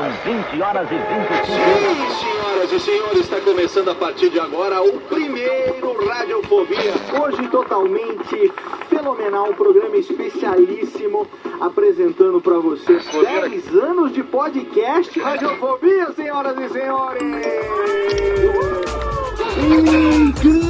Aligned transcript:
São 0.00 0.10
20 0.24 0.62
horas 0.62 0.88
e 0.90 0.94
25 0.94 1.44
Sim, 1.44 2.24
senhoras 2.24 2.72
e 2.72 2.80
senhores, 2.80 3.20
está 3.20 3.38
começando 3.42 3.90
a 3.90 3.94
partir 3.94 4.30
de 4.30 4.40
agora 4.40 4.80
o 4.80 4.98
primeiro 4.98 6.08
Radiofobia. 6.08 6.94
Hoje 7.20 7.46
totalmente 7.48 8.50
fenomenal, 8.88 9.50
um 9.50 9.52
programa 9.52 9.94
especialíssimo 9.98 11.26
apresentando 11.60 12.40
para 12.40 12.58
vocês 12.60 13.04
10 13.04 13.74
anos 13.74 14.14
de 14.14 14.22
podcast 14.22 15.20
Radiofobia, 15.20 16.10
senhoras 16.12 16.56
e 16.58 16.68
senhores. 16.70 17.22
Incrível, 19.58 20.69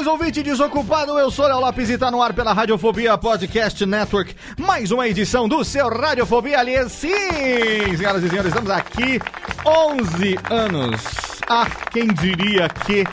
Saudações, 0.00 0.06
ouvinte 0.06 0.42
desocupado. 0.42 1.18
Eu 1.18 1.30
sou 1.30 1.46
Léo 1.46 1.60
Lopes 1.60 1.90
e 1.90 1.98
tá 1.98 2.10
no 2.10 2.22
ar 2.22 2.32
pela 2.32 2.52
Radiofobia 2.52 3.16
Podcast 3.18 3.84
Network. 3.84 4.34
Mais 4.58 4.90
uma 4.90 5.06
edição 5.06 5.48
do 5.48 5.64
seu 5.64 5.88
Radiofobia 5.88 6.58
Aliás. 6.58 6.92
Sim, 6.92 7.96
senhoras 7.96 8.22
e 8.22 8.28
senhores, 8.28 8.48
estamos 8.48 8.70
aqui 8.70 9.20
11 9.66 10.38
anos. 10.50 11.02
Ah, 11.48 11.66
quem 11.90 12.06
diria 12.08 12.68
que 12.68 13.04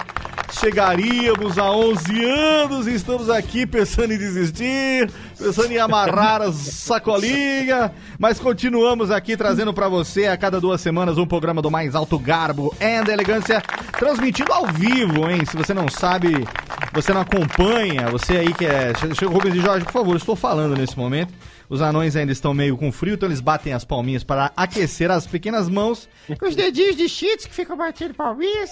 chegaríamos 0.51 1.57
a 1.57 1.71
11 1.71 2.25
anos 2.25 2.87
e 2.87 2.93
estamos 2.93 3.29
aqui 3.29 3.65
pensando 3.65 4.13
em 4.13 4.17
desistir, 4.17 5.11
pensando 5.37 5.71
em 5.71 5.77
amarrar 5.77 6.41
as 6.41 6.55
sacolinhas, 6.55 7.91
mas 8.17 8.39
continuamos 8.39 9.11
aqui 9.11 9.35
trazendo 9.35 9.73
pra 9.73 9.87
você 9.87 10.27
a 10.27 10.37
cada 10.37 10.59
duas 10.59 10.81
semanas 10.81 11.17
um 11.17 11.25
programa 11.25 11.61
do 11.61 11.69
mais 11.69 11.95
alto 11.95 12.17
garbo 12.17 12.73
e 12.79 13.11
elegância, 13.11 13.61
transmitido 13.97 14.51
ao 14.51 14.67
vivo, 14.67 15.29
hein? 15.29 15.45
Se 15.45 15.55
você 15.55 15.73
não 15.73 15.87
sabe, 15.87 16.47
você 16.93 17.13
não 17.13 17.21
acompanha, 17.21 18.09
você 18.09 18.37
aí 18.37 18.53
que 18.53 18.65
é... 18.65 18.93
Rubens 19.25 19.55
e 19.55 19.59
Jorge, 19.59 19.85
por 19.85 19.93
favor, 19.93 20.15
estou 20.15 20.35
falando 20.35 20.75
nesse 20.75 20.97
momento. 20.97 21.33
Os 21.69 21.81
anões 21.81 22.15
ainda 22.15 22.31
estão 22.31 22.53
meio 22.53 22.77
com 22.77 22.91
frio, 22.91 23.15
então 23.15 23.27
eles 23.27 23.41
batem 23.41 23.73
as 23.73 23.83
palminhas 23.83 24.23
para 24.23 24.51
aquecer 24.55 25.11
as 25.11 25.27
pequenas 25.27 25.67
mãos. 25.67 26.07
Os 26.41 26.55
dedinhos 26.55 26.95
de 26.95 27.09
cheats 27.09 27.45
que 27.45 27.53
ficam 27.53 27.75
batendo 27.75 28.13
palminhas. 28.13 28.71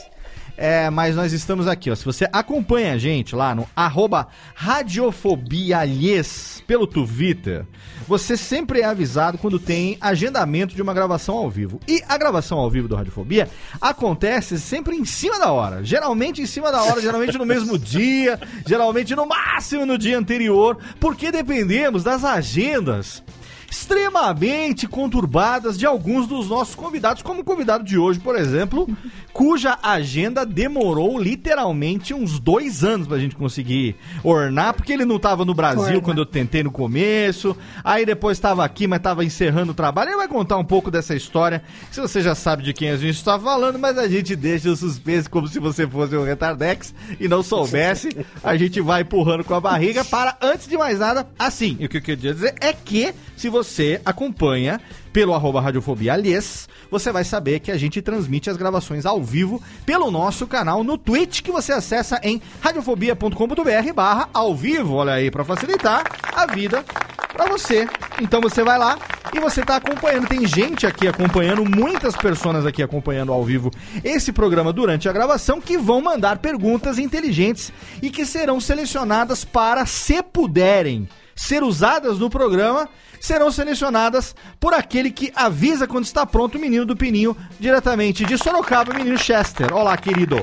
É, 0.58 0.90
mas 0.90 1.16
nós 1.16 1.32
estamos 1.34 1.68
aqui, 1.68 1.92
ó. 1.92 1.96
Se 1.96 2.06
você 2.06 2.30
acompanha 2.32 2.94
a 2.94 2.98
gente 2.98 3.36
lá 3.36 3.54
no 3.54 3.68
arroba 3.76 4.28
radiofobialhes 4.54 6.64
pelo 6.66 6.88
Twitter, 6.88 7.66
você 8.08 8.38
sempre 8.38 8.80
é 8.82 8.86
avisado 8.86 9.38
quando 9.38 9.60
tem 9.60 9.98
agendamento 10.00 10.74
de 10.74 10.82
uma 10.82 10.94
gravação 10.94 11.36
ao 11.36 11.50
vivo. 11.50 11.82
E 11.88 12.02
a 12.08 12.18
gravação 12.18 12.58
ao 12.58 12.70
vivo 12.70 12.88
do 12.88 12.96
Radiofobia 12.96 13.50
acontece 13.82 14.58
sempre 14.60 14.96
em 14.96 15.04
cima 15.04 15.38
da 15.40 15.52
hora. 15.52 15.84
Geralmente 15.84 16.42
em 16.42 16.46
cima 16.46 16.72
da 16.72 16.84
hora, 16.84 17.02
geralmente 17.02 17.38
no 17.38 17.46
mesmo 17.46 17.78
dia, 17.86 18.40
geralmente 18.66 19.14
no 19.16 19.26
máximo 19.26 19.86
no 19.86 19.98
dia 19.98 20.18
anterior, 20.18 20.78
porque 21.00 21.32
dependemos 21.32 22.04
das 22.04 22.24
agendas 22.24 23.24
extremamente 23.70 24.88
conturbadas 24.88 25.78
de 25.78 25.86
alguns 25.86 26.28
dos 26.28 26.48
nossos 26.48 26.76
convidados, 26.76 27.22
como 27.22 27.42
o 27.42 27.44
convidado 27.44 27.84
de 27.84 27.98
hoje, 27.98 28.20
por 28.20 28.38
exemplo, 28.38 28.88
cuja 29.35 29.78
agenda 29.84 30.46
demorou 30.46 31.19
literalmente 31.19 32.13
uns 32.13 32.40
dois 32.40 32.85
anos 32.85 33.06
pra 33.06 33.19
gente 33.19 33.35
conseguir 33.35 33.97
ornar, 34.23 34.73
porque 34.73 34.94
ele 34.94 35.03
não 35.03 35.19
tava 35.19 35.44
no 35.44 35.53
Brasil 35.53 35.84
Orna. 35.84 36.01
quando 36.01 36.19
eu 36.19 36.25
tentei 36.25 36.63
no 36.63 36.72
começo, 36.72 37.53
aí 37.84 38.06
depois 38.06 38.40
tava 38.40 38.63
aqui, 38.63 38.88
mas 38.88 39.01
tava 39.01 39.25
encerrando 39.25 39.74
o 39.74 39.75
trabalho. 39.75 40.12
Ele 40.12 40.18
vai 40.19 40.29
contar 40.29 40.56
um 40.56 40.63
pouco 40.63 40.90
dessa 40.90 41.13
história, 41.13 41.62
se 41.91 42.00
você 42.00 42.22
já 42.22 42.34
sabe 42.34 42.63
de 42.63 42.72
quem 42.72 42.91
a 42.91 42.95
gente 42.95 43.18
está 43.18 43.38
falando, 43.38 43.78
mas 43.78 43.97
a 43.97 44.07
gente 44.07 44.38
deixa 44.38 44.69
o 44.69 44.75
suspense 44.78 45.29
como 45.29 45.50
se 45.50 45.59
você 45.59 45.85
fosse 45.85 46.16
um 46.16 46.24
retardex 46.24 46.95
e 47.19 47.28
não 47.28 47.44
soubesse. 47.44 48.16
A 48.41 48.56
gente 48.56 48.79
vai 48.79 49.01
empurrando 49.01 49.44
com 49.44 49.53
a 49.53 49.59
barriga 49.59 50.06
para, 50.06 50.38
antes 50.41 50.66
de 50.66 50.78
mais 50.78 51.00
nada, 51.00 51.28
assim. 51.38 51.75
E 51.78 51.88
o 51.88 51.90
que 51.90 51.97
eu 51.97 52.01
queria 52.01 52.34
dizer 52.34 52.56
é 52.62 52.72
que, 52.72 53.13
se 53.35 53.50
você 53.50 54.00
acompanha 54.06 54.79
pelo 55.16 55.34
arroba 55.34 55.62
Radiofobia 55.62 56.12
Aliás, 56.12 56.68
você 56.92 57.09
vai 57.09 57.24
saber 57.24 57.62
que 57.62 57.72
a 57.72 57.78
gente 57.78 58.02
transmite 58.02 58.50
as 58.50 58.58
gravações 58.58 59.06
ao 59.06 59.24
vivo 59.24 59.64
pelo 59.86 60.12
nosso 60.12 60.46
canal 60.46 60.84
no 60.84 60.98
Twitch, 60.98 61.42
que 61.42 61.53
você 61.53 61.72
acessa 61.72 62.20
em 62.22 62.42
radiofobia.com.br 62.59 63.94
barra 63.96 64.28
ao 64.34 64.54
vivo, 64.54 64.96
olha 64.96 65.14
aí, 65.14 65.31
para 65.31 65.46
facilitar 65.46 66.04
a 66.34 66.46
vida 66.48 66.84
pra 67.31 67.48
você. 67.48 67.88
Então 68.22 68.42
você 68.42 68.62
vai 68.62 68.78
lá 68.78 69.00
e 69.34 69.40
você 69.40 69.64
tá 69.64 69.78
acompanhando. 69.78 70.28
Tem 70.28 70.46
gente 70.46 70.86
aqui 70.86 71.08
acompanhando, 71.08 71.64
muitas 71.64 72.14
pessoas 72.18 72.66
aqui 72.66 72.84
acompanhando 72.84 73.31
ao 73.31 73.42
vivo 73.42 73.72
esse 74.04 74.34
programa 74.34 74.74
durante 74.74 75.08
a 75.08 75.14
gravação 75.14 75.62
que 75.62 75.78
vão 75.78 76.02
mandar 76.02 76.40
perguntas 76.40 77.00
inteligentes 77.00 77.72
e 78.02 78.09
que 78.09 78.25
serão 78.25 78.59
selecionadas 78.59 79.46
para, 79.46 79.86
se 79.86 80.22
puderem, 80.22 81.08
ser 81.35 81.63
usadas 81.63 82.18
no 82.18 82.29
programa, 82.29 82.88
serão 83.19 83.51
selecionadas 83.51 84.35
por 84.59 84.73
aquele 84.73 85.12
que 85.12 85.31
avisa 85.35 85.85
quando 85.88 86.06
está 86.06 86.25
pronto 86.25 86.57
o 86.57 86.62
menino 86.62 86.85
do 86.85 86.96
Pininho, 86.96 87.35
diretamente 87.59 88.23
de 88.25 88.38
Sorocaba, 88.38 88.94
menino 88.94 89.18
Chester. 89.18 89.74
Olá, 89.74 89.97
querido. 89.97 90.38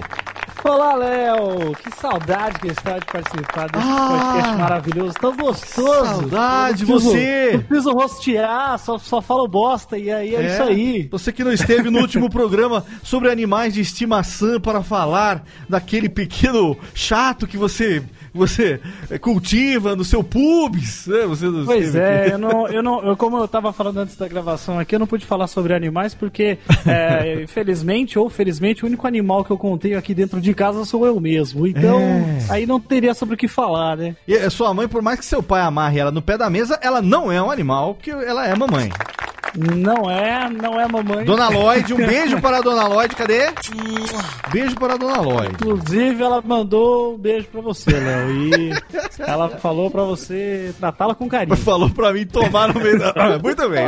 Olá, 0.64 0.94
Léo! 0.94 1.74
Que 1.74 1.90
saudade 1.96 2.56
que 2.60 2.68
está 2.68 2.96
de 2.96 3.04
participar 3.06 3.68
desse 3.68 3.84
Ah! 3.84 4.08
podcast 4.32 4.56
maravilhoso, 4.58 5.14
tão 5.20 5.36
gostoso! 5.36 6.04
Saudade, 6.04 6.86
preciso- 6.86 7.10
você! 7.10 7.50
Não 7.54 7.62
preciso 7.64 7.90
rostear, 7.92 8.78
só, 8.78 8.96
só 8.96 9.20
falo 9.20 9.48
bosta, 9.48 9.98
e 9.98 10.08
aí 10.08 10.36
é, 10.36 10.52
isso 10.52 10.62
aí. 10.62 11.08
Você 11.10 11.32
que 11.32 11.42
não 11.42 11.52
esteve 11.52 11.90
no 11.90 11.98
último 11.98 12.30
programa 12.30 12.84
sobre 13.02 13.28
animais 13.28 13.74
de 13.74 13.80
estimação 13.80 14.60
para 14.60 14.84
falar 14.84 15.42
daquele 15.68 16.08
pequeno 16.08 16.76
chato 16.94 17.44
que 17.48 17.56
você 17.56 18.04
você 18.34 18.80
eh, 19.10 19.18
cultiva 19.18 19.94
no 19.96 20.04
seu 20.04 20.22
pubis, 20.24 21.06
né? 21.06 21.26
Você 21.26 21.46
não 21.46 21.64
Pois 21.64 21.94
é, 21.94 22.30
eu 22.32 22.38
não, 22.38 22.68
eu 22.68 22.82
não, 22.82 23.02
eu, 23.04 23.16
como 23.16 23.36
eu 23.38 23.46
tava 23.48 23.72
falando 23.72 23.98
antes 23.98 24.16
da 24.16 24.26
gravação 24.28 24.78
aqui, 24.78 24.94
eu 24.94 24.98
não 24.98 25.06
pude 25.06 25.26
falar 25.26 25.46
sobre 25.46 25.74
animais 25.74 26.14
porque, 26.14 26.58
é, 26.86 27.42
infelizmente 27.44 28.18
ou 28.18 28.28
felizmente, 28.30 28.84
o 28.84 28.86
único 28.88 29.06
animal 29.06 29.44
que 29.44 29.50
eu 29.50 29.58
contei 29.58 29.94
aqui 29.94 30.14
dentro 30.14 30.40
de 30.40 30.54
casa 30.54 30.84
sou 30.84 31.06
eu 31.06 31.18
mesmo. 31.20 31.66
Então, 31.66 32.00
É. 32.00 32.38
aí 32.48 32.66
não 32.66 32.80
teria 32.80 33.14
sobre 33.14 33.34
o 33.34 33.38
que 33.38 33.48
falar, 33.48 33.96
né? 33.96 34.16
E 34.26 34.34
a 34.36 34.50
sua 34.50 34.72
mãe, 34.74 34.88
por 34.88 35.02
mais 35.02 35.18
que 35.18 35.24
seu 35.26 35.42
pai 35.42 35.62
amarre 35.62 35.98
ela 35.98 36.10
no 36.10 36.22
pé 36.22 36.36
da 36.38 36.48
mesa, 36.50 36.78
ela 36.82 37.00
não 37.02 37.30
é 37.30 37.42
um 37.42 37.50
animal, 37.50 37.94
porque 37.94 38.10
ela 38.10 38.46
é 38.46 38.54
mamãe. 38.54 38.90
Não 39.54 40.10
é, 40.10 40.48
não 40.48 40.80
é 40.80 40.88
mamãe. 40.88 41.26
Dona 41.26 41.48
Lloyd, 41.50 41.92
um 41.92 41.98
beijo 42.06 42.40
para 42.40 42.58
a 42.58 42.60
Dona 42.62 42.86
Lloyd, 42.88 43.14
cadê? 43.14 43.50
Beijo 44.50 44.74
para 44.76 44.94
a 44.94 44.96
Dona 44.96 45.20
Lloyd. 45.20 45.52
Inclusive, 45.54 46.22
ela 46.22 46.42
mandou 46.42 47.14
um 47.14 47.18
beijo 47.18 47.48
pra 47.52 47.60
você, 47.60 47.90
Léo. 47.90 48.21
E 48.30 48.70
ela 49.18 49.48
falou 49.50 49.90
pra 49.90 50.02
você 50.04 50.74
tratá-la 50.78 51.14
com 51.14 51.28
carinho. 51.28 51.56
Falou 51.62 51.88
pra 51.90 52.12
mim 52.12 52.26
tomar 52.26 52.72
no 52.74 52.80
meio 52.80 52.98
da... 52.98 53.10
Ah, 53.16 53.38
Muito 53.38 53.68
bem. 53.68 53.84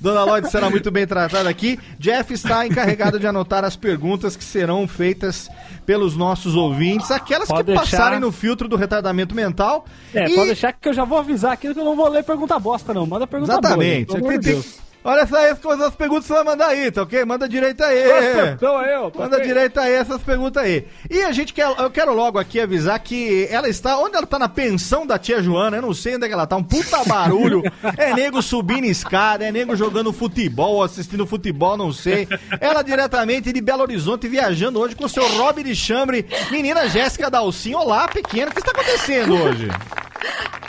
Dona 0.00 0.24
Lloyd 0.24 0.50
será 0.50 0.70
muito 0.70 0.90
bem 0.90 1.06
tratada 1.06 1.48
aqui. 1.48 1.78
Jeff 1.98 2.32
está 2.32 2.66
encarregado 2.66 3.18
de 3.18 3.26
anotar 3.26 3.64
as 3.64 3.76
perguntas 3.76 4.36
que 4.36 4.44
serão 4.44 4.86
feitas 4.86 5.48
pelos 5.84 6.16
nossos 6.16 6.54
ouvintes, 6.54 7.10
aquelas 7.10 7.48
Pode 7.48 7.60
que 7.64 7.66
deixar. 7.72 7.82
passarem 7.82 8.20
no 8.20 8.30
filtro 8.30 8.68
do 8.68 8.76
retardamento 8.76 9.34
mental. 9.34 9.84
É, 10.14 10.26
E- 10.28 10.34
pode 10.34 10.46
deixar 10.48 10.72
que 10.72 10.88
eu 10.88 10.92
já 10.92 11.04
vou 11.04 11.18
avisar 11.18 11.52
aqui 11.52 11.72
que 11.72 11.80
eu 11.80 11.84
não 11.84 11.96
vou 11.96 12.08
ler 12.08 12.22
pergunta 12.22 12.58
bosta, 12.58 12.92
não. 12.94 13.06
Manda 13.06 13.26
pergunta 13.26 13.52
Exatamente. 13.52 14.06
boa. 14.18 14.32
gente, 14.32 14.64
Olha 15.08 15.26
só 15.26 15.36
aí 15.38 15.48
as 15.48 15.58
perguntas 15.58 15.94
que 15.94 16.28
você 16.28 16.34
vai 16.34 16.44
mandar 16.44 16.66
aí, 16.66 16.90
tá 16.90 17.00
ok? 17.00 17.24
Manda 17.24 17.48
direito 17.48 17.82
aí. 17.82 18.52
Então 18.52 18.82
eu, 18.82 19.10
Manda 19.16 19.40
direito 19.40 19.80
aí 19.80 19.94
essas 19.94 20.20
perguntas 20.20 20.62
aí. 20.62 20.86
E 21.08 21.22
a 21.22 21.32
gente 21.32 21.54
quer, 21.54 21.66
eu 21.66 21.90
quero 21.90 22.12
logo 22.12 22.38
aqui 22.38 22.60
avisar 22.60 23.00
que 23.00 23.48
ela 23.50 23.70
está, 23.70 23.96
onde 23.96 24.16
ela 24.16 24.26
tá 24.26 24.38
na 24.38 24.50
pensão 24.50 25.06
da 25.06 25.18
tia 25.18 25.42
Joana, 25.42 25.78
eu 25.78 25.82
não 25.82 25.94
sei 25.94 26.16
onde 26.16 26.26
é 26.26 26.28
que 26.28 26.34
ela 26.34 26.46
tá, 26.46 26.56
um 26.56 26.62
puta 26.62 27.02
barulho. 27.06 27.62
é 27.96 28.12
nego 28.12 28.42
subindo 28.42 28.84
escada, 28.84 29.46
é 29.46 29.50
nego 29.50 29.74
jogando 29.74 30.12
futebol, 30.12 30.82
assistindo 30.82 31.26
futebol, 31.26 31.74
não 31.74 31.90
sei. 31.90 32.28
Ela 32.60 32.82
diretamente 32.82 33.50
de 33.50 33.62
Belo 33.62 33.84
Horizonte 33.84 34.28
viajando 34.28 34.78
hoje 34.78 34.94
com 34.94 35.06
o 35.06 35.08
seu 35.08 35.26
Rob 35.38 35.62
de 35.64 35.74
Chambre, 35.74 36.26
menina 36.50 36.86
Jéssica 36.86 37.30
Dalcin. 37.30 37.74
Olá, 37.74 38.06
pequena, 38.08 38.50
o 38.50 38.54
que 38.54 38.60
está 38.60 38.72
acontecendo 38.72 39.42
hoje? 39.42 39.68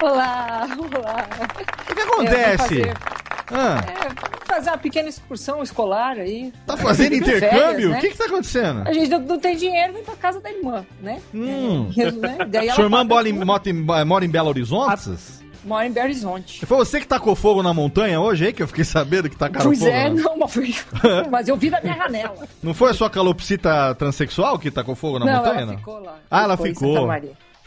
Olá, 0.01 0.65
olá. 0.79 1.27
O 1.89 1.93
que 1.93 2.01
acontece? 2.01 3.18
É, 3.51 3.55
Ah, 3.55 3.83
é, 3.87 4.45
fazer 4.45 4.69
uma 4.69 4.77
pequena 4.77 5.09
excursão 5.09 5.61
escolar 5.63 6.17
aí. 6.17 6.53
tá 6.65 6.77
fazendo 6.77 7.13
intercâmbio? 7.15 7.89
né? 7.89 7.97
O 7.97 8.01
que 8.01 8.09
que 8.09 8.17
tá 8.17 8.25
acontecendo? 8.25 8.87
A 8.87 8.93
gente 8.93 9.09
não, 9.09 9.19
não 9.19 9.39
tem 9.39 9.55
dinheiro, 9.55 9.93
vem 9.93 10.03
pra 10.03 10.15
casa 10.15 10.39
da 10.39 10.51
irmã, 10.51 10.85
né? 11.01 11.21
Hum. 11.33 11.89
É, 11.97 12.11
né? 12.11 12.37
Daí 12.47 12.67
ela 12.67 12.75
Sua 12.75 12.83
irmã 12.85 13.03
mora 13.03 13.27
em, 13.29 13.33
mora 14.05 14.25
em- 14.25 14.29
Belo 14.29 14.49
Horizonte? 14.49 15.09
Mora 15.65 15.85
em 15.85 15.91
Belo 15.91 16.05
Horizonte. 16.07 16.65
Foi 16.65 16.77
você 16.77 16.99
que 17.01 17.07
tacou 17.07 17.35
fogo 17.35 17.61
na 17.61 17.73
montanha 17.73 18.19
hoje 18.21 18.45
aí, 18.47 18.53
que 18.53 18.63
eu 18.63 18.67
fiquei 18.67 18.85
sabendo 18.85 19.29
que 19.29 19.35
tacaram 19.35 19.65
Pois 19.65 19.79
fogo? 19.79 19.91
é, 19.91 20.09
né? 20.09 20.21
não, 20.21 20.37
mas, 20.37 20.53
foi, 20.53 20.75
mas 21.29 21.47
eu 21.49 21.57
vi 21.57 21.69
da 21.69 21.81
minha 21.81 21.95
janela. 21.95 22.47
Não 22.63 22.73
foi 22.73 22.91
a 22.91 22.93
sua 22.93 23.09
calopsita 23.09 23.93
transexual 23.95 24.57
que 24.57 24.71
tacou 24.71 24.95
fogo 24.95 25.19
na 25.19 25.25
não, 25.25 25.33
montanha, 25.35 25.61
ela 25.61 25.71
não? 25.71 25.77
ficou 25.77 25.99
lá. 25.99 26.15
Ah, 26.31 26.43
ela 26.43 26.57
ficou. 26.57 27.07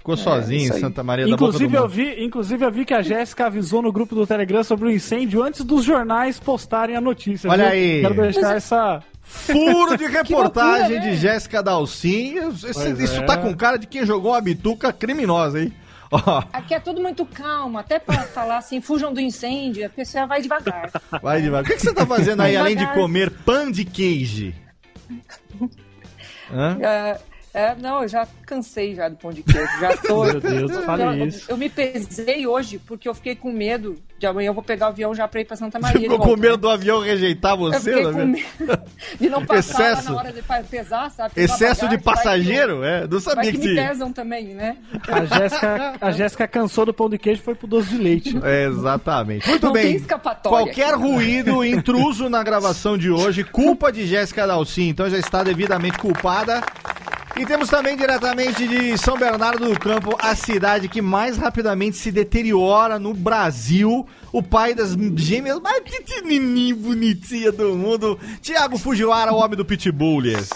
Ficou 0.03 0.17
sozinha 0.17 0.65
isso 0.65 0.77
em. 0.79 0.81
Santa 0.81 1.01
Maria 1.05 1.29
Inclusive 1.29 1.69
da 1.69 1.79
eu, 1.79 1.83
Boca 1.83 1.95
do 1.95 2.03
Mundo. 2.03 2.15
vi, 2.17 2.25
inclusive 2.25 2.65
eu 2.65 2.73
vi 2.73 2.85
que 2.85 2.93
a 2.93 3.03
Jéssica 3.03 3.47
avisou 3.47 3.81
no 3.81 3.93
grupo 3.93 4.17
do 4.17 4.27
Telegram 4.27 4.65
sobre 4.65 4.89
o 4.89 4.91
incêndio 4.91 5.41
antes 5.41 5.65
dos 5.65 5.85
jornais 5.85 6.41
postarem 6.41 6.97
a 6.97 7.01
notícia. 7.01 7.49
Olha 7.49 7.67
viu? 7.67 7.73
aí. 7.73 8.01
Quero 8.01 8.15
deixar 8.15 8.57
essa. 8.57 9.01
Furo 9.23 9.97
de 9.97 10.05
reportagem 10.11 10.81
loucura, 10.89 11.01
né? 11.07 11.11
de 11.13 11.17
Jéssica 11.17 11.63
Dalcin. 11.63 12.49
Isso, 12.49 12.67
Pois 12.75 12.99
isso 12.99 13.21
é. 13.21 13.25
tá 13.25 13.37
com 13.37 13.55
cara 13.55 13.79
de 13.79 13.87
quem 13.87 14.05
jogou 14.05 14.33
uma 14.33 14.41
bituca 14.41 14.93
criminosa, 14.93 15.61
hein? 15.63 15.73
Ó, 16.11 16.43
Aqui 16.53 16.75
é 16.75 16.81
tudo 16.81 17.01
muito 17.01 17.25
calmo, 17.25 17.79
até 17.79 18.01
pra 18.01 18.23
falar 18.25 18.59
assim, 18.59 18.81
fujam 18.81 19.15
do 19.15 19.21
incêndio, 19.21 19.87
a 19.87 19.89
pessoa 19.89 20.27
vai 20.27 20.43
devagar. 20.43 20.91
vai 21.23 21.41
devagar. 21.41 21.65
O 21.65 21.67
que, 21.69 21.77
que 21.77 21.81
você 21.83 21.95
tá 21.95 22.05
fazendo 22.05 22.43
aí, 22.43 22.57
além 22.57 22.77
de 22.77 22.87
comer 22.93 23.31
pão 23.31 23.71
de 23.71 23.85
queijo? 23.85 24.53
Hã? 26.53 26.77
É, 26.83 27.19
é, 27.55 27.75
não, 27.75 28.03
eu 28.03 28.09
já 28.09 28.27
cansei 28.47 28.95
já 28.95 29.09
do 29.09 29.17
pão 29.17 29.31
de 29.31 29.43
queijo. 29.43 29.69
Já 29.81 29.97
tô. 29.99 30.25
Meu 30.41 30.41
Deus, 30.41 30.85
fale 30.85 31.03
eu, 31.03 31.27
isso. 31.27 31.45
eu 31.51 31.57
me 31.57 31.69
pesei 31.69 32.47
hoje 32.47 32.79
porque 32.79 33.09
eu 33.09 33.15
fiquei 33.15 33.35
com 33.37 33.53
medo 33.53 33.97
de 34.19 34.27
amanhã 34.27 34.49
eu 34.51 34.55
vou 34.55 34.63
pegar 34.63 34.87
o 34.87 34.89
avião 34.91 35.15
já 35.15 35.27
pra 35.27 35.41
ir 35.41 35.45
pra 35.45 35.57
Santa 35.57 35.79
Maria. 35.81 35.95
Você 35.95 35.99
de 36.01 36.05
ficou 36.05 36.19
com 36.19 36.27
volta, 36.27 36.41
medo 36.43 36.53
né? 36.55 36.59
do 36.59 36.71
avião 36.71 37.01
rejeitar 37.01 37.53
Eu 37.53 37.59
você? 37.59 37.79
fiquei 37.93 38.05
né? 38.07 38.13
com 38.13 38.27
medo 38.27 38.83
de 39.21 39.29
não 39.29 39.45
passar 39.45 39.79
lá 39.83 39.91
Excesso. 39.93 40.13
na 40.13 40.19
hora 40.19 40.33
de 40.33 40.43
pesar, 40.71 41.11
sabe? 41.11 41.35
Pesar 41.35 41.55
Excesso 41.55 41.89
de 41.89 41.97
bagagem, 41.97 41.99
que 41.99 42.09
eu- 42.09 42.13
passageiro? 42.15 42.85
É, 42.85 43.01
não 43.03 43.09
Vai 43.09 43.21
sabia 43.21 43.53
que 43.53 43.59
que 43.59 43.69
me 43.69 43.75
pesam 43.75 44.13
também, 44.13 44.45
né? 44.55 44.77
A 45.09 45.25
Jéssica, 45.25 45.95
a 46.01 46.11
Jéssica 46.13 46.49
cansou 46.49 46.87
do 46.87 46.95
pão 46.95 47.11
de 47.11 47.19
queijo 47.19 47.41
e 47.41 47.45
foi 47.45 47.55
pro 47.55 47.67
doce 47.67 47.89
de 47.91 47.99
leite. 47.99 48.39
É, 48.45 48.65
exatamente. 48.67 49.47
Muito 49.49 49.67
Não 49.67 49.73
bem. 49.73 49.83
tem 49.89 49.97
escapatória. 49.97 50.59
Qualquer 50.59 50.95
ruído 50.95 51.65
intruso 51.65 52.29
na 52.31 52.43
gravação 52.43 52.97
de 52.97 53.11
hoje, 53.11 53.45
culpa 53.45 53.91
de 53.93 54.07
Jéssica 54.07 54.47
Dalcin, 54.47 54.89
então 54.89 55.11
já 55.11 55.19
está 55.19 55.43
devidamente 55.43 55.99
culpada. 55.99 56.63
E 57.35 57.47
temos 57.47 57.69
também 57.69 57.97
diretamente 57.97 58.69
de 58.69 58.97
São 58.99 59.17
Bernardo 59.17 59.67
do 59.67 59.79
Campo, 59.79 60.17
a 60.21 60.35
cidade 60.35 60.89
que 60.89 61.01
mais 61.01 61.39
rapidamente 61.39 61.97
se 61.97 62.13
deteriora 62.13 62.99
no 62.99 63.15
Brasil, 63.15 64.07
o 64.31 64.43
pai 64.43 64.75
das 64.75 64.95
gêmeas 65.17 65.59
mais 65.61 65.81
pequenininha 65.81 66.77
bonitinha 66.77 67.51
do 67.51 67.75
mundo, 67.75 68.19
Tiago 68.41 68.77
Fujiwara, 68.77 69.33
o 69.33 69.37
homem 69.37 69.57
do 69.57 69.65
Pitbullies. 69.65 70.51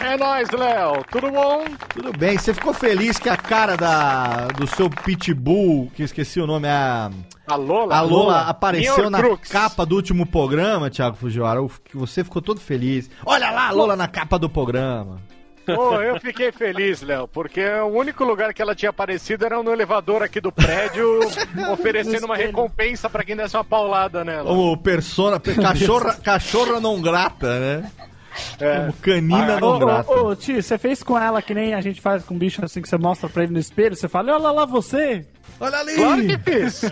É 0.00 0.16
nóis, 0.16 0.50
Léo. 0.50 1.04
Tudo 1.12 1.30
bom? 1.30 1.64
Tudo 1.94 2.12
bem, 2.18 2.36
você 2.36 2.52
ficou 2.52 2.74
feliz 2.74 3.18
que 3.18 3.28
a 3.28 3.36
cara 3.36 3.76
da, 3.76 4.48
do 4.48 4.66
seu 4.66 4.90
Pitbull, 4.90 5.92
que 5.94 6.02
eu 6.02 6.06
esqueci 6.06 6.40
o 6.40 6.46
nome, 6.46 6.66
a... 6.66 7.10
A 7.46 7.54
Lola? 7.54 7.94
A 7.96 8.00
Lola 8.00 8.40
apareceu 8.42 8.96
Minha 8.96 9.10
na 9.10 9.18
Crux. 9.18 9.48
capa 9.48 9.86
do 9.86 9.94
último 9.94 10.26
programa, 10.26 10.90
Thiago 10.90 11.16
Fujiwara. 11.16 11.60
Você 11.94 12.24
ficou 12.24 12.42
todo 12.42 12.60
feliz. 12.60 13.08
Olha 13.24 13.50
lá, 13.50 13.68
a 13.68 13.70
Lola 13.72 13.94
na 13.94 14.08
capa 14.08 14.38
do 14.38 14.48
programa. 14.48 15.20
Pô, 15.66 15.94
eu 16.00 16.18
fiquei 16.20 16.50
feliz, 16.52 17.02
Léo, 17.02 17.28
porque 17.28 17.64
o 17.66 17.86
único 17.86 18.24
lugar 18.24 18.52
que 18.52 18.60
ela 18.62 18.74
tinha 18.74 18.90
aparecido 18.90 19.44
era 19.46 19.62
no 19.62 19.72
elevador 19.72 20.22
aqui 20.22 20.40
do 20.40 20.50
prédio, 20.52 21.20
oferecendo 21.72 22.26
uma 22.26 22.36
recompensa 22.36 23.08
pra 23.08 23.22
quem 23.24 23.36
desse 23.36 23.56
uma 23.56 23.64
paulada 23.64 24.24
nela. 24.24 24.44
Como 24.48 24.76
persona, 24.76 25.38
pe- 25.38 25.54
cachorra, 25.54 26.14
cachorra 26.22 26.80
não 26.80 27.00
grata, 27.00 27.58
né? 27.60 27.90
É. 28.58 28.76
Como 28.80 28.92
canina 28.94 29.56
Ah, 29.56 29.60
não 29.60 29.76
Ô, 29.76 29.78
grata. 29.78 30.10
ô, 30.10 30.28
ô, 30.28 30.34
Ti, 30.36 30.62
você 30.62 30.78
fez 30.78 31.02
com 31.02 31.18
ela 31.18 31.42
que 31.42 31.52
nem 31.52 31.74
a 31.74 31.80
gente 31.82 32.00
faz 32.00 32.24
com 32.24 32.36
bicho 32.36 32.64
assim 32.64 32.80
que 32.80 32.88
você 32.88 32.96
mostra 32.96 33.28
pra 33.28 33.42
ele 33.42 33.52
no 33.52 33.58
espelho, 33.58 33.94
você 33.94 34.08
fala, 34.08 34.32
olha 34.32 34.50
lá 34.50 34.64
você. 34.64 35.26
Olha 35.60 35.78
ali! 35.78 35.94
Claro 35.94 36.26
que 36.26 36.38
fiz. 36.38 36.82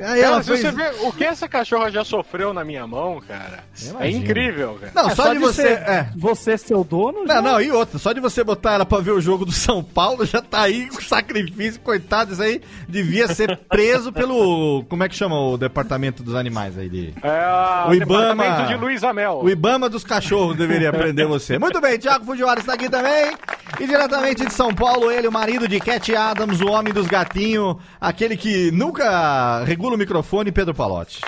Aí 0.00 0.20
ela 0.20 0.30
Cara, 0.30 0.42
se 0.44 0.50
fez... 0.50 0.60
você 0.60 0.70
vê 0.70 0.90
o 1.02 1.12
que 1.12 1.24
essa 1.24 1.48
cachorra 1.48 1.90
já 1.90 2.04
sofreu 2.04 2.54
na 2.54 2.64
minha 2.64 2.86
mão, 2.86 3.20
cara, 3.26 3.64
é 3.98 4.08
incrível, 4.08 4.78
cara. 4.80 4.92
Não, 4.94 5.10
É, 5.10 5.14
só, 5.14 5.32
de 5.32 5.38
você... 5.40 5.62
ser, 5.62 5.72
É. 5.72 6.08
você 6.14 6.56
ser 6.56 6.74
o 6.76 6.84
dono, 6.84 7.26
já- 7.26 7.42
Não, 7.42 7.52
não, 7.52 7.60
e 7.60 7.72
outra, 7.72 7.98
só 7.98 8.12
de 8.12 8.20
você 8.20 8.44
botar 8.44 8.74
ela 8.74 8.86
pra 8.86 8.98
ver 9.00 9.10
o 9.10 9.20
jogo 9.20 9.44
do 9.44 9.50
São 9.50 9.82
Paulo, 9.82 10.24
já 10.24 10.40
tá 10.40 10.62
aí 10.62 10.88
com 10.88 11.00
sacrifício, 11.00 11.80
coitado, 11.80 12.32
isso 12.32 12.42
aí 12.42 12.60
devia 12.88 13.26
ser 13.26 13.56
preso 13.68 14.12
pelo, 14.12 14.84
como 14.88 15.02
é 15.02 15.08
que 15.08 15.16
chama 15.16 15.34
o 15.40 15.56
departamento 15.58 16.22
dos 16.22 16.36
animais 16.36 16.78
aí 16.78 16.88
de... 16.88 17.12
É 17.22 17.88
O 17.88 17.94
Ibama- 17.94 18.34
departamento 18.34 18.68
de 18.68 18.74
Luiz 18.76 19.02
Amel. 19.02 19.40
O 19.42 19.50
Ibama 19.50 19.88
dos 19.88 20.04
cachorros 20.04 20.56
deveria 20.56 20.90
aprender 20.90 21.26
você. 21.26 21.58
Muito 21.58 21.80
bem, 21.80 21.98
Thiago 21.98 22.24
Fujiwara 22.24 22.60
está 22.60 22.74
aqui 22.74 22.88
também. 22.88 23.34
E 23.80 23.86
diretamente 23.86 24.44
de 24.44 24.52
São 24.52 24.72
Paulo, 24.72 25.10
ele, 25.10 25.26
o 25.26 25.32
marido 25.32 25.66
de 25.66 25.80
Cat 25.80 26.14
Adams, 26.14 26.60
o 26.60 26.68
homem 26.68 26.87
dos 26.92 27.06
gatinhos, 27.06 27.76
aquele 28.00 28.36
que 28.36 28.70
nunca 28.70 29.62
regula 29.64 29.94
o 29.94 29.98
microfone, 29.98 30.52
Pedro 30.52 30.74
Palotti. 30.74 31.20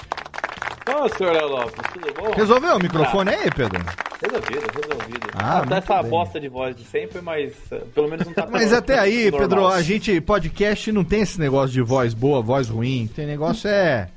Ô, 0.88 1.08
senhor 1.16 1.32
Léo 1.32 1.48
Lopes, 1.48 1.74
tudo 1.92 2.12
bom? 2.14 2.32
Resolveu 2.34 2.76
o 2.76 2.82
microfone 2.82 3.30
aí, 3.30 3.50
Pedro? 3.50 3.80
Resolvido, 4.22 4.66
resolvido. 4.74 5.28
Ah, 5.34 5.58
Até 5.58 5.78
essa 5.78 6.02
bem. 6.02 6.10
bosta 6.10 6.40
de 6.40 6.48
voz 6.48 6.76
de 6.76 6.84
sempre, 6.84 7.22
mas 7.22 7.52
eh, 7.70 7.80
pelo 7.94 8.08
menos 8.08 8.26
não 8.26 8.32
tá 8.34 8.46
Mas 8.50 8.72
até 8.72 8.98
aí, 8.98 9.30
normal. 9.30 9.40
Pedro, 9.48 9.66
a 9.68 9.80
gente, 9.82 10.20
podcast 10.20 10.90
não 10.92 11.04
tem 11.04 11.22
esse 11.22 11.40
negócio 11.40 11.70
de 11.70 11.80
voz 11.80 12.12
boa, 12.12 12.42
voz 12.42 12.68
ruim. 12.68 13.08
Tem 13.14 13.24
negócio 13.26 13.68
é. 13.70 14.08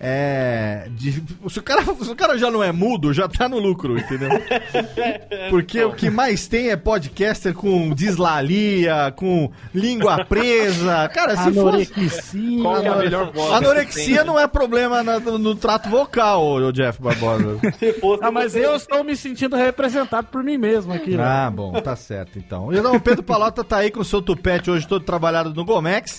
É. 0.00 0.86
de- 0.90 1.22
se, 1.48 1.58
o 1.58 1.62
cara, 1.62 1.82
se 1.82 2.10
o 2.10 2.14
cara 2.16 2.38
já 2.38 2.50
não 2.50 2.62
é 2.62 2.70
mudo, 2.70 3.12
já 3.12 3.28
tá 3.28 3.48
no 3.48 3.58
lucro, 3.58 3.98
entendeu? 3.98 4.28
Porque 5.50 5.82
o 5.82 5.92
que 5.92 6.08
mais 6.10 6.46
tem 6.46 6.70
é 6.70 6.76
podcaster 6.76 7.52
com 7.54 7.90
dislalia, 7.94 9.12
com 9.16 9.50
língua 9.74 10.24
presa. 10.24 11.08
Cara, 11.12 11.36
se 11.36 11.52
fosse. 11.52 11.58
anorexia. 11.60 12.62
Qual 12.62 12.80
que 12.80 12.86
é 12.86 12.90
a 12.90 12.96
melhor 12.96 13.32
voz? 13.32 13.52
Anorexia 13.52 14.24
não 14.24 14.38
é 14.38 14.46
problema 14.46 15.02
na- 15.02 15.18
no, 15.20 15.38
no 15.38 15.54
trato 15.54 15.88
vocal, 15.88 16.44
ô 16.44 16.72
Jeff 16.72 17.00
Barbosa. 17.02 17.58
Ah, 18.22 18.30
mas 18.30 18.54
eu 18.54 18.74
estou 18.76 19.02
me 19.04 19.16
sentindo 19.16 19.56
representado 19.56 20.28
por 20.28 20.42
mim 20.42 20.56
mesmo 20.58 20.92
aqui, 20.92 21.16
né? 21.16 21.22
Ah, 21.24 21.50
bom, 21.50 21.72
tá 21.80 21.94
certo 21.96 22.38
então. 22.38 22.72
Então 22.72 22.94
o 22.94 23.00
Pedro 23.00 23.22
Palota 23.22 23.62
tá 23.64 23.78
aí 23.78 23.90
com 23.90 24.00
o 24.00 24.04
seu 24.04 24.20
tupete 24.22 24.70
hoje 24.70 24.86
todo 24.86 25.04
trabalhado 25.04 25.52
no 25.54 25.64
Gomex. 25.64 26.16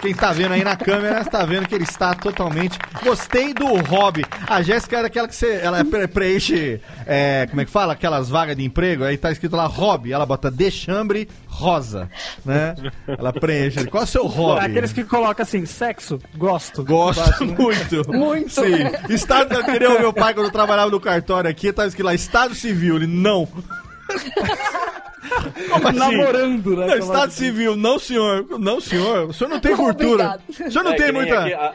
Quem 0.00 0.14
tá 0.14 0.32
vendo 0.32 0.52
aí 0.52 0.64
na 0.64 0.76
câmera 0.76 1.24
tá 1.24 1.44
vendo 1.44 1.66
que 1.68 1.74
ele 1.74 1.84
está 1.84 2.14
totalmente. 2.14 2.78
Gostei 3.02 3.52
do 3.54 3.66
hobby. 3.82 4.24
A 4.46 4.62
Jéssica 4.62 4.98
era 4.98 5.06
aquela 5.06 5.28
que 5.28 5.34
você. 5.34 5.60
Ela 5.62 5.84
pre- 5.84 6.08
preenche. 6.08 6.80
é, 7.06 7.46
como 7.48 7.60
é 7.60 7.64
que 7.64 7.70
fala? 7.70 7.92
Aquelas 7.92 8.28
vagas 8.28 8.56
de 8.56 8.64
emprego. 8.64 9.04
Aí 9.04 9.16
tá 9.16 9.30
escrito 9.30 9.54
lá 9.56 9.66
hobby. 9.66 10.12
Ela 10.12 10.26
bota 10.26 10.50
dechambre 10.50 11.28
rosa. 11.46 12.08
Né? 12.44 12.74
Ela 13.06 13.32
preenche. 13.32 13.84
Qual 13.86 14.02
é 14.02 14.04
o 14.04 14.08
seu 14.08 14.26
hobby? 14.26 14.66
Aqueles 14.66 14.92
que 14.92 15.04
colocam 15.04 15.42
assim, 15.42 15.64
sexo, 15.66 16.18
gosto. 16.36 16.84
Gosto 16.84 17.44
muito. 17.44 18.02
Muito. 18.16 18.50
Sim. 18.50 19.12
Estado, 19.12 19.54
eu 19.54 19.64
queria 19.64 19.90
o 19.90 19.98
meu 19.98 20.12
pai 20.12 20.32
quando 20.34 20.46
eu 20.46 20.52
trabalhava 20.52 20.90
no 20.90 21.00
cartório 21.00 21.48
aqui, 21.50 21.72
tava 21.72 21.88
escrito 21.88 22.06
lá, 22.06 22.14
Estado 22.14 22.54
Civil. 22.54 22.96
Ele, 22.96 23.06
não. 23.06 23.46
Como 25.70 25.88
assim? 25.88 25.98
Namorando, 25.98 26.76
né? 26.76 26.86
Não, 26.86 26.96
Estado 26.98 27.32
Civil, 27.32 27.76
não 27.76 27.98
senhor. 27.98 28.46
Não 28.58 28.80
senhor. 28.80 29.28
O 29.28 29.32
senhor 29.32 29.50
não 29.50 29.60
tem 29.60 29.74
cultura. 29.76 30.38
O 30.48 30.52
senhor 30.52 30.84
não 30.84 30.92
É, 30.92 30.96
tem 30.96 31.06
nem 31.06 31.14
muita. 31.14 31.40
aqui, 31.40 31.54
a- 31.54 31.74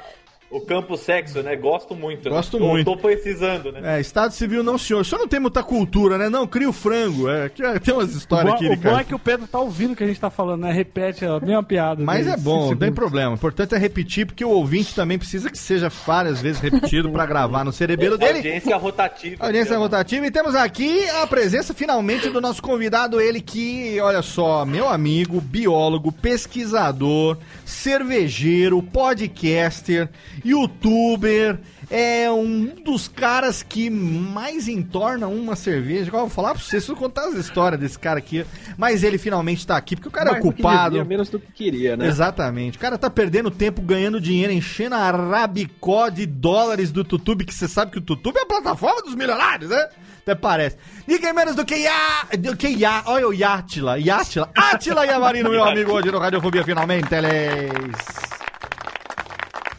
o 0.51 0.59
campo 0.61 0.97
sexo, 0.97 1.41
né? 1.41 1.55
Gosto 1.55 1.95
muito. 1.95 2.29
né? 2.29 2.35
Gosto 2.35 2.57
Tô- 2.57 2.65
muito. 2.67 2.85
Tô 2.85 2.97
precisando, 2.97 3.71
né? 3.71 3.97
É, 3.97 4.01
Estado 4.01 4.33
Civil 4.33 4.61
não 4.63 4.77
senhor. 4.77 4.99
O 5.01 5.05
senhor 5.05 5.19
não 5.19 5.27
tem 5.27 5.39
muita 5.39 5.63
cultura, 5.63 6.17
né? 6.17 6.29
Não, 6.29 6.45
cria 6.45 6.69
o 6.69 6.73
frango. 6.73 7.29
É, 7.29 7.49
que- 7.49 7.79
tem 7.79 7.93
umas 7.93 8.13
O 8.13 8.17
histórias 8.17 8.51
bom, 8.51 8.55
aqui, 8.57 8.65
o 8.65 8.69
bom 8.69 8.75
Ricardo. 8.75 8.99
é 8.99 9.03
que 9.03 9.15
o 9.15 9.19
Pedro 9.19 9.47
tá 9.47 9.59
ouvindo 9.59 9.93
o 9.93 9.95
que 9.95 10.03
a 10.03 10.07
gente 10.07 10.19
tá 10.19 10.29
falando, 10.29 10.61
né? 10.61 10.71
Repete 10.71 11.25
a 11.25 11.39
mesma 11.39 11.63
piada. 11.63 12.03
Mas 12.03 12.25
de 12.25 12.31
é 12.33 12.37
bom, 12.37 12.69
não 12.71 12.77
tem 12.77 12.91
problema. 12.91 13.31
O 13.31 13.35
importante 13.35 13.73
é 13.73 13.77
repetir, 13.77 14.25
porque 14.25 14.43
o 14.43 14.49
ouvinte 14.49 14.93
também 14.93 15.17
precisa 15.17 15.49
que 15.49 15.57
seja 15.57 15.89
várias 16.05 16.41
vezes 16.41 16.61
repetido 16.61 17.09
pra 17.11 17.25
gravar 17.25 17.63
no 17.63 17.71
cerebelo 17.71 18.17
dele. 18.17 18.37
Audiência 18.39 18.75
rotativa. 18.77 19.45
Audiência 19.45 19.73
chama. 19.73 19.85
rotativa. 19.85 20.25
E 20.25 20.31
temos 20.31 20.55
aqui 20.55 21.09
a 21.21 21.25
presença 21.27 21.73
finalmente 21.73 22.29
do 22.29 22.41
nosso 22.41 22.61
convidado, 22.61 23.19
ele 23.21 23.39
que, 23.41 23.99
olha 24.01 24.21
só, 24.21 24.65
meu 24.65 24.89
amigo, 24.89 25.39
biólogo, 25.39 26.11
pesquisador, 26.11 27.37
cervejeiro, 27.65 28.81
podcaster 28.83 30.09
youtuber, 30.45 31.59
é 31.89 32.29
um 32.31 32.65
dos 32.83 33.07
caras 33.07 33.61
que 33.63 33.89
mais 33.89 34.67
entorna 34.67 35.27
uma 35.27 35.55
cerveja. 35.55 36.09
Eu 36.11 36.19
vou 36.19 36.29
falar 36.29 36.53
pra 36.53 36.61
vocês, 36.61 36.87
vou 36.87 36.95
contar 36.95 37.25
as 37.27 37.35
histórias 37.35 37.79
desse 37.79 37.99
cara 37.99 38.19
aqui. 38.19 38.45
Mas 38.77 39.03
ele 39.03 39.17
finalmente 39.17 39.65
tá 39.65 39.75
aqui, 39.75 39.95
porque 39.95 40.07
o 40.07 40.11
cara 40.11 40.31
Mais 40.31 40.43
é 40.43 40.47
do 40.47 40.53
que 40.53 40.61
ocupado. 40.61 40.91
devia, 40.91 41.05
menos 41.05 41.29
do 41.29 41.39
que 41.39 41.51
queria, 41.51 41.97
né? 41.97 42.07
Exatamente. 42.07 42.77
O 42.77 42.81
cara 42.81 42.97
tá 42.97 43.09
perdendo 43.09 43.51
tempo 43.51 43.81
ganhando 43.81 44.19
dinheiro, 44.21 44.53
enchendo 44.53 44.95
a 44.95 45.11
rabicó 45.11 46.09
de 46.09 46.25
dólares 46.25 46.91
do 46.91 47.03
Tutube, 47.03 47.45
que 47.45 47.53
você 47.53 47.67
sabe 47.67 47.91
que 47.91 47.97
o 47.97 48.01
Tutube 48.01 48.39
é 48.39 48.43
a 48.43 48.45
plataforma 48.45 49.01
dos 49.01 49.15
milionários, 49.15 49.69
né? 49.69 49.89
Até 50.21 50.35
parece. 50.35 50.77
Ninguém 51.07 51.33
menos 51.33 51.55
do 51.55 51.65
que 51.65 51.75
Ya... 51.75 52.27
Do 52.37 52.55
que 52.55 52.67
Ya... 52.67 53.03
Olha 53.07 53.27
o 53.27 53.33
Yatila. 53.33 53.97
Yatila. 53.97 54.49
Atila 54.55 55.05
Yamarino, 55.05 55.49
meu 55.49 55.63
amigo, 55.63 55.91
hoje 55.93 56.11
no 56.11 56.19
Radiofobia, 56.19 56.63
finalmente, 56.63 57.13
eles... 57.13 57.91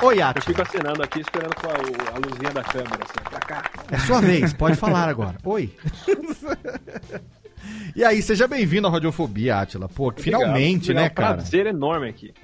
Oi, 0.02 0.18
Eu 0.20 0.26
Atila. 0.26 0.44
fico 0.44 0.62
acenando 0.62 1.02
aqui, 1.02 1.20
esperando 1.20 1.54
com 1.54 1.68
a, 1.68 1.72
a 1.74 2.18
luzinha 2.18 2.50
da 2.52 2.62
câmera, 2.62 2.98
assim, 3.04 3.30
pra 3.30 3.40
cá. 3.40 3.70
É 3.90 3.98
sua 4.00 4.20
vez, 4.20 4.52
pode 4.52 4.76
falar 4.76 5.08
agora. 5.08 5.36
Oi. 5.44 5.70
E 7.94 8.04
aí, 8.04 8.20
seja 8.22 8.48
bem-vindo 8.48 8.88
à 8.88 8.90
Radiofobia, 8.90 9.58
Atila. 9.60 9.88
Pô, 9.88 10.12
finalmente, 10.16 10.90
Obrigado. 10.90 10.96
né, 10.96 11.06
É 11.08 11.10
um 11.10 11.14
cara? 11.14 11.34
prazer 11.34 11.66
enorme 11.66 12.08
aqui. 12.08 12.34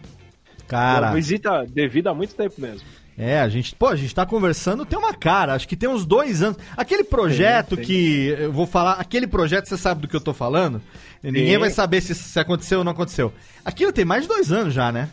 Cara... 0.68 1.08
Uma 1.08 1.14
visita 1.16 1.64
devida 1.66 2.10
há 2.10 2.14
muito 2.14 2.34
tempo 2.36 2.54
mesmo. 2.60 2.82
É, 3.16 3.40
a 3.40 3.48
gente, 3.48 3.74
pô, 3.74 3.88
a 3.88 3.96
gente 3.96 4.14
tá 4.14 4.24
conversando 4.24 4.86
tem 4.86 4.96
uma 4.96 5.12
cara, 5.12 5.54
acho 5.54 5.66
que 5.66 5.74
tem 5.76 5.88
uns 5.88 6.06
dois 6.06 6.40
anos. 6.40 6.56
Aquele 6.76 7.02
projeto 7.02 7.70
Sim, 7.74 7.82
sim. 7.82 7.86
que 7.88 8.26
eu 8.38 8.52
vou 8.52 8.64
falar, 8.66 8.92
aquele 8.92 9.26
projeto, 9.26 9.66
você 9.66 9.76
sabe 9.76 10.02
do 10.02 10.06
que 10.08 10.14
eu 10.14 10.20
tô 10.20 10.32
falando? 10.32 10.80
Ninguém 11.20 11.58
vai 11.58 11.70
saber 11.70 12.00
se, 12.00 12.14
se 12.14 12.38
aconteceu 12.38 12.78
ou 12.78 12.84
não 12.84 12.92
aconteceu. 12.92 13.32
Aquilo 13.64 13.92
tem 13.92 14.04
mais 14.04 14.22
de 14.22 14.28
dois 14.28 14.52
anos 14.52 14.72
já, 14.72 14.92
né? 14.92 15.08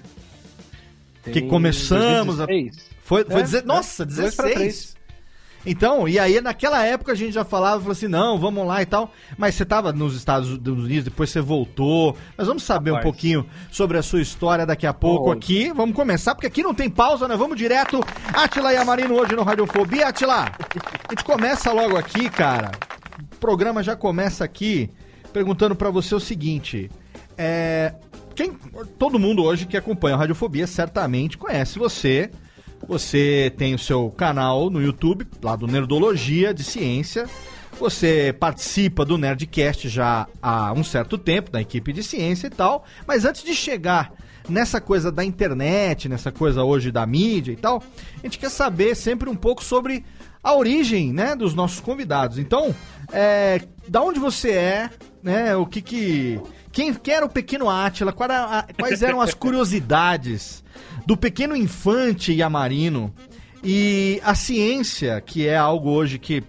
Que 1.26 1.32
Tem 1.42 1.48
começamos 1.48 2.40
a- 2.40 2.46
2016. 2.46 2.96
Foi, 3.04 3.24
foi 3.26 3.34
É, 3.34 3.42
deze- 3.44 3.58
é, 3.58 3.62
nossa, 3.64 4.06
pra 4.06 4.16
16. 4.16 4.54
três. 4.54 4.96
Então, 5.68 6.08
e 6.08 6.20
aí 6.20 6.40
naquela 6.42 6.84
época 6.86 7.12
a 7.12 7.16
gente 7.16 7.32
já 7.34 7.44
falava, 7.44 7.80
falou 7.80 7.92
assim, 7.94 8.08
não, 8.08 8.38
vamos 8.40 8.68
lá 8.68 8.84
e 8.84 8.86
tal. 8.86 9.12
Mas 9.36 9.56
você 9.56 9.66
tava 9.66 9.92
nos 9.92 10.16
Estados 10.16 10.48
Unidos, 10.52 11.06
depois 11.06 11.32
você 11.32 11.42
voltou. 11.42 12.16
Nós 12.38 12.48
vamos 12.48 12.62
saber 12.62 12.92
um 12.92 12.96
Rapaz. 12.96 13.12
pouquinho 13.12 13.48
sobre 13.72 13.98
a 13.98 14.04
sua 14.04 14.22
história 14.22 14.64
daqui 14.64 14.86
a 14.86 14.94
pouco 14.94 15.32
aqui. 15.32 15.74
Vamos 15.74 15.96
começar, 15.96 16.36
porque 16.36 16.46
aqui 16.46 16.62
não 16.62 16.76
tem 16.76 16.88
pausa, 16.88 17.28
né? 17.28 17.36
Vamos 17.36 17.58
direto. 17.58 18.00
Atila 18.32 18.74
e 18.74 18.78
Amarino 18.78 19.16
hoje 19.16 19.36
no 19.36 19.42
Radiofobia. 19.42 20.08
Atila, 20.10 20.52
a 20.52 21.12
gente 21.12 21.24
começa 21.24 21.72
logo 21.72 21.98
aqui, 21.98 22.30
cara. 22.30 22.70
O 23.34 23.38
programa 23.38 23.82
já 23.82 23.96
começa 23.96 24.44
aqui 24.46 24.92
perguntando 25.34 25.76
pra 25.76 25.90
você 25.90 26.14
o 26.14 26.20
seguinte. 26.20 26.92
É, 27.36 27.96
quem, 28.36 28.52
todo 29.00 29.18
mundo 29.18 29.44
hoje 29.44 29.66
que 29.66 29.78
acompanha 29.78 30.16
a 30.16 30.20
Radiofobia 30.20 30.68
certamente 30.68 31.38
conhece 31.38 31.80
você. 31.80 32.30
Você 32.88 33.52
tem 33.58 33.74
o 33.74 33.80
seu 33.80 34.12
canal 34.12 34.70
no 34.70 34.82
YouTube, 34.82 35.26
lá 35.42 35.56
do 35.56 35.66
Nerdologia 35.66 36.54
de 36.54 36.64
Ciência. 36.64 37.28
Você 37.80 38.36
participa 38.40 39.04
do 39.04 39.18
Nerdcast 39.18 39.90
já 39.90 40.28
há 40.42 40.72
um 40.74 40.84
certo 40.84 41.18
tempo, 41.18 41.50
da 41.50 41.62
equipe 41.62 41.92
de 41.92 42.04
ciência 42.04 42.48
e 42.48 42.50
tal. 42.50 42.86
Mas 43.08 43.26
antes 43.26 43.44
de 43.44 43.54
chegar 43.56 44.14
nessa 44.48 44.80
coisa 44.80 45.12
da 45.12 45.24
internet, 45.24 46.08
nessa 46.08 46.32
coisa 46.32 46.64
hoje 46.64 46.92
da 46.92 47.06
mídia 47.06 47.52
e 47.52 47.56
tal, 47.56 47.84
a 48.22 48.28
gente 48.28 48.38
quer 48.38 48.50
saber 48.50 48.96
sempre 48.96 49.30
um 49.30 49.36
pouco 49.36 49.64
sobre 49.64 50.06
a 50.44 50.54
origem, 50.54 51.12
né, 51.12 51.36
dos 51.36 51.54
nossos 51.54 51.80
convidados. 51.80 52.38
Então, 52.38 52.74
é, 53.12 53.62
da 53.88 54.02
onde 54.02 54.20
você 54.20 54.52
é, 54.52 54.90
né, 55.24 55.56
o 55.56 55.66
que 55.66 55.82
que... 55.82 56.40
Quem, 56.76 56.94
era 57.08 57.26
o 57.26 57.30
pequeno 57.30 57.70
Átila? 57.70 58.12
Quais 58.12 59.02
eram 59.02 59.22
as 59.22 59.34
curiosidades 59.34 60.64
do 61.06 61.16
pequeno 61.16 61.56
infante 61.56 62.34
Yamarino? 62.34 63.14
E 63.64 64.22
a 64.24 64.36
ciência, 64.36 65.20
que 65.22 65.48
é 65.48 65.58
algo 65.58 65.90
hoje 65.90 66.20
que, 66.20 66.44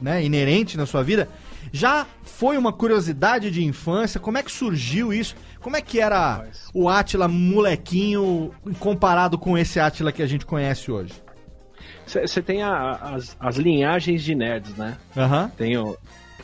né, 0.00 0.24
inerente 0.24 0.76
na 0.76 0.86
sua 0.86 1.02
vida, 1.02 1.28
já 1.72 2.06
foi 2.22 2.56
uma 2.56 2.72
curiosidade 2.72 3.50
de 3.50 3.64
infância? 3.64 4.20
Como 4.20 4.38
é 4.38 4.42
que 4.42 4.50
surgiu 4.52 5.12
isso? 5.12 5.34
Como 5.60 5.76
é 5.76 5.80
que 5.82 6.00
era 6.00 6.46
o 6.72 6.88
Átila 6.88 7.26
molequinho 7.28 8.52
comparado 8.78 9.36
com 9.36 9.58
esse 9.58 9.78
Átila 9.80 10.12
que 10.12 10.22
a 10.22 10.26
gente 10.26 10.46
conhece 10.46 10.90
hoje? 10.90 11.12
Você 12.06 12.40
tem 12.40 12.62
a- 12.62 12.92
as, 13.16 13.36
as 13.38 13.56
linhagens 13.56 14.22
de 14.22 14.34
nerds, 14.34 14.74
né? 14.76 14.96
Aham. 15.16 15.50
Tem 15.56 15.76
o, 15.76 15.96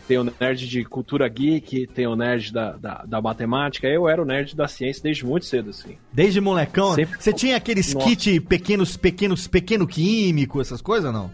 tem 0.09 0.19
o 0.19 0.25
nerd 0.25 0.67
de 0.67 0.85
cultura 0.85 1.29
geek, 1.29 1.87
tem 1.89 2.07
o 2.07 2.17
nerd 2.17 2.53
da, 2.53 2.73
da, 2.73 3.05
da 3.07 3.21
matemática. 3.21 3.87
Eu 3.87 4.09
era 4.09 4.21
o 4.21 4.25
nerd 4.25 4.57
da 4.57 4.67
ciência 4.67 5.03
desde 5.03 5.25
muito 5.25 5.45
cedo, 5.47 5.71
assim. 5.71 5.97
Desde 6.13 6.41
molecão, 6.41 6.95
Sempre- 6.95 7.21
você 7.21 7.33
tinha 7.33 7.57
aqueles 7.57 7.93
Nossa. 7.95 8.07
kit 8.09 8.41
pequenos, 8.41 8.97
pequenos, 8.97 9.47
pequeno 9.47 9.87
químico, 9.87 10.61
essas 10.61 10.81
coisas 10.81 11.13
não? 11.13 11.31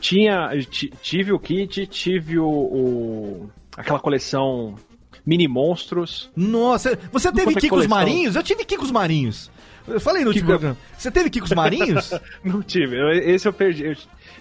Tinha, 0.00 0.50
ti- 0.68 0.92
tive 1.00 1.32
o 1.32 1.38
kit, 1.38 1.86
tive 1.86 2.38
o, 2.38 2.48
o- 2.48 3.50
aquela 3.76 4.00
coleção 4.00 4.74
mini 5.24 5.46
monstros. 5.46 6.30
Nossa, 6.34 6.98
você 7.12 7.30
teve 7.30 7.44
quanto 7.46 7.58
é 7.58 7.60
Kikos 7.60 7.70
coleção? 7.86 7.96
Marinhos? 7.96 8.34
Eu 8.36 8.42
tive 8.42 8.64
Kikos 8.64 8.90
Marinhos. 8.90 9.50
Eu 9.86 10.00
falei 10.00 10.22
no 10.22 10.28
último 10.28 10.46
Kiko- 10.46 10.58
programa. 10.58 10.76
Você 10.96 11.10
teve 11.10 11.30
Kikos 11.30 11.50
Marinhos? 11.52 12.10
Não 12.44 12.62
tive, 12.62 12.96
esse 13.30 13.46
eu 13.46 13.52
perdi, 13.52 13.84
eu, 13.84 13.96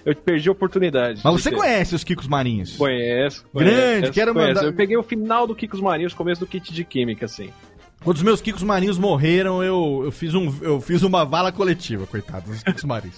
eu 0.06 0.16
perdi 0.16 0.50
a 0.50 0.52
oportunidade. 0.52 1.22
Mas 1.24 1.34
você 1.34 1.50
ter. 1.50 1.56
conhece 1.56 1.96
os 1.96 2.04
Kikos 2.04 2.28
Marinhos? 2.28 2.76
Conheço. 2.78 3.46
Grande, 3.54 3.72
conheço, 3.76 4.12
quero 4.14 4.34
conheço. 4.34 4.54
mandar- 4.56 4.66
Eu 4.68 4.74
peguei 4.74 4.98
o 4.98 5.04
final 5.04 5.46
do 5.48 5.56
Kikos 5.56 5.82
Marinhos, 5.82 6.14
começo 6.14 6.40
do 6.42 6.48
kit 6.48 6.74
de 6.74 6.84
química, 6.84 7.26
assim. 7.26 7.50
Quando 8.04 8.16
os 8.18 8.24
meus 8.24 8.40
Kikos 8.40 8.64
Marinhos 8.64 8.98
morreram, 8.98 9.62
eu, 9.64 10.02
eu, 10.06 10.12
fiz 10.12 10.34
um, 10.34 10.54
eu 10.62 10.80
fiz 10.80 11.04
uma 11.04 11.26
vala 11.26 11.52
coletiva, 11.52 12.08
coitado 12.08 12.50
dos 12.50 12.64
Kikos 12.64 12.84
Marinhos. 12.86 13.18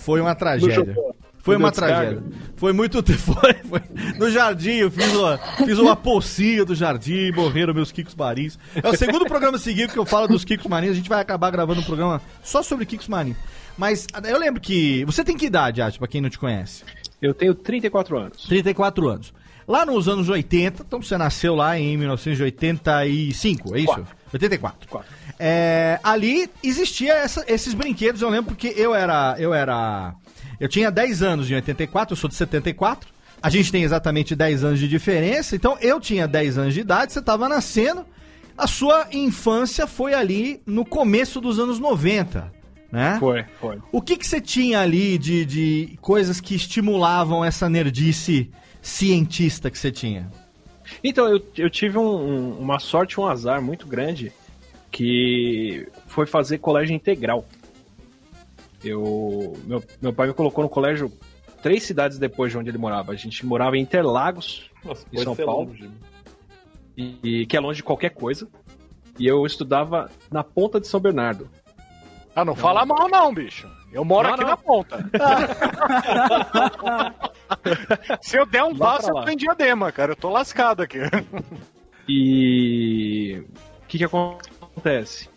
Foi 0.00 0.20
uma 0.20 0.34
tragédia. 0.36 0.94
Foi 1.38 1.56
uma 1.56 1.72
tragédia. 1.72 2.22
Foi 2.54 2.72
muito. 2.72 3.02
Foi, 3.18 3.54
foi. 3.68 3.80
No 4.16 4.30
jardim, 4.30 4.74
eu 4.76 4.90
fiz 4.92 5.12
uma, 5.12 5.38
fiz 5.64 5.76
uma 5.78 5.96
pocinha 5.96 6.64
do 6.64 6.72
jardim, 6.72 7.32
morreram 7.32 7.74
meus 7.74 7.90
Kikos 7.90 8.14
Marinhos. 8.14 8.56
É 8.80 8.88
o 8.88 8.96
segundo 8.96 9.24
programa 9.24 9.58
seguido 9.58 9.92
que 9.92 9.98
eu 9.98 10.04
falo 10.04 10.28
dos 10.28 10.44
Kikos 10.44 10.66
Marinhos. 10.68 10.92
A 10.94 10.96
gente 10.98 11.08
vai 11.08 11.20
acabar 11.20 11.50
gravando 11.50 11.80
um 11.80 11.84
programa 11.84 12.22
só 12.44 12.62
sobre 12.62 12.86
Kikos 12.86 13.08
Marinhos. 13.08 13.38
Mas 13.76 14.06
eu 14.24 14.38
lembro 14.38 14.60
que. 14.60 15.04
Você 15.04 15.24
tem 15.24 15.36
que 15.36 15.46
idade, 15.46 15.80
Ati, 15.82 15.98
pra 15.98 16.08
quem 16.08 16.20
não 16.20 16.28
te 16.30 16.38
conhece? 16.38 16.84
Eu 17.20 17.32
tenho 17.32 17.54
34 17.54 18.18
anos. 18.18 18.42
34 18.44 19.08
anos. 19.08 19.32
Lá 19.66 19.86
nos 19.86 20.08
anos 20.08 20.28
80, 20.28 20.82
então 20.86 21.00
você 21.00 21.16
nasceu 21.16 21.54
lá 21.54 21.78
em 21.78 21.96
1985, 21.96 23.74
é 23.76 23.78
isso? 23.78 23.86
Quatro. 23.86 24.06
84. 24.32 24.88
Quatro. 24.88 25.08
É, 25.38 25.98
ali 26.02 26.48
existia 26.62 27.14
essa- 27.14 27.44
esses 27.46 27.74
brinquedos, 27.74 28.22
eu 28.22 28.28
lembro 28.28 28.50
porque 28.54 28.72
eu 28.76 28.94
era, 28.94 29.36
eu 29.38 29.52
era, 29.54 30.14
eu 30.58 30.68
tinha 30.68 30.90
10 30.90 31.22
anos 31.22 31.50
em 31.50 31.54
84, 31.54 32.12
eu 32.12 32.16
sou 32.16 32.28
de 32.28 32.34
74. 32.36 33.08
A 33.42 33.50
gente 33.50 33.72
tem 33.72 33.82
exatamente 33.82 34.34
10 34.36 34.62
anos 34.64 34.78
de 34.78 34.86
diferença, 34.88 35.56
então 35.56 35.76
eu 35.80 36.00
tinha 36.00 36.28
10 36.28 36.58
anos 36.58 36.74
de 36.74 36.80
idade, 36.80 37.12
você 37.12 37.18
estava 37.18 37.48
nascendo. 37.48 38.04
A 38.56 38.66
sua 38.66 39.06
infância 39.12 39.86
foi 39.86 40.12
ali 40.14 40.62
no 40.66 40.84
começo 40.84 41.40
dos 41.40 41.58
anos 41.58 41.78
90, 41.78 42.52
né? 42.92 43.16
Foi, 43.18 43.42
foi. 43.58 43.78
O 43.90 44.00
que 44.02 44.16
que 44.16 44.26
você 44.26 44.40
tinha 44.40 44.80
ali 44.80 45.16
de, 45.18 45.44
de 45.46 45.98
coisas 46.00 46.40
que 46.40 46.54
estimulavam 46.54 47.42
essa 47.44 47.68
nerdice 47.68 48.50
cientista 48.82 49.70
que 49.70 49.78
você 49.78 49.90
tinha? 49.90 50.30
Então, 51.02 51.26
eu, 51.26 51.42
eu 51.56 51.70
tive 51.70 51.96
um- 51.96 52.02
um- 52.04 52.58
uma 52.58 52.78
sorte, 52.78 53.18
um 53.18 53.26
azar 53.26 53.62
muito 53.62 53.86
grande, 53.86 54.30
que 54.90 55.88
foi 56.06 56.26
fazer 56.26 56.58
colégio 56.58 56.94
integral. 56.94 57.46
Eu, 58.84 59.56
meu, 59.64 59.82
meu 60.00 60.12
pai 60.12 60.26
me 60.28 60.34
colocou 60.34 60.62
no 60.64 60.68
colégio 60.68 61.10
três 61.62 61.84
cidades 61.84 62.18
depois 62.18 62.50
de 62.50 62.58
onde 62.58 62.68
ele 62.68 62.78
morava. 62.78 63.12
A 63.12 63.16
gente 63.16 63.46
morava 63.46 63.76
em 63.76 63.80
Interlagos, 63.80 64.70
Nossa, 64.84 65.06
em 65.12 65.18
São 65.22 65.36
Paulo, 65.36 65.68
longe. 65.68 65.88
e, 66.96 67.18
e 67.22 67.46
que 67.46 67.56
é 67.56 67.60
longe 67.60 67.76
de 67.76 67.84
qualquer 67.84 68.10
coisa. 68.10 68.48
E 69.18 69.26
eu 69.26 69.46
estudava 69.46 70.10
na 70.30 70.42
ponta 70.42 70.80
de 70.80 70.88
São 70.88 70.98
Bernardo. 70.98 71.48
Ah, 72.34 72.44
não 72.44 72.54
fala 72.54 72.86
mal 72.86 73.08
não, 73.08 73.34
bicho. 73.34 73.68
Eu 73.92 74.04
moro 74.04 74.28
Não, 74.28 74.34
aqui 74.34 74.42
não. 74.42 74.50
na 74.50 74.56
ponta. 74.56 75.04
Se 78.22 78.38
eu 78.38 78.46
der 78.46 78.64
um 78.64 78.74
passo, 78.74 79.10
eu 79.10 79.14
tô 79.22 79.28
em 79.28 79.36
diadema, 79.36 79.92
cara. 79.92 80.12
Eu 80.12 80.16
tô 80.16 80.30
lascado 80.30 80.82
aqui. 80.82 80.98
E 82.08 83.42
o 83.84 83.86
que 83.86 83.98
que 83.98 84.04
acontece? 84.04 85.28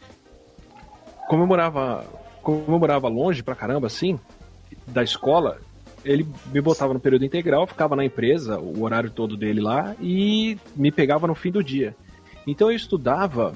Como 1.28 1.44
eu 1.44 1.48
morava, 1.48 2.06
como 2.42 2.64
eu 2.68 2.80
morava 2.80 3.08
longe 3.10 3.44
pra 3.44 3.56
caramba 3.56 3.88
assim 3.88 4.18
da 4.88 5.04
escola, 5.04 5.60
ele 6.04 6.26
me 6.48 6.62
botava 6.62 6.94
no 6.94 7.00
período 7.00 7.26
integral, 7.26 7.68
ficava 7.68 7.96
na 7.96 8.06
empresa, 8.06 8.60
o 8.60 8.84
horário 8.84 9.10
todo 9.10 9.36
dele 9.36 9.60
lá 9.60 9.96
e 10.00 10.58
me 10.76 10.92
pegava 10.92 11.28
no 11.28 11.36
fim 11.36 11.52
do 11.52 11.64
dia. 11.64 11.96
Então 12.48 12.72
eu 12.72 12.76
estudava 12.76 13.54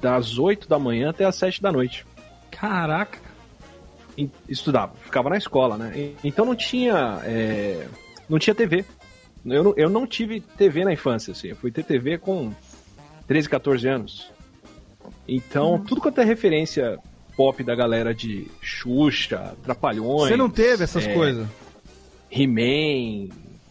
das 0.00 0.38
8 0.38 0.68
da 0.68 0.78
manhã 0.78 1.10
até 1.10 1.24
as 1.24 1.34
7 1.36 1.60
da 1.60 1.72
noite. 1.72 2.06
Caraca. 2.50 3.18
E- 4.16 4.30
Estudava, 4.48 4.94
ficava 5.04 5.30
na 5.30 5.36
escola, 5.36 5.76
né? 5.76 5.92
E- 5.96 6.16
Então 6.24 6.44
não 6.44 6.54
tinha 6.54 7.20
é, 7.24 7.86
não 8.28 8.38
tinha 8.38 8.54
TV. 8.54 8.84
Eu 9.44 9.64
não, 9.64 9.74
eu 9.76 9.88
não 9.88 10.06
tive 10.06 10.40
TV 10.40 10.84
na 10.84 10.92
infância, 10.92 11.32
assim. 11.32 11.48
Eu 11.48 11.56
fui 11.56 11.70
ter 11.70 11.82
TV 11.84 12.18
com 12.18 12.52
13, 13.26 13.48
14 13.48 13.88
anos. 13.88 14.30
Então, 15.26 15.78
tudo 15.78 16.00
quanto 16.00 16.20
é 16.20 16.24
referência 16.24 16.98
pop 17.36 17.62
da 17.64 17.74
galera 17.74 18.12
de 18.14 18.48
Xuxa, 18.60 19.54
Trapalhões. 19.62 20.28
Você 20.28 20.36
não 20.36 20.50
teve 20.50 20.84
essas 20.84 21.06
é, 21.06 21.14
coisas? 21.14 21.48
He-Man. 22.30 23.28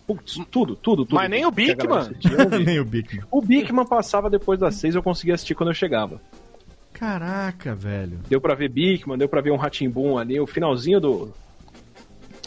Putz, 0.07 0.35
tudo, 0.49 0.75
tudo, 0.75 1.05
tudo. 1.05 1.13
Mas 1.13 1.29
nem 1.29 1.45
o 1.45 1.51
Bigman. 1.51 2.09
Nem 2.65 2.79
o 2.79 2.85
Bigman. 2.85 3.23
O 3.29 3.41
Bigman 3.41 3.85
passava 3.85 4.27
depois 4.27 4.59
das 4.59 4.75
seis, 4.75 4.95
eu 4.95 5.03
conseguia 5.03 5.35
assistir 5.35 5.53
quando 5.53 5.69
eu 5.69 5.75
chegava. 5.75 6.19
Caraca, 6.99 7.73
velho. 7.73 8.19
Deu 8.27 8.41
pra 8.41 8.55
ver 8.55 8.69
Bigman, 8.69 9.17
deu 9.17 9.29
pra 9.29 9.39
ver 9.41 9.51
um 9.51 9.55
Ratimbum 9.55 10.17
ali, 10.17 10.39
o 10.39 10.45
finalzinho 10.45 10.99
do, 10.99 11.33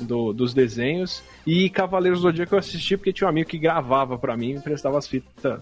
do- 0.03 0.33
dos 0.33 0.53
desenhos. 0.53 1.23
E 1.47 1.71
Cavaleiros 1.71 2.21
do 2.21 2.25
Zodíaco 2.29 2.55
eu 2.55 2.59
assisti 2.59 2.97
porque 2.97 3.13
tinha 3.13 3.27
um 3.27 3.31
amigo 3.31 3.49
que 3.49 3.59
gravava 3.59 4.19
pra 4.19 4.37
mim 4.37 4.51
e 4.51 4.55
me 4.55 4.61
prestava 4.61 4.99
as 4.99 5.07
fitas 5.09 5.61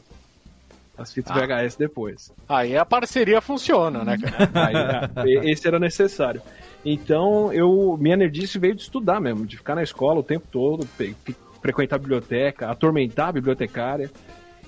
as 0.99 1.14
fitas 1.14 1.35
Ah. 1.35 1.40
VHS 1.47 1.76
depois. 1.76 2.30
Aí 2.47 2.76
a 2.76 2.85
parceria 2.85 3.40
funciona, 3.40 4.04
né, 4.04 4.18
cara? 4.18 4.50
Aí, 5.25 5.30
e- 5.30 5.50
esse 5.50 5.66
era 5.66 5.78
necessário. 5.78 6.42
Então, 6.85 7.50
eu 7.52 7.97
minha 7.99 8.16
nerdice 8.16 8.59
veio 8.59 8.75
de 8.75 8.82
estudar 8.82 9.18
mesmo, 9.20 9.47
de 9.47 9.56
ficar 9.56 9.75
na 9.76 9.82
escola 9.82 10.20
o 10.20 10.23
tempo 10.25 10.47
todo, 10.50 10.87
frequentar 11.62 11.97
a 11.97 11.99
biblioteca, 11.99 12.68
atormentar 12.70 13.28
a 13.28 13.32
bibliotecária. 13.32 14.11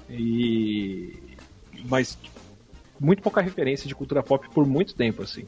E 0.08 1.12
mas 1.84 2.16
muito 3.02 3.22
pouca 3.22 3.40
referência 3.40 3.86
de 3.88 3.94
cultura 3.94 4.22
pop 4.22 4.48
por 4.54 4.66
muito 4.66 4.94
tempo 4.94 5.22
assim. 5.22 5.44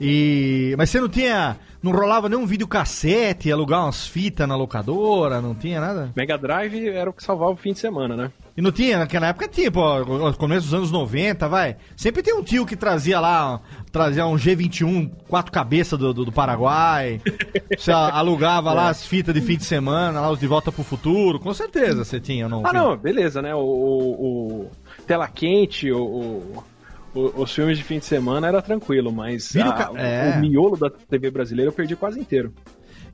E 0.00 0.74
mas 0.76 0.90
você 0.90 1.00
não 1.00 1.08
tinha, 1.08 1.56
não 1.80 1.92
rolava 1.92 2.28
nenhum 2.28 2.44
videocassete, 2.46 3.50
alugar 3.52 3.84
umas 3.84 4.04
fitas 4.06 4.46
na 4.48 4.56
locadora, 4.56 5.40
não 5.40 5.54
tinha 5.54 5.80
nada? 5.80 6.10
Mega 6.16 6.36
Drive 6.36 6.88
era 6.88 7.08
o 7.08 7.12
que 7.12 7.22
salvava 7.22 7.52
o 7.52 7.56
fim 7.56 7.72
de 7.72 7.78
semana, 7.78 8.16
né? 8.16 8.32
E 8.56 8.62
não 8.62 8.72
tinha, 8.72 8.98
naquela 8.98 9.28
época 9.28 9.46
tinha, 9.48 9.70
pô, 9.70 9.82
começo 10.36 10.66
dos 10.66 10.74
anos 10.74 10.90
90, 10.90 11.48
vai. 11.48 11.76
Sempre 11.96 12.22
tem 12.22 12.34
um 12.34 12.42
tio 12.42 12.66
que 12.66 12.74
trazia 12.76 13.20
lá, 13.20 13.60
trazia 13.92 14.26
um 14.26 14.34
G21, 14.34 15.10
quatro 15.28 15.52
cabeças 15.52 15.96
do, 15.98 16.12
do, 16.12 16.24
do 16.24 16.32
Paraguai. 16.32 17.20
Você 17.78 17.92
alugava 17.92 18.72
lá 18.72 18.88
as 18.88 19.06
fitas 19.06 19.32
de 19.34 19.40
fim 19.40 19.56
de 19.56 19.64
semana, 19.64 20.20
lá 20.20 20.30
os 20.30 20.38
de 20.40 20.46
volta 20.48 20.72
pro 20.72 20.82
futuro. 20.84 21.38
Com 21.40 21.54
certeza 21.54 22.04
você 22.04 22.18
tinha, 22.20 22.48
não? 22.48 22.64
Ah, 22.66 22.72
não, 22.72 22.96
beleza, 22.96 23.40
né? 23.42 23.54
O, 23.54 23.58
o- 23.60 24.60
o 24.66 24.70
Tela 25.06 25.26
Quente, 25.28 25.90
o, 25.90 25.98
o- 26.02 26.64
o- 27.14 27.42
os 27.42 27.54
filmes 27.54 27.78
de 27.78 27.84
fim 27.84 27.98
de 27.98 28.04
semana 28.04 28.46
era 28.48 28.60
tranquilo, 28.62 29.12
mas 29.12 29.54
a- 29.56 29.72
ca- 29.72 29.90
o- 29.92 29.96
é. 29.96 30.34
o 30.36 30.40
miolo 30.40 30.76
da 30.76 30.90
TV 30.90 31.30
brasileira 31.30 31.68
eu 31.70 31.72
perdi 31.72 31.94
quase 31.96 32.18
inteiro. 32.20 32.52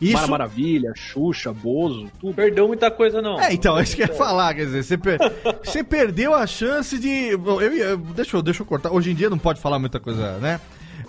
Isso- 0.01 0.15
Mara 0.15 0.27
Maravilha, 0.29 0.93
Xuxa, 0.97 1.53
Bozo, 1.53 2.11
tudo. 2.19 2.33
Perdeu 2.35 2.67
muita 2.67 2.91
coisa, 2.91 3.21
não. 3.21 3.39
É, 3.39 3.53
então, 3.53 3.79
é 3.79 3.83
isso 3.83 3.95
que 3.95 4.03
eu 4.03 4.07
ia 4.07 4.15
falar, 4.15 4.55
quer 4.55 4.65
dizer, 4.65 4.83
você, 4.83 4.97
per- 4.97 5.19
você 5.63 5.85
perdeu 5.85 6.35
a 6.35 6.47
chance 6.47 6.99
de. 6.99 7.37
bom, 7.37 7.61
Eu, 7.61 7.73
ia- 7.75 7.97
deixa, 7.97 8.37
eu, 8.37 8.43
deixa 8.43 8.63
eu 8.63 8.67
cortar. 8.67 8.91
Hoje 8.93 9.11
em 9.11 9.15
dia 9.15 9.29
não 9.29 9.39
pode 9.39 9.61
falar 9.61 9.79
muita 9.79 10.01
coisa, 10.01 10.39
né? 10.39 10.59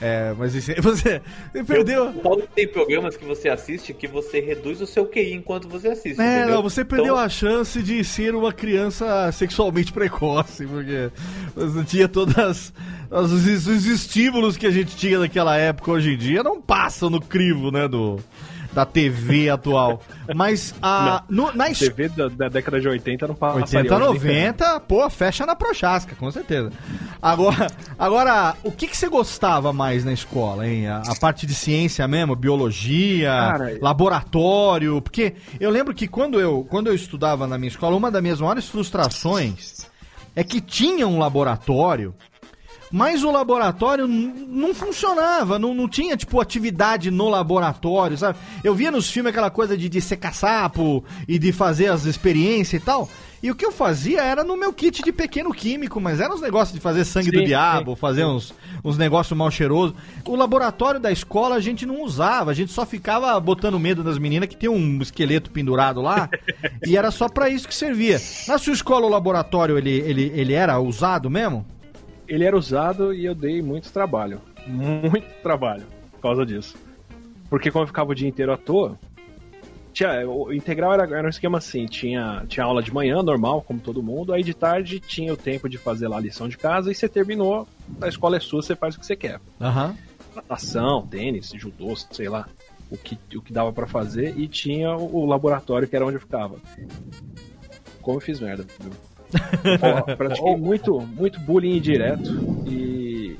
É, 0.02 0.34
mas 0.36 0.56
isso, 0.56 0.72
você, 0.82 1.22
você 1.54 1.64
perdeu. 1.64 2.12
Paulo 2.14 2.44
tem 2.56 2.68
programas 2.68 3.16
que 3.16 3.24
você 3.24 3.50
assiste 3.50 3.94
que 3.94 4.08
você 4.08 4.40
reduz 4.40 4.82
o 4.82 4.88
seu 4.88 5.06
QI 5.06 5.34
enquanto 5.34 5.70
você 5.70 5.90
assiste. 5.90 6.20
É, 6.20 6.40
entendeu? 6.40 6.56
não, 6.56 6.64
você 6.64 6.84
perdeu 6.84 7.14
Então, 7.14 7.18
a 7.24 7.30
chance 7.30 7.82
de 7.84 8.04
ser 8.04 8.34
uma 8.34 8.52
criança 8.52 9.32
sexualmente 9.32 9.94
precoce, 9.94 10.66
porque 10.66 11.12
você 11.56 11.78
não 11.78 11.84
tinha 11.84 12.08
todas 12.08 12.38
as- 12.38 12.74
os, 13.12 13.68
os 13.68 13.86
estímulos 13.86 14.58
que 14.58 14.66
a 14.66 14.72
gente 14.72 14.96
tinha 14.96 15.20
naquela 15.20 15.56
época 15.58 15.92
hoje 15.92 16.14
em 16.14 16.18
dia 16.18 16.42
não 16.42 16.60
passam 16.62 17.10
no 17.10 17.22
crivo, 17.22 17.70
né, 17.72 17.88
do 17.88 18.20
da 18.74 18.86
TV 18.86 19.50
atual. 19.50 20.02
Mas 20.34 20.74
a 20.82 21.24
no, 21.30 21.52
na 21.54 21.70
escola 21.70 21.92
TV 21.92 22.10
da, 22.10 22.28
da 22.28 22.50
década 22.50 22.80
de 22.80 22.88
80 22.88 23.28
não 23.28 23.36
passaria 23.36 23.66
80, 23.66 23.96
hoje 23.96 24.12
nem 24.12 24.20
ferrando. 24.20 24.64
90, 24.64 24.80
pô, 24.82 25.10
fecha 25.10 25.46
na 25.46 25.56
Prochasca, 25.56 26.16
com 26.16 26.32
certeza. 26.32 26.72
Agora, 27.22 27.68
agora 27.98 28.56
o 28.64 28.72
que, 28.72 28.88
que 28.88 28.98
você 28.98 29.10
gostava 29.10 29.74
mais 29.74 30.06
na 30.06 30.14
escola, 30.14 30.68
hein? 30.68 30.88
A, 30.88 31.00
a 31.00 31.16
parte 31.16 31.46
de 31.46 31.54
ciência 31.54 32.08
mesmo, 32.08 32.36
biologia, 32.36 33.30
Cara, 33.30 33.78
laboratório, 33.82 35.02
porque 35.02 35.36
eu 35.60 35.70
lembro 35.70 35.94
que 35.94 36.08
quando 36.08 36.40
eu, 36.40 36.66
quando 36.70 36.88
eu 36.88 36.96
estudava 36.96 37.46
na 37.46 37.58
minha 37.58 37.70
escola, 37.70 37.96
uma 37.96 38.10
das 38.10 38.22
minhas 38.22 38.40
maiores 38.40 38.68
frustrações 38.68 39.90
é 40.36 40.44
que 40.44 40.62
tinha 40.62 41.08
um 41.08 41.20
laboratório 41.20 42.14
mas 42.92 43.24
o 43.24 43.32
laboratório 43.32 44.08
não 44.08 44.74
funcionava, 44.74 45.58
não, 45.58 45.74
não 45.74 45.88
tinha, 45.88 46.18
tipo, 46.18 46.40
atividade 46.42 47.10
no 47.10 47.30
laboratório, 47.30 48.18
sabe? 48.18 48.38
Eu 48.64 48.76
via 48.76 48.92
nos 48.92 49.10
filmes 49.10 49.32
aquela 49.32 49.50
coisa 49.50 49.78
de, 49.78 49.88
de 49.88 50.02
secar 50.02 50.34
sapo 50.34 51.04
e 51.28 51.40
de 51.40 51.52
fazer 51.52 51.88
as 51.88 52.06
experiências 52.06 52.82
e 52.82 52.86
tal. 52.86 53.10
E 53.44 53.50
o 53.50 53.56
que 53.56 53.66
eu 53.66 53.72
fazia 53.72 54.22
era 54.22 54.44
no 54.44 54.56
meu 54.56 54.72
kit 54.72 55.02
de 55.02 55.12
pequeno 55.12 55.52
químico, 55.52 56.00
mas 56.00 56.20
eram 56.20 56.36
uns 56.36 56.42
negócios 56.42 56.76
de 56.76 56.80
fazer 56.80 57.04
sangue 57.06 57.32
do 57.32 57.40
Sim, 57.40 57.46
diabo, 57.46 57.92
sim, 57.94 58.00
fazer 58.00 58.24
uns, 58.24 58.54
uns 58.84 59.00
negócios 59.00 59.36
mal 59.36 59.50
cheirosos. 59.50 59.96
O 60.26 60.36
laboratório 60.36 61.00
da 61.00 61.12
escola 61.12 61.56
a 61.56 61.60
gente 61.60 61.84
não 61.84 62.04
usava, 62.04 62.52
a 62.52 62.54
gente 62.54 62.72
só 62.72 62.86
ficava 62.86 63.40
botando 63.40 63.80
medo 63.80 64.04
das 64.04 64.20
meninas 64.20 64.48
que 64.48 64.56
tem 64.56 64.70
um 64.70 65.02
esqueleto 65.02 65.50
pendurado 65.50 66.02
lá, 66.02 66.30
e 66.86 66.96
era 66.96 67.10
só 67.10 67.28
pra 67.28 67.50
isso 67.50 67.68
que 67.68 67.74
servia. 67.74 68.22
Na 68.48 68.60
sua 68.60 68.74
escola 68.74 69.08
o 69.08 69.10
laboratório 69.10 69.76
ele, 69.76 69.90
ele, 69.90 70.32
ele 70.36 70.54
era 70.54 70.80
usado 70.80 71.28
mesmo? 71.28 71.66
Ele 72.32 72.46
era 72.46 72.58
usado 72.58 73.14
e 73.14 73.26
eu 73.26 73.36
dei 73.36 73.62
muito 73.62 73.92
trabalho. 73.92 74.40
Muito 74.66 75.28
trabalho 75.44 75.86
por 76.14 76.22
causa 76.22 76.46
disso. 76.46 76.78
Porque 77.50 77.70
quando 77.70 77.84
eu 77.84 77.88
ficava 77.88 78.12
o 78.12 78.16
dia 78.16 78.30
inteiro 78.30 78.54
à 78.54 78.58
toa, 78.58 78.98
tinha, 79.92 80.26
o 80.30 80.54
integral 80.54 80.94
era, 80.94 81.04
era 81.04 81.28
um 81.28 81.30
esquema 81.30 81.58
assim, 81.58 81.86
tinha, 81.88 82.46
tinha 82.48 82.66
aula 82.66 82.82
de 82.82 82.94
manhã, 82.94 83.22
normal, 83.22 83.62
como 83.62 83.82
todo 83.82 84.02
mundo, 84.02 84.32
aí 84.32 84.44
de 84.44 84.54
tarde 84.54 85.02
tinha 85.02 85.34
o 85.34 85.36
tempo 85.36 85.68
de 85.68 85.78
fazer 85.78 86.08
lá 86.08 86.16
a 86.16 86.22
lição 86.22 86.48
de 86.48 86.58
casa 86.58 86.90
e 86.90 86.96
você 86.96 87.10
terminou, 87.10 87.68
a 88.00 88.08
escola 88.08 88.38
é 88.38 88.40
sua, 88.40 88.62
você 88.62 88.78
faz 88.78 88.96
o 88.96 89.00
que 89.02 89.06
você 89.06 89.18
quer. 89.18 89.42
Aham. 89.60 89.94
Natação, 90.34 91.06
tênis, 91.06 91.52
judô, 91.54 91.94
sei 92.12 92.30
lá, 92.30 92.48
o 92.90 92.96
que, 92.96 93.20
o 93.36 93.42
que 93.42 93.52
dava 93.52 93.74
pra 93.74 93.86
fazer, 93.86 94.40
e 94.40 94.48
tinha 94.48 94.96
o, 94.96 95.18
o 95.18 95.26
laboratório 95.26 95.86
que 95.86 95.98
era 95.98 96.06
onde 96.06 96.16
eu 96.16 96.22
ficava. 96.22 96.56
Como 98.02 98.16
eu 98.16 98.22
fiz 98.22 98.40
merda, 98.40 98.66
viu? 98.80 99.11
Ó, 99.82 100.16
pratiquei 100.16 100.56
muito, 100.56 101.00
muito 101.02 101.40
bullying 101.42 101.78
indireto 101.78 102.30
e. 102.68 103.38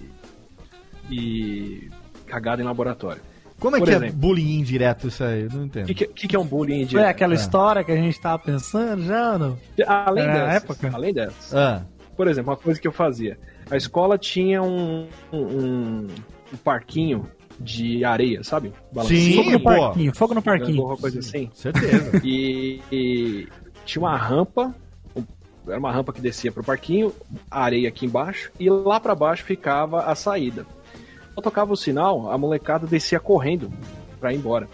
e. 1.10 1.90
cagada 2.26 2.62
em 2.62 2.66
laboratório. 2.66 3.22
Como 3.60 3.76
é 3.76 3.80
Por 3.80 3.88
que 3.88 3.94
é 3.94 3.98
exemplo. 3.98 4.16
bullying 4.16 4.60
indireto 4.60 5.08
isso 5.08 5.24
aí? 5.24 5.44
Eu 5.44 5.50
Não 5.52 5.62
O 5.62 5.66
entendo. 5.66 5.86
que, 5.86 5.94
que, 5.94 6.08
que 6.08 6.28
que 6.30 6.36
é 6.36 6.40
um 6.40 6.46
bullying 6.46 6.74
Foi 6.78 6.84
indireto? 6.84 7.06
aquela 7.08 7.34
É. 7.34 7.36
história 7.36 7.84
que 7.84 7.92
a 7.92 7.96
gente 7.96 8.20
tava 8.20 8.40
pensando 8.40 9.04
já 9.04 9.38
não? 9.38 9.56
Além 9.86 10.24
É, 10.24 10.28
na 10.28 10.34
dessas, 10.46 10.64
época? 10.64 10.90
além 10.94 11.14
dessas. 11.14 11.54
Ah, 11.54 11.84
Por 12.18 12.28
exemplo, 12.28 12.50
uma 12.52 12.58
coisa 12.58 12.80
que 12.82 12.88
eu 12.88 12.92
fazia. 12.92 13.38
A 13.70 13.78
escola 13.78 14.18
tinha 14.18 14.64
um, 14.64 15.06
um, 15.32 15.38
um- 15.38 16.08
parquinho 16.64 17.26
de 17.60 18.04
areia, 18.04 18.44
sabe? 18.44 18.74
Sim, 19.06 19.36
fogo 19.36 19.52
no 19.52 19.60
parquinho, 19.62 20.16
fogo 20.16 20.34
no 20.34 20.42
parquinho. 20.42 20.80
Alguma 20.82 20.98
coisa 20.98 21.20
assim. 21.20 21.50
certeza. 21.54 22.20
E, 22.24 22.82
e 22.92 23.48
tinha 23.86 24.02
uma 24.02 24.18
rampa, 24.18 24.74
era 25.72 25.80
uma 25.80 25.92
rampa 25.92 26.14
que 26.14 26.22
descia 26.22 26.52
pro 26.52 26.64
parquinho, 26.64 27.14
a 27.50 27.64
areia 27.64 27.90
aqui 27.90 28.06
embaixo, 28.06 28.52
e 28.60 28.70
lá 28.70 29.00
pra 29.00 29.16
baixo 29.16 29.44
ficava 29.44 30.04
a 30.04 30.16
saída. 30.16 30.66
Quando 31.34 31.44
tocava 31.44 31.74
o 31.74 31.78
sinal, 31.78 32.32
a 32.32 32.38
molecada 32.38 32.86
descia 32.86 33.20
correndo 33.20 33.72
pra 34.20 34.34
ir 34.34 34.38
embora. 34.38 34.68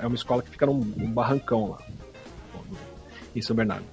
É 0.00 0.06
uma 0.06 0.16
escola 0.16 0.42
que 0.42 0.50
fica 0.50 0.66
num, 0.66 0.78
num 0.78 1.10
barrancão 1.10 1.70
lá, 1.70 1.78
em 3.34 3.42
São 3.42 3.54
Bernardo. 3.54 3.84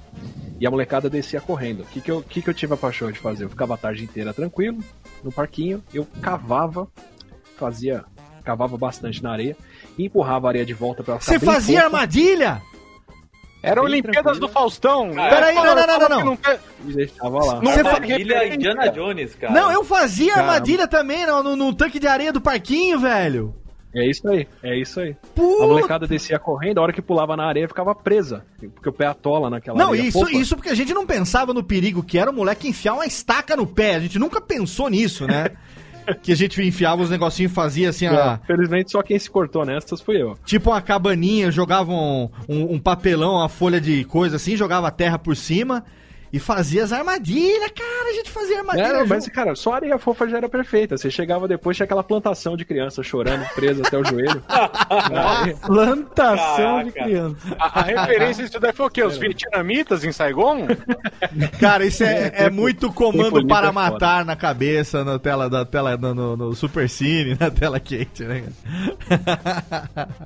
E 0.60 0.65
a 0.65 0.71
molecada 0.71 1.10
descia 1.10 1.39
correndo. 1.39 1.82
O 1.82 1.86
que, 1.86 2.02
que, 2.02 2.10
eu, 2.10 2.21
que, 2.23 2.41
que 2.41 2.50
eu 2.50 2.54
tive 2.54 2.73
a 2.73 2.78
paixão 2.78 3.12
de 3.12 3.19
fazer? 3.19 3.43
Eu 3.43 3.50
ficava 3.50 3.76
a 3.76 3.78
tarde 3.78 4.04
inteira 4.04 4.34
tranquilo, 4.34 4.80
no 5.23 5.32
parquinho, 5.32 5.84
eu 5.93 6.08
cavava, 6.21 6.88
fazia, 7.56 8.04
cavava 8.43 8.78
bastante 8.78 9.21
na 9.21 9.32
areia, 9.32 9.56
e 9.97 10.06
empurrava 10.06 10.47
a 10.47 10.50
areia 10.50 10.65
de 10.65 10.73
volta 10.73 11.04
pra 11.04 11.19
ficar 11.19 11.32
Você 11.32 11.39
fazia 11.39 11.86
armadilha? 11.86 12.62
Era 13.63 13.82
Bem 13.82 13.86
Olimpíadas 13.91 14.22
tranquilo. 14.24 14.48
do 14.48 14.50
Faustão. 14.54 15.08
né? 15.08 15.30
Peraí, 15.30 15.56
não, 15.56 15.65
não, 15.65 15.76
não, 15.76 16.10
não, 16.10 16.26
não. 16.26 16.38
E 16.88 16.93
deixava 16.93 17.38
lá. 17.43 17.60
Você 17.60 17.84
fa- 17.84 17.89
Armadilha 17.93 18.54
Indiana 18.54 18.88
Jones, 18.89 19.36
cara. 19.36 19.54
Não, 19.54 19.72
eu 19.72 19.84
fazia 19.84 20.34
Caramba. 20.34 20.52
armadilha 20.54 20.88
também 20.88 21.26
no, 21.26 21.41
no, 21.43 21.56
no 21.56 21.74
tanque 21.74 22.00
de 22.00 22.08
areia 22.08 22.32
do 22.32 22.39
parquinho, 22.39 23.00
velho. 23.00 23.56
É 23.96 24.08
isso 24.08 24.28
aí, 24.28 24.48
é 24.62 24.80
isso 24.80 25.00
aí. 25.00 25.15
Puta. 25.34 25.63
A 25.63 25.67
molecada 25.67 26.06
descia 26.06 26.38
correndo, 26.38 26.78
a 26.78 26.84
hora 26.84 26.93
que 26.93 27.02
pulava 27.02 27.36
na 27.36 27.48
areia 27.48 27.67
ficava 27.67 27.96
presa. 27.96 28.46
Porque 28.76 28.89
o 28.89 28.93
pé 28.93 29.08
atola 29.08 29.50
naquela 29.50 29.78
Não, 29.78 29.89
areia 29.91 30.08
isso, 30.08 30.20
fofa. 30.20 30.32
isso 30.34 30.56
porque 30.56 30.70
a 30.70 30.76
gente 30.76 30.93
não 30.93 31.06
pensava 31.08 31.52
no 31.54 31.63
perigo 31.63 32.04
que 32.04 32.20
era 32.20 32.30
o 32.30 32.34
moleque 32.34 32.67
enfiar 32.67 32.93
uma 32.93 33.06
estaca 33.08 33.56
no 33.56 33.65
pé. 33.65 33.96
A 33.96 34.00
gente 34.02 34.20
nunca 34.20 34.39
pensou 34.39 34.88
nisso, 34.89 35.26
né? 35.26 35.48
que 36.22 36.32
a 36.32 36.36
gente 36.36 36.62
enfiava 36.62 37.02
os 37.02 37.10
negocinhos 37.10 37.52
e 37.52 37.56
fazia 37.56 37.89
assim, 37.89 38.08
a, 38.08 38.39
É, 38.43 38.48
Felizmente 38.48 38.91
só 38.91 39.02
quem 39.02 39.17
se 39.20 39.30
cortou 39.30 39.65
nessas 39.65 40.02
fui 40.02 40.22
eu. 40.22 40.36
tipo 40.46 40.70
uma 40.72 40.82
cabaninha, 40.82 41.52
jogava 41.52 41.91
um, 41.91 42.30
um- 42.48 42.74
um 42.76 42.80
papelão, 42.80 43.36
uma 43.36 43.50
folha 43.50 43.80
de 43.82 44.04
coisa 44.06 44.36
assim, 44.38 44.56
jogava 44.56 44.88
a 44.88 44.91
terra 44.91 45.17
por 45.20 45.36
cima 45.36 45.84
E 46.38 46.39
fazia 46.39 46.84
as 46.84 46.93
armadilhas, 46.93 47.71
cara, 47.71 48.10
a 48.12 48.13
gente 48.13 48.30
fazia 48.30 48.60
armadilha. 48.60 48.86
Era, 48.86 49.00
junto. 49.00 49.10
mas, 49.10 49.28
cara, 49.28 49.56
só 49.56 49.73
a 49.73 49.76
areia 49.78 49.97
fofa 49.97 50.28
já 50.30 50.38
era 50.38 50.47
perfeita. 50.47 50.95
Você 50.95 51.10
chegava 51.10 51.47
depois, 51.47 51.76
tinha 51.76 51.86
aquela 51.86 52.04
plantação 52.04 52.56
de 52.56 52.63
criança 52.63 53.02
chorando, 53.02 53.43
presa 53.56 53.82
até 53.84 53.97
o 53.97 54.06
joelho. 54.06 54.43
Plantação 55.65 56.84
de 56.84 56.91
Caraca. 56.91 57.04
criança. 57.04 57.56
A, 57.58 57.80
a 57.80 57.84
referência 57.84 58.43
disso 58.45 58.60
daí 58.60 58.71
foi 58.71 58.86
o 58.86 58.89
quê? 58.91 59.04
Os 59.04 59.17
vietnamitas 59.17 60.04
em 60.04 60.12
Saigon? 60.12 60.67
Cara, 61.60 61.84
isso 61.86 62.04
é, 62.04 62.32
é 62.36 62.50
muito 62.52 62.91
comando 62.93 63.45
para 63.47 63.69
é 63.69 63.73
foda. 63.73 63.89
matar 63.91 64.23
na 64.23 64.36
cabeça, 64.36 65.04
na 65.04 65.17
tela 65.17 65.50
da 65.50 65.65
tela 65.65 65.97
no, 65.97 66.13
no, 66.13 66.38
no 66.38 66.54
Super 66.56 66.88
Cine, 66.88 67.36
na 67.39 67.50
tela 67.50 67.80
quente, 67.80 68.23
né? 68.23 68.43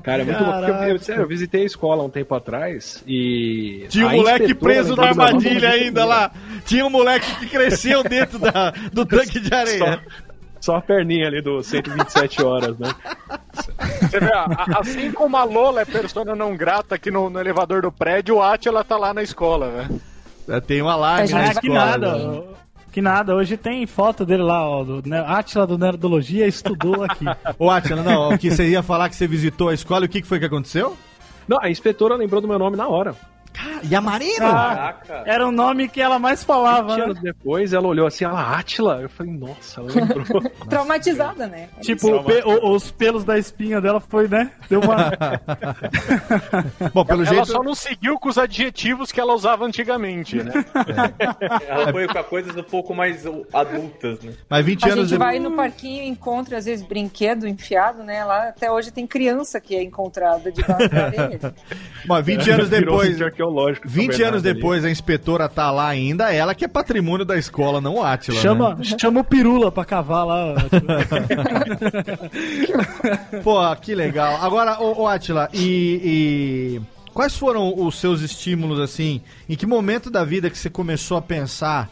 Cara, 0.03 0.23
é 0.23 0.25
muito 0.25 0.43
bom. 0.43 0.51
Porque 0.51 0.71
eu, 0.71 0.73
Caraca. 0.73 0.89
eu, 0.89 0.99
sério, 0.99 1.21
eu 1.23 1.27
visitei 1.27 1.61
a 1.61 1.65
escola 1.65 2.03
um 2.03 2.09
tempo 2.09 2.35
atrás 2.35 3.01
e. 3.07 3.85
Tinha 3.87 4.07
um 4.07 4.11
moleque 4.17 4.53
preso 4.53 4.93
na 4.95 5.03
armadilha 5.09 5.69
mas- 5.69 5.81
lá. 6.05 6.31
Tinha 6.65 6.85
um 6.85 6.89
moleque 6.89 7.33
que 7.35 7.47
cresceu 7.47 8.03
dentro 8.03 8.39
da, 8.39 8.71
do 8.91 9.05
tanque 9.05 9.39
de 9.39 9.53
areia. 9.53 10.01
Só 10.59 10.75
a 10.75 10.81
perninha 10.81 11.27
ali 11.27 11.41
do 11.41 11.63
127 11.63 12.43
horas, 12.43 12.77
né? 12.77 12.93
Você 14.01 14.19
vê, 14.19 14.31
assim 14.77 15.11
como 15.11 15.35
a 15.37 15.43
Lola 15.43 15.81
é 15.81 15.85
persona 15.85 16.35
não 16.35 16.55
grata 16.55 16.95
aqui 16.95 17.09
no, 17.09 17.29
no 17.31 17.39
elevador 17.39 17.81
do 17.81 17.91
prédio, 17.91 18.35
o 18.35 18.41
Atila 18.43 18.83
tá 18.83 18.95
lá 18.97 19.11
na 19.13 19.23
escola, 19.23 19.87
né? 20.47 20.61
Tem 20.61 20.81
um 20.81 20.87
alarme 20.89 21.29
É, 21.29 21.33
na 21.33 21.39
Ah, 21.39 21.43
que 21.55 21.67
escola. 21.67 21.73
nada. 21.85 22.15
né? 22.17 22.43
Que 22.91 23.01
nada, 23.01 23.33
hoje 23.33 23.55
tem 23.55 23.87
foto 23.87 24.25
dele 24.25 24.43
lá, 24.43 24.67
ó, 24.69 24.83
do 24.83 25.01
né, 25.07 25.23
Átila 25.25 25.65
do 25.65 25.77
Nerdologia 25.77 26.45
estudou 26.45 27.05
aqui. 27.05 27.23
Ô, 27.57 27.69
Atila, 27.69 28.03
não, 28.03 28.29
o 28.33 28.37
que 28.37 28.51
você 28.51 28.67
ia 28.67 28.83
falar 28.83 29.07
que 29.09 29.15
você 29.15 29.25
visitou 29.25 29.69
a 29.69 29.73
escola 29.73 30.03
e 30.05 30.07
o 30.07 30.09
que 30.09 30.21
que 30.21 30.27
foi 30.27 30.39
que 30.39 30.45
aconteceu? 30.45 30.97
Não, 31.47 31.57
a 31.61 31.69
inspetora 31.69 32.15
lembrou 32.15 32.41
do 32.41 32.47
meu 32.49 32.59
nome 32.59 32.75
na 32.75 32.87
hora. 32.89 33.15
E 33.83 33.95
a 33.95 34.01
Marina? 34.01 34.39
Caraca. 34.39 35.23
Era 35.25 35.47
o 35.47 35.51
nome 35.51 35.87
que 35.87 36.01
ela 36.01 36.17
mais 36.17 36.43
falava, 36.43 36.89
20 36.89 36.97
né? 36.97 37.03
anos 37.05 37.19
depois, 37.21 37.73
ela 37.73 37.87
olhou 37.87 38.07
assim, 38.07 38.23
ela, 38.25 38.57
Átila? 38.57 38.99
Eu 39.01 39.09
falei, 39.09 39.33
nossa, 39.33 39.81
ela 39.81 39.89
lembrou. 39.93 40.41
Traumatizada, 40.69 41.47
né? 41.47 41.69
Tipo, 41.81 42.15
o 42.15 42.23
pe- 42.23 42.43
o- 42.45 42.71
os 42.75 42.91
pelos 42.91 43.23
da 43.23 43.37
espinha 43.37 43.79
dela 43.81 43.99
foi, 43.99 44.27
né? 44.27 44.51
Deu 44.69 44.79
uma. 44.81 45.11
Bom, 46.93 47.05
pelo 47.05 47.21
ela 47.23 47.29
jeito... 47.33 47.47
só 47.47 47.63
não 47.63 47.75
seguiu 47.75 48.17
com 48.19 48.29
os 48.29 48.37
adjetivos 48.37 49.11
que 49.11 49.19
ela 49.19 49.33
usava 49.33 49.65
antigamente, 49.65 50.37
né? 50.41 50.51
Ela 51.67 51.91
foi 51.91 52.07
pra 52.07 52.23
coisas 52.23 52.55
um 52.55 52.63
pouco 52.63 52.93
mais 52.93 53.25
adultas, 53.53 54.19
né? 54.21 54.33
Mas 54.49 54.65
20 54.65 54.83
A 54.89 54.93
anos 54.93 55.09
gente 55.09 55.17
vai 55.19 55.39
no 55.39 55.51
parquinho 55.51 56.03
e 56.03 56.07
encontra, 56.07 56.57
às 56.57 56.65
vezes, 56.65 56.85
brinquedo 56.85 57.47
enfiado, 57.47 58.03
né? 58.03 58.23
Lá 58.23 58.49
até 58.49 58.71
hoje 58.71 58.91
tem 58.91 59.05
criança 59.07 59.59
que 59.59 59.75
é 59.75 59.83
encontrada 59.83 60.51
de 60.51 60.61
baixo 60.63 60.89
da 60.89 61.05
areia. 61.05 61.39
Bom, 62.05 62.21
20 62.21 62.49
anos 62.51 62.69
Virou 62.69 63.01
depois... 63.01 63.17
arqueológico. 63.41 63.89
São 63.89 63.95
20 63.95 64.05
anos 64.07 64.17
Bernardo 64.17 64.47
ali. 64.47 64.53
depois 64.53 64.85
a 64.85 64.89
inspetora 64.89 65.49
tá 65.49 65.71
lá 65.71 65.87
ainda, 65.87 66.33
ela 66.33 66.53
que 66.53 66.65
é 66.65 66.67
patrimônio 66.67 67.25
da 67.25 67.37
escola, 67.37 67.81
não 67.81 67.95
o 67.95 68.03
Atila. 68.03 68.39
chama, 68.39 68.75
né? 68.75 68.83
chama 68.99 69.21
o 69.21 69.23
pirula 69.23 69.71
pra 69.71 69.83
cavar 69.83 70.25
lá. 70.25 70.55
Pô, 73.43 73.75
que 73.77 73.95
legal. 73.95 74.37
Agora, 74.41 74.79
ô, 74.81 75.03
ô 75.03 75.07
Atila, 75.07 75.49
e, 75.53 76.01
e 76.03 76.81
quais 77.13 77.37
foram 77.37 77.73
os 77.75 77.95
seus 77.95 78.21
estímulos, 78.21 78.79
assim? 78.79 79.21
Em 79.49 79.55
que 79.55 79.65
momento 79.65 80.09
da 80.09 80.23
vida 80.23 80.49
que 80.49 80.57
você 80.57 80.69
começou 80.69 81.17
a 81.17 81.21
pensar 81.21 81.89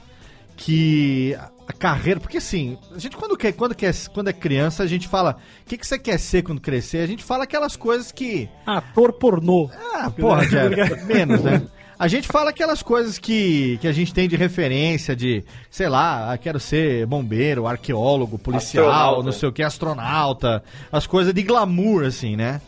que 0.55 1.37
a 1.69 1.73
carreira... 1.73 2.19
Porque, 2.19 2.37
assim, 2.37 2.77
a 2.93 2.97
gente 2.97 3.15
quando, 3.15 3.37
quer, 3.37 3.51
quando, 3.53 3.75
quer, 3.75 3.93
quando 4.11 4.27
é 4.27 4.33
criança, 4.33 4.81
a 4.81 4.87
gente 4.87 5.07
fala... 5.07 5.37
O 5.61 5.69
que, 5.69 5.77
que 5.77 5.85
você 5.85 5.99
quer 5.99 6.17
ser 6.17 6.41
quando 6.41 6.59
crescer? 6.59 6.97
A 6.97 7.07
gente 7.07 7.23
fala 7.23 7.43
aquelas 7.43 7.75
coisas 7.75 8.11
que... 8.11 8.49
Ator 8.65 9.13
pornô. 9.13 9.69
Ah, 9.93 10.09
porra, 10.09 10.45
Jeff, 10.49 11.05
menos, 11.05 11.43
né? 11.43 11.61
A 11.99 12.07
gente 12.07 12.27
fala 12.27 12.49
aquelas 12.49 12.81
coisas 12.81 13.19
que, 13.19 13.77
que 13.81 13.87
a 13.87 13.91
gente 13.91 14.13
tem 14.13 14.27
de 14.27 14.35
referência, 14.35 15.15
de, 15.15 15.43
sei 15.69 15.89
lá, 15.89 16.31
ah, 16.31 16.37
quero 16.37 16.59
ser 16.59 17.05
bombeiro, 17.05 17.67
arqueólogo, 17.67 18.39
policial, 18.39 18.87
Astronauta. 18.87 19.23
não 19.23 19.31
sei 19.33 19.49
o 19.49 19.51
que, 19.51 19.61
astronauta, 19.61 20.63
as 20.91 21.05
coisas 21.05 21.33
de 21.33 21.43
glamour, 21.43 22.05
assim, 22.05 22.37
né? 22.37 22.61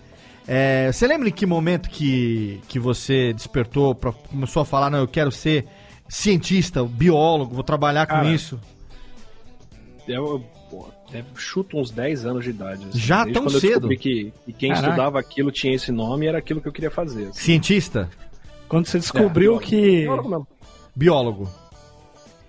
É, 0.45 0.91
você 0.91 1.07
lembra 1.07 1.29
em 1.29 1.31
que 1.31 1.45
momento 1.45 1.89
que, 1.89 2.59
que 2.67 2.77
você 2.77 3.31
despertou, 3.31 3.95
pra, 3.95 4.11
começou 4.11 4.63
a 4.63 4.65
falar, 4.65 4.89
não, 4.89 4.99
eu 4.99 5.07
quero 5.07 5.31
ser 5.31 5.65
cientista, 6.09 6.83
biólogo, 6.83 7.55
vou 7.55 7.63
trabalhar 7.63 8.05
com 8.05 8.15
Cara, 8.15 8.29
isso? 8.29 8.59
Eu, 10.07 10.43
pô, 10.69 10.87
eu 11.13 11.23
chuto 11.35 11.77
uns 11.77 11.91
10 11.91 12.25
anos 12.25 12.43
de 12.43 12.49
idade. 12.49 12.83
assim. 12.89 12.97
Já 12.99 13.17
Desde 13.23 13.33
tão 13.33 13.43
quando 13.43 13.55
eu 13.55 13.59
cedo? 13.61 13.71
descobri 13.87 13.97
que, 13.97 14.33
que 14.45 14.53
quem 14.53 14.69
Caraca. 14.69 14.87
estudava 14.89 15.19
aquilo 15.19 15.51
tinha 15.51 15.73
esse 15.75 15.91
nome 15.91 16.25
e 16.25 16.29
era 16.29 16.37
aquilo 16.39 16.59
que 16.61 16.67
eu 16.67 16.73
queria 16.73 16.91
fazer. 16.91 17.23
assim. 17.27 17.33
Cientista? 17.39 18.09
Quando 18.67 18.87
você 18.87 18.99
descobriu 18.99 19.57
É, 19.57 19.59
que. 19.59 20.05
biólogo. 20.95 21.49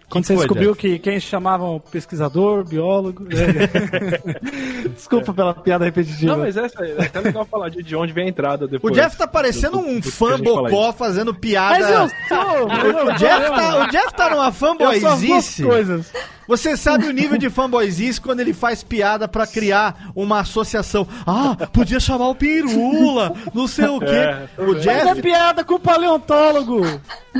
Quando 0.08 0.24
Que 0.24 0.28
você 0.28 0.34
foi, 0.34 0.44
descobriu 0.44 0.76
que 0.76 0.98
quem 0.98 1.18
chamavam 1.18 1.80
pesquisador, 1.90 2.64
biólogo. 2.68 3.26
é. 3.32 4.88
Desculpa 4.94 5.32
pela 5.32 5.54
piada 5.54 5.86
repetitiva. 5.86 6.32
Não, 6.32 6.40
mas 6.40 6.54
essa, 6.54 6.84
é 6.84 7.06
até 7.06 7.20
legal 7.20 7.46
falar 7.46 7.70
de, 7.70 7.82
de 7.82 7.96
onde 7.96 8.12
vem 8.12 8.26
a 8.26 8.28
entrada 8.28 8.66
O 8.66 8.68
depois. 8.68 8.94
Jeff 8.94 9.16
tá 9.16 9.26
parecendo 9.26 9.78
do- 9.78 9.86
um 9.86 10.00
do 10.00 10.10
fã 10.12 10.38
bocó 10.38 10.92
fazendo 10.92 11.34
piada. 11.34 11.78
Mas 11.78 11.88
eu 11.90 12.08
sou! 12.28 12.66
O 12.66 13.12
Jeff, 13.16 13.48
tá, 13.48 13.84
o 13.84 13.90
Jeff 13.90 14.14
tá 14.14 14.30
numa 14.30 14.46
Eu 14.48 14.52
fanboyzice. 14.52 15.62
coisas. 15.62 16.12
Você 16.48 16.76
sabe 16.76 17.06
o 17.06 17.12
nível 17.12 17.38
de 17.38 17.48
fanboyzice 17.48 18.20
quando 18.20 18.40
ele 18.40 18.52
faz 18.52 18.82
piada 18.82 19.28
pra 19.28 19.46
criar 19.46 20.10
uma 20.14 20.40
associação. 20.40 21.06
Ah, 21.26 21.56
podia 21.72 22.00
chamar 22.00 22.28
o 22.28 22.34
Pirula, 22.34 23.32
não 23.54 23.66
sei 23.68 23.86
o 23.86 24.00
quê. 24.00 24.06
É, 24.06 24.48
o, 24.58 24.72
Mas 24.74 24.86
é 24.86 25.04
Jeff, 25.04 25.22
piada 25.22 25.64
com 25.64 25.74
o 25.74 25.78
paleontólogo! 25.80 26.82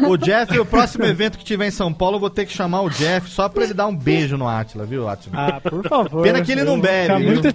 o 0.09 0.17
Jeff, 0.17 0.59
o 0.59 0.65
próximo 0.65 1.05
evento 1.05 1.37
que 1.39 1.45
tiver 1.45 1.67
em 1.67 1.71
São 1.71 1.93
Paulo, 1.93 2.17
eu 2.17 2.21
vou 2.21 2.31
ter 2.31 2.47
que 2.47 2.53
chamar 2.53 2.83
o 2.83 2.89
Jeff 2.91 3.29
só 3.31 3.49
pra 3.49 3.65
ele 3.65 3.75
dar 3.75 3.87
um 3.87 3.97
beijo 3.97 4.37
no 4.37 4.49
Atila, 4.49 4.87
viu, 4.87 5.09
Atila? 5.09 5.37
Ah, 5.37 5.61
por 5.61 5.87
favor. 5.89 6.23
Pena 6.23 6.41
que 6.43 6.53
ele 6.53 6.65
não 6.65 6.81
bebe, 6.81 7.19
muito- 7.25 7.49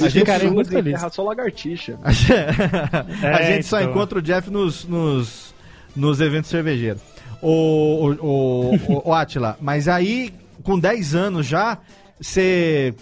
A 0.00 0.08
gente, 0.08 0.46
muito 0.50 0.70
feliz. 0.70 0.94
enterra 0.94 1.10
só 1.10 1.22
lagartixa. 1.24 1.98
a 2.02 3.40
É, 3.40 3.54
gente 3.56 3.66
só 3.66 3.80
então. 3.80 3.90
encontra 3.90 4.18
o 4.18 4.22
Jeff 4.22 4.50
nos, 4.50 4.84
nos, 4.86 5.54
nos 5.94 6.20
eventos 6.20 6.48
cervejeiros. 6.50 7.02
O, 7.42 7.48
o, 7.50 8.12
o, 8.14 8.74
o, 8.76 9.08
o 9.10 9.12
Atila, 9.12 9.58
mas 9.60 9.86
aí, 9.88 10.32
com 10.64 10.78
10 10.78 11.14
anos 11.14 11.46
já, 11.46 11.78
você. 12.20 12.94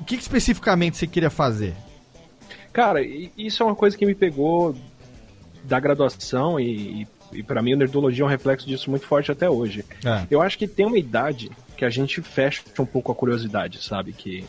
O 0.00 0.04
que, 0.04 0.16
especificamente 0.16 0.96
você 0.96 1.06
queria 1.06 1.30
fazer? 1.30 1.74
Cara, 2.72 3.00
isso 3.02 3.62
é 3.62 3.66
uma 3.66 3.76
coisa 3.76 3.96
que 3.96 4.04
me 4.04 4.14
pegou 4.14 4.74
da 5.64 5.78
graduação 5.78 6.58
e, 6.58 7.06
e, 7.32 7.42
para 7.42 7.62
mim 7.62 7.74
o 7.74 7.76
Nerdologia 7.76 8.22
é 8.22 8.26
um 8.26 8.28
reflexo 8.28 8.66
disso 8.66 8.90
muito 8.90 9.06
forte 9.06 9.30
até 9.30 9.48
hoje. 9.48 9.84
É. 10.04 10.26
Eu 10.30 10.40
acho 10.40 10.58
que 10.58 10.66
tem 10.66 10.86
uma 10.86 10.98
idade 10.98 11.50
que 11.76 11.84
a 11.84 11.90
gente 11.90 12.20
fecha 12.22 12.62
um 12.78 12.86
pouco 12.86 13.12
a 13.12 13.14
curiosidade, 13.14 13.82
sabe? 13.82 14.12
Que, 14.12 14.44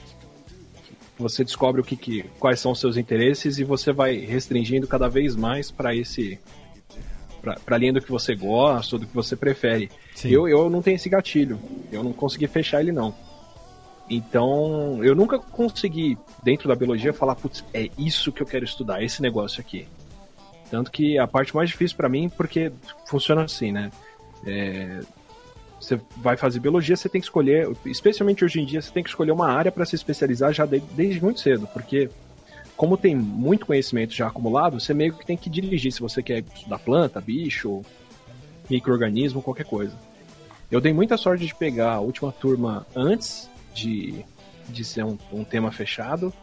que 0.83 0.93
você 1.17 1.43
descobre 1.43 1.81
o 1.81 1.83
que, 1.83 1.95
que 1.95 2.23
quais 2.39 2.59
são 2.59 2.73
os 2.73 2.79
seus 2.79 2.97
interesses 2.97 3.57
e 3.57 3.63
você 3.63 3.91
vai 3.91 4.17
restringindo 4.17 4.87
cada 4.87 5.07
vez 5.07 5.35
mais 5.35 5.71
para 5.71 5.95
esse 5.95 6.39
para 7.41 7.77
linha 7.77 7.93
do 7.93 8.01
que 8.01 8.11
você 8.11 8.35
gosta, 8.35 8.95
ou 8.95 8.99
do 8.99 9.07
que 9.07 9.13
você 9.13 9.35
prefere. 9.35 9.89
Sim. 10.15 10.29
Eu, 10.29 10.47
eu 10.47 10.69
não 10.69 10.81
tenho 10.81 10.95
esse 10.95 11.09
gatilho. 11.09 11.59
Eu 11.91 12.03
não 12.03 12.13
consegui 12.13 12.47
fechar 12.47 12.81
ele 12.81 12.91
não. 12.91 13.13
Então, 14.09 15.03
eu 15.03 15.15
nunca 15.15 15.39
consegui, 15.39 16.17
dentro 16.43 16.67
da 16.67 16.75
biologia, 16.75 17.13
falar, 17.13 17.35
putz, 17.35 17.63
é 17.73 17.89
isso 17.97 18.31
que 18.31 18.41
eu 18.41 18.47
quero 18.47 18.65
estudar, 18.65 19.01
esse 19.01 19.21
negócio 19.21 19.61
aqui. 19.61 19.87
Tanto 20.69 20.91
que 20.91 21.17
a 21.17 21.25
parte 21.27 21.55
mais 21.55 21.69
difícil 21.69 21.95
para 21.95 22.09
mim, 22.09 22.29
porque 22.29 22.71
funciona 23.05 23.43
assim, 23.43 23.71
né? 23.71 23.89
É, 24.45 24.99
você 25.79 25.99
vai 26.17 26.35
fazer 26.37 26.59
biologia, 26.59 26.95
você 26.95 27.09
tem 27.09 27.21
que 27.21 27.25
escolher, 27.27 27.69
especialmente 27.85 28.43
hoje 28.43 28.59
em 28.61 28.65
dia, 28.65 28.81
você 28.81 28.91
tem 28.91 29.01
que 29.03 29.09
escolher 29.09 29.31
uma 29.31 29.47
área 29.49 29.71
para 29.71 29.85
se 29.85 29.95
especializar 29.95 30.53
já 30.53 30.65
de- 30.65 30.79
desde 30.79 31.23
muito 31.23 31.39
cedo, 31.39 31.67
porque 31.73 32.09
como 32.81 32.97
tem 32.97 33.15
muito 33.15 33.67
conhecimento 33.67 34.11
já 34.11 34.25
acumulado, 34.25 34.79
você 34.79 34.91
meio 34.91 35.13
que 35.13 35.23
tem 35.23 35.37
que 35.37 35.51
dirigir 35.51 35.91
se 35.91 35.99
você 35.99 36.23
quer 36.23 36.43
estudar 36.55 36.79
planta, 36.79 37.21
bicho, 37.21 37.83
microorganismo, 38.67 39.39
qualquer 39.39 39.65
coisa. 39.65 39.93
Eu 40.71 40.81
dei 40.81 40.91
muita 40.91 41.15
sorte 41.15 41.45
de 41.45 41.53
pegar 41.53 41.93
a 41.93 41.99
última 41.99 42.31
turma 42.31 42.87
antes 42.95 43.47
de, 43.71 44.25
de 44.67 44.83
ser 44.83 45.05
um, 45.05 45.15
um 45.31 45.43
tema 45.43 45.71
fechado. 45.71 46.33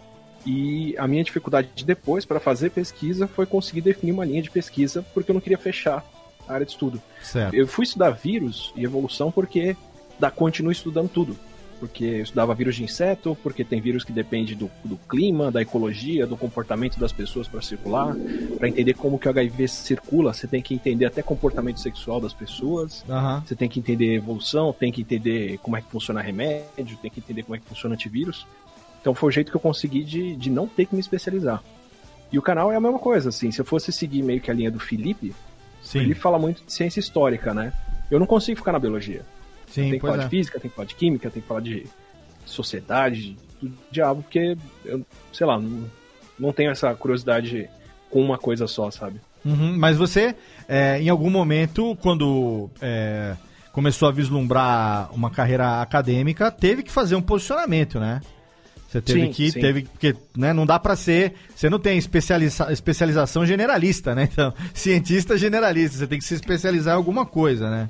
E 0.47 0.97
a 0.97 1.09
minha 1.09 1.25
dificuldade 1.25 1.71
de 1.75 1.85
depois 1.85 2.25
para 2.25 2.39
fazer 2.39 2.71
pesquisa 2.71 3.27
foi 3.27 3.45
conseguir 3.45 3.81
definir 3.81 4.13
uma 4.13 4.25
linha 4.25 4.41
de 4.41 4.49
pesquisa 4.53 5.05
porque 5.13 5.33
eu 5.33 5.35
não 5.35 5.41
queria 5.41 5.59
fechar 5.59 6.05
a 6.47 6.53
área 6.53 6.65
de 6.65 6.71
estudo. 6.71 7.03
Certo. 7.21 7.53
Eu 7.53 7.67
fui 7.67 7.83
estudar 7.83 8.11
vírus 8.11 8.73
e 8.77 8.85
evolução 8.85 9.33
porque 9.33 9.77
da, 10.21 10.31
continuo 10.31 10.71
estudando 10.71 11.09
tudo. 11.09 11.37
Porque 11.79 12.05
eu 12.05 12.23
estudava 12.23 12.55
vírus 12.55 12.77
de 12.77 12.83
inseto, 12.83 13.37
porque 13.43 13.65
tem 13.65 13.81
vírus 13.81 14.03
que 14.03 14.13
depende 14.13 14.55
do, 14.55 14.71
do 14.85 14.97
clima, 15.09 15.51
da 15.51 15.63
ecologia, 15.63 16.27
do 16.27 16.37
comportamento 16.37 16.99
das 16.99 17.13
pessoas 17.13 17.47
para 17.47 17.63
circular. 17.63 18.17
Para 18.59 18.69
entender 18.69 18.95
como 18.95 19.19
que 19.19 19.29
o 19.29 19.31
HIV 19.31 19.69
circula, 19.69 20.33
você 20.33 20.47
tem 20.47 20.61
que 20.61 20.75
entender 20.75 21.07
até 21.07 21.23
comportamento 21.23 21.79
sexual 21.79 22.21
das 22.21 22.33
pessoas. 22.33 23.05
Aham. 23.09 23.43
Você 23.47 23.55
tem 23.55 23.69
que 23.69 23.79
entender 23.79 24.15
evolução, 24.15 24.73
tem 24.73 24.91
que 24.91 25.03
entender 25.03 25.59
como 25.59 25.77
é 25.77 25.81
que 25.81 25.91
funciona 25.91 26.21
remédio, 26.21 26.97
tem 27.01 27.11
que 27.11 27.21
entender 27.21 27.43
como 27.45 27.55
é 27.55 27.59
que 27.59 27.67
funciona 27.67 27.95
antivírus. 27.95 28.47
Então 29.01 29.15
foi 29.15 29.29
o 29.29 29.33
jeito 29.33 29.51
que 29.51 29.57
eu 29.57 29.61
consegui 29.61 30.03
de, 30.03 30.35
de 30.37 30.51
não 30.51 30.67
ter 30.67 30.87
que 30.87 30.95
me 30.95 31.01
especializar. 31.01 31.63
E 32.31 32.39
o 32.39 32.43
canal 32.43 32.71
é 32.71 32.77
a 32.77 32.81
mesma 32.81 32.99
coisa, 32.99 33.31
assim, 33.31 33.51
se 33.51 33.61
eu 33.61 33.65
fosse 33.65 33.91
seguir 33.91 34.23
meio 34.23 34.41
que 34.41 34.51
a 34.51 34.55
linha 34.55 34.71
do 34.71 34.79
Felipe, 34.79 35.35
Sim. 35.83 36.01
ele 36.01 36.15
fala 36.15 36.39
muito 36.39 36.63
de 36.65 36.73
ciência 36.73 37.01
histórica, 37.01 37.55
né? 37.55 37.73
Eu 38.11 38.19
não 38.19 38.27
consigo 38.27 38.59
ficar 38.59 38.73
na 38.73 38.79
biologia. 38.79 39.23
Sim, 39.71 39.91
tem 39.91 39.93
que 39.93 40.01
falar 40.01 40.21
é. 40.21 40.25
de 40.25 40.31
física, 40.31 40.61
tem 40.61 40.71
que 40.71 40.77
falar 40.77 40.87
de 40.87 40.95
química, 40.95 41.31
tem 41.31 41.43
que 41.43 41.49
falar 41.49 41.61
de 41.61 41.87
sociedade, 42.45 43.37
do 43.61 43.73
diabo, 43.91 44.23
porque 44.23 44.57
eu, 44.85 45.05
sei 45.33 45.47
lá, 45.47 45.59
não, 45.59 45.85
não 46.39 46.53
tenho 46.53 46.71
essa 46.71 46.95
curiosidade 46.95 47.69
com 48.11 48.23
uma 48.23 48.39
coisa 48.39 48.67
só, 48.67 48.91
sabe? 48.91 49.21
Uhum, 49.45 49.77
mas 49.79 49.97
você, 49.97 50.35
é, 50.69 51.01
em 51.01 51.09
algum 51.09 51.31
momento, 51.31 51.97
quando 52.01 52.71
é, 52.81 53.37
começou 53.73 54.09
a 54.09 54.13
vislumbrar 54.13 55.13
uma 55.15 55.31
carreira 55.31 55.81
acadêmica, 55.81 56.51
teve 56.51 56.83
que 56.83 56.91
fazer 56.91 57.15
um 57.15 57.23
posicionamento, 57.23 58.01
né? 58.01 58.21
Você 58.89 59.03
teve 59.03 59.21
Sim, 59.21 59.33
que, 59.33 59.51
sim. 59.51 59.61
teve 59.61 59.83
porque, 59.83 60.17
né, 60.35 60.55
não 60.55 60.65
dá 60.65 60.79
pra 60.79 60.97
ser, 60.97 61.35
você 61.55 61.69
não 61.69 61.79
tem 61.79 61.99
especializa, 61.99 62.73
especialização 62.73 63.45
generalista, 63.45 64.15
né? 64.15 64.27
Então, 64.33 64.53
cientista 64.73 65.37
generalista, 65.37 65.99
você 65.99 66.07
tem 66.07 66.19
que 66.19 66.25
se 66.25 66.35
especializar 66.35 66.95
em 66.95 66.97
alguma 66.97 67.27
coisa, 67.27 67.69
né? 67.71 67.89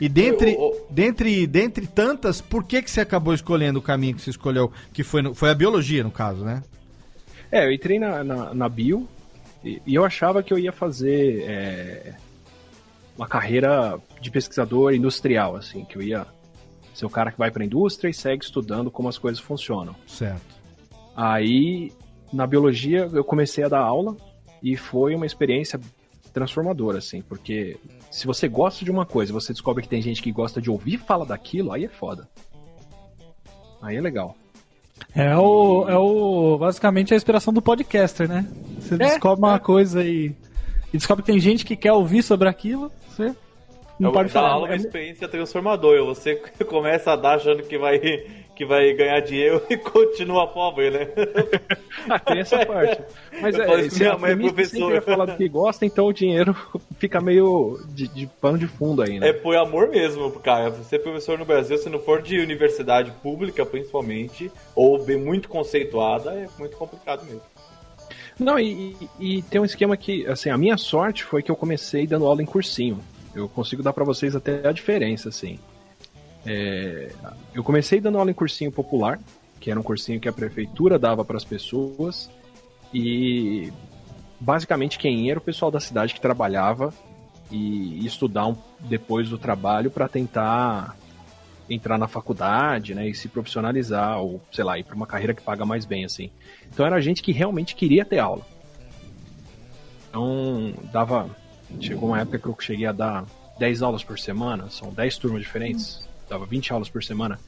E 0.00 0.08
dentre, 0.08 0.56
dentre, 0.88 1.46
dentre 1.46 1.86
tantas, 1.86 2.40
por 2.40 2.62
que 2.64 2.80
que 2.82 2.90
você 2.90 3.00
acabou 3.00 3.34
escolhendo 3.34 3.78
o 3.80 3.82
caminho 3.82 4.14
que 4.14 4.22
você 4.22 4.30
escolheu, 4.30 4.70
que 4.92 5.02
foi, 5.02 5.22
no- 5.22 5.34
foi 5.34 5.50
a 5.50 5.54
biologia, 5.54 6.04
no 6.04 6.10
caso, 6.10 6.44
né? 6.44 6.62
É, 7.50 7.64
eu 7.66 7.72
entrei 7.72 7.98
na, 7.98 8.22
na, 8.22 8.54
na 8.54 8.68
bio 8.68 9.08
e, 9.64 9.82
e 9.86 9.94
eu 9.94 10.04
achava 10.04 10.42
que 10.42 10.52
eu 10.52 10.58
ia 10.58 10.70
fazer 10.70 11.42
é, 11.48 12.14
uma 13.16 13.26
carreira 13.26 13.98
de 14.20 14.30
pesquisador 14.30 14.94
industrial, 14.94 15.56
assim, 15.56 15.84
que 15.84 15.96
eu 15.96 16.02
ia 16.02 16.26
ser 16.94 17.06
o 17.06 17.10
cara 17.10 17.32
que 17.32 17.38
vai 17.38 17.50
pra 17.50 17.64
indústria 17.64 18.08
e 18.08 18.14
segue 18.14 18.44
estudando 18.44 18.90
como 18.92 19.08
as 19.08 19.18
coisas 19.18 19.40
funcionam. 19.40 19.96
Certo. 20.06 20.56
Aí, 21.16 21.92
na 22.32 22.46
biologia, 22.46 23.08
eu 23.12 23.24
comecei 23.24 23.64
a 23.64 23.68
dar 23.68 23.80
aula 23.80 24.16
e 24.62 24.76
foi 24.76 25.14
uma 25.14 25.26
experiência 25.26 25.80
transformadora, 26.32 26.98
assim, 26.98 27.20
porque 27.22 27.76
se 28.10 28.26
você 28.26 28.48
gosta 28.48 28.84
de 28.84 28.90
uma 28.90 29.04
coisa, 29.06 29.32
você 29.32 29.52
descobre 29.52 29.82
que 29.82 29.88
tem 29.88 30.02
gente 30.02 30.22
que 30.22 30.32
gosta 30.32 30.60
de 30.60 30.70
ouvir 30.70 30.98
falar 30.98 31.24
daquilo, 31.24 31.72
aí 31.72 31.84
é 31.84 31.88
foda. 31.88 32.28
Aí 33.82 33.96
é 33.96 34.00
legal. 34.00 34.34
É 35.14 35.36
o, 35.36 35.88
é 35.88 35.96
o. 35.96 36.58
Basicamente 36.58 37.14
a 37.14 37.16
inspiração 37.16 37.52
do 37.52 37.62
podcaster, 37.62 38.28
né? 38.28 38.46
Você 38.80 38.96
descobre 38.96 39.44
uma 39.44 39.58
coisa 39.58 40.02
e, 40.04 40.34
e 40.92 40.96
descobre 40.96 41.22
que 41.22 41.30
tem 41.30 41.40
gente 41.40 41.64
que 41.64 41.76
quer 41.76 41.92
ouvir 41.92 42.22
sobre 42.22 42.48
aquilo, 42.48 42.90
você 43.08 43.34
não 43.98 44.10
É 44.10 44.12
pode 44.12 44.28
falar. 44.30 44.50
aula 44.50 44.66
uma 44.66 44.76
experiência 44.76 45.28
transformadora. 45.28 46.02
Você 46.04 46.34
começa 46.68 47.12
a 47.12 47.16
dar 47.16 47.36
achando 47.36 47.62
que 47.62 47.78
vai, 47.78 47.98
que 48.58 48.64
vai 48.66 48.92
ganhar 48.92 49.20
dinheiro 49.20 49.62
e 49.70 49.76
continua 49.76 50.46
pobre, 50.48 50.90
né? 50.90 51.08
Ah, 52.10 52.18
tem 52.18 52.38
essa 52.40 52.64
parte. 52.64 53.02
Mas 53.40 53.54
Eu 53.56 53.62
é, 53.64 53.88
se 53.90 53.98
minha 54.00 54.12
a 54.14 54.18
mãe 54.18 54.30
é 54.30 54.34
premissa 54.34 54.54
professora. 54.54 54.96
é 54.96 55.00
falar 55.00 55.24
do 55.26 55.36
que 55.36 55.48
gosta, 55.48 55.84
então 55.84 56.06
o 56.06 56.12
dinheiro 56.12 56.56
fica 56.98 57.20
meio 57.20 57.78
de, 57.90 58.08
de 58.08 58.26
pano 58.40 58.56
de 58.58 58.66
fundo 58.66 59.02
aí, 59.02 59.18
né? 59.20 59.28
É 59.28 59.32
por 59.32 59.54
amor 59.56 59.88
mesmo, 59.88 60.30
cara. 60.40 60.70
Você 60.70 60.96
é 60.96 60.98
professor 60.98 61.38
no 61.38 61.44
Brasil, 61.44 61.76
se 61.78 61.88
não 61.90 61.98
for 61.98 62.22
de 62.22 62.38
universidade 62.40 63.10
pública, 63.22 63.64
principalmente, 63.66 64.50
ou 64.74 65.02
bem 65.04 65.18
muito 65.18 65.48
conceituada, 65.48 66.32
é 66.32 66.46
muito 66.58 66.76
complicado 66.76 67.24
mesmo. 67.24 67.42
Não, 68.38 68.58
e, 68.58 68.96
e- 69.20 69.38
e 69.38 69.42
tem 69.42 69.60
um 69.60 69.64
esquema 69.64 69.96
que, 69.96 70.26
assim, 70.26 70.48
a 70.48 70.56
minha 70.56 70.76
sorte 70.78 71.24
foi 71.24 71.42
que 71.42 71.50
eu 71.50 71.56
comecei 71.56 72.06
dando 72.06 72.26
aula 72.26 72.42
em 72.42 72.46
cursinho. 72.46 73.00
Eu 73.34 73.48
consigo 73.48 73.82
dar 73.82 73.92
pra 73.92 74.04
vocês 74.04 74.34
até 74.34 74.66
a 74.66 74.72
diferença, 74.72 75.28
assim. 75.28 75.58
É, 76.46 77.12
eu 77.54 77.62
comecei 77.62 78.00
dando 78.00 78.18
aula 78.18 78.30
em 78.30 78.34
cursinho 78.34 78.72
popular, 78.72 79.18
que 79.60 79.70
era 79.70 79.78
um 79.78 79.82
cursinho 79.82 80.20
que 80.20 80.28
a 80.28 80.32
prefeitura 80.32 80.98
dava 80.98 81.24
para 81.24 81.36
as 81.36 81.44
pessoas, 81.44 82.30
e 82.94 83.72
basicamente 84.40 84.98
quem 84.98 85.30
era 85.30 85.38
o 85.38 85.42
pessoal 85.42 85.70
da 85.70 85.80
cidade 85.80 86.14
que 86.14 86.20
trabalhava 86.20 86.92
e 87.50 88.04
estudar 88.06 88.46
um- 88.46 88.56
depois 88.80 89.28
do 89.28 89.36
trabalho 89.38 89.90
para 89.90 90.08
tentar 90.08 90.96
entrar 91.68 91.98
na 91.98 92.08
faculdade, 92.08 92.94
né, 92.94 93.08
e 93.08 93.14
se 93.14 93.28
profissionalizar 93.28 94.20
ou, 94.20 94.40
sei 94.50 94.64
lá, 94.64 94.78
ir 94.78 94.84
para 94.84 94.94
uma 94.96 95.06
carreira 95.06 95.34
que 95.34 95.42
paga 95.42 95.66
mais 95.66 95.84
bem 95.84 96.04
assim. 96.04 96.30
Então 96.72 96.86
era 96.86 96.98
gente 97.00 97.22
que 97.22 97.32
realmente 97.32 97.74
queria 97.74 98.04
ter 98.06 98.18
aula. 98.20 98.46
Então, 100.08 100.72
dava 100.92 101.28
chegou 101.80 102.08
uma 102.08 102.20
época 102.20 102.38
que 102.38 102.46
eu 102.46 102.56
cheguei 102.58 102.86
a 102.86 102.92
dar 102.92 103.26
10 103.58 103.82
aulas 103.82 104.02
por 104.02 104.18
semana, 104.18 104.70
são 104.70 104.90
10 104.92 105.18
turmas 105.18 105.42
diferentes, 105.42 106.07
dava 106.28 106.46
20 106.46 106.72
aulas 106.72 106.88
por 106.88 107.02
semana. 107.02 107.38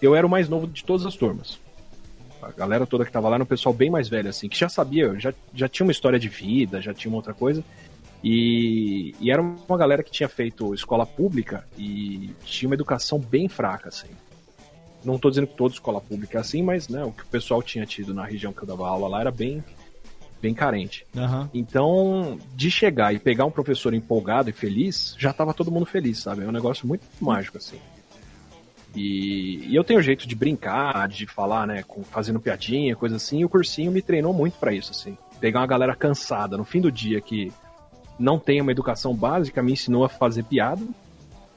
Eu 0.00 0.14
era 0.14 0.26
o 0.26 0.30
mais 0.30 0.48
novo 0.48 0.66
de 0.66 0.84
todas 0.84 1.06
as 1.06 1.16
turmas. 1.16 1.58
A 2.42 2.50
galera 2.50 2.86
toda 2.86 3.04
que 3.04 3.10
tava 3.10 3.28
lá 3.28 3.36
era 3.36 3.44
um 3.44 3.46
pessoal 3.46 3.74
bem 3.74 3.90
mais 3.90 4.08
velho, 4.08 4.28
assim, 4.28 4.48
que 4.48 4.58
já 4.58 4.68
sabia, 4.68 5.18
já, 5.18 5.32
já 5.54 5.68
tinha 5.68 5.86
uma 5.86 5.92
história 5.92 6.18
de 6.18 6.28
vida, 6.28 6.80
já 6.80 6.92
tinha 6.92 7.10
uma 7.10 7.16
outra 7.16 7.34
coisa. 7.34 7.64
E, 8.22 9.14
e 9.20 9.30
era 9.30 9.40
uma 9.40 9.78
galera 9.78 10.02
que 10.02 10.10
tinha 10.10 10.28
feito 10.28 10.74
escola 10.74 11.06
pública 11.06 11.66
e 11.78 12.30
tinha 12.44 12.68
uma 12.68 12.74
educação 12.74 13.18
bem 13.18 13.48
fraca, 13.48 13.88
assim. 13.88 14.08
Não 15.04 15.18
tô 15.18 15.28
dizendo 15.28 15.46
que 15.46 15.56
toda 15.56 15.74
escola 15.74 16.00
pública 16.00 16.38
é 16.38 16.40
assim, 16.40 16.62
mas 16.62 16.88
né, 16.88 17.04
o 17.04 17.12
que 17.12 17.22
o 17.22 17.26
pessoal 17.26 17.62
tinha 17.62 17.86
tido 17.86 18.12
na 18.12 18.24
região 18.24 18.52
que 18.52 18.62
eu 18.62 18.66
dava 18.66 18.88
aula 18.88 19.08
lá 19.08 19.20
era 19.20 19.30
bem, 19.30 19.62
bem 20.40 20.54
carente. 20.54 21.06
Aham. 21.16 21.50
Então, 21.52 22.38
de 22.54 22.70
chegar 22.70 23.14
e 23.14 23.18
pegar 23.18 23.44
um 23.44 23.50
professor 23.50 23.94
empolgado 23.94 24.50
e 24.50 24.52
feliz, 24.52 25.14
já 25.18 25.32
tava 25.32 25.54
todo 25.54 25.70
mundo 25.70 25.86
feliz, 25.86 26.18
sabe? 26.18 26.44
É 26.44 26.48
um 26.48 26.52
negócio 26.52 26.86
muito 26.86 27.04
mágico, 27.20 27.58
assim. 27.58 27.78
E, 28.94 29.66
e 29.68 29.76
eu 29.76 29.84
tenho 29.84 30.00
jeito 30.00 30.26
de 30.26 30.34
brincar, 30.34 31.08
de 31.08 31.26
falar, 31.26 31.66
né, 31.66 31.82
com, 31.82 32.02
fazendo 32.02 32.40
piadinha, 32.40 32.96
coisa 32.96 33.16
assim, 33.16 33.40
e 33.40 33.44
o 33.44 33.48
cursinho 33.48 33.92
me 33.92 34.00
treinou 34.00 34.32
muito 34.32 34.58
pra 34.58 34.72
isso, 34.72 34.90
assim. 34.90 35.16
Pegar 35.40 35.60
uma 35.60 35.66
galera 35.66 35.94
cansada 35.94 36.56
no 36.56 36.64
fim 36.64 36.80
do 36.80 36.90
dia 36.90 37.20
que 37.20 37.52
não 38.18 38.38
tem 38.38 38.60
uma 38.60 38.72
educação 38.72 39.14
básica, 39.14 39.62
me 39.62 39.72
ensinou 39.72 40.04
a 40.04 40.08
fazer 40.08 40.44
piada 40.44 40.82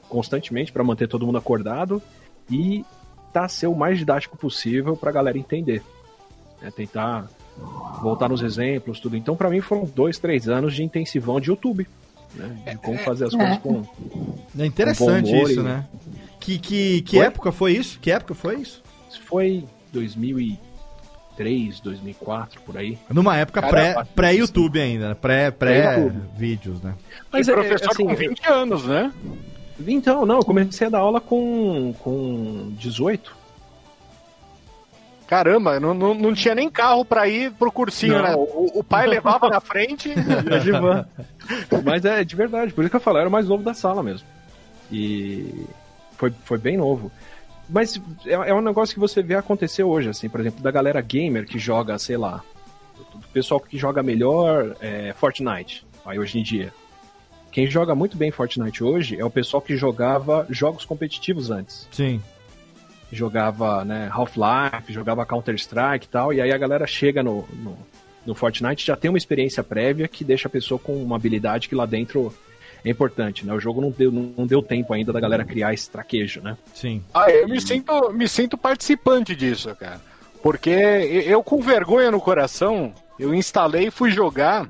constantemente 0.08 0.72
pra 0.72 0.84
manter 0.84 1.08
todo 1.08 1.24
mundo 1.24 1.38
acordado 1.38 2.02
e 2.50 2.84
tentar 3.30 3.48
ser 3.48 3.68
o 3.68 3.74
mais 3.74 3.96
didático 3.96 4.36
possível 4.36 4.96
pra 4.96 5.12
galera 5.12 5.38
entender. 5.38 5.82
É, 6.60 6.70
tentar 6.70 7.28
voltar 8.02 8.28
nos 8.28 8.42
exemplos, 8.42 8.98
tudo. 9.00 9.16
Então, 9.16 9.36
pra 9.36 9.48
mim, 9.50 9.60
foram 9.60 9.84
dois, 9.84 10.18
três 10.18 10.48
anos 10.48 10.74
de 10.74 10.82
intensivão 10.82 11.40
de 11.40 11.50
YouTube. 11.50 11.86
Né? 12.34 12.56
De 12.72 12.76
como 12.78 12.96
fazer 12.98 13.24
as 13.26 13.34
É. 13.34 13.36
coisas 13.36 13.58
com. 13.58 13.82
É 14.58 14.64
interessante 14.66 15.30
com 15.30 15.36
isso, 15.48 15.60
e- 15.60 15.62
né? 15.64 15.84
Que, 16.38 16.58
que, 16.58 17.02
que 17.02 17.18
Oi? 17.18 17.26
época 17.26 17.50
foi 17.52 17.72
isso? 17.72 17.98
Que 18.00 18.10
época 18.12 18.34
foi 18.34 18.56
isso? 18.60 18.82
Foi 19.26 19.64
2003, 19.92 21.80
2004, 21.80 22.60
por 22.62 22.76
aí. 22.76 22.98
Numa 23.10 23.36
época 23.36 23.60
pré- 23.62 24.04
pré-YouTube 24.14 24.80
ainda, 24.80 25.08
né? 25.10 25.14
Pré- 25.14 25.50
Pré-vídeos, 25.50 26.78
Pré-YouTube. 26.80 26.84
né? 26.84 26.94
Mas 27.32 27.48
E 27.48 27.50
é, 27.50 27.54
professor 27.54 27.90
assim, 27.90 28.06
com 28.06 28.14
20 28.14 28.46
anos, 28.46 28.84
né? 28.86 29.12
Então, 29.86 30.26
não, 30.26 30.36
eu 30.36 30.44
comecei 30.44 30.86
a 30.86 30.90
dar 30.90 30.98
aula 30.98 31.20
com, 31.20 31.94
com 32.00 32.72
18. 32.78 33.34
Caramba, 35.30 35.78
não, 35.78 35.94
não, 35.94 36.12
não 36.12 36.34
tinha 36.34 36.56
nem 36.56 36.68
carro 36.68 37.04
pra 37.04 37.28
ir 37.28 37.52
pro 37.52 37.70
cursinho, 37.70 38.14
Não. 38.14 38.22
né? 38.22 38.34
O, 38.34 38.80
o 38.80 38.82
pai 38.82 39.06
levava 39.08 39.48
na 39.48 39.60
frente. 39.60 40.12
Mas 41.84 42.04
é 42.04 42.24
de 42.24 42.34
verdade, 42.34 42.72
por 42.72 42.82
isso 42.82 42.90
que 42.90 42.96
eu 42.96 43.00
falo, 43.00 43.18
eu 43.18 43.20
era 43.20 43.28
o 43.28 43.32
mais 43.32 43.46
novo 43.46 43.62
da 43.62 43.72
sala 43.72 44.02
mesmo. 44.02 44.26
E 44.90 45.66
foi, 46.16 46.32
foi 46.42 46.58
bem 46.58 46.76
novo. 46.76 47.12
Mas 47.68 48.02
é, 48.26 48.32
é 48.32 48.52
um 48.52 48.60
negócio 48.60 48.92
que 48.92 48.98
você 48.98 49.22
vê 49.22 49.36
acontecer 49.36 49.84
hoje, 49.84 50.08
assim, 50.08 50.28
por 50.28 50.40
exemplo, 50.40 50.60
da 50.64 50.70
galera 50.72 51.00
gamer 51.00 51.46
que 51.46 51.60
joga, 51.60 51.96
sei 51.96 52.16
lá, 52.16 52.42
do 53.14 53.28
pessoal 53.28 53.60
que 53.60 53.78
joga 53.78 54.02
melhor 54.02 54.74
é, 54.80 55.14
Fortnite, 55.16 55.86
aí 56.04 56.18
hoje 56.18 56.40
em 56.40 56.42
dia. 56.42 56.74
Quem 57.52 57.70
joga 57.70 57.94
muito 57.94 58.16
bem 58.16 58.32
Fortnite 58.32 58.82
hoje 58.82 59.16
é 59.16 59.24
o 59.24 59.30
pessoal 59.30 59.60
que 59.60 59.76
jogava 59.76 60.44
jogos 60.50 60.84
competitivos 60.84 61.52
antes. 61.52 61.86
Sim. 61.92 62.20
Jogava 63.12 63.84
né, 63.84 64.08
Half-Life, 64.12 64.92
jogava 64.92 65.26
Counter-Strike 65.26 66.06
e 66.06 66.08
tal, 66.08 66.32
e 66.32 66.40
aí 66.40 66.52
a 66.52 66.58
galera 66.58 66.86
chega 66.86 67.22
no, 67.22 67.44
no, 67.52 67.76
no 68.24 68.34
Fortnite 68.34 68.86
já 68.86 68.96
tem 68.96 69.10
uma 69.10 69.18
experiência 69.18 69.64
prévia 69.64 70.06
que 70.06 70.24
deixa 70.24 70.46
a 70.46 70.50
pessoa 70.50 70.78
com 70.78 71.02
uma 71.02 71.16
habilidade 71.16 71.68
que 71.68 71.74
lá 71.74 71.86
dentro 71.86 72.32
é 72.84 72.90
importante, 72.90 73.44
né? 73.44 73.52
O 73.52 73.60
jogo 73.60 73.80
não 73.80 73.90
deu, 73.90 74.10
não 74.10 74.46
deu 74.46 74.62
tempo 74.62 74.92
ainda 74.92 75.12
da 75.12 75.20
galera 75.20 75.44
criar 75.44 75.74
esse 75.74 75.90
traquejo, 75.90 76.40
né? 76.40 76.56
Sim. 76.74 77.02
Ah, 77.12 77.30
eu 77.30 77.48
me 77.48 77.60
sinto, 77.60 78.12
me 78.12 78.28
sinto 78.28 78.56
participante 78.56 79.34
disso, 79.34 79.74
cara. 79.76 80.00
Porque 80.42 80.70
eu, 80.70 81.42
com 81.42 81.60
vergonha 81.60 82.10
no 82.10 82.20
coração, 82.20 82.94
eu 83.18 83.34
instalei 83.34 83.88
e 83.88 83.90
fui 83.90 84.10
jogar. 84.10 84.68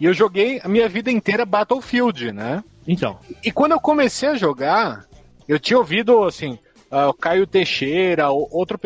E 0.00 0.04
eu 0.04 0.12
joguei 0.12 0.60
a 0.64 0.68
minha 0.68 0.88
vida 0.88 1.10
inteira 1.10 1.46
Battlefield, 1.46 2.32
né? 2.32 2.64
Então. 2.86 3.18
E 3.44 3.52
quando 3.52 3.72
eu 3.72 3.80
comecei 3.80 4.28
a 4.28 4.34
jogar, 4.34 5.04
eu 5.46 5.60
tinha 5.60 5.78
ouvido, 5.78 6.24
assim, 6.24 6.58
o 7.08 7.14
Caio 7.14 7.46
Teixeira, 7.46 8.30
outro, 8.30 8.78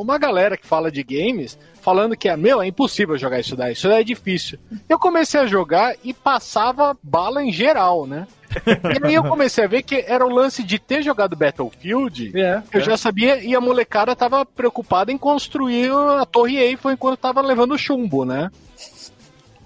uma 0.00 0.18
galera 0.18 0.56
que 0.56 0.66
fala 0.66 0.90
de 0.90 1.02
games, 1.04 1.56
falando 1.80 2.16
que, 2.16 2.34
meu, 2.36 2.60
é 2.60 2.66
impossível 2.66 3.16
jogar 3.16 3.38
isso 3.38 3.54
daí, 3.54 3.74
isso 3.74 3.88
daí 3.88 4.00
é 4.00 4.04
difícil. 4.04 4.58
Eu 4.88 4.98
comecei 4.98 5.40
a 5.40 5.46
jogar 5.46 5.94
e 6.02 6.12
passava 6.12 6.96
bala 7.02 7.44
em 7.44 7.52
geral, 7.52 8.06
né? 8.06 8.26
E 8.66 9.06
aí 9.06 9.14
eu 9.14 9.24
comecei 9.24 9.64
a 9.64 9.68
ver 9.68 9.82
que 9.82 10.04
era 10.06 10.24
o 10.24 10.32
lance 10.32 10.62
de 10.62 10.78
ter 10.78 11.02
jogado 11.02 11.36
Battlefield, 11.36 12.32
eu 12.72 12.80
já 12.80 12.96
sabia, 12.96 13.42
e 13.42 13.54
a 13.54 13.60
molecada 13.60 14.14
tava 14.16 14.44
preocupada 14.44 15.12
em 15.12 15.18
construir 15.18 15.90
a 15.92 16.24
Torre 16.24 16.58
Eiffel 16.58 16.92
enquanto 16.92 17.18
tava 17.18 17.40
levando 17.40 17.78
chumbo, 17.78 18.24
né? 18.24 18.50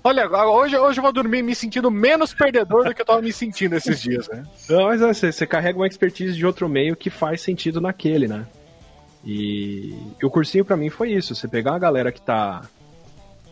Olha, 0.08 0.26
hoje, 0.26 0.74
hoje 0.74 0.98
eu 0.98 1.02
vou 1.02 1.12
dormir 1.12 1.42
me 1.42 1.54
sentindo 1.54 1.90
menos 1.90 2.32
perdedor 2.32 2.82
do 2.82 2.94
que 2.94 3.02
eu 3.02 3.04
tava 3.04 3.20
me 3.20 3.30
sentindo 3.30 3.76
esses 3.76 4.00
dias, 4.00 4.26
né? 4.26 4.42
Não, 4.66 4.84
mas 4.84 5.02
você, 5.02 5.46
carrega 5.46 5.78
uma 5.78 5.86
expertise 5.86 6.34
de 6.34 6.46
outro 6.46 6.66
meio 6.66 6.96
que 6.96 7.10
faz 7.10 7.42
sentido 7.42 7.78
naquele, 7.78 8.26
né? 8.26 8.46
E, 9.22 9.94
e 10.18 10.24
o 10.24 10.30
cursinho 10.30 10.64
pra 10.64 10.78
mim 10.78 10.88
foi 10.88 11.12
isso. 11.12 11.34
Você 11.34 11.46
pegar 11.46 11.72
uma 11.72 11.78
galera 11.78 12.10
que 12.10 12.22
tá. 12.22 12.62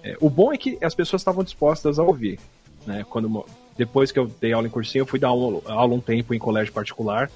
é, 0.03 0.17
o 0.19 0.31
bom 0.31 0.51
é 0.51 0.57
que 0.57 0.79
as 0.83 0.95
pessoas 0.95 1.21
estavam 1.21 1.45
dispostas 1.45 1.99
a 1.99 2.03
ouvir, 2.03 2.41
né? 2.87 3.05
Quando 3.07 3.45
depois 3.77 4.11
que 4.11 4.19
eu 4.19 4.27
dei 4.41 4.55
aula 4.55 4.67
em 4.67 4.71
cursinho, 4.71 5.03
eu 5.03 5.07
fui 5.07 5.19
dar 5.19 5.29
aula, 5.29 5.61
aula 5.67 5.95
um 5.95 6.01
tempo 6.01 6.33
em 6.33 6.39
colégio 6.39 6.73
particular. 6.73 7.31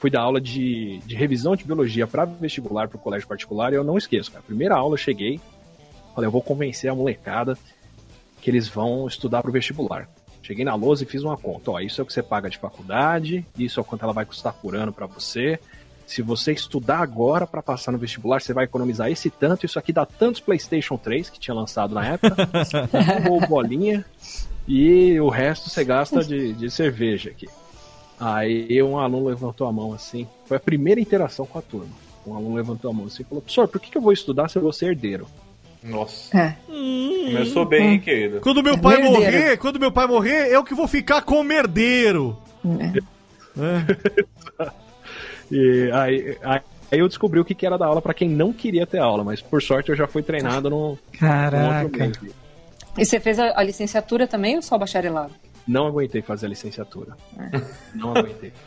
Fui 0.00 0.08
dar 0.08 0.22
aula 0.22 0.40
de, 0.40 1.00
de 1.04 1.14
revisão 1.14 1.54
de 1.54 1.64
biologia 1.64 2.06
para 2.06 2.24
vestibular 2.24 2.88
para 2.88 2.96
o 2.96 3.00
colégio 3.00 3.28
particular 3.28 3.74
e 3.74 3.76
eu 3.76 3.84
não 3.84 3.98
esqueço, 3.98 4.32
cara. 4.32 4.42
Primeira 4.42 4.74
aula 4.74 4.94
eu 4.94 4.98
cheguei, 4.98 5.38
falei, 6.14 6.28
eu 6.28 6.32
vou 6.32 6.40
convencer 6.40 6.90
a 6.90 6.94
molecada 6.94 7.58
que 8.44 8.50
eles 8.50 8.68
vão 8.68 9.06
estudar 9.06 9.40
para 9.40 9.48
o 9.48 9.52
vestibular. 9.52 10.06
Cheguei 10.42 10.66
na 10.66 10.74
lousa 10.74 11.02
e 11.02 11.06
fiz 11.06 11.22
uma 11.22 11.34
conta. 11.34 11.70
Ó, 11.70 11.80
isso 11.80 11.98
é 11.98 12.02
o 12.02 12.06
que 12.06 12.12
você 12.12 12.22
paga 12.22 12.50
de 12.50 12.58
faculdade, 12.58 13.44
isso 13.58 13.80
é 13.80 13.82
o 13.82 13.84
quanto 13.84 14.02
ela 14.04 14.12
vai 14.12 14.26
custar 14.26 14.52
por 14.52 14.76
ano 14.76 14.92
para 14.92 15.06
você. 15.06 15.58
Se 16.06 16.20
você 16.20 16.52
estudar 16.52 16.98
agora 16.98 17.46
para 17.46 17.62
passar 17.62 17.90
no 17.90 17.96
vestibular, 17.96 18.42
você 18.42 18.52
vai 18.52 18.64
economizar 18.64 19.10
esse 19.10 19.30
tanto. 19.30 19.64
Isso 19.64 19.78
aqui 19.78 19.94
dá 19.94 20.04
tantos 20.04 20.42
PlayStation 20.42 20.98
3 20.98 21.30
que 21.30 21.40
tinha 21.40 21.54
lançado 21.54 21.94
na 21.94 22.06
época, 22.06 22.36
ou 23.30 23.40
bolinha, 23.48 24.04
e 24.68 25.18
o 25.18 25.30
resto 25.30 25.70
você 25.70 25.82
gasta 25.82 26.22
de, 26.22 26.52
de 26.52 26.70
cerveja 26.70 27.30
aqui. 27.30 27.48
Aí 28.20 28.82
um 28.82 28.98
aluno 28.98 29.26
levantou 29.26 29.66
a 29.66 29.72
mão 29.72 29.94
assim. 29.94 30.28
Foi 30.44 30.58
a 30.58 30.60
primeira 30.60 31.00
interação 31.00 31.46
com 31.46 31.58
a 31.58 31.62
turma. 31.62 31.94
Um 32.26 32.36
aluno 32.36 32.56
levantou 32.56 32.90
a 32.90 32.94
mão 32.94 33.06
assim 33.06 33.22
e 33.22 33.24
falou: 33.24 33.40
Professor, 33.40 33.66
por 33.66 33.80
que, 33.80 33.90
que 33.90 33.96
eu 33.96 34.02
vou 34.02 34.12
estudar 34.12 34.50
se 34.50 34.58
eu 34.58 34.62
vou 34.62 34.72
ser 34.72 34.90
herdeiro? 34.90 35.26
Nossa. 35.84 36.36
É. 36.36 36.56
Começou 36.66 37.66
bem, 37.66 37.92
hein, 37.92 38.00
querido? 38.00 38.40
Quando 38.40 38.62
meu 38.62 38.78
pai 38.78 38.96
Merdeiro. 38.96 39.20
morrer, 39.20 39.56
quando 39.58 39.78
meu 39.78 39.92
pai 39.92 40.06
morrer, 40.06 40.48
eu 40.48 40.64
que 40.64 40.74
vou 40.74 40.88
ficar 40.88 41.22
com 41.22 41.40
o 41.40 41.44
merdeiro. 41.44 42.36
É. 43.58 44.74
E 45.50 45.90
aí, 45.92 46.38
aí 46.42 46.60
aí 46.94 46.98
eu 46.98 47.08
descobri 47.08 47.40
o 47.40 47.44
que, 47.44 47.54
que 47.54 47.66
era 47.66 47.76
dar 47.76 47.86
aula 47.86 48.00
para 48.00 48.14
quem 48.14 48.28
não 48.28 48.52
queria 48.52 48.86
ter 48.86 48.98
aula, 48.98 49.24
mas 49.24 49.40
por 49.40 49.62
sorte 49.62 49.90
eu 49.90 49.96
já 49.96 50.06
fui 50.06 50.22
treinado 50.22 50.74
outro 50.74 51.04
Caraca. 51.18 51.98
meio. 51.98 52.34
E 52.96 53.04
você 53.04 53.18
fez 53.18 53.38
a, 53.38 53.58
a 53.58 53.62
licenciatura 53.62 54.26
também 54.26 54.56
ou 54.56 54.62
só 54.62 54.76
o 54.76 54.78
bacharelado? 54.78 55.32
Não 55.66 55.86
aguentei 55.86 56.22
fazer 56.22 56.46
a 56.46 56.48
licenciatura. 56.50 57.16
Não 57.94 58.16
aguentei. 58.16 58.52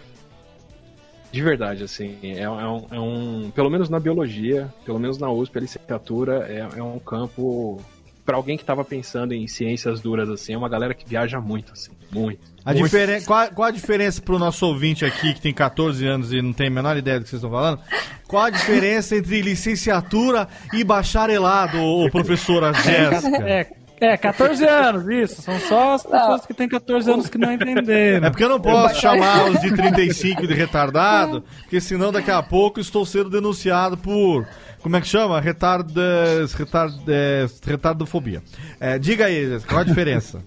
De 1.32 1.42
verdade, 1.42 1.84
assim, 1.84 2.18
é, 2.24 2.42
é 2.42 2.50
um, 2.50 2.88
é 2.92 3.00
um- 3.00 3.52
Pelo 3.54 3.70
menos 3.70 3.90
na 3.90 4.00
biologia, 4.00 4.74
pelo 4.86 4.98
menos 5.00 5.18
na 5.18 5.30
USP, 5.30 5.58
a 5.58 5.62
licenciatura 5.62 6.46
é, 6.50 6.80
é 6.80 6.84
um 6.84 7.00
campo. 7.00 7.82
Pra 8.26 8.36
alguém 8.36 8.58
que 8.58 8.66
tava 8.66 8.84
pensando 8.84 9.34
em 9.34 9.48
ciências 9.48 10.02
duras, 10.02 10.28
assim, 10.30 10.54
é 10.54 10.58
uma 10.58 10.68
galera 10.68 10.94
que 10.94 11.08
viaja 11.08 11.40
muito, 11.40 11.72
assim, 11.72 11.92
muito. 12.12 12.42
A 12.66 12.74
muito. 12.74 12.84
diferen... 12.84 13.22
qual, 13.24 13.48
qual 13.52 13.68
a 13.70 13.72
diferença 13.72 14.22
pro 14.22 14.38
nosso 14.38 14.66
ouvinte 14.68 15.06
aqui, 15.06 15.34
que 15.34 15.40
tem 15.40 15.54
14 15.54 16.06
anos 16.06 16.34
e 16.34 16.42
não 16.42 16.52
tem 16.52 16.68
a 16.68 16.70
menor 16.70 16.98
ideia 16.98 17.20
do 17.20 17.24
que 17.24 17.30
vocês 17.30 17.42
estão 17.42 17.50
falando? 17.52 17.80
Qual 18.28 18.44
a 18.44 18.50
diferença 18.50 19.16
entre 19.16 19.42
licenciatura 19.42 20.46
e 20.74 20.84
bacharelado, 20.84 21.78
ô 21.82 22.10
professora 22.12 22.74
Jéssica? 22.84 23.38
É, 23.48 23.66
é, 24.00 24.16
14 24.16 24.64
anos, 24.66 25.08
isso. 25.08 25.42
São 25.42 25.60
só 25.60 25.94
as 25.96 26.04
pessoas 26.04 26.46
que 26.46 26.54
têm 26.54 26.68
14 26.68 27.12
anos 27.12 27.30
que 27.30 27.38
não 27.38 27.52
entenderam. 27.52 28.28
É 28.28 28.30
porque 28.30 28.44
eu 28.44 28.50
não 28.50 28.60
posso 28.60 29.00
chamar 29.00 29.50
os 29.50 29.60
de 29.60 29.76
35 29.76 30.46
de 30.46 30.54
retardado, 30.54 31.44
porque 31.62 31.82
senão 31.82 32.12
daqui 32.12 32.30
a 32.30 32.44
pouco 32.44 32.80
estou 32.80 33.06
sendo 33.06 33.30
denunciado 33.30 33.98
por. 33.98 34.48
Como 34.82 34.96
é 34.96 35.02
que 35.02 35.08
chama? 35.08 35.42
Retardas, 35.42 36.54
retard, 36.54 36.96
é, 37.08 37.48
retardofobia. 37.66 38.44
É, 38.80 39.00
diga 39.00 39.26
aí, 39.26 39.60
qual 39.68 39.82
a 39.82 39.84
diferença? 39.84 40.44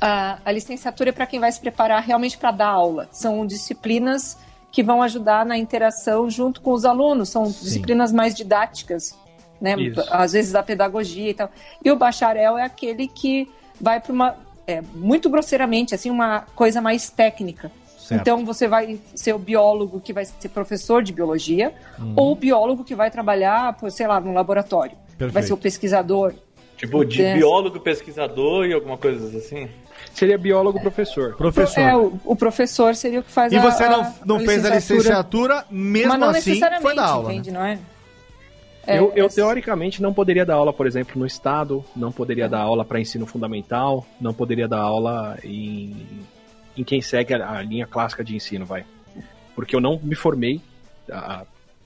A, 0.00 0.38
a 0.44 0.52
licenciatura 0.52 1.10
é 1.10 1.12
para 1.12 1.26
quem 1.26 1.40
vai 1.40 1.50
se 1.50 1.60
preparar 1.60 2.02
realmente 2.02 2.38
para 2.38 2.52
dar 2.52 2.68
aula. 2.68 3.08
São 3.10 3.44
disciplinas 3.44 4.38
que 4.70 4.82
vão 4.82 5.02
ajudar 5.02 5.44
na 5.44 5.58
interação 5.58 6.30
junto 6.30 6.60
com 6.60 6.72
os 6.72 6.84
alunos. 6.84 7.28
São 7.28 7.44
disciplinas 7.44 8.12
mais 8.12 8.34
didáticas, 8.34 9.14
né? 9.62 9.74
Isso. 9.78 10.02
Às 10.10 10.32
vezes 10.32 10.52
da 10.52 10.62
pedagogia 10.62 11.30
e 11.30 11.34
tal. 11.34 11.50
E 11.84 11.90
o 11.90 11.96
bacharel 11.96 12.58
é 12.58 12.64
aquele 12.64 13.06
que 13.08 13.48
vai 13.80 14.00
para 14.00 14.12
uma, 14.12 14.36
é, 14.66 14.82
muito 14.94 15.30
grosseiramente, 15.30 15.94
assim, 15.94 16.10
uma 16.10 16.40
coisa 16.54 16.80
mais 16.80 17.08
técnica. 17.08 17.70
Certo. 17.96 18.20
Então 18.20 18.44
você 18.44 18.66
vai 18.66 18.98
ser 19.14 19.32
o 19.32 19.38
biólogo 19.38 20.00
que 20.00 20.12
vai 20.12 20.24
ser 20.24 20.48
professor 20.48 21.02
de 21.04 21.12
biologia 21.12 21.72
Hum. 22.00 22.12
ou 22.16 22.32
o 22.32 22.36
biólogo 22.36 22.82
que 22.84 22.94
vai 22.96 23.10
trabalhar, 23.10 23.74
por, 23.74 23.90
sei 23.92 24.06
lá, 24.08 24.20
no 24.20 24.32
laboratório. 24.34 24.96
Vai 25.10 25.16
Perfeito. 25.28 25.46
ser 25.46 25.52
o 25.52 25.56
pesquisador. 25.56 26.34
Tipo, 26.76 27.04
de 27.04 27.18
Dessa. 27.18 27.38
biólogo, 27.38 27.78
pesquisador 27.78 28.66
e 28.66 28.72
alguma 28.72 28.98
coisa 28.98 29.38
assim? 29.38 29.68
Seria 30.12 30.36
biólogo 30.36 30.80
professor. 30.80 31.36
Professor. 31.36 31.80
É, 31.80 31.96
o, 31.96 32.18
o 32.24 32.34
professor 32.34 32.96
seria 32.96 33.20
o 33.20 33.22
que 33.22 33.30
faz 33.30 33.52
E 33.52 33.56
a- 33.56 33.62
você 33.62 33.88
não, 33.88 34.14
não 34.26 34.36
a 34.36 34.40
fez 34.40 34.64
a 34.66 34.74
licenciatura, 34.74 35.64
mesmo 35.70 36.08
Mas 36.10 36.18
não 36.20 36.28
assim 36.30 36.50
necessariamente, 36.50 36.82
foi 36.82 36.96
da 36.96 37.06
aula. 37.06 37.28
né? 37.28 37.34
entende, 37.34 37.52
não 37.52 37.64
é? 37.64 37.78
É, 38.86 38.98
eu, 38.98 39.12
eu, 39.14 39.26
é- 39.26 39.28
teoricamente 39.28 40.02
não 40.02 40.12
poderia 40.12 40.44
dar 40.44 40.54
aula, 40.54 40.72
por 40.72 40.86
exemplo, 40.86 41.18
no 41.18 41.26
estado, 41.26 41.84
não 41.94 42.10
poderia 42.10 42.48
dar 42.48 42.60
aula 42.60 42.84
para 42.84 43.00
ensino 43.00 43.26
fundamental, 43.26 44.06
não 44.20 44.34
poderia 44.34 44.66
dar 44.66 44.80
aula 44.80 45.38
em, 45.44 45.94
em 46.76 46.82
quem 46.84 47.00
segue 47.00 47.34
a, 47.34 47.58
a 47.58 47.62
linha 47.62 47.86
clássica 47.86 48.24
de 48.24 48.34
ensino, 48.34 48.64
vai. 48.66 48.84
Porque 49.54 49.76
eu 49.76 49.80
não 49.80 50.00
me 50.02 50.14
formei. 50.14 50.60
A 51.10 51.44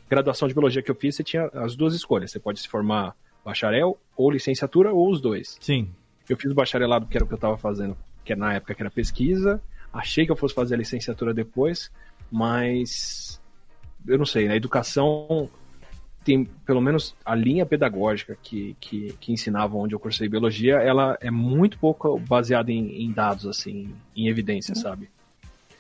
graduação 0.09 0.47
de 0.47 0.55
biologia 0.55 0.83
que 0.83 0.91
eu 0.91 0.95
fiz, 0.95 1.17
você 1.17 1.25
tinha 1.25 1.51
as 1.55 1.75
duas 1.75 1.95
escolhas. 1.95 2.31
Você 2.31 2.39
pode 2.39 2.61
se 2.61 2.69
formar 2.69 3.15
bacharel 3.45 3.99
ou 4.17 4.31
licenciatura 4.31 4.93
ou 4.93 5.11
os 5.11 5.21
dois. 5.21 5.57
Sim. 5.61 5.89
Eu 6.29 6.37
fiz 6.37 6.51
o 6.51 6.55
bacharelado 6.55 7.07
porque 7.07 7.17
era 7.19 7.25
o 7.25 7.29
que 7.29 7.35
eu 7.35 7.37
estava 7.37 7.57
fazendo, 7.57 7.97
que 8.25 8.33
era 8.33 8.41
na 8.41 8.55
época 8.55 8.75
que 8.75 8.83
era 8.83 8.91
pesquisa. 8.91 9.61
Achei 9.93 10.27
que 10.27 10.33
eu 10.33 10.37
fosse 10.37 10.55
fazer 10.55 10.75
a 10.75 10.79
licenciatura 10.79 11.33
depois, 11.33 11.91
mas 12.31 13.41
eu 14.07 14.19
não 14.19 14.27
sei, 14.27 14.49
na 14.49 14.57
educação 14.57 15.49
tem 16.27 16.45
pelo 16.67 16.81
menos 16.81 17.15
a 17.25 17.37
linha 17.37 17.65
pedagógica 17.65 18.37
que, 18.43 18.77
que, 18.81 19.15
que 19.21 19.33
ensinava 19.33 19.77
onde 19.77 19.95
eu 19.95 20.01
cursei 20.01 20.29
biologia, 20.29 20.75
ela 20.75 21.17
é 21.21 21.31
muito 21.31 21.79
pouco 21.79 22.19
baseada 22.19 22.73
em, 22.73 23.05
em 23.05 23.13
dados, 23.13 23.47
assim, 23.47 23.95
em 24.17 24.27
evidência, 24.27 24.75
sabe? 24.75 25.09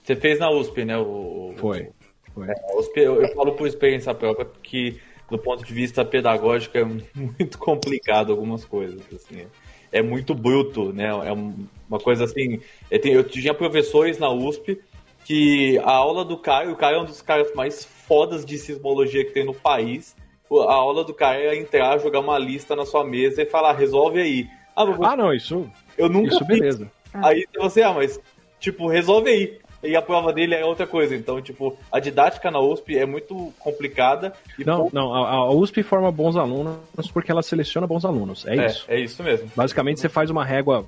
Você 0.05 0.15
fez 0.15 0.39
na 0.39 0.49
USP, 0.49 0.85
né? 0.85 0.97
O, 0.97 1.53
Foi. 1.57 1.89
Foi. 2.33 2.49
a 2.49 2.79
USP, 2.79 3.01
eu, 3.01 3.21
eu 3.23 3.35
falo 3.35 3.53
por 3.55 3.67
experiência 3.67 4.15
própria, 4.15 4.47
porque 4.47 4.99
do 5.29 5.37
ponto 5.37 5.65
de 5.65 5.75
vista 5.75 6.05
pedagógico 6.05 6.79
é 6.79 6.85
muito 7.13 7.59
complicado 7.59 8.31
algumas 8.31 8.65
coisas, 8.65 9.01
assim. 9.13 9.47
É 9.91 10.01
muito 10.01 10.33
bruto, 10.33 10.93
né? 10.93 11.07
É 11.27 11.33
um- 11.33 11.67
uma 11.89 11.99
coisa 11.99 12.23
assim. 12.25 12.61
Eu, 12.89 13.01
tenho- 13.01 13.15
eu 13.17 13.25
tinha 13.25 13.53
professores 13.53 14.17
na 14.19 14.31
USP 14.31 14.81
que 15.25 15.77
a 15.79 15.91
aula 15.91 16.25
do 16.25 16.37
Caio, 16.39 16.71
o 16.73 16.77
Caio 16.77 16.99
é 16.99 17.03
um 17.03 17.05
dos 17.05 17.21
caras 17.21 17.53
mais 17.55 17.85
fodas 17.85 18.45
de 18.47 18.57
sismologia 18.59 19.25
que 19.25 19.33
tem 19.33 19.45
no 19.45 19.55
país. 19.55 20.15
A 20.51 20.75
aula 20.75 21.05
do 21.05 21.13
Caio 21.15 21.49
é 21.51 21.57
entrar, 21.57 21.99
jogar 21.99 22.21
uma 22.21 22.39
lista 22.39 22.77
na 22.77 22.87
sua 22.87 23.05
mesa 23.05 23.43
e 23.43 23.47
falar, 23.47 23.73
resolve 23.73 24.21
aí. 24.21 24.47
Ah, 24.77 24.85
mas 24.87 25.01
Ah, 25.01 25.17
não, 25.17 25.33
isso, 25.33 25.69
eu 25.99 26.09
nunca 26.09 26.29
isso 26.29 26.45
fiz. 26.47 26.59
beleza. 26.61 26.91
Aí 27.15 27.45
você, 27.59 27.83
ah, 27.83 27.93
mas, 27.93 28.21
tipo, 28.61 28.87
resolve 28.89 29.31
aí. 29.31 29.59
E 29.83 29.95
a 29.95 30.03
prova 30.03 30.33
dele 30.33 30.55
é 30.55 30.65
outra 30.65 30.87
coisa. 30.87 31.15
Então, 31.15 31.41
tipo, 31.41 31.77
a 31.93 32.01
didática 32.01 32.51
na 32.51 32.59
USP 32.61 32.97
é 32.97 33.07
muito 33.07 33.53
complicada. 33.59 34.33
Não, 34.59 34.83
pou- 34.83 34.91
não, 34.93 35.15
a, 35.15 35.29
a 35.31 35.51
USP 35.53 35.83
forma 35.83 36.11
bons 36.11 36.37
alunos 36.37 36.77
porque 37.13 37.31
ela 37.31 37.43
seleciona 37.43 37.87
bons 37.87 38.05
alunos, 38.05 38.47
é, 38.47 38.57
é, 38.57 38.67
isso. 38.67 38.85
é 38.89 39.01
isso 39.01 39.23
mesmo. 39.23 39.51
Basicamente, 39.55 40.01
você 40.01 40.09
faz 40.09 40.29
uma 40.31 40.45
régua, 40.45 40.85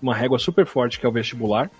uma 0.00 0.14
régua 0.14 0.38
super 0.38 0.64
forte 0.66 0.98
que 0.98 1.04
é 1.04 1.08
o 1.08 1.12
vestibular. 1.12 1.70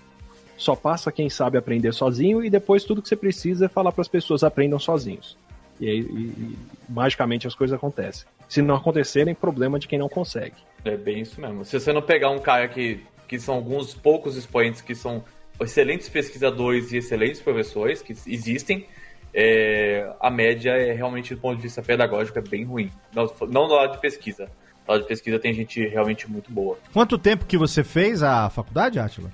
Só 0.57 0.75
passa 0.75 1.11
quem 1.11 1.29
sabe 1.29 1.57
aprender 1.57 1.91
sozinho 1.93 2.43
e 2.45 2.49
depois 2.49 2.83
tudo 2.83 3.01
que 3.01 3.09
você 3.09 3.15
precisa 3.15 3.65
é 3.65 3.69
falar 3.69 3.91
para 3.91 4.01
as 4.01 4.07
pessoas 4.07 4.43
aprendam 4.43 4.77
sozinhos. 4.77 5.35
E 5.81 5.89
aí, 5.89 5.99
e- 5.99 6.03
e, 6.03 6.57
magicamente 6.87 7.47
as 7.47 7.55
coisas 7.55 7.75
acontecem. 7.75 8.25
Se 8.47 8.61
não 8.61 8.75
acontecerem, 8.75 9.33
problema 9.33 9.79
de 9.79 9.87
quem 9.87 9.97
não 9.97 10.07
consegue. 10.07 10.55
É 10.85 10.95
bem 10.95 11.21
isso 11.21 11.41
mesmo. 11.41 11.65
Se 11.65 11.79
você 11.79 11.91
não 11.91 12.01
pegar 12.01 12.29
um 12.29 12.39
cara 12.39 12.67
que, 12.67 13.03
que 13.27 13.39
são 13.39 13.55
alguns 13.55 13.93
poucos 13.93 14.35
expoentes 14.37 14.79
que 14.81 14.93
são 14.93 15.23
excelentes 15.59 16.07
pesquisadores 16.07 16.91
e 16.91 16.97
excelentes 16.97 17.41
professores, 17.41 18.01
que 18.01 18.13
existem, 18.27 18.85
é, 19.33 20.11
a 20.19 20.29
média 20.29 20.71
é 20.71 20.91
realmente, 20.91 21.33
do 21.33 21.41
ponto 21.41 21.55
de 21.57 21.63
vista 21.63 21.81
pedagógico, 21.81 22.37
é 22.37 22.41
bem 22.41 22.63
ruim. 22.63 22.91
Não, 23.13 23.25
não 23.47 23.67
do 23.67 23.73
lado 23.75 23.93
de 23.93 24.01
pesquisa. 24.01 24.45
Do 24.85 24.91
lado 24.91 25.01
de 25.01 25.07
pesquisa 25.07 25.39
tem 25.39 25.53
gente 25.53 25.85
realmente 25.87 26.29
muito 26.29 26.51
boa. 26.51 26.77
Quanto 26.93 27.17
tempo 27.17 27.45
que 27.45 27.57
você 27.57 27.83
fez 27.83 28.21
a 28.21 28.49
faculdade, 28.49 28.99
Átila? 28.99 29.31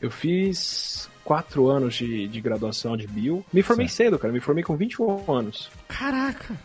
Eu 0.00 0.10
fiz 0.10 1.10
quatro 1.30 1.68
anos 1.68 1.94
de, 1.94 2.26
de 2.26 2.40
graduação 2.40 2.96
de 2.96 3.06
bio. 3.06 3.44
Me 3.52 3.62
formei 3.62 3.86
cedo, 3.86 4.18
cara. 4.18 4.32
Me 4.34 4.40
formei 4.40 4.64
com 4.64 4.74
21 4.74 5.32
anos. 5.32 5.70
Caraca! 5.86 6.56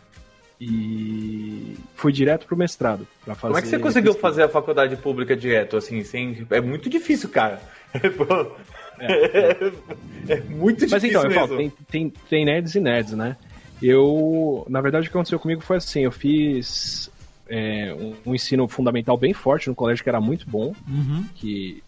E 0.59 1.75
fui 1.93 2.11
direto 2.11 2.47
pro 2.47 2.57
mestrado. 2.57 3.07
Pra 3.23 3.35
fazer 3.35 3.51
Como 3.53 3.59
é 3.59 3.61
que 3.61 3.67
você 3.67 3.77
conseguiu 3.77 4.13
pesquisa. 4.13 4.27
fazer 4.27 4.41
a 4.43 4.49
faculdade 4.49 4.95
pública 4.95 5.35
direto, 5.37 5.77
assim, 5.77 6.03
sem... 6.03 6.47
É 6.49 6.59
muito 6.59 6.89
difícil, 6.89 7.29
cara. 7.29 7.61
É, 10.27 10.39
muito 10.49 10.87
Mas 10.89 11.01
difícil 11.03 11.09
então, 11.09 11.23
eu 11.23 11.29
mesmo. 11.29 11.47
falo, 11.47 11.57
tem, 11.57 11.69
tem, 11.91 12.13
tem 12.29 12.45
nerds 12.45 12.73
e 12.75 12.79
nerds, 12.79 13.13
né? 13.13 13.35
Eu, 13.83 14.65
na 14.69 14.81
verdade, 14.81 15.05
o 15.07 15.11
que 15.11 15.15
aconteceu 15.15 15.37
comigo 15.37 15.61
foi 15.61 15.77
assim, 15.77 15.99
eu 16.05 16.11
fiz 16.11 17.11
é, 17.47 17.93
um, 17.93 18.31
um 18.31 18.33
ensino 18.33 18.67
fundamental 18.67 19.17
bem 19.17 19.33
forte 19.33 19.67
no 19.67 19.75
colégio 19.75 20.01
que 20.03 20.09
era 20.09 20.21
muito 20.21 20.49
bom, 20.49 20.73
Uhum. 20.87 21.25
que 21.35 21.83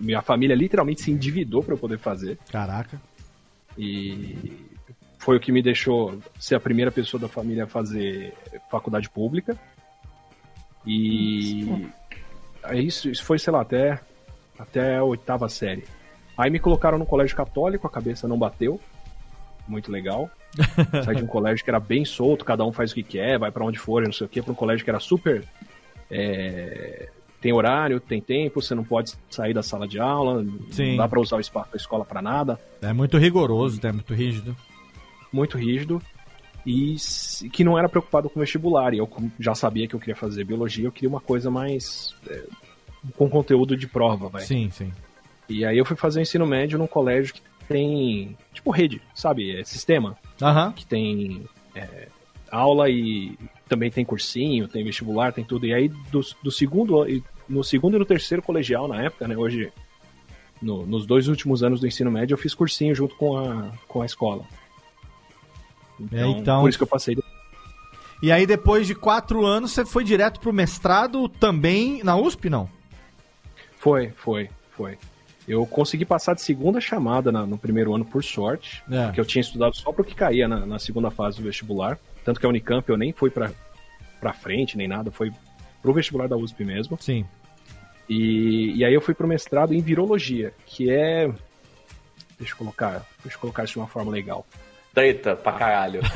minha 0.00 0.22
família 0.22 0.54
literalmente 0.54 1.02
se 1.02 1.10
endividou 1.10 1.62
para 1.62 1.74
eu 1.74 1.78
poder 1.78 1.98
fazer. 1.98 2.38
Caraca. 2.50 3.00
E 3.76 4.66
foi 5.18 5.36
o 5.36 5.40
que 5.40 5.52
me 5.52 5.62
deixou 5.62 6.18
ser 6.38 6.54
a 6.54 6.60
primeira 6.60 6.90
pessoa 6.90 7.20
da 7.20 7.28
família 7.28 7.64
a 7.64 7.66
fazer 7.66 8.34
faculdade 8.70 9.08
pública. 9.08 9.58
E 10.86 11.88
aí 12.62 12.86
isso, 12.86 13.08
isso 13.08 13.24
foi, 13.24 13.38
sei 13.38 13.52
lá, 13.52 13.62
até, 13.62 14.00
até 14.58 14.96
a 14.96 15.04
oitava 15.04 15.48
série. 15.48 15.84
Aí 16.36 16.50
me 16.50 16.58
colocaram 16.58 16.98
no 16.98 17.06
colégio 17.06 17.36
católico, 17.36 17.86
a 17.86 17.90
cabeça 17.90 18.28
não 18.28 18.38
bateu. 18.38 18.80
Muito 19.66 19.90
legal. 19.90 20.28
Saí 21.04 21.16
de 21.16 21.24
um 21.24 21.26
colégio 21.26 21.64
que 21.64 21.70
era 21.70 21.80
bem 21.80 22.04
solto, 22.04 22.44
cada 22.44 22.64
um 22.64 22.72
faz 22.72 22.92
o 22.92 22.94
que 22.94 23.02
quer, 23.02 23.38
vai 23.38 23.50
pra 23.50 23.64
onde 23.64 23.78
for, 23.78 24.02
e 24.02 24.06
não 24.06 24.12
sei 24.12 24.26
o 24.26 24.30
quê, 24.30 24.42
pra 24.42 24.52
um 24.52 24.56
colégio 24.56 24.84
que 24.84 24.90
era 24.90 25.00
super. 25.00 25.44
é, 26.10 27.08
tem 27.44 27.52
horário, 27.52 28.00
tem 28.00 28.22
tempo, 28.22 28.62
você 28.62 28.74
não 28.74 28.82
pode 28.82 29.12
sair 29.28 29.52
da 29.52 29.62
sala 29.62 29.86
de 29.86 30.00
aula, 30.00 30.42
Sim. 30.70 30.92
não 30.92 30.96
dá 30.96 31.06
pra 31.08 31.20
usar 31.20 31.36
o 31.36 31.40
espaço 31.40 31.70
da 31.72 31.76
escola 31.76 32.02
pra 32.02 32.22
nada 32.22 32.58
É 32.80 32.90
muito 32.90 33.18
rigoroso, 33.18 33.78
é 33.86 33.92
muito 33.92 34.14
rígido. 34.14 34.56
muito 35.30 35.58
rígido 35.58 36.00
e 36.64 36.96
que 37.52 37.62
não 37.62 37.78
era 37.78 37.86
preocupado 37.86 38.30
com 38.30 38.40
vestibular. 38.40 38.94
E 38.94 38.98
eu 38.98 39.10
já 39.38 39.54
sabia 39.54 39.86
que 39.86 39.94
eu 39.94 40.00
queria 40.00 40.16
fazer 40.16 40.42
biologia, 40.44 40.86
eu 40.86 40.92
queria 40.92 41.10
uma 41.10 41.20
coisa 41.20 41.50
mais 41.50 42.14
é, 42.30 42.44
com 43.14 43.28
conteúdo 43.28 43.76
de 43.76 43.86
prova, 43.86 44.30
vai. 44.30 44.40
Sim, 44.40 44.70
sim. 44.70 44.90
E 45.46 45.66
aí 45.66 45.76
eu 45.76 45.84
fui 45.84 45.96
fazer 45.98 46.20
o 46.20 46.22
ensino 46.22 46.46
médio 46.46 46.78
num 46.78 46.86
colégio 46.86 47.34
que 47.34 47.42
tem 47.68 48.34
tipo 48.54 48.70
rede, 48.70 49.02
sabe, 49.14 49.54
é 49.54 49.62
sistema, 49.64 50.16
Aham. 50.40 50.72
que 50.72 50.86
tem 50.86 51.42
é, 51.74 52.08
aula 52.50 52.88
e 52.88 53.36
também 53.68 53.90
tem 53.90 54.02
cursinho, 54.02 54.66
tem 54.66 54.82
vestibular, 54.82 55.30
tem 55.34 55.44
tudo. 55.44 55.66
E 55.66 55.74
aí 55.74 55.88
do, 56.10 56.22
do 56.42 56.50
segundo 56.50 57.06
e- 57.06 57.22
no 57.48 57.62
segundo 57.64 57.96
e 57.96 57.98
no 57.98 58.04
terceiro 58.04 58.42
colegial 58.42 58.86
na 58.88 59.02
época, 59.02 59.26
né, 59.28 59.36
hoje 59.36 59.72
no- 60.62 60.86
nos 60.86 61.06
dois 61.06 61.28
últimos 61.28 61.62
anos 61.62 61.80
do 61.80 61.86
ensino 61.86 62.10
médio 62.10 62.34
eu 62.34 62.38
fiz 62.38 62.54
cursinho 62.54 62.94
junto 62.94 63.14
com 63.16 63.36
a, 63.36 63.70
com 63.88 64.02
a 64.02 64.06
escola. 64.06 64.44
É, 66.12 66.26
então- 66.26 66.60
Por 66.62 66.68
isso 66.68 66.78
que 66.78 66.84
eu 66.84 66.88
passei. 66.88 67.16
E 68.22 68.32
aí, 68.32 68.46
depois 68.46 68.86
de 68.86 68.94
quatro 68.94 69.44
anos, 69.44 69.72
você 69.72 69.84
foi 69.84 70.02
direto 70.02 70.40
pro 70.40 70.52
mestrado 70.52 71.28
também 71.28 72.02
na 72.02 72.16
USP, 72.16 72.48
não? 72.48 72.68
Foi, 73.78 74.10
foi, 74.16 74.48
foi. 74.70 74.96
Eu 75.46 75.66
consegui 75.66 76.06
passar 76.06 76.34
de 76.34 76.40
segunda 76.40 76.80
chamada 76.80 77.30
na- 77.30 77.44
no 77.44 77.58
primeiro 77.58 77.94
ano, 77.94 78.04
por 78.04 78.24
sorte, 78.24 78.82
É. 78.90 79.04
porque 79.06 79.20
eu 79.20 79.26
tinha 79.26 79.42
estudado 79.42 79.76
só 79.76 79.92
pro 79.92 80.02
que 80.02 80.14
caía 80.14 80.48
na, 80.48 80.64
na 80.64 80.78
segunda 80.78 81.10
fase 81.10 81.36
do 81.36 81.42
vestibular. 81.44 81.98
Tanto 82.24 82.40
que 82.40 82.46
a 82.46 82.48
Unicamp 82.48 82.88
eu 82.88 82.96
nem 82.96 83.12
fui 83.12 83.30
pra 83.30 83.52
frente, 84.32 84.76
nem 84.78 84.88
nada, 84.88 85.10
foi 85.10 85.30
pro 85.84 85.92
vestibular 85.92 86.26
da 86.26 86.36
USP 86.36 86.64
mesmo. 86.64 86.96
Sim. 86.98 87.26
E, 88.08 88.72
e 88.74 88.84
aí 88.86 88.94
eu 88.94 89.02
fui 89.02 89.12
pro 89.12 89.28
mestrado 89.28 89.74
em 89.74 89.82
virologia, 89.82 90.54
que 90.64 90.90
é. 90.90 91.30
Deixa 92.38 92.54
eu 92.54 92.56
colocar, 92.56 93.04
deixa 93.22 93.36
eu 93.36 93.40
colocar 93.40 93.64
isso 93.64 93.74
de 93.74 93.78
uma 93.80 93.86
forma 93.86 94.10
legal. 94.10 94.46
Treta 94.94 95.36
pra 95.36 95.52
caralho. 95.52 96.00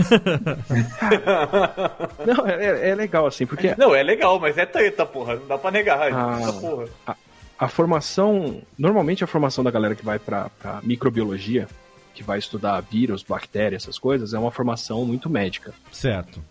Não, 2.26 2.46
é, 2.46 2.90
é 2.90 2.94
legal 2.94 3.26
assim, 3.26 3.44
porque 3.44 3.74
Não, 3.76 3.94
é 3.94 4.02
legal, 4.02 4.40
mas 4.40 4.56
é 4.56 4.64
treta, 4.64 5.04
porra. 5.04 5.36
Não 5.36 5.46
dá 5.46 5.58
pra 5.58 5.70
negar. 5.70 6.00
Ah. 6.12 6.38
Essa 6.40 6.52
porra. 6.54 6.86
a 7.58 7.68
formação, 7.68 8.62
normalmente 8.78 9.22
a 9.22 9.26
formação 9.26 9.62
da 9.62 9.70
galera 9.70 9.94
que 9.94 10.04
vai 10.04 10.18
pra 10.18 10.48
pra 10.60 10.80
microbiologia, 10.82 11.68
que 12.14 12.22
vai 12.22 12.38
estudar 12.38 12.80
vírus, 12.80 13.22
bactérias, 13.22 13.82
essas 13.82 13.98
coisas, 13.98 14.32
é 14.32 14.38
uma 14.38 14.50
formação 14.50 15.04
muito 15.04 15.28
médica. 15.28 15.74
Certo. 15.92 16.42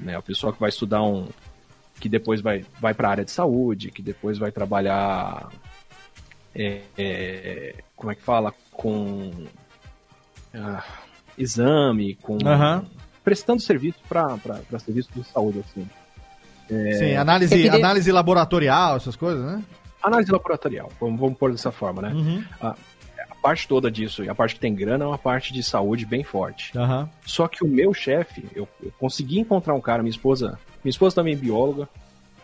né? 0.00 0.18
O 0.18 0.22
pessoal 0.22 0.52
que 0.52 0.58
vai 0.60 0.70
estudar 0.70 1.02
um. 1.02 1.28
Que 2.00 2.08
depois 2.08 2.40
vai, 2.40 2.64
vai 2.80 2.94
para 2.94 3.08
a 3.08 3.10
área 3.12 3.24
de 3.24 3.30
saúde, 3.30 3.90
que 3.90 4.02
depois 4.02 4.38
vai 4.38 4.50
trabalhar. 4.50 5.48
é, 6.54 6.80
é, 6.98 7.74
como 7.94 8.10
é 8.10 8.14
que 8.14 8.22
fala? 8.22 8.52
Com. 8.72 9.30
ah, 10.54 10.82
exame, 11.38 12.14
com. 12.16 12.38
Aham. 12.44 12.84
prestando 13.22 13.60
serviço 13.60 13.98
para 14.08 14.36
serviço 14.80 15.10
de 15.14 15.22
saúde, 15.24 15.60
assim. 15.60 15.88
Sim, 16.98 17.16
análise, 17.16 17.52
Evidente- 17.52 17.76
análise 17.76 18.10
laboratorial, 18.12 18.96
essas 18.96 19.16
coisas, 19.16 19.44
né? 19.44 19.62
Análise 20.02 20.30
laboratorial, 20.30 20.90
vamos, 21.00 21.20
vamos 21.20 21.36
pôr 21.36 21.50
dessa 21.50 21.70
forma, 21.72 22.00
né? 22.02 22.12
Uhum. 22.12 22.44
Parte 23.42 23.66
toda 23.66 23.90
disso, 23.90 24.22
e 24.22 24.28
a 24.28 24.34
parte 24.34 24.54
que 24.54 24.60
tem 24.60 24.74
grana, 24.74 25.04
é 25.04 25.06
uma 25.08 25.16
parte 25.18 25.52
de 25.52 25.62
saúde 25.62 26.04
bem 26.06 26.22
forte. 26.22 26.76
Aham. 26.76 27.08
Só 27.24 27.48
que 27.48 27.64
o 27.64 27.68
meu 27.68 27.92
chefe, 27.94 28.44
eu, 28.54 28.68
eu 28.82 28.92
consegui 28.98 29.40
encontrar 29.40 29.74
um 29.74 29.80
cara, 29.80 30.02
minha 30.02 30.10
esposa, 30.10 30.58
minha 30.84 30.90
esposa 30.90 31.16
também 31.16 31.34
é 31.34 31.36
bióloga, 31.36 31.88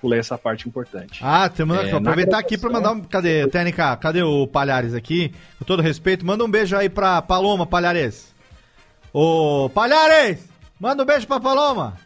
pulei 0.00 0.18
essa 0.20 0.36
parte 0.38 0.68
importante. 0.68 1.20
Ah, 1.22 1.48
tem, 1.48 1.64
manda, 1.66 1.88
É, 1.88 1.92
aproveitar 1.94 2.38
aqui 2.38 2.56
pra 2.58 2.68
graduação- 2.70 2.94
mandar 2.96 3.06
um. 3.06 3.08
Cadê, 3.08 3.46
Técnica? 3.48 3.96
Cadê 3.96 4.22
o 4.22 4.46
Palhares 4.46 4.94
aqui? 4.94 5.32
Com 5.58 5.64
todo 5.64 5.82
respeito, 5.82 6.24
manda 6.26 6.44
um 6.44 6.50
beijo 6.50 6.76
aí 6.76 6.88
pra 6.88 7.20
Paloma, 7.22 7.66
Palhares. 7.66 8.34
Ô, 9.12 9.70
Palhares! 9.72 10.38
Manda 10.78 11.02
um 11.02 11.06
beijo 11.06 11.26
pra 11.26 11.40
Paloma! 11.40 11.96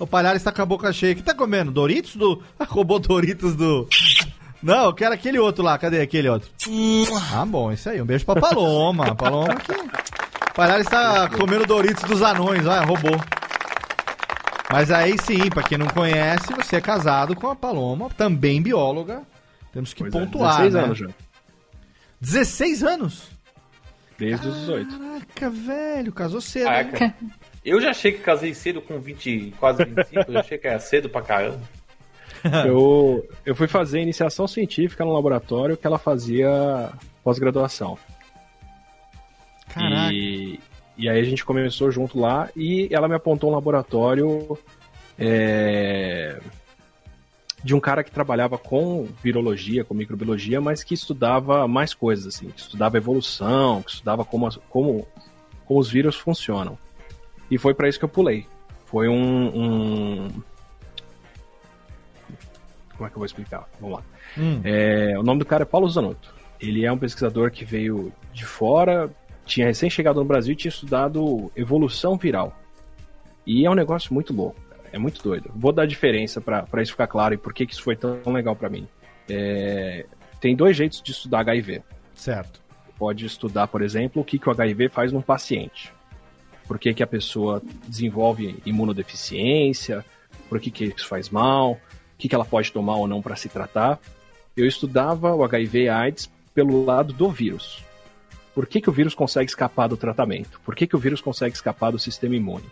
O 0.00 0.06
Palhares 0.06 0.42
tá 0.42 0.50
com 0.50 0.62
a 0.62 0.66
boca 0.66 0.92
cheia. 0.92 1.12
O 1.12 1.16
que 1.16 1.22
tá 1.22 1.34
comendo? 1.34 1.70
Doritos 1.70 2.16
do. 2.16 2.42
Roubou 2.68 2.98
Doritos 2.98 3.54
do. 3.54 3.86
Não, 4.62 4.86
eu 4.86 4.94
quero 4.94 5.14
aquele 5.14 5.38
outro 5.38 5.62
lá. 5.62 5.76
Cadê 5.78 6.00
aquele 6.00 6.28
outro? 6.28 6.48
Ah, 7.32 7.44
bom, 7.46 7.70
isso 7.70 7.88
aí. 7.88 8.00
Um 8.00 8.06
beijo 8.06 8.24
pra 8.24 8.40
Paloma. 8.40 9.14
Paloma 9.14 9.54
que. 9.56 9.72
Palhares 10.54 10.86
tá 10.86 11.28
comendo 11.28 11.64
Doritos 11.66 12.02
dos 12.04 12.22
anões, 12.22 12.66
olha, 12.66 12.80
roubou. 12.80 13.18
Mas 14.72 14.90
aí 14.90 15.16
sim, 15.22 15.48
pra 15.50 15.62
quem 15.62 15.76
não 15.78 15.88
conhece, 15.88 16.52
você 16.54 16.76
é 16.76 16.80
casado 16.80 17.34
com 17.34 17.48
a 17.48 17.56
Paloma, 17.56 18.08
também 18.10 18.62
bióloga. 18.62 19.22
Temos 19.72 19.92
que 19.92 20.02
Pois 20.02 20.14
é, 20.14 20.18
pontuar, 20.20 20.62
16 20.62 20.74
né? 20.74 20.80
anos 20.80 20.98
já, 20.98 21.08
16 22.20 22.82
anos? 22.84 23.30
desde 24.18 24.48
os 24.48 24.54
18. 24.60 24.98
Caraca, 24.98 25.50
velho, 25.50 26.12
casou 26.12 26.40
cedo. 26.42 26.68
hein? 26.70 26.90
Caraca. 26.90 27.14
Eu 27.64 27.80
já 27.80 27.90
achei 27.90 28.12
que 28.12 28.18
casei 28.18 28.52
cedo 28.54 28.82
com 28.82 29.00
20, 29.00 29.54
quase 29.58 29.82
25. 29.84 30.24
eu 30.28 30.32
já 30.34 30.40
achei 30.40 30.58
que 30.58 30.66
era 30.66 30.78
cedo 30.78 31.08
pra 31.08 31.22
caramba. 31.22 31.60
Eu, 32.66 33.28
eu 33.44 33.54
fui 33.54 33.68
fazer 33.68 34.00
iniciação 34.00 34.48
científica 34.48 35.04
no 35.04 35.12
laboratório 35.12 35.76
que 35.76 35.86
ela 35.86 35.98
fazia 35.98 36.90
pós-graduação. 37.22 37.98
Caraca. 39.68 40.10
E, 40.12 40.58
e 41.00 41.08
aí 41.08 41.18
a 41.20 41.24
gente 41.24 41.44
começou 41.44 41.90
junto 41.90 42.18
lá 42.20 42.48
e 42.56 42.88
ela 42.92 43.08
me 43.08 43.14
apontou 43.14 43.50
um 43.50 43.54
laboratório 43.54 44.56
é, 45.18 46.40
de 47.64 47.74
um 47.74 47.80
cara 47.80 48.02
que 48.04 48.10
trabalhava 48.10 48.56
com 48.58 49.08
virologia, 49.22 49.84
com 49.84 49.94
microbiologia, 49.94 50.60
mas 50.60 50.82
que 50.84 50.94
estudava 50.94 51.66
mais 51.66 51.92
coisas, 51.94 52.26
assim, 52.34 52.48
que 52.50 52.60
estudava 52.60 52.96
evolução, 52.96 53.82
que 53.82 53.90
estudava 53.90 54.24
como, 54.24 54.46
as- 54.46 54.56
como, 54.68 55.06
como 55.66 55.80
os 55.80 55.90
vírus 55.90 56.16
funcionam. 56.16 56.78
E 57.50 57.58
foi 57.58 57.74
para 57.74 57.88
isso 57.88 57.98
que 57.98 58.04
eu 58.04 58.08
pulei. 58.08 58.46
Foi 58.86 59.08
um, 59.08 59.46
um- 59.56 60.28
Como 62.96 63.06
é 63.06 63.10
que 63.10 63.14
eu 63.16 63.20
vou 63.20 63.26
explicar? 63.26 63.68
Vamos 63.80 63.96
lá. 63.98 64.04
Hum. 64.38 64.60
É, 64.64 65.18
o 65.18 65.22
nome 65.22 65.38
do 65.40 65.46
cara 65.46 65.62
é 65.62 65.66
Paulo 65.66 65.88
Zanotto. 65.88 66.34
Ele 66.60 66.84
é 66.84 66.92
um 66.92 66.98
pesquisador 66.98 67.50
que 67.50 67.64
veio 67.64 68.12
de 68.32 68.44
fora, 68.44 69.10
tinha 69.50 69.66
recém 69.66 69.90
chegado 69.90 70.20
no 70.20 70.24
Brasil 70.24 70.52
e 70.52 70.56
tinha 70.56 70.70
estudado 70.70 71.50
evolução 71.56 72.16
viral. 72.16 72.56
E 73.44 73.66
é 73.66 73.70
um 73.70 73.74
negócio 73.74 74.14
muito 74.14 74.32
louco, 74.32 74.60
cara. 74.68 74.82
é 74.92 74.98
muito 74.98 75.20
doido. 75.22 75.50
Vou 75.56 75.72
dar 75.72 75.82
a 75.82 75.86
diferença 75.86 76.40
para 76.40 76.82
isso 76.82 76.92
ficar 76.92 77.08
claro 77.08 77.34
e 77.34 77.36
por 77.36 77.52
que, 77.52 77.66
que 77.66 77.72
isso 77.72 77.82
foi 77.82 77.96
tão 77.96 78.20
legal 78.32 78.54
para 78.54 78.68
mim. 78.68 78.86
É, 79.28 80.06
tem 80.40 80.54
dois 80.54 80.76
jeitos 80.76 81.02
de 81.02 81.10
estudar 81.10 81.40
HIV. 81.40 81.82
Certo. 82.14 82.60
Pode 82.96 83.26
estudar, 83.26 83.66
por 83.66 83.82
exemplo, 83.82 84.22
o 84.22 84.24
que, 84.24 84.38
que 84.38 84.48
o 84.48 84.52
HIV 84.52 84.88
faz 84.88 85.12
num 85.12 85.22
paciente. 85.22 85.92
Por 86.68 86.78
que, 86.78 86.94
que 86.94 87.02
a 87.02 87.06
pessoa 87.06 87.60
desenvolve 87.88 88.56
imunodeficiência, 88.64 90.04
por 90.48 90.60
que, 90.60 90.70
que 90.70 90.84
isso 90.84 91.08
faz 91.08 91.28
mal, 91.28 91.72
o 91.72 91.78
que, 92.16 92.28
que 92.28 92.34
ela 92.34 92.44
pode 92.44 92.70
tomar 92.70 92.96
ou 92.96 93.08
não 93.08 93.20
para 93.20 93.34
se 93.34 93.48
tratar. 93.48 93.98
Eu 94.56 94.66
estudava 94.66 95.34
o 95.34 95.42
HIV 95.42 95.84
e 95.84 95.88
AIDS 95.88 96.30
pelo 96.54 96.84
lado 96.84 97.12
do 97.12 97.28
vírus. 97.30 97.89
Por 98.60 98.66
que, 98.66 98.78
que 98.78 98.90
o 98.90 98.92
vírus 98.92 99.14
consegue 99.14 99.48
escapar 99.48 99.88
do 99.88 99.96
tratamento? 99.96 100.60
Por 100.60 100.74
que, 100.74 100.86
que 100.86 100.94
o 100.94 100.98
vírus 100.98 101.22
consegue 101.22 101.54
escapar 101.54 101.90
do 101.90 101.98
sistema 101.98 102.36
imune? 102.36 102.66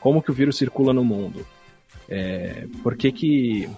Como 0.00 0.22
que 0.22 0.30
o 0.30 0.34
vírus 0.34 0.56
circula 0.56 0.90
no 0.94 1.04
mundo? 1.04 1.46
É, 2.08 2.66
por 2.82 2.96
que, 2.96 3.12
que 3.12 3.68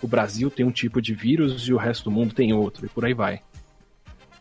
o 0.00 0.08
Brasil 0.08 0.50
tem 0.50 0.64
um 0.64 0.70
tipo 0.70 1.02
de 1.02 1.12
vírus 1.12 1.68
e 1.68 1.74
o 1.74 1.76
resto 1.76 2.04
do 2.04 2.10
mundo 2.10 2.32
tem 2.32 2.54
outro? 2.54 2.86
E 2.86 2.88
por 2.88 3.04
aí 3.04 3.12
vai. 3.12 3.42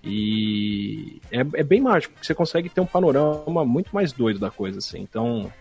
E 0.01 1.19
é, 1.29 1.41
é 1.41 1.63
bem 1.63 1.81
mágico, 1.81 2.13
porque 2.13 2.25
você 2.25 2.33
consegue 2.33 2.69
ter 2.69 2.79
um 2.79 2.85
panorama 2.85 3.65
muito 3.65 3.93
mais 3.93 4.13
doido 4.13 4.39
da 4.39 4.49
coisa, 4.49 4.77
assim. 4.77 5.01
Então, 5.01 5.51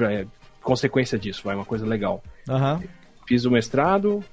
é, 0.00 0.26
consequência 0.60 1.16
disso, 1.16 1.42
vai, 1.44 1.54
uma 1.54 1.64
coisa 1.64 1.86
legal. 1.86 2.20
Aham. 2.48 2.82
Fiz 3.28 3.44
o 3.44 3.50
mestrado, 3.52 4.24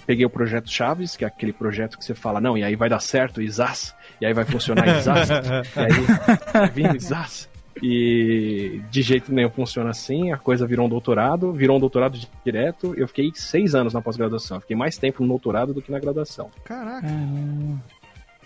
peguei 0.00 0.24
o 0.24 0.30
projeto 0.30 0.70
Chaves, 0.70 1.16
que 1.16 1.24
é 1.24 1.28
aquele 1.28 1.52
projeto 1.52 1.98
que 1.98 2.04
você 2.04 2.14
fala, 2.14 2.40
não, 2.40 2.56
e 2.56 2.64
aí 2.64 2.74
vai 2.76 2.88
dar 2.88 3.00
certo, 3.00 3.42
Isas, 3.42 3.94
e 4.20 4.26
aí 4.26 4.32
vai 4.32 4.44
funcionar 4.44 4.98
Isas, 4.98 5.28
e 5.28 5.80
aí 5.80 5.92
vai 6.52 6.70
vir 6.70 6.96
Isas. 6.96 7.48
E 7.82 8.82
de 8.90 9.02
jeito 9.02 9.32
nenhum 9.32 9.50
funciona 9.50 9.90
assim, 9.90 10.30
a 10.30 10.36
coisa 10.36 10.66
virou 10.66 10.86
um 10.86 10.88
doutorado, 10.88 11.52
virou 11.52 11.76
um 11.76 11.80
doutorado 11.80 12.18
direto. 12.44 12.94
Eu 12.96 13.08
fiquei 13.08 13.30
seis 13.34 13.74
anos 13.74 13.94
na 13.94 14.02
pós-graduação, 14.02 14.60
fiquei 14.60 14.76
mais 14.76 14.98
tempo 14.98 15.22
no 15.22 15.28
doutorado 15.28 15.72
do 15.72 15.80
que 15.80 15.90
na 15.90 15.98
graduação. 15.98 16.50
Caraca. 16.64 17.08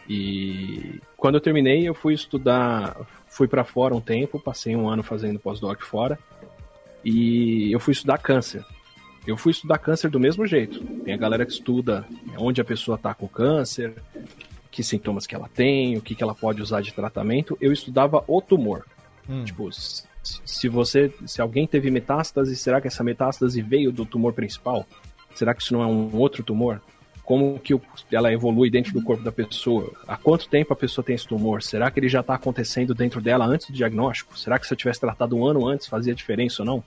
E 0.08 1.00
quando 1.16 1.34
eu 1.34 1.40
terminei, 1.40 1.88
eu 1.88 1.94
fui 1.94 2.14
estudar, 2.14 2.96
fui 3.26 3.48
para 3.48 3.64
fora 3.64 3.94
um 3.94 4.00
tempo, 4.00 4.38
passei 4.38 4.76
um 4.76 4.88
ano 4.88 5.02
fazendo 5.02 5.40
pós-doc 5.40 5.82
fora, 5.82 6.18
e 7.04 7.72
eu 7.72 7.80
fui 7.80 7.92
estudar 7.92 8.18
câncer. 8.18 8.64
Eu 9.26 9.36
fui 9.36 9.50
estudar 9.50 9.78
câncer 9.78 10.08
do 10.08 10.20
mesmo 10.20 10.46
jeito. 10.46 10.80
Tem 11.04 11.12
a 11.12 11.16
galera 11.16 11.44
que 11.44 11.52
estuda 11.52 12.06
onde 12.38 12.60
a 12.60 12.64
pessoa 12.64 12.96
tá 12.96 13.12
com 13.12 13.26
câncer, 13.26 13.94
que 14.70 14.82
sintomas 14.82 15.26
que 15.26 15.34
ela 15.34 15.48
tem, 15.48 15.96
o 15.96 16.02
que, 16.02 16.14
que 16.14 16.22
ela 16.22 16.34
pode 16.34 16.62
usar 16.62 16.80
de 16.80 16.92
tratamento. 16.92 17.58
Eu 17.60 17.72
estudava 17.72 18.22
o 18.28 18.40
tumor. 18.40 18.86
Hum. 19.28 19.44
Tipo, 19.44 19.68
se 20.22 20.68
você, 20.68 21.12
se 21.26 21.40
alguém 21.40 21.66
teve 21.66 21.90
metástase, 21.90 22.54
será 22.54 22.80
que 22.80 22.86
essa 22.86 23.02
metástase 23.02 23.60
veio 23.62 23.90
do 23.90 24.06
tumor 24.06 24.32
principal? 24.32 24.86
Será 25.34 25.54
que 25.54 25.62
isso 25.62 25.72
não 25.72 25.82
é 25.82 25.86
um 25.86 26.14
outro 26.16 26.44
tumor? 26.44 26.80
Como 27.24 27.58
que 27.58 27.74
ela 28.12 28.32
evolui 28.32 28.70
dentro 28.70 28.92
do 28.92 29.02
corpo 29.02 29.24
da 29.24 29.32
pessoa? 29.32 29.92
Há 30.06 30.16
quanto 30.16 30.48
tempo 30.48 30.72
a 30.72 30.76
pessoa 30.76 31.04
tem 31.04 31.16
esse 31.16 31.26
tumor? 31.26 31.60
Será 31.60 31.90
que 31.90 31.98
ele 31.98 32.08
já 32.08 32.20
está 32.20 32.34
acontecendo 32.34 32.94
dentro 32.94 33.20
dela 33.20 33.44
antes 33.44 33.66
do 33.66 33.72
diagnóstico? 33.72 34.38
Será 34.38 34.58
que 34.58 34.66
se 34.66 34.72
eu 34.72 34.78
tivesse 34.78 35.00
tratado 35.00 35.36
um 35.36 35.44
ano 35.44 35.66
antes 35.66 35.88
fazia 35.88 36.14
diferença 36.14 36.62
ou 36.62 36.66
não? 36.66 36.84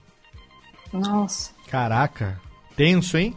Nossa. 0.92 1.50
Caraca. 1.68 2.40
Tenso, 2.76 3.16
hein? 3.16 3.34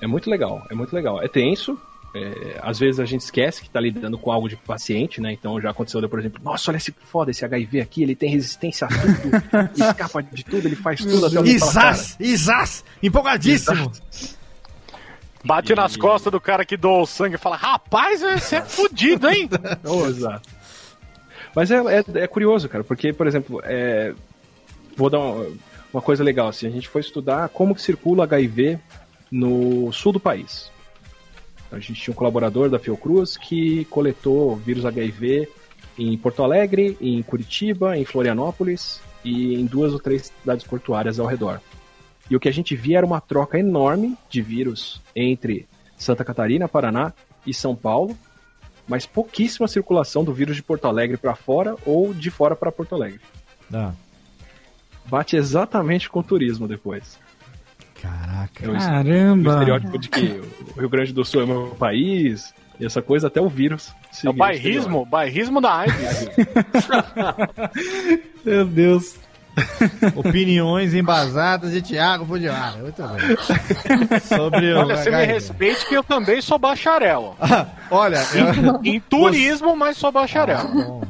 É 0.00 0.06
muito 0.06 0.28
legal, 0.28 0.66
é 0.70 0.74
muito 0.74 0.94
legal. 0.94 1.22
É 1.22 1.28
tenso. 1.28 1.78
é, 2.14 2.58
às 2.62 2.78
vezes 2.78 3.00
a 3.00 3.04
gente 3.04 3.20
esquece 3.20 3.60
que 3.60 3.66
está 3.66 3.80
lidando 3.80 4.18
com 4.18 4.30
algo 4.32 4.48
de 4.48 4.56
paciente, 4.56 5.20
né? 5.20 5.32
Então 5.32 5.60
já 5.60 5.70
aconteceu, 5.70 6.06
por 6.08 6.18
exemplo, 6.18 6.40
nossa, 6.42 6.70
olha 6.70 6.78
esse 6.78 6.92
foda, 6.92 7.30
esse 7.30 7.44
HIV 7.44 7.80
aqui, 7.80 8.02
ele 8.02 8.14
tem 8.14 8.30
resistência 8.30 8.86
a 8.86 8.88
tudo, 8.88 9.76
escapa 9.76 10.22
de 10.22 10.44
tudo, 10.44 10.66
ele 10.66 10.76
faz 10.76 11.00
tudo 11.00 11.26
até 11.26 11.36
cara, 11.36 11.48
Isás! 11.48 12.16
Isás! 12.18 12.84
Empolgadíssimo! 13.02 13.92
Bate 15.44 15.74
nas 15.74 15.96
costas 15.96 16.32
do 16.32 16.40
cara 16.40 16.64
que 16.64 16.76
doou 16.76 17.02
o 17.02 17.06
sangue 17.06 17.36
e 17.36 17.38
fala: 17.38 17.56
Rapaz, 17.56 18.20
você 18.20 18.56
é 18.56 18.62
fudido, 18.62 19.28
hein? 19.28 19.48
Exato. 20.08 20.48
Mas 21.54 21.70
é, 21.70 21.76
é, 21.76 22.04
é 22.22 22.26
curioso, 22.26 22.68
cara, 22.68 22.84
porque, 22.84 23.12
por 23.12 23.26
exemplo, 23.26 23.60
é, 23.64 24.12
vou 24.96 25.08
dar 25.08 25.20
uma, 25.20 25.46
uma 25.92 26.02
coisa 26.02 26.22
legal, 26.22 26.48
assim, 26.48 26.66
a 26.66 26.70
gente 26.70 26.88
foi 26.88 27.00
estudar 27.00 27.48
como 27.48 27.74
que 27.74 27.82
circula 27.82 28.24
HIV 28.24 28.78
no 29.30 29.92
sul 29.92 30.12
do 30.12 30.20
país. 30.20 30.70
A 31.70 31.78
gente 31.78 32.00
tinha 32.00 32.12
um 32.12 32.16
colaborador 32.16 32.70
da 32.70 32.78
Fiocruz 32.78 33.36
que 33.36 33.84
coletou 33.86 34.56
vírus 34.56 34.86
HIV 34.86 35.48
em 35.98 36.16
Porto 36.16 36.42
Alegre, 36.42 36.96
em 37.00 37.22
Curitiba, 37.22 37.96
em 37.96 38.04
Florianópolis 38.04 39.00
e 39.24 39.54
em 39.54 39.66
duas 39.66 39.92
ou 39.92 39.98
três 39.98 40.32
cidades 40.40 40.66
portuárias 40.66 41.18
ao 41.18 41.26
redor. 41.26 41.60
E 42.30 42.36
o 42.36 42.40
que 42.40 42.48
a 42.48 42.52
gente 42.52 42.76
via 42.76 42.98
era 42.98 43.06
uma 43.06 43.20
troca 43.20 43.58
enorme 43.58 44.16
de 44.28 44.40
vírus 44.40 45.00
entre 45.14 45.66
Santa 45.96 46.24
Catarina, 46.24 46.68
Paraná 46.68 47.12
e 47.46 47.52
São 47.52 47.74
Paulo, 47.74 48.16
mas 48.86 49.04
pouquíssima 49.04 49.68
circulação 49.68 50.24
do 50.24 50.32
vírus 50.32 50.56
de 50.56 50.62
Porto 50.62 50.86
Alegre 50.86 51.16
para 51.16 51.34
fora 51.34 51.74
ou 51.84 52.14
de 52.14 52.30
fora 52.30 52.54
para 52.54 52.72
Porto 52.72 52.94
Alegre. 52.94 53.20
Ah, 53.72 53.92
Bate 55.08 55.36
exatamente 55.36 56.08
com 56.08 56.20
o 56.20 56.22
turismo 56.22 56.68
depois. 56.68 57.18
caraca. 58.00 58.64
É 58.64 58.68
o 58.68 58.72
Caramba. 58.72 59.52
estereótipo 59.52 59.98
de 59.98 60.08
que 60.08 60.40
o 60.76 60.80
Rio 60.80 60.88
Grande 60.88 61.12
do 61.12 61.24
Sul 61.24 61.42
é 61.42 61.46
meu 61.46 61.68
país, 61.78 62.54
e 62.78 62.86
essa 62.86 63.02
coisa 63.02 63.26
até 63.26 63.40
o 63.40 63.48
vírus. 63.48 63.92
É 64.24 64.28
o 64.28 64.32
bairrismo, 64.32 65.04
bairrismo 65.04 65.60
da 65.60 65.74
AIDS. 65.80 66.28
Meu 68.44 68.64
Deus. 68.64 69.16
Opiniões 70.14 70.94
embasadas 70.94 71.72
de 71.72 71.82
Thiago 71.82 72.26
Fujiwara. 72.26 72.76
Muito 72.78 73.02
bem. 73.02 74.20
Sobre 74.20 74.72
o 74.72 74.80
Olha, 74.80 74.96
você 74.96 75.10
me 75.10 75.16
HIV. 75.16 75.32
respeite 75.32 75.86
que 75.86 75.94
eu 75.94 76.02
também 76.02 76.40
sou 76.40 76.58
bacharel. 76.58 77.36
Olha, 77.90 78.20
eu... 78.34 78.80
Em 78.84 79.00
turismo, 79.00 79.76
mas 79.76 79.96
sou 79.96 80.12
bacharel. 80.12 81.02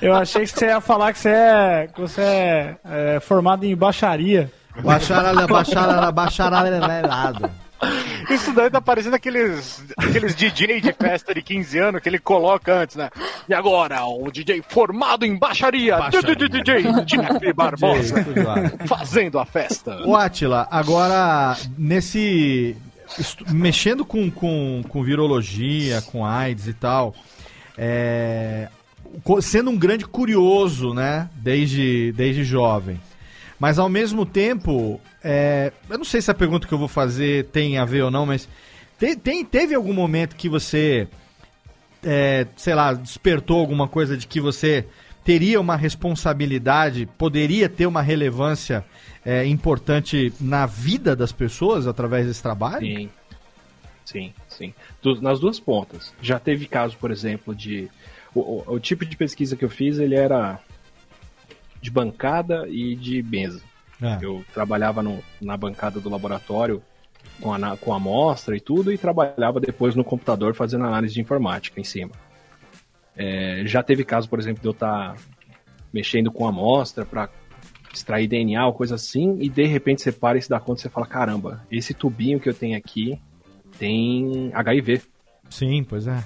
Eu 0.00 0.14
achei 0.14 0.42
que 0.42 0.50
você 0.50 0.66
ia 0.66 0.80
falar 0.80 1.12
que 1.12 1.18
você 1.18 1.28
é, 1.28 1.88
que 1.92 2.00
você 2.00 2.20
é, 2.20 2.76
é, 2.84 3.20
formado 3.20 3.64
em 3.64 3.76
baixaria. 3.76 4.50
Bacharala, 4.82 5.46
bacharala, 5.46 6.12
bacharalelado. 6.12 7.50
Isso 8.30 8.52
daí 8.52 8.70
tá 8.70 8.80
parecendo 8.80 9.16
aqueles, 9.16 9.84
aqueles 9.96 10.34
DJ 10.34 10.80
de 10.80 10.92
festa 10.92 11.32
de 11.32 11.42
15 11.42 11.78
anos 11.78 12.02
que 12.02 12.08
ele 12.08 12.18
coloca 12.18 12.74
antes, 12.74 12.96
né? 12.96 13.08
E 13.48 13.54
agora, 13.54 14.04
o 14.04 14.30
DJ 14.30 14.62
formado 14.68 15.24
em 15.24 15.36
baixaria, 15.36 15.96
Baixaria. 15.96 16.34
DJ 16.36 16.82
Jeff 17.04 17.52
Barbosa, 17.54 18.24
fazendo 18.86 19.38
a 19.38 19.44
festa. 19.44 20.02
Ô, 20.04 20.16
Atila, 20.16 20.66
agora, 20.70 21.56
nesse. 21.76 22.76
Mexendo 23.48 24.04
com, 24.04 24.30
com, 24.30 24.82
com 24.86 25.02
virologia, 25.02 26.02
com 26.02 26.26
AIDS 26.26 26.66
e 26.66 26.74
tal, 26.74 27.14
é, 27.76 28.68
sendo 29.40 29.70
um 29.70 29.78
grande 29.78 30.04
curioso, 30.04 30.92
né? 30.92 31.30
Desde, 31.36 32.12
desde 32.12 32.44
jovem. 32.44 33.00
Mas 33.58 33.78
ao 33.78 33.88
mesmo 33.88 34.24
tempo, 34.24 35.00
é, 35.22 35.72
eu 35.90 35.98
não 35.98 36.04
sei 36.04 36.20
se 36.22 36.30
a 36.30 36.34
pergunta 36.34 36.66
que 36.66 36.72
eu 36.72 36.78
vou 36.78 36.88
fazer 36.88 37.46
tem 37.46 37.76
a 37.78 37.84
ver 37.84 38.02
ou 38.02 38.10
não, 38.10 38.24
mas 38.24 38.48
te- 38.98 39.16
tem, 39.16 39.44
teve 39.44 39.74
algum 39.74 39.92
momento 39.92 40.36
que 40.36 40.48
você, 40.48 41.08
é, 42.04 42.46
sei 42.56 42.74
lá, 42.74 42.92
despertou 42.94 43.58
alguma 43.58 43.88
coisa 43.88 44.16
de 44.16 44.26
que 44.26 44.40
você 44.40 44.86
teria 45.24 45.60
uma 45.60 45.76
responsabilidade, 45.76 47.04
poderia 47.18 47.68
ter 47.68 47.86
uma 47.86 48.00
relevância 48.00 48.84
é, 49.24 49.44
importante 49.44 50.32
na 50.40 50.64
vida 50.64 51.14
das 51.16 51.32
pessoas 51.32 51.86
através 51.86 52.26
desse 52.26 52.42
trabalho? 52.42 52.86
Sim, 52.86 53.10
sim, 54.04 54.32
sim. 54.48 54.74
Nas 55.20 55.40
duas 55.40 55.58
pontas. 55.60 56.14
Já 56.22 56.38
teve 56.38 56.66
caso, 56.66 56.96
por 56.96 57.10
exemplo, 57.10 57.54
de. 57.54 57.88
O, 58.34 58.40
o- 58.40 58.74
o 58.74 58.80
tipo 58.80 59.04
de 59.04 59.16
pesquisa 59.16 59.56
que 59.56 59.64
eu 59.64 59.68
fiz, 59.70 59.98
ele 59.98 60.14
era 60.14 60.60
de 61.80 61.90
bancada 61.90 62.66
e 62.68 62.94
de 62.96 63.22
mesa. 63.22 63.62
É. 64.00 64.18
Eu 64.20 64.44
trabalhava 64.54 65.02
no- 65.02 65.22
na 65.40 65.56
bancada 65.56 65.98
do 66.00 66.08
laboratório 66.08 66.82
com 67.40 67.52
a, 67.52 67.76
com 67.76 67.92
a 67.92 67.96
amostra 67.96 68.56
e 68.56 68.60
tudo, 68.60 68.92
e 68.92 68.98
trabalhava 68.98 69.60
depois 69.60 69.94
no 69.94 70.04
computador 70.04 70.54
fazendo 70.54 70.84
análise 70.84 71.14
de 71.14 71.20
informática 71.20 71.80
em 71.80 71.84
cima. 71.84 72.12
É, 73.16 73.62
já 73.66 73.82
teve 73.82 74.04
caso, 74.04 74.28
por 74.28 74.38
exemplo, 74.38 74.60
de 74.62 74.68
eu 74.68 74.72
estar 74.72 75.16
mexendo 75.92 76.30
com 76.30 76.46
a 76.46 76.50
amostra 76.50 77.04
para 77.04 77.28
extrair 77.92 78.28
DNA 78.28 78.64
ou 78.66 78.72
coisa 78.72 78.94
assim, 78.94 79.36
e 79.40 79.48
de 79.48 79.64
repente 79.64 80.02
você 80.02 80.12
para 80.12 80.38
e 80.38 80.42
se 80.42 80.48
dá 80.48 80.60
conta 80.60 80.80
e 80.80 80.82
você 80.82 80.88
fala: 80.88 81.06
caramba, 81.06 81.64
esse 81.70 81.92
tubinho 81.94 82.38
que 82.38 82.48
eu 82.48 82.54
tenho 82.54 82.76
aqui 82.76 83.18
tem 83.78 84.50
HIV, 84.54 85.02
Sim, 85.50 85.82
pois 85.82 86.06
é. 86.06 86.22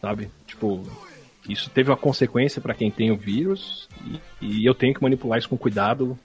sabe? 0.00 0.30
Tipo, 0.46 0.82
isso 1.48 1.70
teve 1.70 1.90
uma 1.90 1.96
consequência 1.96 2.60
para 2.60 2.74
quem 2.74 2.90
tem 2.90 3.10
o 3.10 3.16
vírus, 3.16 3.88
e, 4.40 4.60
e 4.60 4.66
eu 4.66 4.74
tenho 4.74 4.94
que 4.94 5.02
manipular 5.02 5.38
isso 5.38 5.48
com 5.48 5.56
cuidado. 5.56 6.18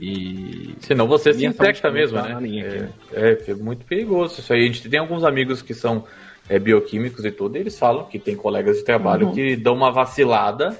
E. 0.00 0.74
Senão 0.80 1.06
você 1.06 1.32
se 1.32 1.46
infecta 1.46 1.90
mesmo, 1.90 2.18
tá 2.18 2.28
né? 2.28 2.40
linha 2.40 2.66
aqui, 2.66 2.78
né? 2.78 2.90
É, 3.12 3.30
é, 3.30 3.50
é 3.50 3.54
muito 3.54 3.84
perigoso 3.84 4.40
isso 4.40 4.52
aí. 4.52 4.62
A 4.62 4.66
gente 4.66 4.88
tem 4.88 4.98
alguns 4.98 5.24
amigos 5.24 5.62
que 5.62 5.74
são 5.74 6.04
é, 6.48 6.58
bioquímicos 6.58 7.24
e 7.24 7.30
tudo, 7.30 7.56
e 7.56 7.60
eles 7.60 7.78
falam 7.78 8.04
que 8.04 8.18
tem 8.18 8.34
colegas 8.34 8.78
de 8.78 8.84
trabalho 8.84 9.28
Uhum. 9.28 9.34
que 9.34 9.56
dão 9.56 9.74
uma 9.74 9.92
vacilada 9.92 10.76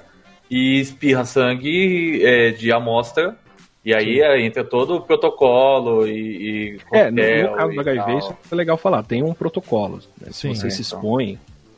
e 0.49 0.79
espirra 0.79 1.25
sangue 1.25 2.23
é, 2.23 2.51
de 2.51 2.71
amostra. 2.71 3.35
E 3.83 3.93
aí 3.93 4.19
é, 4.19 4.41
entra 4.41 4.63
todo 4.63 4.95
o 4.95 5.01
protocolo 5.01 6.07
e. 6.07 6.73
e 6.73 6.79
É, 6.91 7.11
no, 7.11 7.55
caso 7.55 7.73
do 7.73 7.79
HIV, 7.79 8.17
isso 8.17 8.37
é 8.51 8.55
legal 8.55 8.77
falar. 8.77 9.03
Tem 9.03 9.23
um 9.23 9.33
protocolo. 9.33 9.99
né? 10.19 10.29
Se 10.31 10.41
Sim, 10.41 10.55
você 10.55 10.67
é, 10.67 10.69
se 10.71 10.81
então. 10.81 10.99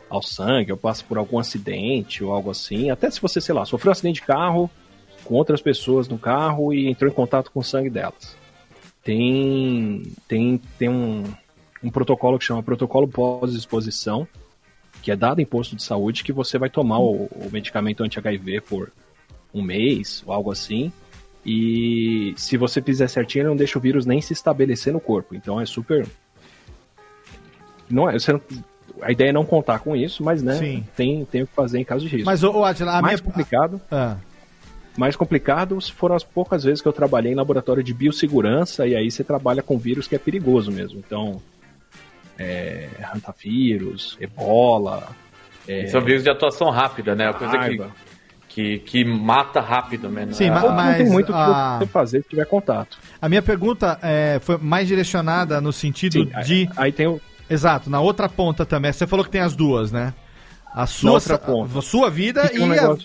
Ao 0.10 0.22
sangue, 0.22 0.72
ou 0.72 0.78
passa 0.78 1.04
por 1.04 1.18
algum 1.18 1.40
acidente 1.40 2.24
ou 2.24 2.32
algo 2.32 2.50
assim, 2.50 2.90
até 2.90 3.10
se 3.10 3.22
você, 3.22 3.42
sei 3.42 3.54
lá, 3.54 3.66
sofreu 3.66 3.90
um 3.90 3.94
acidente 3.94 4.22
de 4.22 4.28
carro 4.28 4.70
com 5.24 5.36
outras 5.36 5.62
pessoas 5.62 6.08
no 6.08 6.18
carro 6.18 6.74
e 6.74 6.88
entrou 6.88 7.10
em 7.12 7.14
contato 7.14 7.52
com 7.52 7.60
o 7.60 7.64
sangue 7.64 7.90
delas. 7.90 8.38
Tem, 9.04 10.04
tem, 10.28 10.62
tem 10.78 10.90
um, 10.90 11.24
um 11.84 11.90
protocolo 11.90 12.38
que 12.40 12.46
chama 12.46 12.64
protocolo 12.64 13.08
pós-exposição, 13.08 14.28
que 15.02 15.12
é 15.12 15.16
dado 15.16 15.40
em 15.40 15.46
posto 15.46 15.76
de 15.76 15.84
saúde, 15.84 16.24
que 16.24 16.34
você 16.34 16.58
vai 16.58 16.70
tomar 16.70 17.00
o, 17.00 17.26
o 17.26 17.50
medicamento 17.52 18.04
anti-HIV 18.04 18.62
por 18.62 18.92
um 19.54 19.62
mês 19.62 20.24
ou 20.26 20.34
algo 20.34 20.52
assim. 20.52 20.92
E 21.46 22.34
se 22.36 22.58
você 22.58 22.82
fizer 22.82 23.08
certinho, 23.08 23.44
ele 23.44 23.50
não 23.50 23.56
deixa 23.56 23.78
o 23.80 23.82
vírus 23.82 24.06
nem 24.06 24.20
se 24.20 24.34
estabelecer 24.34 24.92
no 24.92 25.00
corpo. 25.00 25.36
Então 25.36 25.60
é 25.62 25.66
super. 25.66 26.06
Não 27.90 28.10
é, 28.10 28.20
você 28.20 28.34
não- 28.34 28.42
a 29.02 29.12
ideia 29.12 29.30
é 29.30 29.34
não 29.34 29.46
contar 29.46 29.80
com 29.80 29.96
isso, 29.96 30.24
mas 30.24 30.42
né, 30.42 30.56
Sim. 30.56 30.86
tem, 30.96 31.26
tem 31.26 31.44
o 31.44 31.48
que 31.48 31.54
fazer 31.54 31.80
em 31.80 31.84
caso 31.84 32.06
de 32.08 32.12
risco. 32.16 32.26
Mas, 32.26 32.44
Atila, 32.44 32.98
a 32.98 33.02
mais 33.02 33.22
minha... 33.22 33.32
complicado, 33.32 33.82
Ah, 33.92 34.16
mais 34.98 35.16
complicado 35.16 35.80
foram 35.96 36.16
as 36.16 36.24
poucas 36.24 36.64
vezes 36.64 36.82
que 36.82 36.88
eu 36.88 36.94
trabalhei 36.94 37.32
em 37.32 37.36
laboratório 37.36 37.84
de 37.84 37.94
biossegurança 37.94 38.88
e 38.88 38.96
aí 38.96 39.10
você 39.12 39.24
trabalha 39.24 39.62
com 39.62 39.78
vírus 39.78 40.08
que 40.08 40.16
é 40.16 40.20
perigoso 40.20 40.72
mesmo. 40.72 41.00
Então, 41.06 41.42
é, 42.38 42.90
hantavírus, 43.14 44.18
ebola, 44.20 45.10
é, 45.68 45.88
São 45.88 46.00
vírus 46.02 46.24
de 46.24 46.30
atuação 46.30 46.70
rápida, 46.70 47.14
né? 47.14 47.28
A 47.28 47.34
coisa 47.34 47.58
que, 47.60 47.78
que, 48.48 48.80
que 48.80 49.04
mata 49.06 49.60
rápido, 49.60 50.08
né? 50.10 50.26
Sim, 50.32 50.48
Ah, 50.48 50.54
ma- 50.54 50.62
Não 50.62 50.68
tem 50.70 50.76
mas 51.04 51.12
muito 51.12 51.30
o 51.30 51.34
que 51.34 51.40
a- 51.42 51.78
você 51.80 51.86
fazer 51.88 52.24
se 52.24 52.30
tiver 52.30 52.46
contato. 52.46 52.98
A 53.22 53.28
minha 53.28 53.42
pergunta 53.42 54.00
é, 54.02 54.40
foi 54.42 54.58
mais 54.58 54.88
direcionada 54.88 55.60
no 55.60 55.74
sentido 55.74 56.14
Sim, 56.14 56.32
de. 56.46 56.70
Aí 56.78 56.92
tem 56.94 57.06
o. 57.08 57.20
Exato, 57.50 57.90
na 57.90 58.00
outra 58.00 58.28
ponta 58.28 58.66
também. 58.66 58.92
Você 58.92 59.08
falou 59.08 59.24
que 59.26 59.32
tem 59.32 59.42
as 59.42 59.56
duas, 59.56 59.92
né? 59.92 60.14
A 60.74 60.86
sua, 60.86 61.12
outra 61.14 61.38
ponta. 61.40 61.80
a 61.80 61.82
sua 61.82 62.10
vida 62.10 62.42
é 62.42 62.60
um 62.60 62.72
e 62.74 62.78
a- 62.78 62.96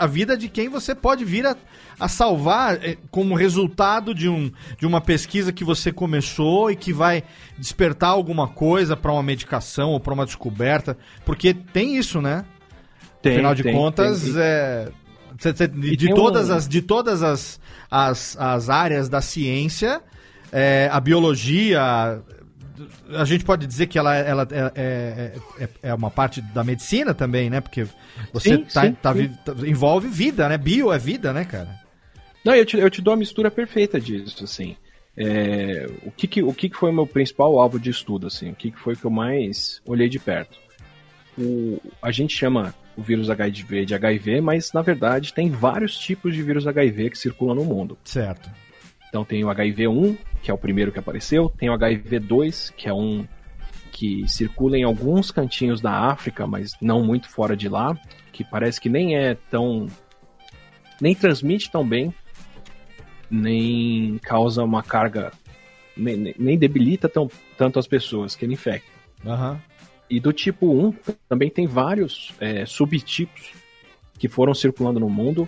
a, 0.00 0.06
vida 0.06 0.36
de 0.36 0.48
quem 0.48 0.68
você 0.68 0.94
pode 0.94 1.24
vir 1.24 1.46
a, 1.46 1.56
a 1.98 2.06
salvar 2.06 2.74
eh, 2.84 2.98
como 3.10 3.34
resultado 3.34 4.12
de, 4.14 4.28
um, 4.28 4.50
de 4.78 4.84
uma 4.86 5.00
pesquisa 5.00 5.50
que 5.50 5.64
você 5.64 5.90
começou 5.90 6.70
e 6.70 6.76
que 6.76 6.92
vai 6.92 7.22
despertar 7.56 8.10
alguma 8.10 8.48
coisa 8.48 8.96
para 8.96 9.12
uma 9.12 9.22
medicação 9.22 9.90
ou 9.92 10.00
para 10.00 10.12
uma 10.12 10.26
descoberta. 10.26 10.94
Porque 11.24 11.54
tem 11.54 11.96
isso, 11.96 12.20
né? 12.20 12.44
Tem, 13.22 13.34
Afinal 13.34 13.54
de 13.54 13.62
tem, 13.62 13.72
contas, 13.74 14.22
tem. 14.24 14.32
é, 14.36 14.88
de, 15.68 15.92
E 15.92 15.96
de 15.96 16.12
todas, 16.14 16.50
um- 16.50 16.54
as, 16.54 16.68
de 16.68 16.82
todas 16.82 17.22
as, 17.22 17.58
as, 17.90 18.36
as 18.38 18.68
áreas 18.68 19.08
da 19.08 19.22
ciência, 19.22 20.02
é, 20.52 20.90
a 20.92 21.00
biologia, 21.00 22.20
a 23.16 23.24
gente 23.24 23.44
pode 23.44 23.66
dizer 23.66 23.86
que 23.86 23.98
ela, 23.98 24.14
ela 24.16 24.48
é, 24.50 24.72
é, 24.74 25.64
é- 25.64 25.68
é 25.90 25.94
uma 25.94 26.10
parte 26.10 26.40
da 26.40 26.62
medicina 26.64 27.12
também, 27.14 27.48
né? 27.50 27.60
Porque 27.60 27.86
você 28.32 28.56
Sim, 28.56 28.64
tá, 28.64 28.82
sim, 28.86 28.92
tá 29.00 29.14
sim. 29.14 29.28
tá- 29.44 29.54
envolve 29.66 30.08
vida, 30.08 30.48
né? 30.48 30.56
Bio 30.58 30.92
é 30.92 30.98
vida, 30.98 31.32
né, 31.32 31.44
cara? 31.44 31.80
Não, 32.44 32.54
eu 32.54 32.66
te, 32.66 32.76
eu 32.76 32.90
te 32.90 33.00
dou 33.00 33.14
a 33.14 33.16
mistura 33.16 33.50
perfeita 33.50 34.00
disso, 34.00 34.44
assim. 34.44 34.76
É, 35.16 35.88
o 36.04 36.10
que, 36.10 36.26
que, 36.26 36.42
o 36.42 36.52
que, 36.54 36.68
que 36.70 36.76
foi 36.76 36.90
o 36.90 36.94
meu 36.94 37.06
principal 37.06 37.58
alvo 37.60 37.78
de 37.78 37.90
estudo, 37.90 38.26
assim? 38.26 38.50
O 38.50 38.54
que, 38.54 38.70
que 38.70 38.78
foi 38.78 38.96
que 38.96 39.04
eu 39.04 39.10
mais 39.10 39.80
olhei 39.86 40.08
de 40.08 40.18
perto? 40.18 40.58
O, 41.38 41.80
a 42.00 42.10
gente 42.10 42.34
chama 42.36 42.74
o 42.96 43.02
vírus 43.02 43.30
HIV 43.30 43.86
de 43.86 43.94
HIV, 43.94 44.40
mas 44.40 44.72
na 44.72 44.82
verdade 44.82 45.32
tem 45.32 45.50
vários 45.50 45.96
tipos 45.98 46.34
de 46.34 46.42
vírus 46.42 46.66
HIV 46.66 47.10
que 47.10 47.18
circulam 47.18 47.54
no 47.54 47.64
mundo. 47.64 47.96
Certo. 48.04 48.50
Então 49.12 49.26
tem 49.26 49.44
o 49.44 49.48
HIV1, 49.48 50.16
que 50.42 50.50
é 50.50 50.54
o 50.54 50.56
primeiro 50.56 50.90
que 50.90 50.98
apareceu, 50.98 51.50
tem 51.50 51.68
o 51.68 51.74
HIV2, 51.74 52.72
que 52.74 52.88
é 52.88 52.94
um 52.94 53.28
que 53.92 54.26
circula 54.26 54.78
em 54.78 54.84
alguns 54.84 55.30
cantinhos 55.30 55.82
da 55.82 55.92
África, 56.10 56.46
mas 56.46 56.70
não 56.80 57.04
muito 57.04 57.28
fora 57.28 57.54
de 57.54 57.68
lá, 57.68 57.94
que 58.32 58.42
parece 58.42 58.80
que 58.80 58.88
nem 58.88 59.14
é 59.14 59.34
tão 59.50 59.86
nem 60.98 61.14
transmite 61.14 61.70
tão 61.70 61.86
bem, 61.86 62.14
nem 63.30 64.16
causa 64.22 64.64
uma 64.64 64.82
carga, 64.82 65.30
nem, 65.94 66.34
nem- 66.38 66.56
debilita 66.58 67.06
tão, 67.06 67.30
tanto 67.58 67.78
as 67.78 67.86
pessoas 67.86 68.34
que 68.34 68.46
ele 68.46 68.54
infecta. 68.54 68.88
Aham. 69.26 69.60
E 70.08 70.18
do 70.20 70.32
tipo 70.32 70.72
1 70.72 70.94
também 71.28 71.50
tem 71.50 71.66
vários 71.66 72.32
é, 72.40 72.64
subtipos 72.64 73.52
que 74.18 74.26
foram 74.26 74.54
circulando 74.54 74.98
no 74.98 75.10
mundo. 75.10 75.46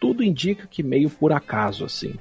Tudo 0.00 0.22
indica 0.22 0.68
que 0.68 0.82
meio 0.84 1.10
por 1.10 1.32
acaso, 1.32 1.84
assim. 1.84 2.14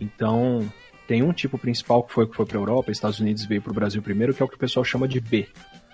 Então, 0.00 0.66
tem 1.06 1.22
um 1.22 1.32
tipo 1.32 1.58
principal 1.58 2.02
que 2.02 2.12
foi 2.12 2.26
que 2.26 2.34
foi 2.34 2.46
para 2.46 2.56
Europa, 2.58 2.90
Estados 2.90 3.20
Unidos 3.20 3.44
veio 3.44 3.60
para 3.62 3.70
o 3.70 3.74
Brasil 3.74 4.00
primeiro, 4.02 4.32
que 4.34 4.42
é 4.42 4.44
o 4.44 4.48
que 4.48 4.54
o 4.56 4.58
pessoal 4.58 4.82
chama 4.84 5.06
de 5.06 5.20
B, 5.20 5.46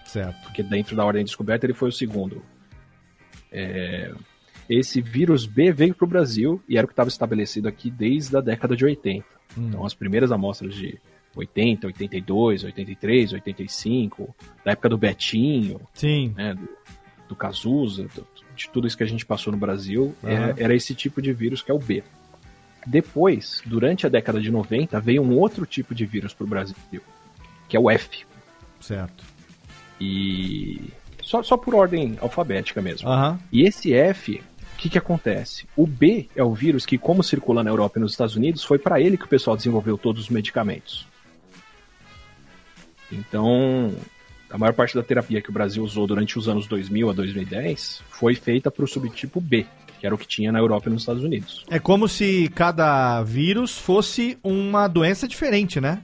Certo. 0.04 0.40
porque 0.44 0.62
dentro 0.62 0.94
da 0.94 1.04
ordem 1.04 1.24
de 1.24 1.30
descoberta 1.30 1.66
ele 1.66 1.74
foi 1.74 1.88
o 1.88 1.92
segundo. 1.92 2.42
É, 3.50 4.12
esse 4.68 5.00
vírus 5.00 5.46
B 5.46 5.72
veio 5.72 5.94
para 5.94 6.04
o 6.04 6.08
Brasil 6.08 6.62
e 6.68 6.76
era 6.76 6.84
o 6.84 6.88
que 6.88 6.92
estava 6.92 7.08
estabelecido 7.08 7.68
aqui 7.68 7.90
desde 7.90 8.36
a 8.36 8.40
década 8.40 8.76
de 8.76 8.84
80. 8.84 9.24
Então, 9.56 9.84
as 9.86 9.94
primeiras 9.94 10.30
amostras 10.32 10.74
de 10.74 10.98
80, 11.34 11.86
82, 11.86 12.64
83, 12.64 13.32
85, 13.34 14.34
da 14.64 14.72
época 14.72 14.88
do 14.88 14.98
Betinho, 14.98 15.80
Sim. 15.94 16.34
né, 16.36 16.54
do, 16.54 16.68
do 17.28 17.36
Cazuza, 17.36 18.04
do- 18.14 18.26
de 18.54 18.68
tudo 18.70 18.86
isso 18.86 18.96
que 18.96 19.02
a 19.04 19.06
gente 19.08 19.24
passou 19.24 19.52
no 19.52 19.58
Brasil, 19.58 20.14
Aham. 20.24 20.32
era, 20.32 20.54
era 20.58 20.74
esse 20.74 20.94
tipo 20.94 21.22
de 21.22 21.32
vírus 21.32 21.62
que 21.62 21.70
é 21.70 21.74
o 21.74 21.78
B. 21.78 22.02
Depois, 22.86 23.60
durante 23.66 24.06
a 24.06 24.08
década 24.08 24.40
de 24.40 24.50
90, 24.50 25.00
veio 25.00 25.20
um 25.20 25.36
outro 25.36 25.66
tipo 25.66 25.92
de 25.92 26.06
vírus 26.06 26.32
para 26.32 26.44
o 26.44 26.48
Brasil, 26.48 26.76
que 27.68 27.76
é 27.76 27.80
o 27.80 27.90
F. 27.90 28.24
Certo. 28.80 29.24
E 30.00 30.92
só, 31.22 31.42
só 31.42 31.56
por 31.56 31.74
ordem 31.74 32.16
alfabética 32.20 32.80
mesmo. 32.80 33.08
Aham. 33.08 33.40
E 33.50 33.62
esse 33.62 33.92
F, 33.92 34.40
o 34.74 34.76
que, 34.76 34.88
que 34.88 34.98
acontece? 34.98 35.66
O 35.76 35.84
B 35.84 36.28
é 36.36 36.44
o 36.44 36.54
vírus 36.54 36.86
que, 36.86 36.96
como 36.96 37.24
circula 37.24 37.64
na 37.64 37.70
Europa 37.70 37.98
e 37.98 38.02
nos 38.02 38.12
Estados 38.12 38.36
Unidos, 38.36 38.62
foi 38.62 38.78
para 38.78 39.00
ele 39.00 39.16
que 39.16 39.24
o 39.24 39.28
pessoal 39.28 39.56
desenvolveu 39.56 39.98
todos 39.98 40.22
os 40.22 40.28
medicamentos. 40.28 41.08
Então, 43.10 43.92
a 44.48 44.56
maior 44.56 44.72
parte 44.72 44.94
da 44.94 45.02
terapia 45.02 45.42
que 45.42 45.50
o 45.50 45.52
Brasil 45.52 45.82
usou 45.82 46.06
durante 46.06 46.38
os 46.38 46.48
anos 46.48 46.68
2000 46.68 47.10
a 47.10 47.12
2010 47.12 48.02
foi 48.08 48.36
feita 48.36 48.70
para 48.70 48.84
o 48.84 48.88
subtipo 48.88 49.40
B, 49.40 49.66
que 49.98 50.06
era 50.06 50.14
o 50.14 50.18
que 50.18 50.26
tinha 50.26 50.50
na 50.52 50.58
Europa 50.58 50.88
e 50.88 50.92
nos 50.92 51.02
Estados 51.02 51.22
Unidos. 51.24 51.64
É 51.70 51.78
como 51.78 52.06
se 52.08 52.48
cada 52.54 53.22
vírus 53.22 53.76
fosse 53.78 54.38
uma 54.42 54.86
doença 54.88 55.26
diferente, 55.26 55.80
né? 55.80 56.00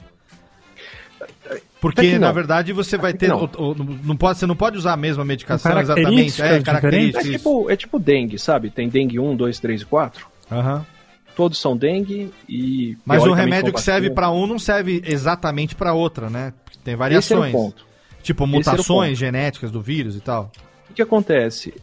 Porque, 1.80 2.12
não. 2.12 2.20
na 2.20 2.32
verdade, 2.32 2.72
você 2.72 2.96
vai 2.96 3.12
ter. 3.12 3.26
que 3.26 3.32
o- 3.32 3.70
o- 3.70 3.74
não 4.04 4.16
pode, 4.16 4.38
você 4.38 4.46
não 4.46 4.54
pode 4.54 4.78
usar 4.78 4.92
a 4.92 4.96
mesma 4.96 5.24
medicação 5.24 5.78
exatamente. 5.80 6.40
É, 6.40 6.60
características. 6.62 7.26
É 7.26 7.30
tipo, 7.32 7.70
é 7.70 7.76
tipo 7.76 7.98
dengue, 7.98 8.38
sabe? 8.38 8.70
Tem 8.70 8.88
dengue 8.88 9.18
1, 9.18 9.34
2, 9.34 9.58
3 9.58 9.82
e 9.82 9.86
4. 9.86 10.26
Aham. 10.50 10.86
Todos 11.34 11.58
são 11.58 11.76
dengue 11.76 12.30
e. 12.48 12.96
Mas 13.04 13.22
o 13.24 13.32
remédio 13.32 13.72
que 13.72 13.80
serve 13.80 14.10
para 14.10 14.30
um 14.30 14.46
não 14.46 14.58
serve 14.58 15.02
exatamente 15.04 15.74
para 15.74 15.92
outra, 15.92 16.28
né? 16.30 16.52
Tem 16.84 16.92
Esse 16.92 16.92
era 16.92 16.96
o 16.96 16.98
variações. 16.98 17.52
ponto. 17.52 17.86
Tipo 18.22 18.44
Esse 18.44 18.52
era 18.52 18.56
o 18.56 18.72
mutações 18.72 19.08
ponto. 19.10 19.18
genéticas 19.18 19.70
do 19.70 19.80
vírus 19.80 20.14
e 20.16 20.20
tal. 20.20 20.52
O 20.90 20.94
que 20.94 21.02
acontece? 21.02 21.74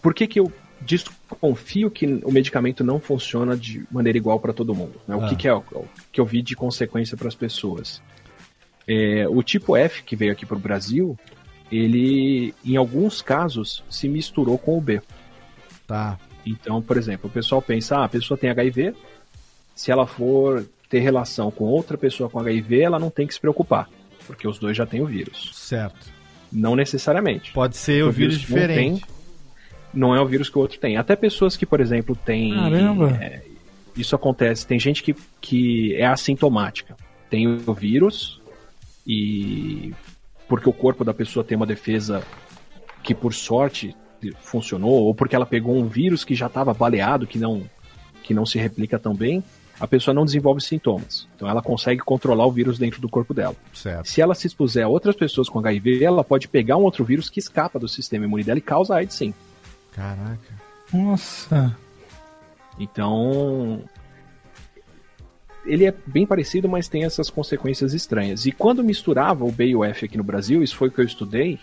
Por 0.00 0.14
que, 0.14 0.26
que 0.26 0.40
eu 0.40 0.50
desconfio 0.88 1.90
que 1.90 2.06
o 2.24 2.32
medicamento 2.32 2.82
não 2.82 2.98
funciona 2.98 3.56
de 3.56 3.84
maneira 3.90 4.16
igual 4.18 4.40
para 4.40 4.52
todo 4.52 4.74
mundo? 4.74 5.00
né? 5.06 5.14
O 5.14 5.24
Ah. 5.24 5.28
que, 5.28 5.36
que 5.36 5.46
é 5.48 5.52
o 5.54 5.58
o 5.72 5.86
que 6.10 6.20
eu 6.20 6.24
vi 6.24 6.40
de 6.42 6.56
consequência 6.56 7.16
para 7.16 7.28
as 7.28 7.34
pessoas? 7.34 8.00
É, 8.86 9.26
o 9.28 9.42
tipo 9.42 9.76
F 9.76 10.02
que 10.02 10.16
veio 10.16 10.32
aqui 10.32 10.46
para 10.46 10.56
o 10.56 10.60
Brasil, 10.60 11.16
ele, 11.70 12.54
em 12.64 12.76
alguns 12.76 13.20
casos, 13.20 13.84
se 13.90 14.08
misturou 14.08 14.56
com 14.58 14.78
o 14.78 14.80
B. 14.80 15.02
Tá. 15.86 16.18
Então, 16.46 16.80
por 16.80 16.96
exemplo, 16.96 17.28
o 17.28 17.32
pessoal 17.32 17.60
pensa, 17.60 17.98
ah, 17.98 18.04
a 18.04 18.08
pessoa 18.08 18.38
tem 18.38 18.48
HIV, 18.48 18.94
se 19.74 19.90
ela 19.90 20.06
for 20.06 20.66
ter 20.88 21.00
relação 21.00 21.50
com 21.50 21.64
outra 21.64 21.98
pessoa 21.98 22.30
com 22.30 22.38
HIV, 22.40 22.80
ela 22.80 22.98
não 22.98 23.10
tem 23.10 23.26
que 23.26 23.34
se 23.34 23.40
preocupar, 23.40 23.90
porque 24.26 24.48
os 24.48 24.58
dois 24.58 24.74
já 24.76 24.86
têm 24.86 25.02
o 25.02 25.06
vírus. 25.06 25.50
Certo. 25.54 26.06
Não 26.50 26.74
necessariamente. 26.74 27.52
Pode 27.52 27.76
ser 27.76 28.02
o 28.04 28.10
vírus 28.10 28.36
não 28.36 28.40
diferente. 28.40 29.02
tem, 29.04 29.17
Não, 29.92 30.14
é 30.14 30.20
o 30.20 30.26
vírus 30.26 30.48
que 30.48 30.58
o 30.58 30.60
outro 30.60 30.78
tem. 30.78 30.96
Até 30.96 31.16
pessoas 31.16 31.56
que, 31.56 31.66
por 31.66 31.80
exemplo, 31.80 32.16
têm. 32.16 32.54
Caramba. 32.54 33.18
é, 33.20 33.42
isso 33.96 34.14
acontece. 34.14 34.66
Tem 34.66 34.78
gente 34.78 35.02
que, 35.02 35.14
que 35.40 35.94
é 35.96 36.06
assintomática. 36.06 36.96
Tem 37.30 37.46
o 37.46 37.74
vírus 37.74 38.40
e. 39.06 39.92
Porque 40.48 40.68
o 40.68 40.72
corpo 40.72 41.04
da 41.04 41.12
pessoa 41.12 41.44
tem 41.44 41.56
uma 41.56 41.66
defesa 41.66 42.22
que, 43.02 43.14
por 43.14 43.34
sorte, 43.34 43.94
funcionou, 44.40 45.04
ou 45.04 45.14
porque 45.14 45.36
ela 45.36 45.46
pegou 45.46 45.76
um 45.76 45.86
vírus 45.86 46.24
que 46.24 46.34
já 46.34 46.46
estava 46.46 46.72
baleado, 46.72 47.26
que 47.26 47.38
não, 47.38 47.62
que 48.22 48.34
não 48.34 48.46
se 48.46 48.58
replica 48.58 48.98
tão 48.98 49.14
bem, 49.14 49.42
a 49.78 49.86
pessoa 49.86 50.14
não 50.14 50.24
desenvolve 50.24 50.60
sintomas. 50.60 51.28
Então 51.36 51.48
ela 51.48 51.62
consegue 51.62 52.00
controlar 52.00 52.46
o 52.46 52.52
vírus 52.52 52.78
dentro 52.78 53.00
do 53.00 53.08
corpo 53.08 53.32
dela. 53.32 53.54
Certo. 53.72 54.08
Se 54.08 54.20
ela 54.20 54.34
se 54.34 54.46
expuser 54.46 54.84
a 54.84 54.88
outras 54.88 55.14
pessoas 55.14 55.48
com 55.48 55.58
HIV, 55.58 56.02
ela 56.02 56.24
pode 56.24 56.48
pegar 56.48 56.76
um 56.76 56.82
outro 56.82 57.04
vírus 57.04 57.30
que 57.30 57.38
escapa 57.38 57.78
do 57.78 57.88
sistema 57.88 58.24
imune 58.24 58.44
dela 58.44 58.58
e 58.58 58.62
causa 58.62 58.96
AIDS 58.96 59.16
sim. 59.16 59.32
Caraca. 59.92 60.54
Nossa. 60.92 61.76
Então. 62.78 63.82
Ele 65.66 65.84
é 65.84 65.94
bem 66.06 66.24
parecido, 66.24 66.68
mas 66.68 66.88
tem 66.88 67.04
essas 67.04 67.28
consequências 67.28 67.92
estranhas. 67.92 68.46
E 68.46 68.52
quando 68.52 68.82
misturava 68.82 69.44
o 69.44 69.52
B 69.52 69.66
e 69.66 69.76
o 69.76 69.84
F 69.84 70.06
aqui 70.06 70.16
no 70.16 70.24
Brasil, 70.24 70.62
isso 70.62 70.76
foi 70.76 70.88
o 70.88 70.90
que 70.90 71.00
eu 71.00 71.04
estudei, 71.04 71.58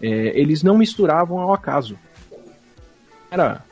é, 0.00 0.38
eles 0.38 0.62
não 0.62 0.76
misturavam 0.76 1.38
ao 1.38 1.54
acaso. 1.54 1.98
Era 3.30 3.64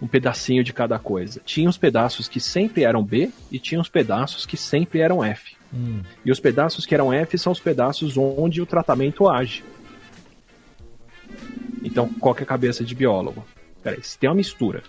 um 0.00 0.08
pedacinho 0.08 0.64
de 0.64 0.72
cada 0.72 0.98
coisa. 0.98 1.40
Tinha 1.44 1.68
os 1.68 1.78
pedaços 1.78 2.28
que 2.28 2.40
sempre 2.40 2.82
eram 2.82 3.04
B 3.04 3.30
e 3.50 3.58
tinha 3.58 3.80
os 3.80 3.88
pedaços 3.88 4.44
que 4.44 4.56
sempre 4.56 5.00
eram 5.00 5.24
F. 5.24 5.54
Hum. 5.72 6.00
E 6.24 6.30
os 6.30 6.40
pedaços 6.40 6.84
que 6.84 6.94
eram 6.94 7.12
F 7.12 7.38
são 7.38 7.52
os 7.52 7.60
pedaços 7.60 8.16
onde 8.16 8.60
o 8.60 8.66
tratamento 8.66 9.28
age. 9.28 9.62
Então, 11.82 12.08
qual 12.20 12.34
que 12.34 12.42
é 12.42 12.44
a 12.44 12.46
cabeça 12.46 12.84
de 12.84 12.94
biólogo? 12.94 13.44
Peraí, 13.82 14.02
se 14.02 14.18
tem 14.18 14.28
uma 14.28 14.36
mistura, 14.36 14.82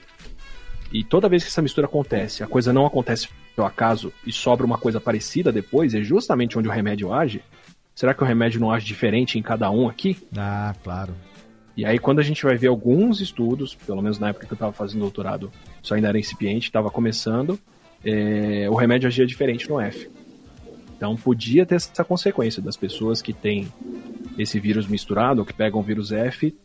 e 0.91 1.03
toda 1.03 1.27
vez 1.27 1.43
que 1.43 1.49
essa 1.49 1.61
mistura 1.61 1.87
acontece, 1.87 2.43
a 2.43 2.47
coisa 2.47 2.71
não 2.71 2.85
acontece 2.85 3.27
por 3.55 3.65
acaso 3.65 4.13
e 4.25 4.31
sobra 4.31 4.65
uma 4.65 4.77
coisa 4.77 5.01
parecida 5.01 5.51
depois, 5.51 5.95
é 5.95 6.01
justamente 6.01 6.57
onde 6.57 6.67
o 6.67 6.71
remédio 6.71 7.11
age, 7.11 7.41
será 7.95 8.13
que 8.13 8.23
o 8.23 8.25
remédio 8.25 8.59
não 8.59 8.71
age 8.71 8.85
diferente 8.85 9.39
em 9.39 9.41
cada 9.41 9.71
um 9.71 9.89
aqui? 9.89 10.17
Ah, 10.37 10.75
claro. 10.83 11.15
E 11.75 11.83
aí, 11.83 11.97
quando 11.97 12.19
a 12.19 12.23
gente 12.23 12.43
vai 12.43 12.55
ver 12.55 12.67
alguns 12.67 13.19
estudos, 13.19 13.73
pelo 13.73 14.01
menos 14.03 14.19
na 14.19 14.29
época 14.29 14.45
que 14.45 14.53
eu 14.53 14.55
estava 14.55 14.71
fazendo 14.71 15.01
doutorado, 15.01 15.51
isso 15.81 15.93
ainda 15.95 16.09
era 16.09 16.19
incipiente, 16.19 16.67
estava 16.67 16.91
começando, 16.91 17.59
é, 18.05 18.67
o 18.69 18.75
remédio 18.75 19.07
agia 19.07 19.25
diferente 19.25 19.67
no 19.67 19.81
F. 19.81 20.11
Então, 20.95 21.15
podia 21.15 21.65
ter 21.65 21.75
essa 21.75 22.03
consequência 22.03 22.61
das 22.61 22.77
pessoas 22.77 23.21
que 23.21 23.33
têm 23.33 23.67
esse 24.37 24.59
vírus 24.59 24.87
misturado, 24.87 25.41
ou 25.41 25.45
que 25.45 25.53
pegam 25.53 25.79
o 25.79 25.83
vírus 25.83 26.11
F, 26.11 26.55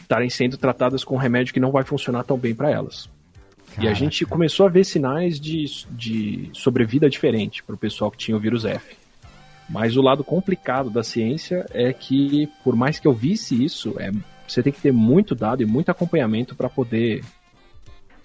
estarem 0.00 0.30
sendo 0.30 0.56
tratadas 0.56 1.02
com 1.02 1.14
um 1.14 1.18
remédio 1.18 1.52
que 1.52 1.60
não 1.60 1.70
vai 1.70 1.84
funcionar 1.84 2.24
tão 2.24 2.38
bem 2.38 2.54
para 2.54 2.70
elas. 2.70 3.08
E 3.70 3.72
a 3.72 3.82
Caraca. 3.82 3.94
gente 3.94 4.24
começou 4.24 4.66
a 4.66 4.68
ver 4.68 4.84
sinais 4.84 5.40
de, 5.40 5.64
de 5.90 6.50
sobrevida 6.52 7.10
diferente 7.10 7.62
para 7.62 7.74
o 7.74 7.78
pessoal 7.78 8.10
que 8.10 8.18
tinha 8.18 8.36
o 8.36 8.40
vírus 8.40 8.64
F. 8.64 8.96
Mas 9.68 9.96
o 9.96 10.02
lado 10.02 10.22
complicado 10.22 10.90
da 10.90 11.02
ciência 11.02 11.66
é 11.70 11.92
que, 11.92 12.48
por 12.62 12.76
mais 12.76 12.98
que 12.98 13.08
eu 13.08 13.12
visse 13.12 13.64
isso, 13.64 13.94
é, 13.98 14.12
você 14.46 14.62
tem 14.62 14.72
que 14.72 14.80
ter 14.80 14.92
muito 14.92 15.34
dado 15.34 15.62
e 15.62 15.66
muito 15.66 15.90
acompanhamento 15.90 16.54
para 16.54 16.68
poder 16.68 17.24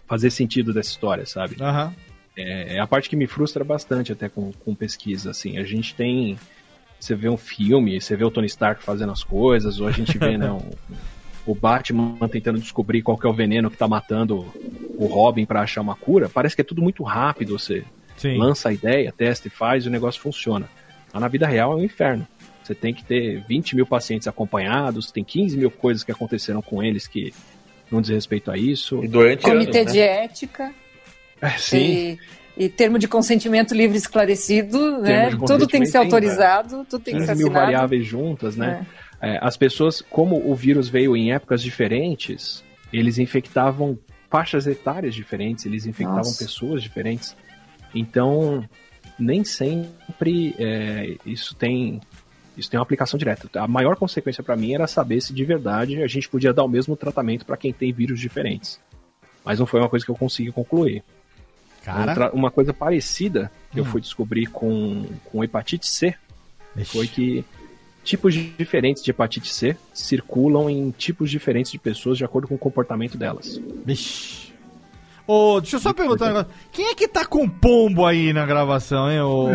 fazer 0.05 0.29
sentido 0.29 0.73
dessa 0.73 0.89
história, 0.89 1.25
sabe? 1.25 1.55
Aham. 1.59 1.95
É, 2.37 2.75
é 2.75 2.79
a 2.79 2.87
parte 2.87 3.09
que 3.09 3.15
me 3.15 3.25
frustra 3.25 3.63
bastante 3.63 4.11
até 4.11 4.29
com, 4.29 4.51
com 4.51 4.75
pesquisa, 4.75 5.31
assim. 5.31 5.57
A 5.57 5.63
gente 5.63 5.95
tem... 5.95 6.37
Você 6.99 7.15
vê 7.15 7.29
um 7.29 7.37
filme, 7.37 7.99
você 7.99 8.15
vê 8.15 8.23
o 8.25 8.31
Tony 8.31 8.47
Stark 8.47 8.83
fazendo 8.83 9.11
as 9.11 9.23
coisas, 9.23 9.79
ou 9.79 9.87
a 9.87 9.91
gente 9.91 10.17
vê, 10.17 10.37
né, 10.37 10.51
um- 10.51 10.69
o 11.45 11.55
Batman 11.55 12.17
tentando 12.29 12.59
descobrir 12.59 13.01
qual 13.01 13.17
que 13.17 13.25
é 13.25 13.29
o 13.29 13.33
veneno 13.33 13.71
que 13.71 13.77
tá 13.77 13.87
matando 13.87 14.45
o 14.95 15.05
Robin 15.07 15.45
para 15.45 15.61
achar 15.61 15.81
uma 15.81 15.95
cura. 15.95 16.29
Parece 16.29 16.55
que 16.55 16.61
é 16.61 16.65
tudo 16.65 16.81
muito 16.81 17.01
rápido, 17.01 17.57
você 17.57 17.83
Sim. 18.17 18.37
lança 18.37 18.69
a 18.69 18.73
ideia, 18.73 19.11
testa 19.15 19.47
e 19.47 19.51
faz 19.51 19.85
e 19.85 19.87
o 19.87 19.91
negócio 19.91 20.21
funciona. 20.21 20.69
Mas 21.11 21.21
na 21.21 21.27
vida 21.27 21.47
real 21.47 21.71
é 21.71 21.75
um 21.77 21.83
inferno. 21.83 22.27
Você 22.63 22.75
tem 22.75 22.93
que 22.93 23.03
ter 23.03 23.43
20 23.47 23.75
mil 23.75 23.85
pacientes 23.87 24.27
acompanhados, 24.27 25.11
tem 25.11 25.23
15 25.23 25.57
mil 25.57 25.71
coisas 25.71 26.03
que 26.03 26.11
aconteceram 26.11 26.61
com 26.61 26.83
eles 26.83 27.07
que 27.07 27.33
não 27.89 27.99
diz 27.99 28.11
respeito 28.11 28.51
a 28.51 28.57
isso. 28.57 29.03
E 29.03 29.07
durante 29.07 29.41
Comitê 29.41 29.79
anos, 29.79 29.93
de 29.93 29.99
né? 29.99 30.25
ética 30.25 30.71
É, 31.41 31.49
sim. 31.51 32.19
E, 32.59 32.67
termo 32.67 32.99
de 32.99 33.07
consentimento 33.07 33.73
livre 33.73 33.97
esclarecido, 33.97 34.99
né? 34.99 35.29
de 35.29 35.37
Tudo 35.37 35.65
tem 35.65 35.79
que 35.79 35.87
ser 35.87 35.97
autorizado, 35.97 36.85
tudo 36.89 37.01
tem 37.01 37.15
que 37.15 37.21
ser 37.21 37.27
15 37.27 37.37
mil 37.37 37.47
assinado. 37.47 37.65
variáveis 37.65 38.05
juntas, 38.05 38.57
né? 38.57 38.85
É, 39.21 39.39
as 39.41 39.55
pessoas, 39.55 40.01
como 40.01 40.35
o 40.45 40.53
vírus 40.53 40.89
veio 40.89 41.15
em 41.15 41.31
épocas 41.31 41.61
diferentes, 41.61 42.61
eles 42.91 43.17
infectavam 43.17 43.97
faixas 44.29 44.67
etárias 44.67 45.15
diferentes, 45.15 45.65
eles 45.65 45.85
infectavam 45.85 46.17
Nossa. 46.17 46.43
pessoas 46.43 46.83
diferentes. 46.83 47.35
Então, 47.95 48.67
nem 49.17 49.43
sempre 49.45 50.53
é, 50.59 51.15
isso 51.25 51.55
tem 51.55 52.01
isso 52.57 52.69
tem 52.69 52.77
uma 52.77 52.83
aplicação 52.83 53.17
direta. 53.17 53.47
A 53.57 53.67
maior 53.69 53.95
consequência 53.95 54.43
para 54.43 54.57
mim 54.57 54.73
era 54.73 54.85
saber 54.85 55.21
se 55.21 55.33
de 55.33 55.45
verdade 55.45 56.03
a 56.03 56.07
gente 56.07 56.27
podia 56.27 56.51
dar 56.51 56.65
o 56.65 56.67
mesmo 56.67 56.93
tratamento 56.97 57.45
para 57.45 57.55
quem 57.55 57.71
tem 57.71 57.93
vírus 57.93 58.19
diferentes. 58.19 58.81
Mas 59.45 59.59
não 59.59 59.65
foi 59.65 59.79
uma 59.79 59.87
coisa 59.87 60.03
que 60.03 60.11
eu 60.11 60.15
consegui 60.15 60.51
concluir. 60.51 61.01
Cara. 61.93 62.11
Outra- 62.11 62.31
uma 62.33 62.51
coisa 62.51 62.73
parecida 62.73 63.51
que 63.71 63.79
eu 63.79 63.83
Hum. 63.83 63.87
fui 63.87 64.01
descobrir 64.01 64.45
com, 64.47 65.05
com 65.25 65.43
hepatite 65.43 65.87
C 65.87 66.15
Ixi. 66.77 66.91
foi 66.97 67.07
que 67.07 67.45
tipos 68.03 68.33
diferentes 68.33 69.03
de 69.03 69.11
hepatite 69.11 69.53
C 69.53 69.75
circulam 69.93 70.69
em 70.69 70.89
tipos 70.91 71.29
diferentes 71.29 71.71
de 71.71 71.77
pessoas 71.77 72.17
de 72.17 72.25
acordo 72.25 72.47
com 72.47 72.55
o 72.55 72.59
comportamento 72.59 73.17
delas. 73.17 73.59
Vixe. 73.85 74.49
Ô, 75.27 75.61
deixa 75.61 75.75
eu 75.75 75.79
só 75.79 75.93
perguntar 75.93 76.25
um 76.25 76.27
negócio. 76.29 76.47
Quem 76.71 76.87
é 76.87 76.95
que 76.95 77.07
tá 77.07 77.23
com 77.23 77.47
pombo 77.47 78.03
aí 78.03 78.33
na 78.33 78.47
gravação, 78.47 79.11
hein? 79.11 79.21
ô? 79.21 79.49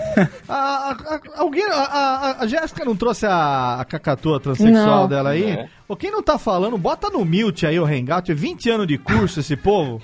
a, 0.48 0.54
a- 0.54 0.92
a- 0.92 1.20
alguém, 1.36 1.64
a, 1.66 1.74
a, 1.74 2.42
a 2.44 2.46
Jéssica 2.46 2.82
não 2.82 2.96
trouxe 2.96 3.26
a, 3.26 3.74
a 3.78 3.84
cacatua 3.84 4.40
transexual 4.40 5.02
Não. 5.02 5.08
dela 5.08 5.30
aí? 5.30 5.44
É. 5.50 5.68
Ô, 5.86 5.94
quem 5.94 6.10
não 6.10 6.22
tá 6.22 6.38
falando, 6.38 6.78
bota 6.78 7.10
no 7.10 7.26
mute 7.26 7.66
aí 7.66 7.78
o 7.78 7.84
Hangout. 7.84 8.30
É 8.32 8.34
20 8.34 8.70
anos 8.70 8.86
de 8.86 8.96
curso 8.96 9.40
esse 9.40 9.54
povo. 9.54 10.00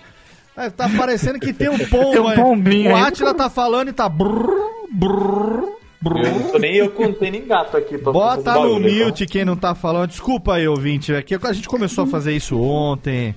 É, 0.57 0.71
tá 0.71 0.89
parecendo 0.89 1.39
que 1.41 1.53
tem 1.53 1.69
um 1.69 1.79
pombo 1.89 2.13
Tem 2.13 2.21
um 2.21 2.35
pombinho 2.35 2.93
O. 2.93 2.97
Atila 2.97 3.35
tá 3.35 3.51
falando 3.51 3.89
e 3.89 3.93
tá... 3.93 4.09
Brrr, 4.09 4.47
brrr, 4.93 5.65
brrr. 6.01 6.25
Eu 6.27 6.33
não 6.41 6.51
tô 6.51 6.59
nem 6.59 6.75
eu 6.77 6.91
que 6.91 7.13
tenho 7.15 7.33
nem 7.33 7.47
gato 7.47 7.77
aqui 7.77 7.99
pra 7.99 8.13
Bota 8.13 8.43
fazer 8.53 8.61
no 8.61 8.79
então. 8.79 9.07
mute 9.07 9.27
quem 9.27 9.45
não 9.45 9.57
tá 9.57 9.75
falando. 9.75 10.09
Desculpa 10.11 10.55
aí, 10.55 10.69
ouvinte. 10.69 11.13
Aqui 11.15 11.35
a 11.43 11.53
gente 11.53 11.69
começou 11.69 12.05
a 12.05 12.07
fazer 12.07 12.35
isso 12.37 12.59
ontem. 12.61 13.35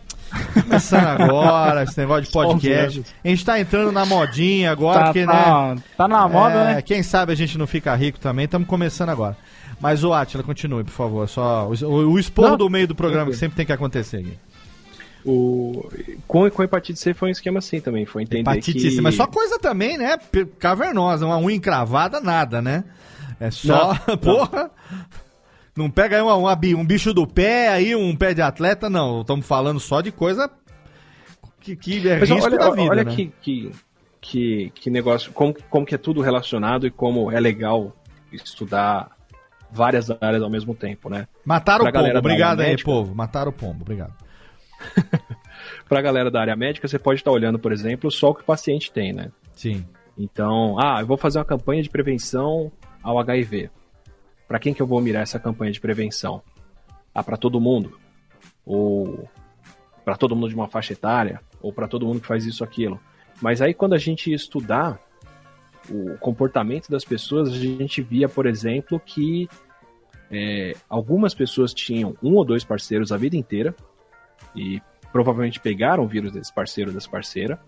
Começando 0.62 1.06
agora, 1.06 1.84
esse 1.84 1.98
negócio 1.98 2.24
de 2.24 2.32
podcast. 2.32 3.02
A 3.24 3.28
gente 3.30 3.46
tá 3.46 3.60
entrando 3.60 3.92
na 3.94 4.06
modinha 4.06 4.72
agora, 4.72 5.00
Tá, 5.00 5.06
porque, 5.06 5.26
né? 5.26 5.34
tá, 5.34 5.76
tá 5.98 6.08
na 6.08 6.28
moda, 6.28 6.56
é, 6.56 6.64
né? 6.76 6.82
Quem 6.82 7.02
sabe 7.02 7.32
a 7.32 7.36
gente 7.36 7.58
não 7.58 7.66
fica 7.66 7.96
rico 7.96 8.20
também. 8.20 8.46
Estamos 8.46 8.68
começando 8.68 9.10
agora. 9.10 9.38
Mas 9.80 10.04
o 10.04 10.12
Atila, 10.12 10.44
continue, 10.44 10.84
por 10.84 10.92
favor. 10.92 11.30
Só 11.30 11.68
o, 11.70 12.12
o 12.12 12.20
esporro 12.20 12.50
Não, 12.50 12.58
do 12.58 12.70
meio 12.70 12.88
do 12.88 12.96
programa 12.96 13.32
que 13.32 13.38
sempre 13.38 13.56
tem 13.56 13.66
que 13.66 13.72
acontecer 13.72 14.18
aqui. 14.18 14.34
O... 15.28 15.90
Com, 16.26 16.50
com 16.50 16.64
hepatite 16.64 16.98
C 16.98 17.14
foi 17.14 17.28
um 17.28 17.32
esquema 17.32 17.60
assim 17.60 17.82
também, 17.82 18.06
foi 18.06 18.24
entender 18.24 18.50
Hepatite 18.50 18.80
que... 18.80 18.92
C, 18.92 19.02
mas 19.02 19.16
só 19.16 19.28
coisa 19.28 19.60
também, 19.60 19.98
né? 19.98 20.18
Cavernosa, 20.58 21.26
uma 21.26 21.38
unha 21.38 21.56
encravada, 21.58 22.22
nada, 22.22 22.62
né? 22.62 22.86
É 23.40 23.52
só, 23.52 23.94
porra. 24.24 24.72
Não 25.76 25.92
pega 25.92 26.16
aí 26.16 26.22
uma- 26.22 26.36
uma 26.36 26.58
um 26.78 26.86
bicho 26.86 27.14
do 27.14 27.28
pé 27.28 27.68
aí, 27.70 27.94
um 27.96 28.16
pé 28.16 28.34
de 28.34 28.42
atleta, 28.42 28.90
não. 28.90 29.22
Estamos 29.22 29.46
falando 29.46 29.80
só 29.80 30.00
de 30.02 30.12
coisa 30.12 30.50
que, 31.60 31.76
que 31.76 32.10
é 32.10 32.20
Mas 32.20 32.30
risco 32.30 32.46
olha, 32.46 32.58
da 32.58 32.70
vida, 32.72 32.90
olha 32.90 33.04
né? 33.04 33.14
que, 33.14 33.32
que, 33.42 33.72
que, 34.22 34.72
que 34.74 34.90
negócio, 34.90 35.32
como, 35.34 35.54
como 35.70 35.86
que 35.86 35.94
é 35.96 35.98
tudo 35.98 36.22
relacionado 36.22 36.88
e 36.88 36.92
como 36.92 37.32
é 37.32 37.40
legal 37.40 37.96
estudar 38.32 39.12
várias 39.72 40.10
áreas 40.22 40.42
ao 40.42 40.50
mesmo 40.50 40.74
tempo, 40.74 41.10
né? 41.10 41.28
Mataram 41.44 41.86
pra 41.86 42.02
o 42.02 42.06
pombo, 42.06 42.18
obrigado 42.18 42.62
aí, 42.62 42.70
médica. 42.70 42.90
povo. 42.90 43.14
Mataram 43.14 43.50
o 43.50 43.54
pombo, 43.54 43.82
obrigado. 43.82 44.14
Para 45.88 46.00
a 46.00 46.02
galera 46.02 46.32
da 46.32 46.42
área 46.42 46.56
médica, 46.56 46.88
você 46.88 47.00
pode 47.00 47.22
estar 47.22 47.32
olhando, 47.32 47.60
por 47.60 47.72
exemplo, 47.72 48.12
só 48.12 48.30
o 48.30 48.36
que 48.36 48.42
o 48.42 48.46
paciente 48.46 48.92
tem, 48.92 49.14
né? 49.14 49.32
Sim. 49.54 49.86
Então, 50.18 50.78
ah, 50.80 51.00
eu 51.00 51.08
vou 51.08 51.18
fazer 51.18 51.40
uma 51.40 51.46
campanha 51.46 51.82
de 51.82 51.90
prevenção 51.90 52.72
ao 53.02 53.20
HIV. 53.20 53.70
Para 54.48 54.60
quem 54.60 54.74
que 54.74 54.82
eu 54.82 54.88
vou 54.88 55.02
mirar 55.02 55.24
essa 55.24 55.40
campanha 55.40 55.72
de 55.72 55.80
prevenção? 55.80 56.42
Ah, 57.14 57.24
para 57.24 57.38
todo 57.38 57.60
mundo? 57.60 58.00
Ou 58.66 59.28
para 60.04 60.16
todo 60.16 60.36
mundo 60.36 60.50
de 60.50 60.56
uma 60.56 60.68
faixa 60.68 60.94
etária? 60.94 61.42
Ou 61.62 61.72
para 61.72 61.88
todo 61.88 62.06
mundo 62.06 62.22
que 62.22 62.28
faz 62.28 62.46
isso 62.46 62.64
ou 62.64 62.68
aquilo? 62.68 63.00
Mas 63.42 63.62
aí 63.62 63.74
quando 63.74 63.94
a 63.94 63.98
gente 63.98 64.32
estudar 64.32 65.00
o 65.90 66.18
comportamento 66.18 66.90
das 66.90 67.06
pessoas, 67.06 67.50
a 67.50 67.56
gente 67.56 68.02
via, 68.02 68.28
por 68.28 68.46
exemplo, 68.46 69.00
que 69.00 69.48
é, 70.32 70.76
algumas 70.90 71.34
pessoas 71.34 71.74
tinham 71.74 72.16
um 72.22 72.36
ou 72.36 72.44
dois 72.44 72.64
parceiros 72.64 73.12
a 73.12 73.18
vida 73.18 73.38
inteira 73.38 73.76
e 74.58 74.82
provavelmente 75.12 75.60
pegaram 75.60 76.04
o 76.04 76.08
vírus 76.08 76.32
desse 76.32 76.54
parceiro 76.54 76.90
ou 76.92 76.96
dessa 76.96 77.10
parceira, 77.10 77.60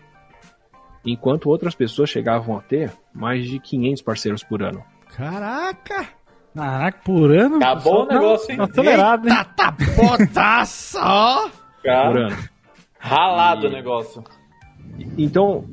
enquanto 1.04 1.48
outras 1.48 1.74
pessoas 1.74 2.10
chegavam 2.10 2.56
a 2.56 2.60
ter 2.60 2.92
mais 3.12 3.46
de 3.48 3.58
500 3.58 4.02
parceiros 4.02 4.42
por 4.42 4.62
ano. 4.62 4.84
Caraca! 5.16 6.06
Caraca, 6.54 7.00
por 7.04 7.30
ano? 7.30 7.56
Acabou 7.56 8.02
o 8.02 8.06
Tá- 8.06 8.14
negócio, 8.14 8.50
hein? 8.50 8.56
tá 8.58 8.64
Acelerado, 8.64 9.28
hein? 9.28 9.34
Eita, 9.36 9.44
tá 9.54 9.76
botaça, 9.96 11.00
ó! 11.02 11.48
Por 11.48 11.82
Cara, 11.84 12.26
ano. 12.26 12.36
ralado 12.98 13.66
E- 13.66 13.68
o 13.68 13.72
negócio. 13.72 14.24
Então, 15.16 15.64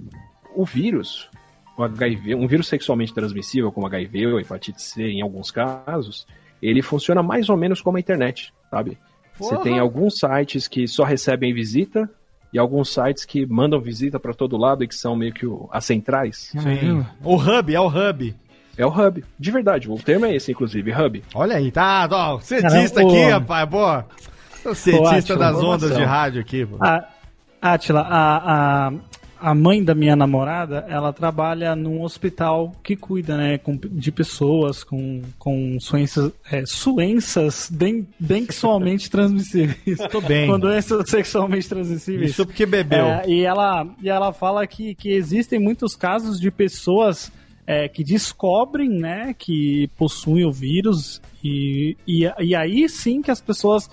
o 0.55 0.63
vírus, 0.63 1.29
o 1.77 1.83
HIV, 1.83 2.35
um 2.35 2.47
vírus 2.47 2.67
sexualmente 2.67 3.13
transmissível, 3.13 3.71
como 3.71 3.87
HIV 3.87 4.27
ou 4.27 4.39
hepatite 4.39 4.81
C, 4.81 5.03
em 5.09 5.21
alguns 5.21 5.51
casos, 5.51 6.25
ele 6.61 6.81
funciona 6.81 7.21
mais 7.23 7.49
ou 7.49 7.57
menos 7.57 7.81
como 7.81 7.97
a 7.97 7.99
internet, 7.99 8.53
sabe? 8.69 8.97
Você 9.37 9.57
tem 9.57 9.79
alguns 9.79 10.15
sites 10.19 10.67
que 10.67 10.87
só 10.87 11.03
recebem 11.03 11.53
visita 11.53 12.09
e 12.53 12.57
alguns 12.57 12.93
sites 12.93 13.25
que 13.25 13.45
mandam 13.45 13.79
visita 13.79 14.19
para 14.19 14.33
todo 14.33 14.57
lado 14.57 14.83
e 14.83 14.87
que 14.87 14.95
são 14.95 15.15
meio 15.15 15.33
que 15.33 15.45
o- 15.45 15.69
as 15.71 15.85
centrais. 15.85 16.51
Sim. 16.51 17.05
O 17.23 17.35
hub, 17.35 17.73
é 17.75 17.79
o 17.79 17.87
hub. 17.87 18.35
É 18.77 18.85
o 18.85 18.89
hub, 18.89 19.23
de 19.39 19.51
verdade. 19.51 19.89
O 19.91 19.95
termo 19.97 20.25
é 20.25 20.35
esse, 20.35 20.51
inclusive, 20.51 20.91
hub. 20.91 21.23
Olha 21.33 21.57
aí, 21.57 21.71
tá, 21.71 22.07
ó, 22.11 22.39
cientista 22.39 23.01
Caramba, 23.01 23.17
aqui, 23.17 23.25
ô. 23.25 23.29
rapaz, 23.31 23.69
pô. 23.69 24.03
Sou 24.63 24.75
cientista 24.75 25.33
Atila, 25.33 25.37
das 25.51 25.63
ondas 25.63 25.95
de 25.95 26.03
rádio 26.03 26.41
aqui, 26.41 26.65
pô. 26.65 26.77
A, 26.79 27.07
Atila, 27.61 28.01
a, 28.01 28.87
a, 28.87 28.91
a 29.39 29.53
mãe 29.55 29.83
da 29.83 29.93
minha 29.95 30.15
namorada, 30.15 30.85
ela 30.89 31.13
trabalha 31.13 31.75
num 31.75 32.01
hospital 32.01 32.73
que 32.83 32.95
cuida, 32.95 33.37
né, 33.37 33.57
com- 33.57 33.77
de 33.77 34.11
pessoas 34.11 34.83
com, 34.83 35.21
com 35.37 35.77
suenças, 35.79 36.31
é, 36.51 36.63
suenças 36.65 37.69
den, 37.71 38.07
sexualmente 38.25 39.09
transmissíveis. 39.11 39.97
Tô 40.11 40.21
bem. 40.21 40.49
Com 40.49 40.59
doenças 40.59 41.09
sexualmente 41.09 41.67
transmissíveis. 41.69 42.31
Isso 42.31 42.45
porque 42.45 42.65
bebeu. 42.65 43.05
É, 43.05 43.23
e, 43.27 43.43
ela, 43.43 43.87
e 44.01 44.09
ela 44.09 44.33
fala 44.33 44.65
que, 44.65 44.95
que 44.95 45.09
existem 45.09 45.59
muitos 45.59 45.95
casos 45.95 46.39
de 46.39 46.49
pessoas 46.51 47.31
é, 47.65 47.87
que 47.87 48.03
descobrem 48.03 48.89
né, 48.89 49.35
que 49.37 49.89
possuem 49.97 50.45
o 50.45 50.51
vírus 50.51 51.21
e, 51.43 51.97
e, 52.07 52.29
e 52.39 52.55
aí 52.55 52.87
sim 52.89 53.21
que 53.21 53.29
as 53.31 53.41
pessoas. 53.41 53.89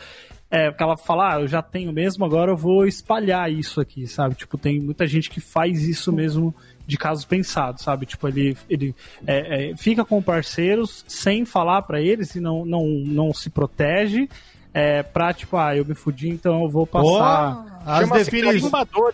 É, 0.55 0.71
que 0.71 0.81
ela 0.81 0.97
fala, 0.97 1.35
ah, 1.35 1.41
eu 1.41 1.49
já 1.49 1.61
tenho 1.61 1.93
mesmo, 1.93 2.25
agora 2.25 2.53
eu 2.53 2.57
vou 2.57 2.87
espalhar 2.87 3.51
isso 3.51 3.81
aqui, 3.81 4.07
sabe? 4.07 4.37
Tipo, 4.37 4.57
tem 4.57 4.79
muita 4.79 5.05
gente 5.05 5.29
que 5.29 5.41
faz 5.41 5.83
isso 5.83 6.13
mesmo 6.13 6.55
de 6.87 6.97
casos 6.97 7.25
pensados, 7.25 7.83
sabe? 7.83 8.07
Tipo, 8.07 8.29
ele, 8.29 8.57
ele 8.71 8.95
é, 9.27 9.73
é, 9.73 9.77
fica 9.77 10.05
com 10.05 10.23
parceiros 10.23 11.05
sem 11.09 11.45
falar 11.45 11.83
pra 11.83 12.01
eles 12.01 12.37
e 12.37 12.41
não, 12.41 12.65
não, 12.65 12.87
não 12.87 13.35
se 13.35 13.51
protege. 13.51 14.29
É, 14.73 15.03
pra, 15.03 15.33
tipo, 15.33 15.57
ah, 15.57 15.77
eu 15.77 15.85
me 15.85 15.95
fudi, 15.97 16.29
então 16.29 16.63
eu 16.63 16.69
vou 16.69 16.87
passar. 16.87 17.65
Ó, 17.85 17.91
as, 17.91 18.11
defini... 18.11 18.57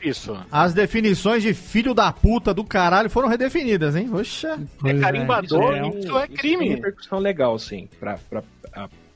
isso. 0.03 0.39
as 0.53 0.75
definições 0.75 1.43
de 1.43 1.55
filho 1.55 1.95
da 1.95 2.13
puta 2.13 2.53
do 2.53 2.65
caralho 2.65 3.09
foram 3.09 3.29
redefinidas, 3.29 3.97
hein? 3.97 4.11
Oxa. 4.13 4.59
Pois 4.79 4.95
é 4.95 5.01
carimbador, 5.01 5.75
é, 5.75 5.89
isso 5.89 6.19
é 6.19 6.27
Tem 6.27 6.37
crime. 6.37 6.69
repercussão 6.69 7.19
legal, 7.19 7.59
sim, 7.59 7.89
pra, 7.99 8.19
pra, 8.29 8.43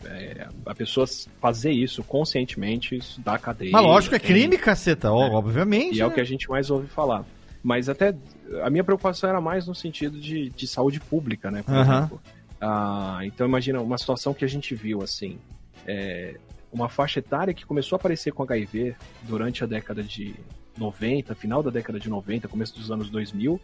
É, 0.07 0.49
a 0.67 0.75
pessoa 0.75 1.07
fazer 1.41 1.71
isso 1.73 2.03
conscientemente, 2.03 2.97
isso 2.97 3.21
dá 3.21 3.39
cadeia. 3.39 3.71
Mas 3.73 3.83
lógico, 3.83 4.15
é 4.15 4.19
tem- 4.19 4.29
crime, 4.29 4.59
caceta, 4.59 5.13
ó, 5.13 5.31
obviamente. 5.33 5.97
E 5.97 6.01
é 6.01 6.07
o 6.07 6.09
né? 6.09 6.15
que 6.15 6.21
a 6.21 6.25
gente 6.25 6.49
mais 6.49 6.71
ouve 6.71 6.87
falar. 6.89 7.25
Mas 7.63 7.89
até 7.89 8.15
a 8.63 8.69
minha 8.69 8.85
preocupação 8.85 9.29
era 9.31 9.41
mais 9.41 9.67
no 9.67 9.75
sentido 9.75 10.19
de, 10.21 10.51
de 10.51 10.67
saúde 10.67 11.01
pública, 11.01 11.51
né? 11.51 11.63
Por 11.63 11.75
exemplo. 11.75 12.21
Ah, 12.61 13.21
então 13.25 13.47
imagina 13.47 13.81
uma 13.81 13.99
situação 13.99 14.33
que 14.35 14.45
a 14.45 14.49
gente 14.49 14.75
viu 14.75 15.03
assim. 15.03 15.39
é, 15.87 16.37
uma 16.73 16.89
faixa 16.89 17.21
etária 17.21 17.55
que 17.55 17.65
começou 17.65 17.97
a 17.97 17.99
aparecer 17.99 18.33
com 18.33 18.43
HIV 18.43 18.97
durante 19.23 19.63
a 19.63 19.67
década 19.67 20.03
de 20.03 20.35
90, 20.77 21.35
final 21.35 21.63
da 21.63 21.71
década 21.71 22.01
de 22.01 22.11
90, 22.11 22.49
começo 22.49 22.75
dos 22.77 22.91
anos 22.91 23.09
2000, 23.11 23.61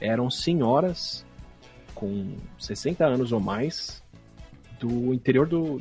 eram 0.00 0.30
senhoras 0.30 1.26
com 1.94 2.34
60 2.58 3.04
anos 3.04 3.32
ou 3.32 3.40
mais 3.40 4.01
do 4.82 5.14
interior 5.14 5.46
do, 5.46 5.80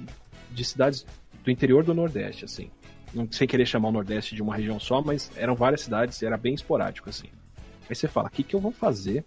de 0.52 0.64
cidades 0.64 1.06
do 1.44 1.50
interior 1.50 1.84
do 1.84 1.94
Nordeste, 1.94 2.46
assim. 2.46 2.70
Não 3.14 3.30
sem 3.32 3.48
querer 3.48 3.66
chamar 3.66 3.90
o 3.90 3.92
Nordeste 3.92 4.36
de 4.36 4.44
uma 4.44 4.56
região 4.56 4.80
só, 4.80 5.02
mas 5.02 5.32
eram 5.36 5.56
várias 5.56 5.82
cidades, 5.82 6.22
era 6.22 6.38
bem 6.38 6.54
esporádico, 6.54 7.10
assim. 7.10 7.28
Aí 7.90 7.96
você 7.96 8.08
fala, 8.08 8.28
o 8.28 8.32
que, 8.32 8.44
que 8.44 8.56
eu 8.56 8.60
vou 8.60 8.72
fazer 8.72 9.26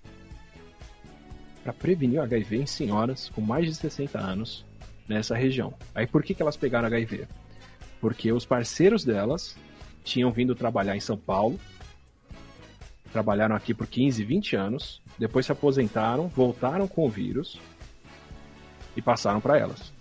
para 1.63 1.73
prevenir 1.73 2.21
o 2.21 2.23
HIV 2.23 2.57
em 2.57 2.67
senhoras 2.67 3.31
com 3.31 3.41
mais 3.41 3.67
de 3.67 3.75
60 3.75 4.19
anos 4.19 4.65
nessa 5.09 5.35
região? 5.35 5.75
Aí 5.93 6.07
por 6.07 6.23
que, 6.23 6.35
que 6.35 6.41
elas 6.41 6.57
pegaram 6.57 6.87
HIV? 6.87 7.27
Porque 8.01 8.31
os 8.31 8.47
parceiros 8.47 9.05
delas 9.05 9.57
tinham 10.05 10.31
vindo 10.31 10.55
trabalhar 10.55 10.97
em 10.97 11.01
São 11.01 11.17
Paulo, 11.17 11.59
trabalharam 13.13 13.57
aqui 13.57 13.75
por 13.75 13.87
15, 13.87 14.25
20 14.25 14.57
anos, 14.57 15.03
depois 15.19 15.47
se 15.47 15.53
aposentaram, 15.53 16.29
voltaram 16.29 16.87
com 16.87 17.07
o 17.07 17.11
vírus 17.11 17.59
e 18.97 19.03
passaram 19.03 19.41
para 19.41 19.59
elas. 19.59 19.93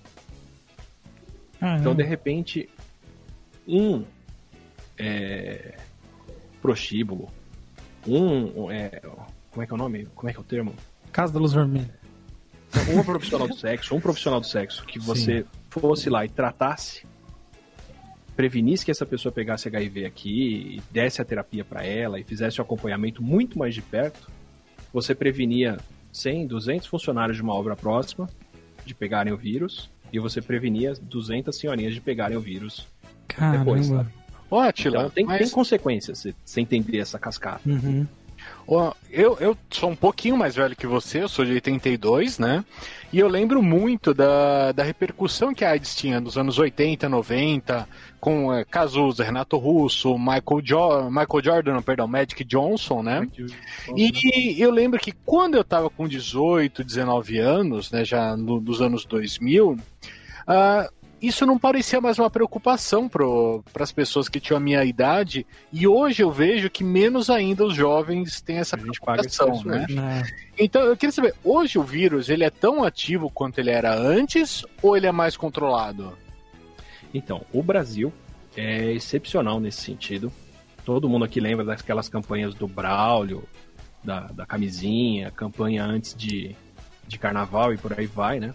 Então, 1.79 1.95
de 1.95 2.03
repente, 2.03 2.69
um 3.65 4.03
é, 4.97 5.77
prostíbulo, 6.61 7.29
um. 8.05 8.69
é, 8.69 9.01
como 9.49 9.63
é 9.63 9.65
que 9.65 9.71
é 9.71 9.75
o 9.75 9.77
nome? 9.77 10.05
Como 10.13 10.29
é 10.29 10.33
que 10.33 10.39
é 10.39 10.41
o 10.41 10.43
termo? 10.43 10.73
Casa 11.11 11.33
da 11.33 11.39
Luz 11.39 11.53
Vermelha. 11.53 11.93
Um 12.89 13.03
profissional 13.03 13.47
do 13.47 13.55
sexo, 13.55 13.95
um 13.95 14.01
profissional 14.01 14.39
do 14.41 14.47
sexo 14.47 14.83
que 14.85 14.99
você 14.99 15.45
fosse 15.69 16.09
lá 16.09 16.25
e 16.25 16.29
tratasse, 16.29 17.05
prevenisse 18.35 18.83
que 18.83 18.89
essa 18.89 19.05
pessoa 19.05 19.31
pegasse 19.31 19.67
HIV 19.67 20.05
aqui, 20.05 20.77
e 20.77 20.81
desse 20.91 21.21
a 21.21 21.25
terapia 21.25 21.63
para 21.63 21.85
ela 21.85 22.19
e 22.19 22.23
fizesse 22.23 22.59
o 22.59 22.63
acompanhamento 22.63 23.21
muito 23.21 23.59
mais 23.59 23.75
de 23.75 23.81
perto, 23.81 24.29
você 24.91 25.13
prevenia 25.13 25.77
100, 26.11 26.47
200 26.47 26.87
funcionários 26.87 27.37
de 27.37 27.43
uma 27.43 27.53
obra 27.53 27.75
próxima 27.75 28.27
de 28.85 28.93
pegarem 28.93 29.31
o 29.33 29.37
vírus 29.37 29.89
e 30.11 30.19
você 30.19 30.41
prevenia 30.41 30.93
200 31.01 31.55
senhorinhas 31.55 31.93
de 31.93 32.01
pegarem 32.01 32.37
o 32.37 32.41
vírus 32.41 32.87
depois, 33.27 33.87
Caramba. 33.87 34.03
sabe? 34.03 34.09
Ô, 34.49 34.59
Atila, 34.59 34.97
Então 34.99 35.09
tem, 35.09 35.25
mas- 35.25 35.39
tem 35.39 35.49
consequências 35.49 36.25
você 36.45 36.61
entender 36.61 36.99
essa 36.99 37.17
cascata. 37.17 37.61
Uhum. 37.67 38.05
Eu, 39.11 39.37
eu 39.39 39.57
sou 39.69 39.89
um 39.89 39.95
pouquinho 39.95 40.37
mais 40.37 40.55
velho 40.55 40.75
que 40.75 40.87
você, 40.87 41.21
eu 41.21 41.27
sou 41.29 41.43
de 41.45 41.51
82, 41.53 42.39
né? 42.39 42.63
E 43.11 43.19
eu 43.19 43.27
lembro 43.27 43.61
muito 43.61 44.13
da, 44.13 44.71
da 44.71 44.83
repercussão 44.83 45.53
que 45.53 45.63
a 45.63 45.71
AIDS 45.71 45.93
tinha 45.95 46.19
nos 46.19 46.37
anos 46.37 46.57
80, 46.57 47.07
90, 47.09 47.87
com 48.19 48.51
é, 48.53 48.63
Cazuza, 48.63 49.23
Renato 49.23 49.57
Russo, 49.57 50.17
Michael, 50.17 50.61
jo 50.63 51.09
Michael 51.09 51.43
Jordan, 51.43 51.81
perdão, 51.81 52.07
Magic 52.07 52.43
Johnson, 52.45 53.03
né? 53.03 53.27
E 53.95 54.55
eu 54.63 54.71
lembro 54.71 54.97
que 54.99 55.11
quando 55.11 55.55
eu 55.55 55.63
tava 55.63 55.89
com 55.89 56.07
18, 56.07 56.83
19 56.83 57.37
anos, 57.37 57.91
né, 57.91 58.03
já 58.05 58.35
no- 58.35 58.61
nos 58.61 58.81
anos 58.81 59.05
2000, 59.05 59.77
ah, 60.47 60.89
isso 61.23 61.45
não 61.45 61.57
parecia 61.57 62.01
mais 62.01 62.19
uma 62.19 62.29
preocupação 62.29 63.07
para 63.07 63.23
as 63.79 63.93
pessoas 63.93 64.27
que 64.27 64.41
tinham 64.41 64.57
a 64.57 64.59
minha 64.59 64.83
idade, 64.83 65.47
e 65.71 65.87
hoje 65.87 66.21
eu 66.21 66.29
vejo 66.29 66.69
que 66.69 66.83
menos 66.83 67.29
ainda 67.29 67.65
os 67.65 67.73
jovens 67.73 68.41
têm 68.41 68.57
essa 68.57 68.77
preocupação, 68.77 69.63
né? 69.63 69.85
hoje. 69.87 69.97
É. 69.97 70.23
Então 70.59 70.81
eu 70.81 70.97
queria 70.97 71.13
saber, 71.13 71.33
hoje 71.41 71.79
o 71.79 71.83
vírus 71.83 72.27
ele 72.27 72.43
é 72.43 72.49
tão 72.49 72.83
ativo 72.83 73.29
quanto 73.29 73.59
ele 73.59 73.71
era 73.71 73.95
antes 73.95 74.65
ou 74.81 74.97
ele 74.97 75.07
é 75.07 75.13
mais 75.13 75.37
controlado? 75.37 76.17
Então, 77.13 77.45
o 77.53 77.63
Brasil 77.63 78.11
é 78.57 78.91
excepcional 78.91 79.61
nesse 79.61 79.79
sentido. 79.81 80.29
Todo 80.83 81.07
mundo 81.07 81.23
aqui 81.23 81.39
lembra 81.39 81.63
daquelas 81.63 82.09
campanhas 82.09 82.53
do 82.53 82.67
Braulio, 82.67 83.47
da, 84.03 84.27
da 84.27 84.45
camisinha, 84.45 85.31
campanha 85.31 85.85
antes 85.85 86.13
de, 86.13 86.53
de 87.07 87.17
carnaval 87.17 87.73
e 87.73 87.77
por 87.77 87.97
aí 87.97 88.07
vai, 88.07 88.41
né? 88.41 88.53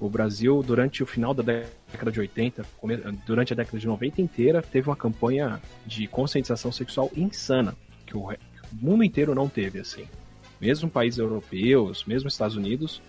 O 0.00 0.08
Brasil, 0.08 0.62
durante 0.62 1.02
o 1.02 1.06
final 1.06 1.34
da 1.34 1.42
década 1.42 2.12
de 2.12 2.20
80, 2.20 2.64
come- 2.78 2.96
durante 3.26 3.52
a 3.52 3.56
década 3.56 3.78
de 3.78 3.86
90 3.86 4.22
inteira, 4.22 4.62
teve 4.62 4.88
uma 4.88 4.94
campanha 4.96 5.60
de 5.84 6.06
conscientização 6.06 6.70
sexual 6.70 7.10
insana, 7.16 7.74
que 8.06 8.16
o 8.16 8.28
mundo 8.72 9.02
inteiro 9.02 9.34
não 9.34 9.48
teve, 9.48 9.80
assim. 9.80 10.04
Mesmo 10.60 10.88
países 10.88 11.18
europeus, 11.18 12.04
mesmo 12.04 12.28
Estados 12.28 12.56
Unidos, 12.56 13.02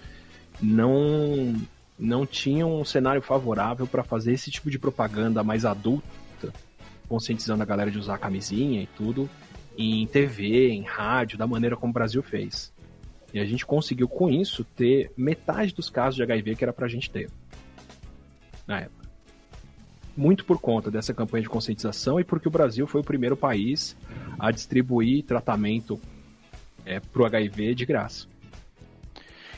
não 0.62 1.56
não 2.02 2.26
tinham 2.26 2.80
um 2.80 2.86
cenário 2.86 3.22
favorável 3.22 3.86
para 3.86 4.04
fazer 4.04 4.32
esse 4.32 4.50
tipo 4.50 4.72
de 4.72 4.80
propaganda 4.80 5.44
mais 5.44 5.66
adulta, 5.66 6.08
conscientizando 7.10 7.62
a 7.62 7.66
galera 7.66 7.92
de 7.92 7.98
usar 7.98 8.18
camisinha 8.18 8.82
e 8.82 8.88
tudo, 8.88 9.30
em 9.78 10.08
TV, 10.08 10.70
em 10.70 10.82
rádio, 10.84 11.38
da 11.38 11.46
maneira 11.46 11.76
como 11.76 11.92
o 11.92 11.94
Brasil 11.94 12.24
fez. 12.24 12.72
E 13.34 13.40
a 13.40 13.46
gente 13.46 13.66
conseguiu, 13.66 14.08
com 14.08 14.30
isso, 14.30 14.64
ter 14.64 15.12
metade 15.16 15.74
dos 15.74 15.90
casos 15.90 16.16
de 16.16 16.24
HIV 16.24 16.56
que 16.56 16.64
era 16.64 16.74
pra 16.74 16.88
gente 16.88 17.10
ter. 17.10 17.30
Na 18.66 18.82
época. 18.82 19.08
Muito 20.18 20.44
por 20.44 20.60
conta 20.60 20.92
dessa 20.92 21.14
campanha 21.14 21.44
de 21.44 21.50
conscientização 21.50 22.20
e 22.20 22.24
porque 22.24 22.48
o 22.48 22.52
Brasil 22.52 22.86
foi 22.88 23.02
o 23.02 23.04
primeiro 23.04 23.38
país 23.38 23.96
a 24.38 24.52
distribuir 24.52 25.24
tratamento 25.24 26.00
é, 26.86 27.00
pro 27.00 27.26
HIV 27.26 27.76
de 27.76 27.86
graça. 27.86 28.28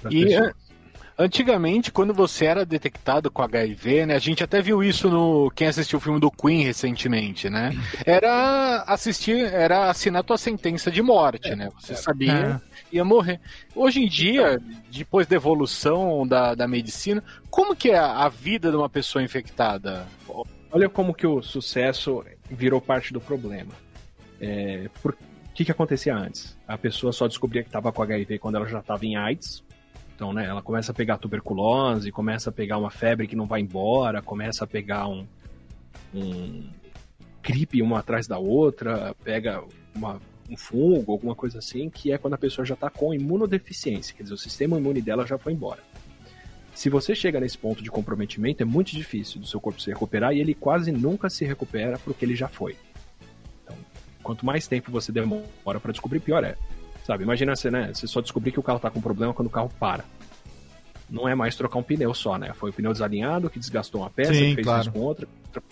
E 0.10 0.26
pessoas. 0.26 0.71
É, 1.22 1.26
antigamente, 1.26 1.92
quando 1.92 2.14
você 2.14 2.46
era 2.46 2.66
detectado 2.66 3.30
com 3.30 3.42
HIV, 3.42 4.06
né? 4.06 4.16
A 4.16 4.20
gente 4.20 4.44
até 4.44 4.62
viu 4.62 4.84
isso 4.84 5.10
no 5.10 5.52
quem 5.52 5.68
assistiu 5.68 5.98
o 5.98 6.02
filme 6.02 6.20
do 6.20 6.32
Queen 6.32 6.64
recentemente, 6.64 7.50
né? 7.50 7.72
Era 8.06 8.84
assistir, 8.88 9.46
era 9.54 9.90
assinar 9.90 10.24
tua 10.24 10.38
sentença 10.38 10.90
de 10.90 11.02
morte, 11.02 11.56
né? 11.56 11.70
Você 11.80 11.96
sabia 11.96 12.62
ia 12.92 13.06
morrer. 13.06 13.40
Hoje 13.74 14.04
em 14.04 14.08
dia, 14.08 14.62
depois 14.92 15.26
da 15.26 15.36
evolução 15.36 16.28
da, 16.28 16.54
da 16.54 16.68
medicina, 16.68 17.24
como 17.50 17.76
que 17.76 17.90
é 17.90 17.98
a 17.98 18.22
a 18.22 18.30
vida 18.30 18.70
de 18.70 18.78
uma 18.78 18.90
pessoa 18.90 19.24
infectada? 19.24 20.06
Olha 20.72 20.88
como 20.88 21.14
que 21.14 21.26
o 21.26 21.42
sucesso 21.42 22.24
virou 22.50 22.80
parte 22.80 23.12
do 23.12 23.20
problema. 23.20 23.72
É, 24.40 24.90
por 25.02 25.14
o 25.14 25.54
que, 25.54 25.66
que 25.66 25.72
acontecia 25.72 26.16
antes? 26.16 26.58
A 26.66 26.78
pessoa 26.78 27.12
só 27.12 27.28
descobria 27.28 27.62
que 27.62 27.68
estava 27.68 27.92
com 27.92 28.02
HIV 28.02 28.40
quando 28.40 28.56
ela 28.56 28.68
já 28.68 28.80
estava 28.80 29.06
em 29.06 29.18
AIDS. 29.18 29.62
Então, 30.22 30.32
né, 30.34 30.46
ela 30.46 30.62
começa 30.62 30.92
a 30.92 30.94
pegar 30.94 31.18
tuberculose, 31.18 32.12
começa 32.12 32.52
a 32.52 32.54
pegar 32.54 32.78
uma 32.78 32.92
febre 32.92 33.26
que 33.26 33.36
não 33.36 33.48
vai 33.48 33.60
embora, 33.60 34.22
começa 34.22 34.66
a 34.66 34.68
pegar 34.68 35.08
um, 35.08 35.26
um 36.14 36.70
gripe 37.42 37.82
uma 37.82 37.98
atrás 37.98 38.28
da 38.28 38.38
outra, 38.38 39.16
pega 39.24 39.64
uma- 39.96 40.22
um 40.48 40.56
fungo, 40.56 41.12
alguma 41.12 41.34
coisa 41.34 41.58
assim, 41.58 41.90
que 41.90 42.12
é 42.12 42.20
quando 42.20 42.36
a 42.36 42.38
pessoa 42.38 42.64
já 42.64 42.76
está 42.76 42.88
com 42.88 43.12
imunodeficiência, 43.16 44.16
quer 44.16 44.22
dizer, 44.22 44.36
o 44.36 44.38
sistema 44.38 44.78
imune 44.78 45.02
dela 45.02 45.26
já 45.26 45.40
foi 45.40 45.54
embora. 45.54 45.82
Se 46.76 46.88
você 46.88 47.16
chega 47.16 47.40
nesse 47.40 47.58
ponto 47.58 47.82
de 47.82 47.90
comprometimento, 47.90 48.62
é 48.62 48.66
muito 48.66 48.92
difícil 48.92 49.42
do 49.42 49.48
seu 49.48 49.60
corpo 49.60 49.82
se 49.82 49.90
recuperar 49.90 50.36
e 50.36 50.40
ele 50.40 50.54
quase 50.54 50.92
nunca 50.92 51.32
se 51.32 51.44
recupera 51.46 51.98
porque 51.98 52.24
ele 52.24 52.36
já 52.36 52.48
foi. 52.48 52.78
Então, 53.64 53.76
quanto 54.22 54.46
mais 54.46 54.68
tempo 54.68 54.92
você 54.92 55.12
demora 55.12 55.80
para 55.82 55.92
descobrir, 55.92 56.20
pior 56.20 56.44
é. 56.44 56.56
Sabe, 57.06 57.24
imagina 57.24 57.56
você, 57.56 57.72
né? 57.72 57.92
Você 57.94 58.08
só 58.08 58.22
descobrir 58.22 58.52
que 58.52 58.60
o 58.60 58.64
carro 58.64 58.80
tá 58.80 58.90
com 58.90 59.02
problema 59.02 59.34
quando 59.34 59.48
o 59.48 59.52
carro 59.52 59.72
para. 59.80 60.06
Não 61.10 61.28
é 61.28 61.36
mais 61.36 61.56
trocar 61.56 61.78
um 61.78 61.84
pneu 61.84 62.14
só, 62.14 62.38
né? 62.38 62.54
Foi 62.54 62.70
o 62.70 62.74
pneu 62.74 62.94
desalinhado 62.94 63.50
que 63.50 63.60
desgastou 63.60 64.02
uma 64.02 64.10
peça, 64.10 64.34
Sim, 64.34 64.50
que 64.50 64.56
fez 64.56 64.68
claro. 64.68 64.82
isso 64.82 64.92
com 64.92 65.00
outra, 65.00 65.28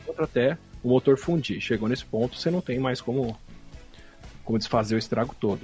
outra, 0.05 0.25
até 0.25 0.57
o 0.83 0.89
motor 0.89 1.17
fundir. 1.17 1.61
Chegou 1.61 1.87
nesse 1.87 2.03
ponto, 2.03 2.37
você 2.37 2.51
não 2.51 2.61
tem 2.61 2.79
mais 2.79 2.99
como, 2.99 3.37
como 4.43 4.57
desfazer 4.57 4.95
o 4.95 4.99
estrago 4.99 5.35
todo. 5.39 5.61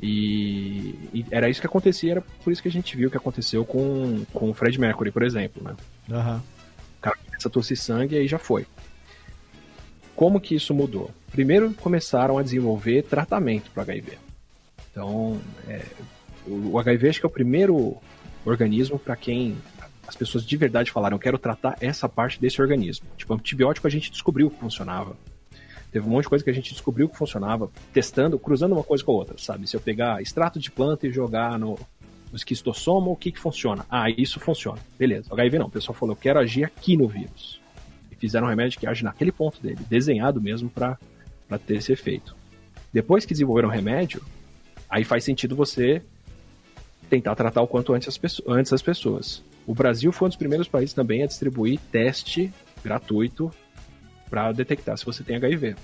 E, 0.00 0.94
e 1.12 1.24
era 1.30 1.48
isso 1.48 1.60
que 1.60 1.66
acontecia, 1.66 2.12
era 2.12 2.20
por 2.20 2.52
isso 2.52 2.62
que 2.62 2.68
a 2.68 2.70
gente 2.70 2.96
viu 2.96 3.10
que 3.10 3.16
aconteceu 3.16 3.64
com, 3.64 4.24
com 4.32 4.50
o 4.50 4.54
Fred 4.54 4.78
Mercury, 4.78 5.10
por 5.10 5.22
exemplo, 5.22 5.62
né? 5.62 5.74
Aham. 6.10 6.42
O 6.98 7.00
cara 7.00 7.16
começa 7.16 7.48
a 7.48 7.50
tossir 7.50 7.76
sangue 7.76 8.14
e 8.14 8.18
aí 8.18 8.28
já 8.28 8.38
foi. 8.38 8.66
Como 10.14 10.40
que 10.40 10.54
isso 10.54 10.72
mudou? 10.72 11.10
Primeiro 11.32 11.72
começaram 11.74 12.38
a 12.38 12.42
desenvolver 12.42 13.02
tratamento 13.02 13.70
para 13.72 13.82
HIV. 13.82 14.23
Então, 14.94 15.40
é, 15.66 15.82
o 16.46 16.78
HIV 16.78 17.08
acho 17.08 17.20
que 17.20 17.26
é 17.26 17.28
o 17.28 17.32
primeiro 17.32 17.96
organismo 18.44 18.96
para 18.96 19.16
quem 19.16 19.56
as 20.06 20.14
pessoas 20.14 20.46
de 20.46 20.56
verdade 20.56 20.92
falaram, 20.92 21.16
eu 21.16 21.20
quero 21.20 21.36
tratar 21.36 21.76
essa 21.80 22.08
parte 22.08 22.40
desse 22.40 22.62
organismo. 22.62 23.06
Tipo, 23.16 23.34
antibiótico 23.34 23.88
a 23.88 23.90
gente 23.90 24.08
descobriu 24.08 24.48
que 24.48 24.60
funcionava. 24.60 25.16
Teve 25.90 26.06
um 26.06 26.10
monte 26.10 26.24
de 26.24 26.28
coisa 26.28 26.44
que 26.44 26.50
a 26.50 26.54
gente 26.54 26.72
descobriu 26.72 27.08
que 27.08 27.16
funcionava, 27.16 27.68
testando, 27.92 28.38
cruzando 28.38 28.72
uma 28.72 28.84
coisa 28.84 29.02
com 29.02 29.10
a 29.10 29.14
outra, 29.14 29.36
sabe? 29.36 29.68
Se 29.68 29.76
eu 29.76 29.80
pegar 29.80 30.22
extrato 30.22 30.60
de 30.60 30.70
planta 30.70 31.08
e 31.08 31.10
jogar 31.10 31.58
no, 31.58 31.78
O 32.32 32.36
esquistossoma, 32.36 33.08
o 33.10 33.16
que 33.16 33.32
que 33.32 33.40
funciona? 33.40 33.84
Ah, 33.90 34.10
isso 34.10 34.38
funciona. 34.38 34.78
Beleza. 34.96 35.28
O 35.30 35.34
HIV 35.34 35.58
não. 35.58 35.66
O 35.66 35.70
pessoal 35.70 35.94
falou, 35.94 36.14
eu 36.14 36.20
quero 36.20 36.38
agir 36.38 36.64
aqui 36.64 36.96
no 36.96 37.08
vírus. 37.08 37.60
E 38.12 38.14
fizeram 38.14 38.46
um 38.46 38.50
remédio 38.50 38.78
que 38.78 38.86
age 38.86 39.02
naquele 39.02 39.32
ponto 39.32 39.60
dele, 39.60 39.80
desenhado 39.88 40.40
mesmo 40.40 40.68
para 40.68 40.98
ter 41.66 41.76
esse 41.76 41.92
efeito. 41.92 42.36
Depois 42.92 43.24
que 43.24 43.32
desenvolveram 43.32 43.68
o 43.68 43.72
remédio, 43.72 44.22
aí 44.94 45.02
faz 45.02 45.24
sentido 45.24 45.56
você 45.56 46.00
tentar 47.10 47.34
tratar 47.34 47.60
o 47.60 47.66
quanto 47.66 47.92
antes 47.92 48.06
as, 48.06 48.16
pessoas, 48.16 48.56
antes 48.56 48.72
as 48.72 48.80
pessoas. 48.80 49.42
O 49.66 49.74
Brasil 49.74 50.12
foi 50.12 50.26
um 50.26 50.28
dos 50.28 50.36
primeiros 50.36 50.68
países 50.68 50.94
também 50.94 51.24
a 51.24 51.26
distribuir 51.26 51.80
teste 51.90 52.52
gratuito 52.82 53.52
para 54.30 54.52
detectar 54.52 54.96
se 54.96 55.04
você 55.04 55.24
tem 55.24 55.34
HIV. 55.34 55.74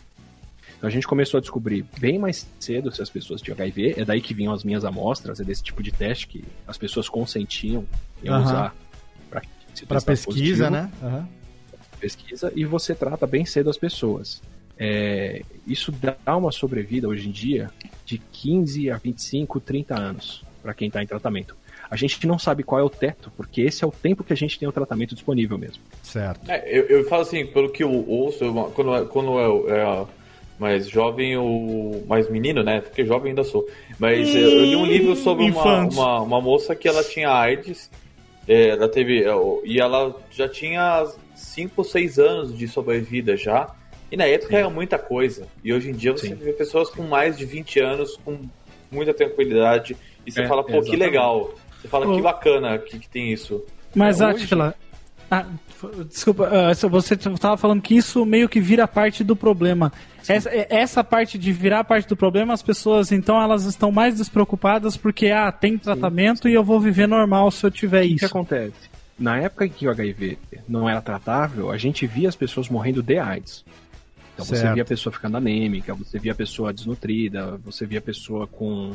Então 0.79 0.87
a 0.87 0.91
gente 0.91 1.09
começou 1.09 1.39
a 1.39 1.41
descobrir 1.41 1.85
bem 1.99 2.21
mais 2.21 2.47
cedo 2.61 2.95
se 2.95 3.03
as 3.03 3.11
pessoas 3.11 3.43
tinham 3.43 3.57
HIV, 3.57 3.97
é 3.99 4.05
daí 4.05 4.21
que 4.21 4.33
vinham 4.33 4.53
as 4.53 4.63
minhas 4.63 4.85
amostras, 4.85 5.41
é 5.41 5.45
desse 5.45 5.65
tipo 5.65 5.83
de 5.83 5.91
teste 5.91 6.29
que 6.29 6.45
as 6.65 6.79
pessoas 6.79 7.09
consentiam 7.09 7.85
em 8.23 8.29
Aham. 8.29 8.45
usar 8.45 8.77
para 9.89 10.01
pesquisa, 10.01 10.71
né? 10.71 10.89
Aham. 11.03 11.29
pesquisa 11.99 12.53
e 12.55 12.65
você 12.65 12.95
trata 12.95 13.27
bem 13.27 13.45
cedo 13.45 13.71
as 13.71 13.77
pessoas. 13.77 14.41
É, 14.83 15.43
isso 15.67 15.93
dá 15.93 16.37
uma 16.37 16.51
sobrevida 16.51 17.07
hoje 17.07 17.29
em 17.29 17.31
dia 17.31 17.71
de 18.07 18.17
15 18.19 18.91
a 18.91 18.97
25, 18.97 19.61
30 19.61 19.95
anos 19.95 20.43
para 20.63 20.73
quem 20.73 20.89
está 20.89 21.03
em 21.03 21.07
tratamento. 21.07 21.55
A 21.91 21.97
gente 21.97 22.27
não 22.27 22.39
sabe 22.39 22.63
qual 22.63 22.81
é 22.81 22.85
o 22.85 22.89
teto, 22.89 23.31
porque 23.37 23.61
esse 23.61 23.85
é 23.85 23.87
o 23.87 23.91
tempo 23.91 24.25
que 24.25 24.33
a 24.33 24.37
gente 24.37 24.59
tem 24.59 24.67
o 24.67 24.73
tratamento 24.73 25.15
disponível 25.15 25.59
mesmo. 25.59 25.83
Certo. 26.03 26.51
É, 26.51 26.65
eu, 26.67 26.85
eu 26.87 27.05
falo 27.09 27.23
assim, 27.23 27.45
pelo 27.47 27.69
que 27.71 27.83
eu 27.83 27.91
ouço, 28.09 28.43
eu- 28.45 28.55
quando, 28.75 29.07
quando 29.09 29.39
eu 29.39 29.69
era 29.69 30.07
mais 30.59 30.89
jovem, 30.89 31.37
o 31.37 32.03
mais 32.07 32.31
menino, 32.31 32.63
né? 32.63 32.81
Porque 32.81 33.05
jovem 33.05 33.31
ainda 33.31 33.45
sou. 33.45 33.67
Mas 33.99 34.35
eu, 34.35 34.41
eu 34.51 34.65
li 34.65 34.77
um 34.77 34.87
livro 34.87 35.15
sobre 35.17 35.45
uma, 35.51 35.63
uma, 35.95 36.21
uma 36.23 36.41
moça 36.41 36.75
que 36.77 36.87
ela 36.89 37.03
tinha 37.05 37.31
AIDS, 37.31 37.91
é, 38.49 38.69
ela 38.69 38.89
teve. 38.89 39.25
é, 39.25 39.31
E 39.65 39.79
ela 39.81 40.15
já 40.31 40.49
tinha 40.49 41.07
5 41.35 41.75
ou 41.79 41.85
6 41.85 42.19
anos 42.19 42.57
de 42.57 42.67
sobrevida 42.69 43.37
já. 43.37 43.75
E 44.11 44.17
na 44.17 44.25
época 44.25 44.57
era 44.57 44.69
muita 44.71 44.99
coisa. 44.99 45.47
E 45.63 45.73
hoje 45.73 45.91
em 45.91 45.93
dia 45.93 46.13
você 46.13 46.29
Sim. 46.29 46.35
vê 46.35 46.53
pessoas 46.53 46.89
com 46.91 47.03
mais 47.05 47.37
de 47.39 47.45
20 47.45 47.79
anos, 47.81 48.17
com 48.25 48.39
muita 48.91 49.15
tranquilidade. 49.15 49.97
E 50.27 50.33
você 50.33 50.43
É, 50.43 50.49
fala, 50.49 50.63
pô, 50.63 50.69
que 50.69 50.77
exatamente. 50.79 50.99
legal. 51.01 51.55
Você 51.81 51.89
fala, 51.89 52.07
que 52.07 52.13
Ô. 52.21 52.23
bacana 52.23 52.79
que, 52.79 52.99
que 52.99 53.09
tem 53.09 53.33
isso. 53.33 53.65
Mas, 53.95 54.21
É, 54.21 54.27
hoje- 54.29 54.45
Atila. 54.45 54.75
Ah, 55.31 55.47
desculpa, 56.09 56.49
ah, 56.51 56.75
você 56.75 57.15
estava 57.15 57.57
falando 57.57 57.81
que 57.81 57.95
isso 57.97 58.27
meio 58.27 58.49
que 58.49 58.61
vira 58.61 58.89
parte 58.89 59.23
do 59.23 59.37
problema. 59.37 59.93
Essa, 60.29 60.51
é- 60.51 60.67
essa 60.69 61.05
parte 61.05 61.39
de 61.39 61.53
virar 61.53 61.85
parte 61.85 62.09
do 62.09 62.17
problema, 62.17 62.53
as 62.53 62.63
pessoas 62.63 63.13
então 63.13 63.41
elas 63.41 63.65
estão 63.65 63.93
mais 63.93 64.17
despreocupadas 64.17 64.97
porque 64.97 65.29
ah, 65.29 65.51
tem 65.53 65.79
tratamento 65.79 66.49
e 66.49 66.53
eu 66.53 66.65
vou 66.65 66.81
viver 66.81 67.07
normal 67.07 67.51
se 67.53 67.65
eu 67.65 67.71
tiver 67.71 68.05
O 68.05 68.09
que 68.09 68.15
isso. 68.17 68.27
acontece? 68.27 68.75
Na 69.19 69.39
época 69.39 69.67
em 69.67 69.69
que 69.71 69.87
o 69.87 69.91
HIV 69.91 70.37
não 70.69 70.89
era 70.91 71.01
tratável, 71.01 71.71
a 71.71 71.79
gente 71.79 72.07
via 72.07 72.29
as 72.29 72.35
pessoas 72.37 72.69
morrendo 72.69 73.01
de 73.03 73.19
AIDS. 73.19 73.65
Então 74.35 74.45
você 74.45 74.57
Certo. 74.57 74.75
via 74.75 74.83
a 74.83 74.87
pessoa 74.87 75.13
ficando 75.13 75.37
anêmica, 75.37 75.95
você 75.95 76.19
via 76.19 76.33
a 76.33 76.35
pessoa 76.35 76.73
desnutrida, 76.73 77.59
você 77.65 77.85
via 77.85 77.99
a 77.99 78.03
pessoa 78.03 78.47
com 78.47 78.93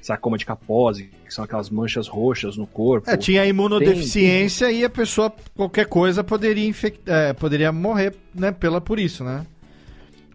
sarcoma 0.00 0.38
de 0.38 0.46
capose, 0.46 1.10
que 1.24 1.34
são 1.34 1.44
aquelas 1.44 1.68
manchas 1.68 2.06
roxas 2.06 2.56
no 2.56 2.66
corpo. 2.66 3.10
É, 3.10 3.16
tinha 3.16 3.44
imunodeficiência 3.44 4.70
e 4.70 4.84
a 4.84 4.90
pessoa, 4.90 5.32
qualquer 5.54 5.86
coisa, 5.86 6.22
poderia, 6.22 6.72
é, 7.06 7.32
poderia 7.32 7.72
morrer 7.72 8.14
né, 8.32 8.52
pela, 8.52 8.80
por 8.80 8.98
isso, 9.00 9.24
né? 9.24 9.44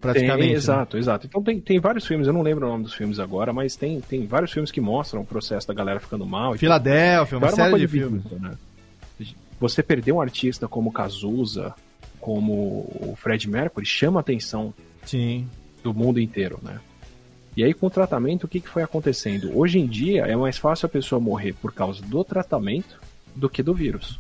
Praticamente. 0.02 0.40
Tem, 0.40 0.50
né? 0.50 0.56
exato, 0.56 0.98
exato. 0.98 1.28
Então 1.28 1.44
tem, 1.44 1.62
tem 1.62 1.80
vários 1.80 2.06
filmes, 2.06 2.28
eu 2.28 2.34
não 2.34 2.42
lembro 2.42 2.66
o 2.66 2.70
nome 2.70 2.84
dos 2.84 2.94
filmes 2.94 3.20
agora, 3.20 3.54
mas 3.54 3.76
tem, 3.76 4.02
tem 4.02 4.26
vários 4.26 4.52
filmes 4.52 4.72
que 4.72 4.82
mostram 4.82 5.22
o 5.22 5.26
processo 5.26 5.68
da 5.68 5.74
galera 5.74 6.00
ficando 6.00 6.26
mal. 6.26 6.58
Filadélfia, 6.58 7.38
uma 7.38 7.52
série 7.52 7.78
de 7.78 7.88
filmes. 7.88 8.24
bizarra, 8.24 8.50
né? 8.50 8.58
Você 9.60 9.84
perder 9.84 10.12
um 10.12 10.20
artista 10.20 10.68
como 10.68 10.92
Cazuza, 10.92 11.76
como 12.22 12.88
o 13.02 13.16
Fred 13.18 13.50
Mercury, 13.50 13.86
chama 13.86 14.20
a 14.20 14.22
atenção 14.22 14.74
Sim. 15.04 15.50
do 15.84 15.94
mundo 15.94 16.20
inteiro, 16.20 16.60
né? 16.62 16.80
E 17.58 17.64
aí, 17.64 17.74
com 17.74 17.88
o 17.88 17.90
tratamento, 17.90 18.46
o 18.46 18.48
que, 18.48 18.62
que 18.62 18.70
foi 18.70 18.82
acontecendo? 18.82 19.58
Hoje 19.58 19.78
em 19.78 19.86
dia, 19.86 20.26
é 20.26 20.36
mais 20.36 20.58
fácil 20.58 20.86
a 20.86 20.90
pessoa 20.90 21.20
morrer 21.20 21.54
por 21.54 21.74
causa 21.74 22.02
do 22.02 22.24
tratamento 22.24 23.02
do 23.36 23.50
que 23.50 23.62
do 23.62 23.74
vírus. 23.74 24.20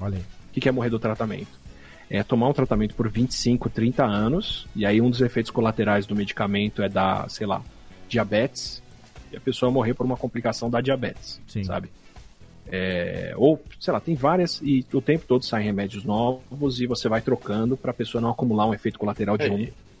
Olha 0.00 0.16
aí. 0.16 0.22
O 0.22 0.52
que, 0.54 0.60
que 0.60 0.68
é 0.68 0.72
morrer 0.72 0.88
do 0.88 0.98
tratamento? 0.98 1.60
É 2.08 2.22
tomar 2.22 2.48
um 2.48 2.52
tratamento 2.52 2.94
por 2.94 3.08
25, 3.08 3.68
30 3.68 4.04
anos, 4.04 4.66
e 4.74 4.86
aí 4.86 5.00
um 5.00 5.10
dos 5.10 5.20
efeitos 5.20 5.50
colaterais 5.50 6.06
do 6.06 6.14
medicamento 6.14 6.82
é 6.82 6.88
dar, 6.88 7.28
sei 7.28 7.46
lá, 7.46 7.60
diabetes, 8.08 8.82
e 9.30 9.36
a 9.36 9.40
pessoa 9.40 9.70
morrer 9.70 9.92
por 9.94 10.06
uma 10.06 10.16
complicação 10.16 10.70
da 10.70 10.80
diabetes, 10.80 11.40
Sim. 11.46 11.64
sabe? 11.64 11.90
É, 12.70 13.32
ou, 13.36 13.60
sei 13.78 13.92
lá, 13.92 14.00
tem 14.00 14.14
várias, 14.14 14.60
e 14.62 14.84
o 14.92 15.00
tempo 15.00 15.24
todo 15.28 15.44
saem 15.44 15.66
remédios 15.66 16.04
novos 16.04 16.80
e 16.80 16.86
você 16.86 17.08
vai 17.08 17.20
trocando 17.20 17.76
para 17.76 17.90
a 17.90 17.94
pessoa 17.94 18.20
não 18.22 18.30
acumular 18.30 18.66
um 18.66 18.74
efeito 18.74 18.98
colateral 18.98 19.36
de 19.36 19.46
É, 19.46 19.50
um 19.50 19.58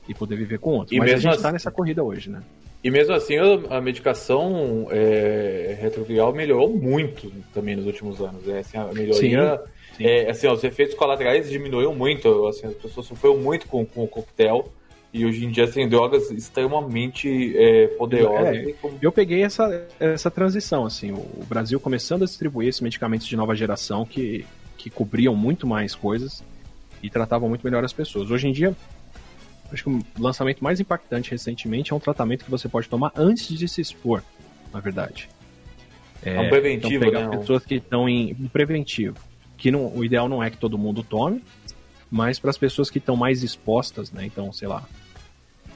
e- 0.08 0.14
poder 0.14 0.36
viver 0.36 0.58
com 0.58 0.70
outro. 0.70 0.94
e 0.94 0.98
Mas 0.98 1.08
a 1.08 1.12
mesmo 1.12 1.22
gente 1.22 1.32
assim- 1.34 1.42
tá 1.42 1.52
nessa 1.52 1.70
corrida 1.70 2.02
hoje, 2.02 2.30
né? 2.30 2.42
E 2.82 2.90
mesmo 2.90 3.14
assim, 3.14 3.36
a 3.38 3.78
a 3.78 3.80
medicação 3.80 4.88
é, 4.90 5.76
retroviral 5.80 6.34
melhorou 6.34 6.68
muito 6.68 7.32
também 7.54 7.74
nos 7.76 7.86
últimos 7.86 8.20
anos. 8.20 8.42
Né? 8.44 8.58
Assim, 8.58 8.76
a 8.76 8.84
melhoria. 8.92 9.56
Sim, 9.56 9.96
sim. 9.96 10.04
é, 10.06 10.30
assim, 10.30 10.46
os 10.48 10.62
efeitos 10.62 10.94
colaterais 10.94 11.48
diminuíram 11.48 11.94
muito. 11.94 12.46
Assim, 12.46 12.66
as 12.66 12.74
pessoas 12.74 13.06
sofreram 13.06 13.38
muito 13.38 13.66
com, 13.68 13.86
com 13.86 14.04
o 14.04 14.08
coquetel. 14.08 14.68
E 15.14 15.24
hoje 15.24 15.44
em 15.44 15.50
dia 15.50 15.70
tem 15.70 15.88
drogas 15.88 16.28
extremamente 16.32 17.56
é, 17.56 17.86
poderosas. 17.86 18.56
É, 18.56 18.72
como- 18.72 18.98
Eu 19.00 19.12
peguei 19.12 19.44
essa, 19.44 19.86
essa 20.00 20.28
transição, 20.28 20.84
assim, 20.84 21.12
o 21.12 21.44
Brasil 21.48 21.78
começando 21.78 22.22
a 22.22 22.26
distribuir 22.26 22.68
esses 22.68 22.80
medicamentos 22.80 23.24
de 23.28 23.36
nova 23.36 23.54
geração 23.54 24.04
que, 24.04 24.44
que 24.76 24.90
cobriam 24.90 25.36
muito 25.36 25.68
mais 25.68 25.94
coisas 25.94 26.42
e 27.00 27.08
tratavam 27.08 27.48
muito 27.48 27.62
melhor 27.62 27.84
as 27.84 27.92
pessoas. 27.92 28.28
Hoje 28.28 28.48
em 28.48 28.52
dia, 28.52 28.74
acho 29.72 29.84
que 29.84 29.88
o 29.90 30.02
lançamento 30.18 30.64
mais 30.64 30.80
impactante 30.80 31.30
recentemente 31.30 31.92
é 31.92 31.96
um 31.96 32.00
tratamento 32.00 32.44
que 32.44 32.50
você 32.50 32.68
pode 32.68 32.88
tomar 32.88 33.12
antes 33.14 33.56
de 33.56 33.68
se 33.68 33.80
expor, 33.80 34.20
na 34.72 34.80
verdade. 34.80 35.28
É 36.24 36.40
um 36.40 36.48
preventivo, 36.48 37.04
então 37.04 37.30
né? 37.30 37.36
pessoas 37.38 37.64
que 37.64 37.76
estão 37.76 38.08
em 38.08 38.34
preventivo, 38.52 39.16
que 39.56 39.70
não, 39.70 39.94
o 39.96 40.04
ideal 40.04 40.28
não 40.28 40.42
é 40.42 40.50
que 40.50 40.56
todo 40.56 40.76
mundo 40.76 41.04
tome, 41.04 41.40
mas 42.10 42.40
para 42.40 42.50
as 42.50 42.58
pessoas 42.58 42.90
que 42.90 42.98
estão 42.98 43.14
mais 43.14 43.44
expostas, 43.44 44.10
né? 44.10 44.24
Então, 44.24 44.52
sei 44.52 44.66
lá, 44.66 44.82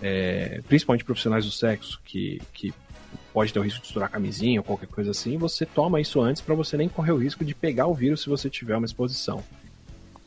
é, 0.02 0.60
principalmente 0.68 1.04
profissionais 1.04 1.44
do 1.44 1.50
sexo, 1.50 2.00
que, 2.04 2.40
que 2.52 2.72
pode 3.32 3.52
ter 3.52 3.58
o 3.58 3.62
risco 3.62 3.80
de 3.80 3.86
estourar 3.86 4.10
camisinha 4.10 4.60
ou 4.60 4.64
qualquer 4.64 4.88
coisa 4.88 5.10
assim, 5.10 5.36
você 5.36 5.64
toma 5.64 6.00
isso 6.00 6.20
antes 6.20 6.42
para 6.42 6.54
você 6.54 6.76
nem 6.76 6.88
correr 6.88 7.12
o 7.12 7.16
risco 7.16 7.44
de 7.44 7.54
pegar 7.54 7.86
o 7.86 7.94
vírus 7.94 8.22
se 8.22 8.28
você 8.28 8.50
tiver 8.50 8.76
uma 8.76 8.86
exposição. 8.86 9.42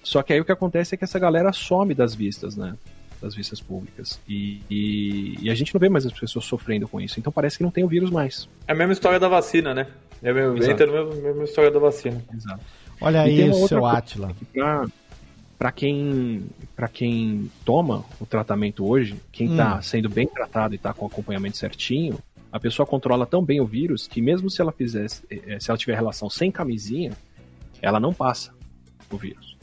Só 0.04 0.24
que 0.24 0.34
aí 0.34 0.40
o 0.40 0.46
que 0.46 0.52
acontece 0.52 0.96
é 0.96 0.98
que 0.98 1.04
essa 1.04 1.20
galera 1.20 1.54
some 1.54 1.94
das 1.94 2.16
vistas, 2.16 2.56
né? 2.56 2.76
Das 3.22 3.36
vistas 3.36 3.62
públicas. 3.62 4.20
E, 4.28 4.62
e, 4.70 5.38
e 5.42 5.50
a 5.52 5.54
gente 5.54 5.74
não 5.74 5.80
vê 5.80 5.90
mais 5.90 6.06
as 6.06 6.14
pessoas 6.14 6.46
sofrendo 6.46 6.88
com 6.88 7.00
isso. 7.00 7.20
Então 7.20 7.32
parece 7.32 7.58
que 7.58 7.64
não 7.64 7.70
tem 7.70 7.84
o 7.84 7.88
vírus 7.88 8.10
mais. 8.10 8.50
É 8.68 8.72
a 8.72 8.76
mesma 8.76 8.94
história 8.94 9.20
da 9.20 9.28
vacina, 9.28 9.76
né? 9.76 9.88
É 10.24 10.32
a 10.32 10.34
mesma, 10.34 10.58
Exato. 10.58 10.72
entra 10.72 10.86
na 10.88 10.94
mesma, 10.94 11.22
mesma 11.22 11.44
história 11.44 11.70
da 11.70 11.80
vacina. 11.80 12.24
Exato. 12.34 12.62
Olha 13.00 13.28
E 13.28 13.44
aí, 13.44 13.50
outra 13.50 13.68
seu 13.68 13.86
Átila. 13.86 14.36
Pra, 14.54 14.88
pra 15.62 15.72
quem 15.72 16.48
para 16.76 16.88
quem 16.88 17.52
toma 17.64 18.04
o 18.20 18.26
tratamento 18.26 18.84
hoje, 18.84 19.16
quem 19.32 19.52
Hum. 19.52 19.58
tá 19.58 19.80
sendo 19.84 20.10
bem 20.10 20.26
tratado 20.26 20.74
e 20.74 20.78
tá 20.80 20.92
com 20.92 21.06
o 21.06 21.08
acompanhamento 21.08 21.56
certinho, 21.56 22.18
a 22.52 22.60
pessoa 22.60 22.84
controla 22.84 23.28
tão 23.28 23.46
bem 23.46 23.62
o 23.62 23.66
vírus 23.68 24.08
que 24.08 24.24
mesmo 24.24 24.50
se 24.50 24.60
ela 24.60 24.72
fizesse, 24.72 25.22
eh, 25.30 25.60
se 25.60 25.70
ela 25.70 25.78
tiver 25.78 25.94
relação 25.94 26.32
sem 26.32 26.52
camisinha, 26.52 27.12
ela 27.80 28.00
não 28.00 28.12
passa 28.12 28.52
o 29.12 29.18
vírus. 29.18 29.56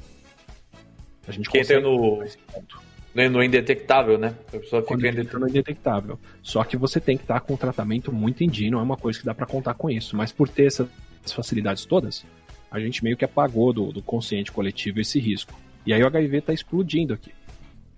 A 1.27 1.33
gente 1.33 1.51
Que 1.51 1.59
entra 1.59 1.81
consegue 1.83 1.97
no, 1.97 2.25
ponto. 2.53 2.81
no, 3.13 3.31
no 3.31 3.43
indetectável, 3.43 4.17
né? 4.19 4.37
A 4.47 4.59
pessoa 4.59 4.83
fica 4.83 4.95
indetectável. 4.95 5.41
no 5.41 5.49
indetectável. 5.49 6.19
Só 6.45 6.63
que 6.63 6.77
você 6.77 7.01
tem 7.01 7.17
que 7.17 7.25
estar 7.25 7.41
com 7.41 7.55
um 7.55 7.57
tratamento 7.57 8.13
muito 8.13 8.45
em 8.45 8.49
dia, 8.49 8.71
não 8.71 8.79
é 8.79 8.83
uma 8.83 8.97
coisa 8.97 9.19
que 9.19 9.25
dá 9.25 9.35
pra 9.35 9.47
contar 9.47 9.75
com 9.75 9.91
isso. 9.91 10.17
Mas 10.17 10.31
por 10.31 10.49
ter 10.49 10.67
essas 10.67 10.89
facilidades 11.35 11.85
todas, 11.85 12.25
a 12.71 12.79
gente 12.79 13.03
meio 13.03 13.17
que 13.17 13.25
apagou 13.25 13.73
do, 13.73 13.91
do 13.91 14.01
consciente 14.01 14.53
coletivo 14.53 15.01
esse 15.01 15.19
risco. 15.19 15.59
E 15.89 15.93
aí 15.95 16.03
o 16.03 16.07
HIV 16.07 16.43
tá 16.43 16.53
explodindo 16.53 17.15
aqui. 17.15 17.33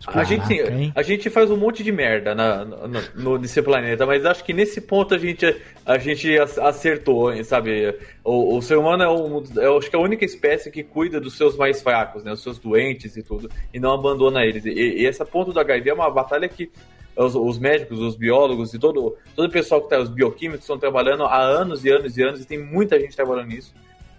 A 0.07 0.25
gente, 0.25 0.63
a 0.95 1.03
gente 1.03 1.29
faz 1.29 1.51
um 1.51 1.57
monte 1.59 1.83
de 1.85 1.93
merda 1.93 2.35
na, 2.35 2.65
na- 2.65 3.03
no, 3.17 3.37
nesse 3.37 3.61
planeta, 3.61 4.07
mas 4.07 4.25
acho 4.25 4.43
que 4.43 4.53
nesse 4.55 4.81
ponto 4.81 5.15
a 5.15 5.19
gente, 5.19 5.55
a 5.85 5.99
gente 5.99 6.39
ac- 6.39 6.59
acertou, 6.61 7.33
sabe? 7.45 7.95
O, 8.25 8.57
o 8.57 8.63
ser 8.63 8.79
humano 8.79 9.03
é, 9.03 9.09
um, 9.11 9.45
eu 9.57 9.77
acho 9.77 9.91
que 9.91 9.97
é 9.97 9.99
a 9.99 10.03
única 10.03 10.25
espécie 10.25 10.71
que 10.71 10.83
cuida 10.83 11.21
dos 11.21 11.37
seus 11.37 11.55
mais 11.57 11.83
fracos, 11.83 12.25
né? 12.25 12.33
Os 12.33 12.43
seus 12.43 12.59
doentes 12.59 13.15
e 13.17 13.23
tudo, 13.23 13.51
e 13.75 13.79
não 13.81 13.93
abandona 13.93 14.43
eles. 14.47 14.65
E, 14.65 14.71
e 14.71 15.05
essa 15.07 15.25
ponto 15.27 15.53
do 15.53 15.61
HIV 15.61 15.91
é 15.91 15.95
uma 15.95 16.09
batalha 16.11 16.49
que 16.49 16.71
os, 17.15 17.35
os 17.35 17.59
médicos, 17.59 17.99
os 17.99 18.17
biólogos 18.17 18.73
e 18.73 18.79
todo, 18.79 19.17
todo 19.37 19.49
o 19.49 19.53
pessoal 19.53 19.83
que 19.83 19.91
tá, 19.91 19.99
os 20.01 20.09
bioquímicos 20.09 20.63
estão 20.63 20.79
trabalhando 20.79 21.25
há 21.25 21.43
anos 21.43 21.85
e 21.85 21.91
anos 21.91 22.17
e 22.17 22.23
anos, 22.23 22.41
e 22.41 22.47
tem 22.47 22.59
muita 22.59 22.99
gente 22.99 23.15
trabalhando 23.15 23.49
nisso. 23.49 23.75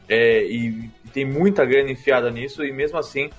É, 0.08 0.44
e, 0.44 0.68
e 1.06 1.10
tem 1.12 1.26
muita 1.26 1.66
grana 1.66 1.90
enfiada 1.90 2.30
nisso, 2.30 2.64
e 2.64 2.72
mesmo 2.72 3.00
assim 3.00 3.32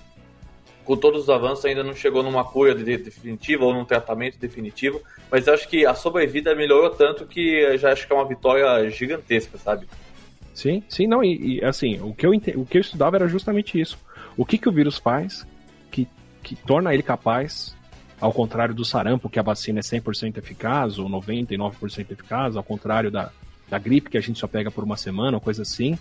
com 0.85 0.97
todos 0.97 1.22
os 1.22 1.30
avanços, 1.30 1.64
ainda 1.64 1.83
não 1.83 1.95
chegou 1.95 2.22
numa 2.22 2.45
cura 2.45 2.74
de- 2.74 2.99
definitiva 2.99 3.64
ou 3.64 3.72
num 3.72 3.85
tratamento 3.85 4.39
definitivo, 4.39 5.01
mas 5.30 5.49
acho 5.49 5.68
que 5.68 5.87
a 5.87 5.95
sobrevida 5.95 6.55
melhorou 6.55 6.91
tanto 6.91 7.26
que 7.26 7.76
já 7.78 7.93
acho 7.93 8.07
que 8.07 8.12
é 8.12 8.16
uma 8.16 8.26
vitória 8.26 8.91
gigantesca, 8.91 9.59
sabe? 9.59 9.87
Sim, 10.55 10.83
sim, 10.89 11.07
não, 11.07 11.24
e, 11.24 11.59
e, 11.59 11.64
assim, 11.64 12.01
o 12.01 12.14
que, 12.14 12.26
eu, 12.26 12.33
o 12.33 12.66
que 12.66 12.78
eu 12.78 12.80
estudava 12.80 13.16
era 13.16 13.26
justamente 13.26 13.80
isso. 13.80 13.99
O 14.37 14.45
que, 14.45 14.59
que 14.59 14.68
o 14.68 14.72
vírus 14.72 14.99
faz 14.99 15.47
que, 15.91 16.07
que 16.43 16.55
torna 16.55 16.93
ele 16.93 17.03
capaz, 17.03 17.74
ao 18.20 18.33
contrário 18.33 18.74
do 18.74 18.85
sarampo, 18.85 19.30
que 19.30 19.39
a 19.39 19.43
vacina 19.43 19.78
é 19.78 19.83
100% 19.83 20.39
eficaz, 20.39 20.99
ou 20.99 21.09
99% 21.09 22.11
eficaz, 22.11 22.57
ao 22.57 22.62
contrário 22.62 23.11
da, 23.11 23.30
da 23.68 23.78
gripe, 23.78 24.11
que 24.11 24.18
a 24.18 24.20
gente 24.20 24.39
só 24.39 24.47
pega 24.47 24.70
por 24.70 24.85
uma 24.85 24.97
semana, 24.97 25.41
coisa 25.41 25.62
assim, 25.62 25.99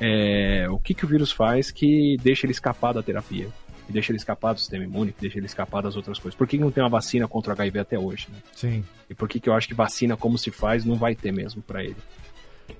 é, 0.00 0.66
o 0.70 0.78
que, 0.78 0.94
que 0.94 1.04
o 1.04 1.08
vírus 1.08 1.32
faz 1.32 1.70
que 1.70 2.16
deixa 2.20 2.46
ele 2.46 2.52
escapar 2.52 2.92
da 2.92 3.02
terapia, 3.02 3.48
que 3.88 3.92
deixa 3.92 4.12
ele 4.12 4.18
escapar 4.18 4.52
do 4.52 4.60
sistema 4.60 4.84
imune, 4.84 5.12
que 5.12 5.22
deixa 5.22 5.38
ele 5.38 5.46
escapar 5.46 5.82
das 5.82 5.96
outras 5.96 6.18
coisas. 6.18 6.36
Por 6.36 6.46
que 6.46 6.58
não 6.58 6.70
tem 6.70 6.82
uma 6.82 6.90
vacina 6.90 7.26
contra 7.26 7.52
o 7.52 7.52
HIV 7.54 7.78
até 7.78 7.98
hoje? 7.98 8.28
Né? 8.30 8.36
Sim. 8.54 8.84
E 9.08 9.14
por 9.14 9.26
que, 9.26 9.40
que 9.40 9.48
eu 9.48 9.54
acho 9.54 9.66
que 9.66 9.72
vacina 9.72 10.14
como 10.14 10.36
se 10.36 10.50
faz 10.50 10.84
não 10.84 10.94
vai 10.94 11.14
ter 11.14 11.32
mesmo 11.32 11.62
pra 11.62 11.82
ele? 11.82 11.96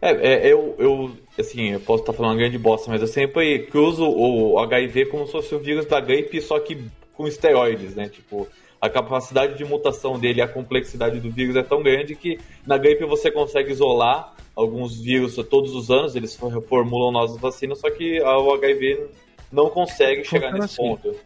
É, 0.02 0.11
é, 0.11 0.52
eu, 0.52 0.76
eu, 0.78 1.16
assim, 1.38 1.70
eu 1.70 1.80
posso 1.80 2.02
estar 2.02 2.12
falando 2.12 2.32
uma 2.32 2.38
grande 2.38 2.59
bosta, 2.59 2.90
mas 2.90 3.00
eu 3.00 3.06
sempre 3.06 3.61
cruzo 3.61 4.06
o 4.06 4.59
HIV 4.59 5.06
como 5.06 5.24
se 5.24 5.32
fosse 5.32 5.54
o 5.54 5.59
vírus 5.59 5.86
da 5.86 5.98
gripe, 5.98 6.42
só 6.42 6.61
que 6.61 6.78
com 7.14 7.26
esteroides, 7.26 7.94
né? 7.94 8.06
Tipo, 8.11 8.46
a 8.78 8.90
capacidade 8.90 9.56
de 9.56 9.64
mutação 9.64 10.18
dele, 10.18 10.42
a 10.42 10.46
complexidade 10.46 11.20
do 11.20 11.30
vírus 11.30 11.56
é 11.56 11.62
tão 11.62 11.82
grande 11.82 12.14
que 12.14 12.38
na 12.66 12.76
gripe 12.76 13.06
você 13.06 13.30
consegue 13.30 13.72
isolar 13.72 14.34
alguns 14.54 15.00
vírus 15.00 15.36
todos 15.48 15.74
os 15.74 15.90
anos, 15.90 16.14
eles 16.14 16.36
reformulam 16.36 17.11
novas 17.11 17.40
vacinas, 17.40 17.78
só 17.78 17.88
que 17.90 18.20
o 18.20 18.52
HIV 18.52 19.09
não 19.53 19.70
consegue 19.70 20.24
chegar 20.24 20.51
Funciona 20.51 20.62
nesse 20.64 20.80
assim. 20.80 20.88
ponto. 20.88 21.16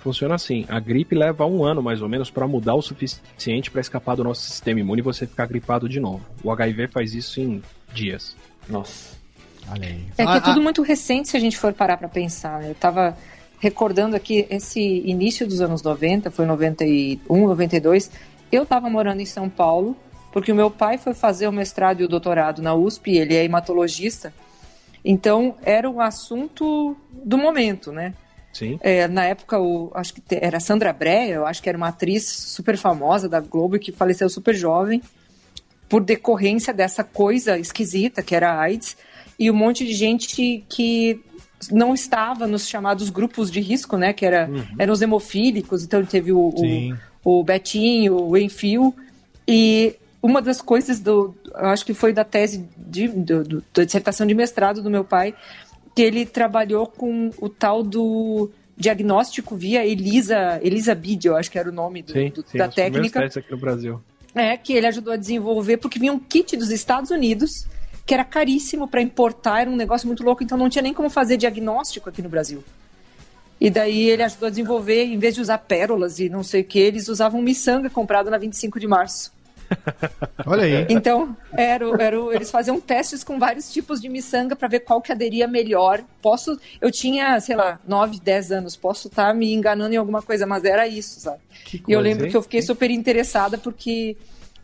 Funciona 0.00 0.34
assim, 0.34 0.64
a 0.68 0.80
gripe 0.80 1.14
leva 1.14 1.46
um 1.46 1.64
ano 1.64 1.80
mais 1.80 2.02
ou 2.02 2.08
menos 2.08 2.28
pra 2.28 2.46
mudar 2.48 2.74
o 2.74 2.82
suficiente 2.82 3.70
pra 3.70 3.80
escapar 3.80 4.16
do 4.16 4.24
nosso 4.24 4.42
sistema 4.42 4.80
imune 4.80 5.00
e 5.00 5.02
você 5.04 5.26
ficar 5.28 5.46
gripado 5.46 5.88
de 5.88 6.00
novo. 6.00 6.20
O 6.42 6.50
HIV 6.50 6.88
faz 6.88 7.14
isso 7.14 7.40
em 7.40 7.62
dias. 7.92 8.36
Nossa. 8.68 9.16
Olha 9.70 9.86
aí. 9.86 10.04
É 10.18 10.24
que 10.24 10.30
Ah, 10.32 10.36
é 10.36 10.40
tudo 10.40 10.58
ah, 10.58 10.62
muito 10.62 10.82
recente 10.82 11.28
se 11.28 11.36
a 11.36 11.40
gente 11.40 11.56
for 11.56 11.72
parar 11.72 11.96
para 11.96 12.08
pensar. 12.08 12.60
né? 12.60 12.70
Eu 12.70 12.74
tava 12.74 13.16
recordando 13.60 14.16
aqui 14.16 14.44
esse 14.50 14.80
início 14.80 15.46
dos 15.46 15.60
anos 15.60 15.82
90, 15.84 16.32
foi 16.32 16.46
91, 16.46 17.46
92. 17.46 18.10
Eu 18.50 18.66
tava 18.66 18.90
morando 18.90 19.20
em 19.20 19.26
São 19.26 19.48
Paulo, 19.48 19.96
porque 20.32 20.50
o 20.50 20.54
meu 20.54 20.68
pai 20.68 20.98
foi 20.98 21.14
fazer 21.14 21.46
o 21.46 21.52
mestrado 21.52 22.00
e 22.00 22.04
o 22.04 22.08
doutorado 22.08 22.60
na 22.60 22.74
USP, 22.74 23.12
ele 23.16 23.36
é 23.36 23.44
hematologista. 23.44 24.32
Então, 25.04 25.56
era 25.62 25.88
um 25.90 26.00
assunto 26.00 26.96
do 27.12 27.36
momento, 27.36 27.90
né? 27.90 28.14
Sim. 28.52 28.78
É, 28.82 29.08
na 29.08 29.24
época, 29.24 29.58
o, 29.58 29.90
acho 29.94 30.14
que 30.14 30.22
era 30.30 30.60
Sandra 30.60 30.92
Breia, 30.92 31.34
eu 31.34 31.46
acho 31.46 31.62
que 31.62 31.68
era 31.68 31.78
uma 31.78 31.88
atriz 31.88 32.28
super 32.28 32.76
famosa 32.76 33.28
da 33.28 33.40
Globo 33.40 33.78
que 33.78 33.90
faleceu 33.90 34.28
super 34.28 34.54
jovem 34.54 35.02
por 35.88 36.02
decorrência 36.02 36.72
dessa 36.72 37.02
coisa 37.02 37.58
esquisita 37.58 38.22
que 38.22 38.34
era 38.34 38.52
a 38.52 38.60
AIDS 38.60 38.96
e 39.38 39.50
um 39.50 39.54
monte 39.54 39.84
de 39.84 39.92
gente 39.92 40.64
que 40.68 41.20
não 41.70 41.94
estava 41.94 42.46
nos 42.46 42.68
chamados 42.68 43.10
grupos 43.10 43.50
de 43.50 43.60
risco, 43.60 43.96
né? 43.96 44.12
Que 44.12 44.26
era, 44.26 44.48
eram 44.78 44.92
os 44.92 45.00
hemofílicos, 45.00 45.84
então 45.84 46.04
teve 46.04 46.32
o, 46.32 46.52
o, 47.24 47.40
o 47.40 47.44
Betinho, 47.44 48.16
o 48.16 48.36
Enfio, 48.36 48.94
e 49.46 49.94
uma 50.22 50.40
das 50.40 50.62
coisas 50.62 51.00
do, 51.00 51.34
eu 51.46 51.66
acho 51.66 51.84
que 51.84 51.92
foi 51.92 52.12
da 52.12 52.24
tese 52.24 52.64
de, 52.76 53.08
do- 53.08 53.42
do- 53.44 53.64
da 53.74 53.84
dissertação 53.84 54.26
de 54.26 54.34
mestrado 54.34 54.80
do 54.82 54.88
meu 54.88 55.04
pai, 55.04 55.34
que 55.94 56.00
ele 56.02 56.24
trabalhou 56.24 56.86
com 56.86 57.30
o 57.38 57.48
tal 57.48 57.82
do 57.82 58.50
diagnóstico 58.76 59.54
via 59.56 59.84
Elisa, 59.84 60.58
Elisa 60.62 60.94
Bid, 60.94 61.26
eu 61.26 61.36
acho 61.36 61.50
que 61.50 61.58
era 61.58 61.68
o 61.68 61.72
nome 61.72 62.02
do- 62.02 62.12
Sim, 62.12 62.30
do- 62.30 62.44
sim 62.46 62.56
da 62.58 62.68
técnica. 62.68 63.20
testes 63.20 63.36
aqui 63.38 63.50
no 63.50 63.58
Brasil. 63.58 64.00
É, 64.34 64.56
que 64.56 64.72
ele 64.72 64.86
ajudou 64.86 65.12
a 65.12 65.16
desenvolver, 65.16 65.76
porque 65.76 65.98
vinha 65.98 66.12
um 66.12 66.18
kit 66.18 66.56
dos 66.56 66.70
Estados 66.70 67.10
Unidos, 67.10 67.66
que 68.06 68.14
era 68.14 68.24
caríssimo 68.24 68.88
para 68.88 69.02
importar, 69.02 69.60
era 69.62 69.70
um 69.70 69.76
negócio 69.76 70.06
muito 70.06 70.22
louco, 70.24 70.42
então 70.42 70.56
não 70.56 70.70
tinha 70.70 70.82
nem 70.82 70.94
como 70.94 71.10
fazer 71.10 71.36
diagnóstico 71.36 72.08
aqui 72.08 72.22
no 72.22 72.28
Brasil. 72.30 72.64
E 73.60 73.68
daí 73.70 74.08
ele 74.08 74.22
ajudou 74.22 74.46
a 74.46 74.50
desenvolver, 74.50 75.04
em 75.04 75.18
vez 75.18 75.34
de 75.34 75.40
usar 75.40 75.58
pérolas 75.58 76.18
e 76.18 76.28
não 76.28 76.42
sei 76.42 76.62
o 76.62 76.64
que, 76.64 76.78
eles 76.78 77.08
usavam 77.08 77.40
miçanga 77.42 77.90
comprada 77.90 78.30
na 78.30 78.38
25 78.38 78.80
de 78.80 78.86
março. 78.88 79.32
Olha 80.46 80.64
aí. 80.64 80.86
Então, 80.88 81.36
era, 81.52 81.84
era, 82.02 82.16
eles 82.34 82.50
faziam 82.50 82.80
testes 82.80 83.22
com 83.24 83.38
vários 83.38 83.72
tipos 83.72 84.00
de 84.00 84.08
miçanga 84.08 84.54
para 84.56 84.68
ver 84.68 84.80
qual 84.80 85.00
que 85.00 85.12
aderia 85.12 85.46
melhor. 85.46 86.02
Posso, 86.20 86.58
eu 86.80 86.90
tinha, 86.90 87.38
sei 87.40 87.56
lá, 87.56 87.78
9, 87.86 88.20
10 88.20 88.52
anos, 88.52 88.76
posso 88.76 89.08
estar 89.08 89.34
me 89.34 89.52
enganando 89.52 89.94
em 89.94 89.98
alguma 89.98 90.22
coisa, 90.22 90.46
mas 90.46 90.64
era 90.64 90.86
isso, 90.86 91.20
sabe? 91.20 91.38
Que 91.64 91.76
E 91.76 91.80
eu 91.80 91.84
coisa, 91.84 92.00
lembro 92.00 92.24
hein? 92.26 92.30
que 92.30 92.36
eu 92.36 92.42
fiquei 92.42 92.62
super 92.62 92.90
interessada 92.90 93.58
porque 93.58 94.16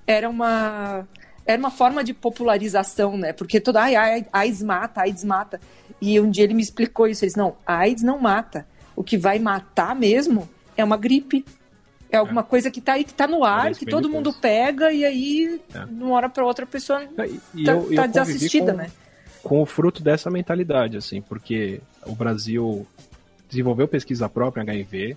era 0.07 0.29
uma 0.29 1.07
era 1.47 1.59
uma 1.59 1.71
forma 1.71 2.05
de 2.05 2.13
popularização, 2.13 3.17
né? 3.17 3.33
Porque 3.33 3.59
toda 3.59 3.81
ai, 3.81 3.97
ai, 3.97 4.27
AIDS 4.31 4.63
mata, 4.63 5.01
AIDS 5.01 5.25
mata. 5.25 5.59
E 6.01 6.21
um 6.21 6.31
dia 6.31 6.45
ele 6.45 6.53
me 6.53 6.63
explicou 6.63 7.07
isso, 7.07 7.25
ele 7.25 7.31
disse, 7.31 7.39
não, 7.39 7.57
AIDS 7.67 8.03
não 8.03 8.19
mata. 8.19 8.67
O 8.95 9.03
que 9.03 9.17
vai 9.17 9.39
matar 9.39 9.97
mesmo 9.97 10.47
é 10.77 10.85
uma 10.85 10.99
gripe. 10.99 11.47
É 12.11 12.17
alguma 12.17 12.43
coisa 12.43 12.71
que 12.71 12.81
tá 12.81 12.95
aí, 12.95 13.05
que 13.05 13.13
tá 13.13 13.27
no 13.27 13.45
ar, 13.45 13.71
isso 13.71 13.81
que 13.81 13.87
todo 13.87 14.09
mundo 14.09 14.33
pega 14.33 14.93
e 14.93 15.05
aí, 15.05 15.61
É. 15.75 15.85
de 15.85 16.03
uma 16.03 16.15
hora 16.17 16.29
para 16.29 16.45
outra, 16.45 16.65
a 16.65 16.69
pessoa 16.69 17.03
E- 17.03 17.41
e 17.55 17.65
tá, 17.65 17.73
eu- 17.73 17.77
eu 17.79 17.83
tá 17.83 17.87
convivi 17.89 18.09
desassistida, 18.09 18.73
com- 18.73 18.79
né? 18.79 18.91
Com 19.43 19.63
o 19.63 19.67
fruto 19.67 20.03
dessa 20.03 20.31
mentalidade, 20.31 20.97
assim, 20.97 21.21
porque 21.21 21.81
o 22.07 22.15
Brasil 22.15 22.87
desenvolveu 23.49 23.87
pesquisa 23.87 24.29
própria 24.29 24.63
em 24.63 24.65
HIV, 24.71 25.17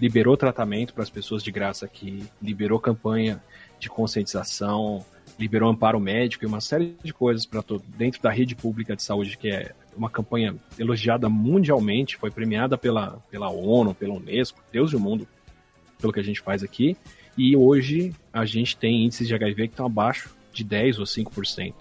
liberou 0.00 0.36
tratamento 0.36 0.94
para 0.94 1.02
as 1.02 1.10
pessoas 1.10 1.42
de 1.42 1.50
graça 1.50 1.84
aqui, 1.84 2.24
liberou 2.40 2.78
campanha 2.78 3.42
de 3.80 3.88
conscientização, 3.88 5.04
liberou 5.38 5.68
amparo 5.68 5.98
médico 6.00 6.44
e 6.44 6.46
uma 6.46 6.60
série 6.60 6.96
de 7.02 7.12
coisas 7.12 7.44
para 7.46 7.62
todo 7.62 7.82
dentro 7.96 8.20
da 8.22 8.30
rede 8.30 8.54
pública 8.54 8.94
de 8.94 9.02
saúde, 9.02 9.36
que 9.36 9.48
é 9.50 9.72
uma 9.96 10.08
campanha 10.10 10.54
elogiada 10.78 11.28
mundialmente, 11.28 12.16
foi 12.16 12.30
premiada 12.30 12.78
pela, 12.78 13.18
pela 13.30 13.48
ONU, 13.50 13.94
pela 13.94 14.14
Unesco, 14.14 14.60
Deus 14.72 14.92
do 14.92 15.00
mundo, 15.00 15.26
pelo 16.00 16.12
que 16.12 16.20
a 16.20 16.24
gente 16.24 16.40
faz 16.40 16.62
aqui. 16.62 16.96
E 17.36 17.56
hoje 17.56 18.12
a 18.32 18.44
gente 18.44 18.76
tem 18.76 19.04
índices 19.04 19.28
de 19.28 19.34
HIV 19.34 19.68
que 19.68 19.72
estão 19.74 19.86
abaixo 19.86 20.34
de 20.52 20.64
10 20.64 20.98
ou 20.98 21.04
5%. 21.04 21.72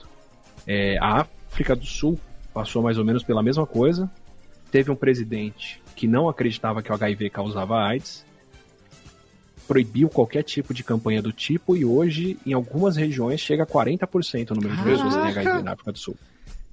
É, 0.68 0.98
a 1.00 1.22
África 1.50 1.76
do 1.76 1.86
Sul 1.86 2.20
passou 2.54 2.82
mais 2.84 2.98
ou 2.98 3.06
menos 3.06 3.24
pela 3.24 3.42
mesma 3.42 3.66
coisa. 3.66 4.10
Teve 4.72 4.92
um 4.92 4.96
presidente 4.96 5.82
que 5.96 6.08
não 6.08 6.28
acreditava 6.30 6.82
que 6.84 6.92
o 6.92 6.94
HIV 6.96 7.30
causava 7.30 7.78
AIDS, 7.84 8.26
proibiu 9.68 10.08
qualquer 10.10 10.44
tipo 10.44 10.74
de 10.74 10.84
campanha 10.84 11.22
do 11.22 11.32
tipo 11.32 11.76
e 11.76 11.84
hoje, 11.84 12.38
em 12.46 12.54
algumas 12.54 12.96
regiões, 12.96 13.40
chega 13.42 13.64
a 13.64 13.66
40% 13.66 14.52
o 14.52 14.56
número 14.56 14.76
de 14.76 14.84
pessoas 14.84 15.16
que 15.16 15.22
têm! 15.22 15.30
HIV 15.48 15.64
na 15.64 15.72
África 15.74 15.92
do 15.92 15.98
Sul. 16.00 16.16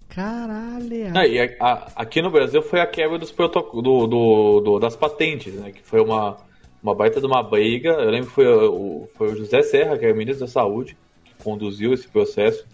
Caralho. 0.08 1.10
Ah, 1.16 1.26
e 1.26 1.40
a- 1.40 1.56
a- 1.60 1.92
aqui 1.96 2.22
no 2.22 2.30
Brasil 2.30 2.62
foi 2.62 2.80
a 2.80 2.86
quebra 2.86 3.18
dos 3.18 3.32
protoc- 3.32 3.72
do, 3.74 4.06
do- 4.06 4.60
do- 4.60 4.78
das 4.78 4.94
patentes, 4.94 5.52
né? 5.54 5.72
Que 5.72 5.82
foi 5.82 6.00
uma, 6.00 6.36
uma 6.84 6.94
baita 6.94 7.18
de 7.20 7.26
uma 7.26 7.42
briga. 7.42 7.88
Eu 7.90 8.10
lembro 8.10 8.28
que 8.28 8.34
foi 8.34 8.46
o, 8.46 9.08
foi 9.16 9.32
o 9.32 9.36
José 9.36 9.62
Serra, 9.62 9.98
que 9.98 10.04
era 10.04 10.14
o 10.14 10.16
ministro 10.16 10.46
da 10.46 10.52
Saúde, 10.52 10.96
que 11.24 11.32
conduziu 11.42 11.92
esse 11.94 12.06
processo. 12.06 12.64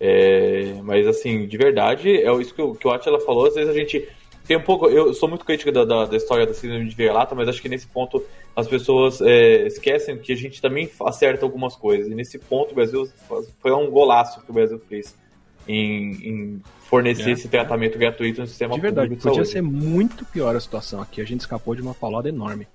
É, 0.00 0.74
mas 0.82 1.06
assim, 1.06 1.46
de 1.46 1.56
verdade, 1.56 2.10
é 2.10 2.32
isso 2.40 2.52
que, 2.54 2.60
o- 2.60 2.74
que 2.74 2.86
o 2.86 2.90
Atila 2.90 3.20
falou, 3.20 3.46
às 3.46 3.54
vezes 3.54 3.70
a 3.70 3.78
gente 3.78 4.06
tem 4.46 4.56
um 4.56 4.60
pouco. 4.62 4.88
Eu 4.90 5.14
sou 5.14 5.28
muito 5.28 5.44
crítico 5.44 5.70
da, 5.72 5.84
da, 5.84 6.04
da 6.04 6.16
história 6.16 6.44
da 6.44 6.52
síndrome 6.52 6.88
de 6.88 6.94
vira-lata, 6.96 7.34
mas 7.34 7.48
acho 7.48 7.62
que 7.62 7.68
nesse 7.68 7.86
ponto 7.86 8.22
as 8.56 8.66
pessoas 8.66 9.20
é, 9.22 9.66
esquecem 9.66 10.18
que 10.18 10.32
a 10.32 10.36
gente 10.36 10.60
também 10.60 10.90
acerta 11.06 11.44
algumas 11.46 11.76
coisas. 11.76 12.08
E 12.10 12.14
nesse 12.14 12.38
ponto 12.38 12.72
o 12.72 12.74
Brasil 12.74 13.06
faz- 13.28 13.48
foi 13.60 13.72
um 13.72 13.88
golaço 13.90 14.42
que 14.42 14.50
o 14.50 14.54
Brasil 14.54 14.78
fez 14.88 15.16
em, 15.66 16.10
em 16.28 16.62
fornecer 16.80 17.30
É. 17.30 17.32
esse 17.32 17.48
tratamento 17.48 17.96
gratuito 17.98 18.40
no 18.42 18.46
sistema 18.46 18.74
De 18.74 18.80
verdade, 18.80 19.06
público 19.08 19.22
de 19.22 19.28
podia 19.28 19.44
saúde. 19.44 19.52
ser 19.52 19.62
muito 19.62 20.24
pior 20.26 20.54
a 20.54 20.60
situação 20.60 21.00
aqui. 21.00 21.22
A 21.22 21.24
gente 21.24 21.40
escapou 21.40 21.74
de 21.74 21.80
uma 21.80 21.94
paulada 21.94 22.28
enorme. 22.28 22.66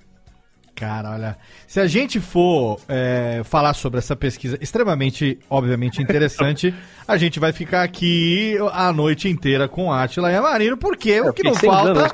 Cara, 0.80 1.12
olha, 1.12 1.38
se 1.68 1.78
a 1.78 1.88
gente 1.88 2.22
for 2.22 2.80
é, 2.88 3.42
falar 3.44 3.74
sobre 3.74 3.98
essa 4.00 4.16
pesquisa 4.16 4.58
extremamente, 4.62 5.38
obviamente, 5.50 6.02
interessante, 6.02 6.74
a 7.06 7.18
gente 7.18 7.38
vai 7.38 7.52
ficar 7.52 7.84
aqui 7.84 8.58
a 8.72 8.94
noite 8.94 9.28
inteira 9.28 9.68
com 9.68 9.92
Atila 9.92 10.32
e 10.32 10.36
a 10.38 10.42
Marino, 10.42 10.78
porque 10.78 11.20
o 11.20 11.34
que 11.34 11.44
não 11.44 11.54
falta 11.54 12.10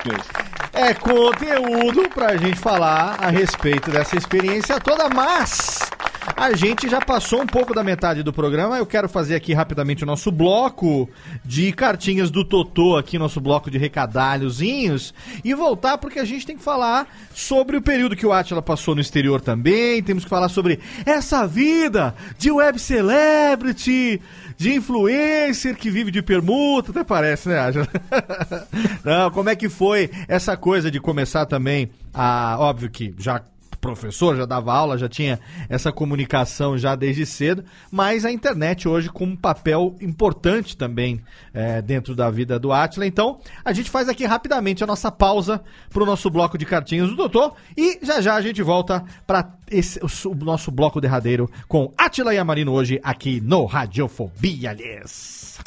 é 0.72 0.92
conteúdo 0.94 2.08
pra 2.10 2.36
gente 2.36 2.58
falar 2.58 3.18
a 3.20 3.30
respeito 3.30 3.88
dessa 3.88 4.16
experiência 4.16 4.80
toda, 4.80 5.08
mas 5.10 5.88
a 6.34 6.54
gente 6.54 6.88
já 6.88 7.00
passou 7.00 7.42
um 7.42 7.46
pouco 7.46 7.74
da 7.74 7.84
metade 7.84 8.22
do 8.22 8.32
programa. 8.32 8.78
Eu 8.78 8.86
quero 8.86 9.08
fazer 9.08 9.34
aqui 9.34 9.52
rapidamente 9.52 10.02
o 10.02 10.06
nosso 10.06 10.32
bloco 10.32 11.08
de 11.44 11.72
cartinhas 11.72 12.30
do 12.30 12.44
Totô, 12.44 12.96
aqui 12.96 13.18
nosso 13.18 13.40
bloco 13.40 13.70
de 13.70 13.78
recadalhozinhos, 13.78 15.14
e 15.44 15.54
voltar 15.54 15.98
porque 15.98 16.18
a 16.18 16.24
gente 16.24 16.46
tem 16.46 16.56
que 16.56 16.62
falar 16.62 17.06
sobre 17.34 17.76
o 17.76 17.82
período 17.82 18.16
que 18.16 18.26
o 18.26 18.32
Atila 18.32 18.62
passou 18.62 18.94
no 18.94 19.00
exterior 19.00 19.40
também. 19.40 20.02
Temos 20.02 20.24
que 20.24 20.30
falar 20.30 20.48
sobre 20.48 20.80
essa 21.04 21.46
vida 21.46 22.14
de 22.38 22.50
web 22.50 22.78
celebrity, 22.78 24.20
de 24.56 24.74
influencer 24.74 25.76
que 25.76 25.90
vive 25.90 26.10
de 26.10 26.22
permuta, 26.22 26.90
até 26.90 27.04
parece, 27.04 27.48
né, 27.48 27.58
Atila? 27.60 27.88
Não, 29.04 29.30
como 29.30 29.50
é 29.50 29.56
que 29.56 29.68
foi 29.68 30.10
essa 30.26 30.56
coisa 30.56 30.90
de 30.90 30.98
começar 31.00 31.46
também 31.46 31.90
a. 32.12 32.56
Óbvio 32.58 32.90
que 32.90 33.14
já 33.18 33.42
professor, 33.86 34.36
já 34.36 34.44
dava 34.44 34.72
aula, 34.72 34.98
já 34.98 35.08
tinha 35.08 35.38
essa 35.68 35.92
comunicação 35.92 36.76
já 36.76 36.96
desde 36.96 37.24
cedo, 37.24 37.64
mas 37.90 38.24
a 38.24 38.32
internet 38.32 38.88
hoje 38.88 39.08
com 39.08 39.24
um 39.24 39.36
papel 39.36 39.94
importante 40.00 40.76
também 40.76 41.20
é, 41.54 41.80
dentro 41.80 42.14
da 42.14 42.28
vida 42.30 42.58
do 42.58 42.72
Atila. 42.72 43.06
Então, 43.06 43.38
a 43.64 43.72
gente 43.72 43.88
faz 43.88 44.08
aqui 44.08 44.24
rapidamente 44.24 44.82
a 44.82 44.86
nossa 44.86 45.10
pausa 45.12 45.62
para 45.90 46.02
o 46.02 46.06
nosso 46.06 46.28
bloco 46.28 46.58
de 46.58 46.66
cartinhas 46.66 47.08
do 47.08 47.16
doutor 47.16 47.54
e 47.76 47.98
já 48.02 48.20
já 48.20 48.34
a 48.34 48.40
gente 48.40 48.62
volta 48.62 49.04
para 49.26 49.48
o 50.24 50.34
nosso 50.34 50.70
bloco 50.70 51.00
derradeiro 51.00 51.48
com 51.68 51.92
Atila 51.96 52.34
e 52.34 52.38
Amarino 52.38 52.72
hoje 52.72 53.00
aqui 53.02 53.40
no 53.40 53.66
Radiofobia, 53.66 54.70
aliás. 54.70 55.58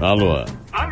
Alô? 0.00 0.44
Alô, 0.72 0.91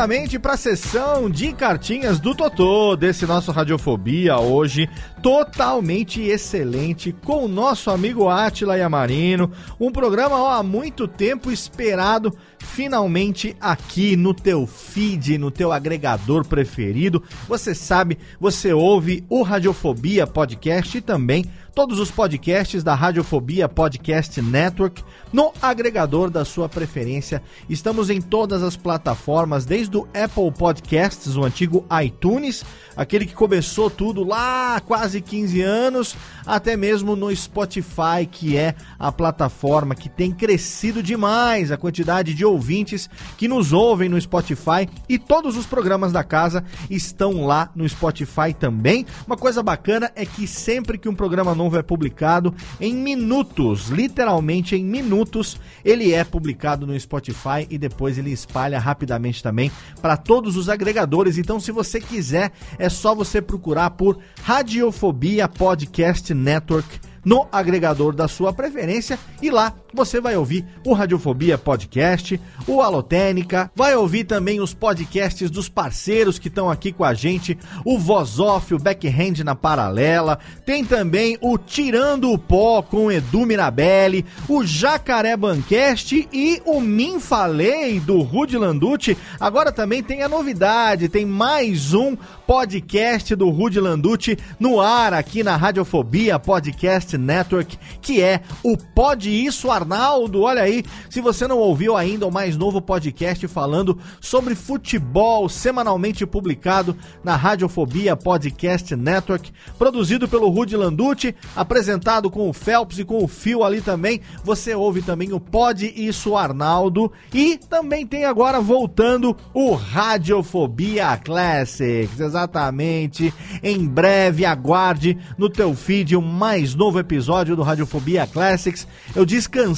Rapidamente 0.00 0.38
para 0.38 0.54
a 0.54 0.56
sessão 0.56 1.28
de 1.28 1.52
cartinhas 1.52 2.18
do 2.18 2.34
Totô, 2.34 2.96
desse 2.96 3.26
nosso 3.26 3.52
Radiofobia 3.52 4.38
hoje, 4.38 4.88
totalmente 5.22 6.22
excelente, 6.22 7.12
com 7.12 7.44
o 7.44 7.48
nosso 7.48 7.90
amigo 7.90 8.26
Atila 8.26 8.78
Yamarino, 8.78 9.52
um 9.78 9.92
programa 9.92 10.40
ó, 10.40 10.52
há 10.52 10.62
muito 10.62 11.06
tempo 11.06 11.52
esperado, 11.52 12.34
finalmente 12.58 13.54
aqui 13.60 14.16
no 14.16 14.32
teu 14.32 14.66
feed, 14.66 15.36
no 15.36 15.50
teu 15.50 15.70
agregador 15.70 16.46
preferido. 16.46 17.22
Você 17.46 17.74
sabe, 17.74 18.16
você 18.40 18.72
ouve 18.72 19.22
o 19.28 19.42
Radiofobia 19.42 20.26
Podcast 20.26 20.96
e 20.96 21.02
também 21.02 21.44
todos 21.74 21.98
os 21.98 22.10
podcasts 22.10 22.82
da 22.82 22.94
Radiofobia 22.94 23.68
Podcast 23.68 24.40
Network 24.42 25.02
no 25.32 25.52
agregador 25.62 26.30
da 26.30 26.44
sua 26.44 26.68
preferência. 26.68 27.42
Estamos 27.68 28.10
em 28.10 28.20
todas 28.20 28.62
as 28.62 28.76
plataformas, 28.76 29.64
desde 29.64 29.96
o 29.96 30.08
Apple 30.14 30.50
Podcasts, 30.56 31.36
o 31.36 31.44
antigo 31.44 31.86
iTunes, 32.04 32.64
aquele 32.96 33.24
que 33.24 33.34
começou 33.34 33.88
tudo 33.88 34.24
lá 34.24 34.76
há 34.76 34.80
quase 34.80 35.20
15 35.20 35.60
anos, 35.60 36.16
até 36.44 36.76
mesmo 36.76 37.14
no 37.14 37.34
Spotify, 37.34 38.26
que 38.30 38.56
é 38.56 38.74
a 38.98 39.12
plataforma 39.12 39.94
que 39.94 40.08
tem 40.08 40.32
crescido 40.32 41.02
demais 41.02 41.70
a 41.70 41.76
quantidade 41.76 42.34
de 42.34 42.44
ouvintes 42.44 43.08
que 43.36 43.46
nos 43.46 43.72
ouvem 43.72 44.08
no 44.08 44.20
Spotify 44.20 44.88
e 45.08 45.18
todos 45.18 45.56
os 45.56 45.66
programas 45.66 46.12
da 46.12 46.24
casa 46.24 46.64
estão 46.88 47.46
lá 47.46 47.70
no 47.74 47.88
Spotify 47.88 48.52
também. 48.58 49.06
Uma 49.26 49.36
coisa 49.36 49.62
bacana 49.62 50.10
é 50.16 50.26
que 50.26 50.46
sempre 50.46 50.98
que 50.98 51.08
um 51.08 51.14
programa 51.14 51.54
novo 51.60 51.76
é 51.76 51.82
publicado, 51.82 52.54
em 52.80 52.94
minutos, 52.94 53.88
literalmente 53.88 54.74
em 54.74 54.82
minutos, 54.82 55.60
ele 55.84 56.14
é 56.14 56.24
publicado 56.24 56.86
no 56.86 56.98
Spotify 56.98 57.66
e 57.68 57.76
depois 57.76 58.16
ele 58.16 58.32
espalha 58.32 58.78
rapidamente 58.78 59.42
também 59.42 59.70
para 60.00 60.16
todos 60.16 60.56
os 60.56 60.70
agregadores. 60.70 61.36
Então, 61.36 61.60
se 61.60 61.70
você 61.70 62.00
quiser, 62.00 62.50
é 62.78 62.88
só 62.88 63.14
você 63.14 63.42
procurar 63.42 63.90
por 63.90 64.18
Radiofobia 64.42 65.46
Podcast 65.46 66.32
Network 66.32 66.98
no 67.22 67.46
agregador 67.52 68.14
da 68.14 68.26
sua 68.26 68.52
preferência 68.52 69.18
e 69.42 69.50
lá 69.50 69.74
você 69.92 70.20
vai 70.20 70.36
ouvir 70.36 70.64
o 70.84 70.92
Radiofobia 70.92 71.58
Podcast, 71.58 72.40
o 72.66 72.80
Alotênica, 72.80 73.70
vai 73.74 73.94
ouvir 73.94 74.24
também 74.24 74.60
os 74.60 74.72
podcasts 74.72 75.50
dos 75.50 75.68
parceiros 75.68 76.38
que 76.38 76.48
estão 76.48 76.70
aqui 76.70 76.92
com 76.92 77.04
a 77.04 77.14
gente, 77.14 77.58
o 77.84 77.98
Voz 77.98 78.38
Off, 78.38 78.74
o 78.74 78.78
Backhand 78.78 79.44
na 79.44 79.54
Paralela, 79.54 80.38
tem 80.64 80.84
também 80.84 81.36
o 81.40 81.58
Tirando 81.58 82.30
o 82.30 82.38
Pó 82.38 82.82
com 82.82 83.10
Edu 83.10 83.46
Mirabelli, 83.46 84.24
o 84.48 84.64
Jacaré 84.64 85.36
Bancast 85.36 86.28
e 86.32 86.62
o 86.64 86.80
Min 86.80 87.20
Falei 87.20 88.00
do 88.00 88.20
Rudy 88.20 88.56
Landucci. 88.56 89.16
Agora 89.38 89.72
também 89.72 90.02
tem 90.02 90.22
a 90.22 90.28
novidade, 90.28 91.08
tem 91.08 91.24
mais 91.26 91.94
um 91.94 92.16
podcast 92.46 93.34
do 93.34 93.48
Rudy 93.50 93.80
Landucci 93.80 94.36
no 94.58 94.80
ar 94.80 95.14
aqui 95.14 95.42
na 95.42 95.56
Radiofobia 95.56 96.38
Podcast 96.38 97.16
Network, 97.16 97.78
que 98.00 98.20
é 98.20 98.40
o 98.62 98.76
Pod 98.76 99.28
Isso 99.28 99.70
Arnaldo. 99.80 100.42
Olha 100.42 100.62
aí, 100.62 100.84
se 101.08 101.20
você 101.20 101.46
não 101.48 101.58
ouviu 101.58 101.96
ainda 101.96 102.26
o 102.26 102.32
mais 102.32 102.56
novo 102.56 102.80
podcast 102.80 103.46
falando 103.48 103.98
sobre 104.20 104.54
futebol, 104.54 105.48
semanalmente 105.48 106.26
publicado 106.26 106.96
na 107.24 107.34
Radiofobia 107.34 108.14
Podcast 108.14 108.94
Network, 108.94 109.52
produzido 109.78 110.28
pelo 110.28 110.48
Rudy 110.50 110.76
Landucci, 110.76 111.34
apresentado 111.56 112.30
com 112.30 112.48
o 112.48 112.52
Phelps 112.52 112.98
e 112.98 113.04
com 113.04 113.24
o 113.24 113.28
Phil 113.28 113.64
ali 113.64 113.80
também. 113.80 114.20
Você 114.44 114.74
ouve 114.74 115.02
também 115.02 115.32
o 115.32 115.40
Pod 115.40 115.92
Isso 115.96 116.36
Arnaldo 116.36 117.10
e 117.32 117.56
também 117.56 118.06
tem 118.06 118.24
agora 118.24 118.60
voltando 118.60 119.36
o 119.54 119.72
Radiofobia 119.72 121.16
Classics, 121.16 122.20
exatamente. 122.20 123.32
Em 123.62 123.86
breve 123.86 124.44
aguarde 124.44 125.16
no 125.38 125.48
teu 125.48 125.74
feed 125.74 126.14
o 126.16 126.22
mais 126.22 126.74
novo 126.74 126.98
episódio 126.98 127.56
do 127.56 127.62
Radiofobia 127.62 128.26
Classics. 128.26 128.86
Eu 129.14 129.24
descansei 129.24 129.69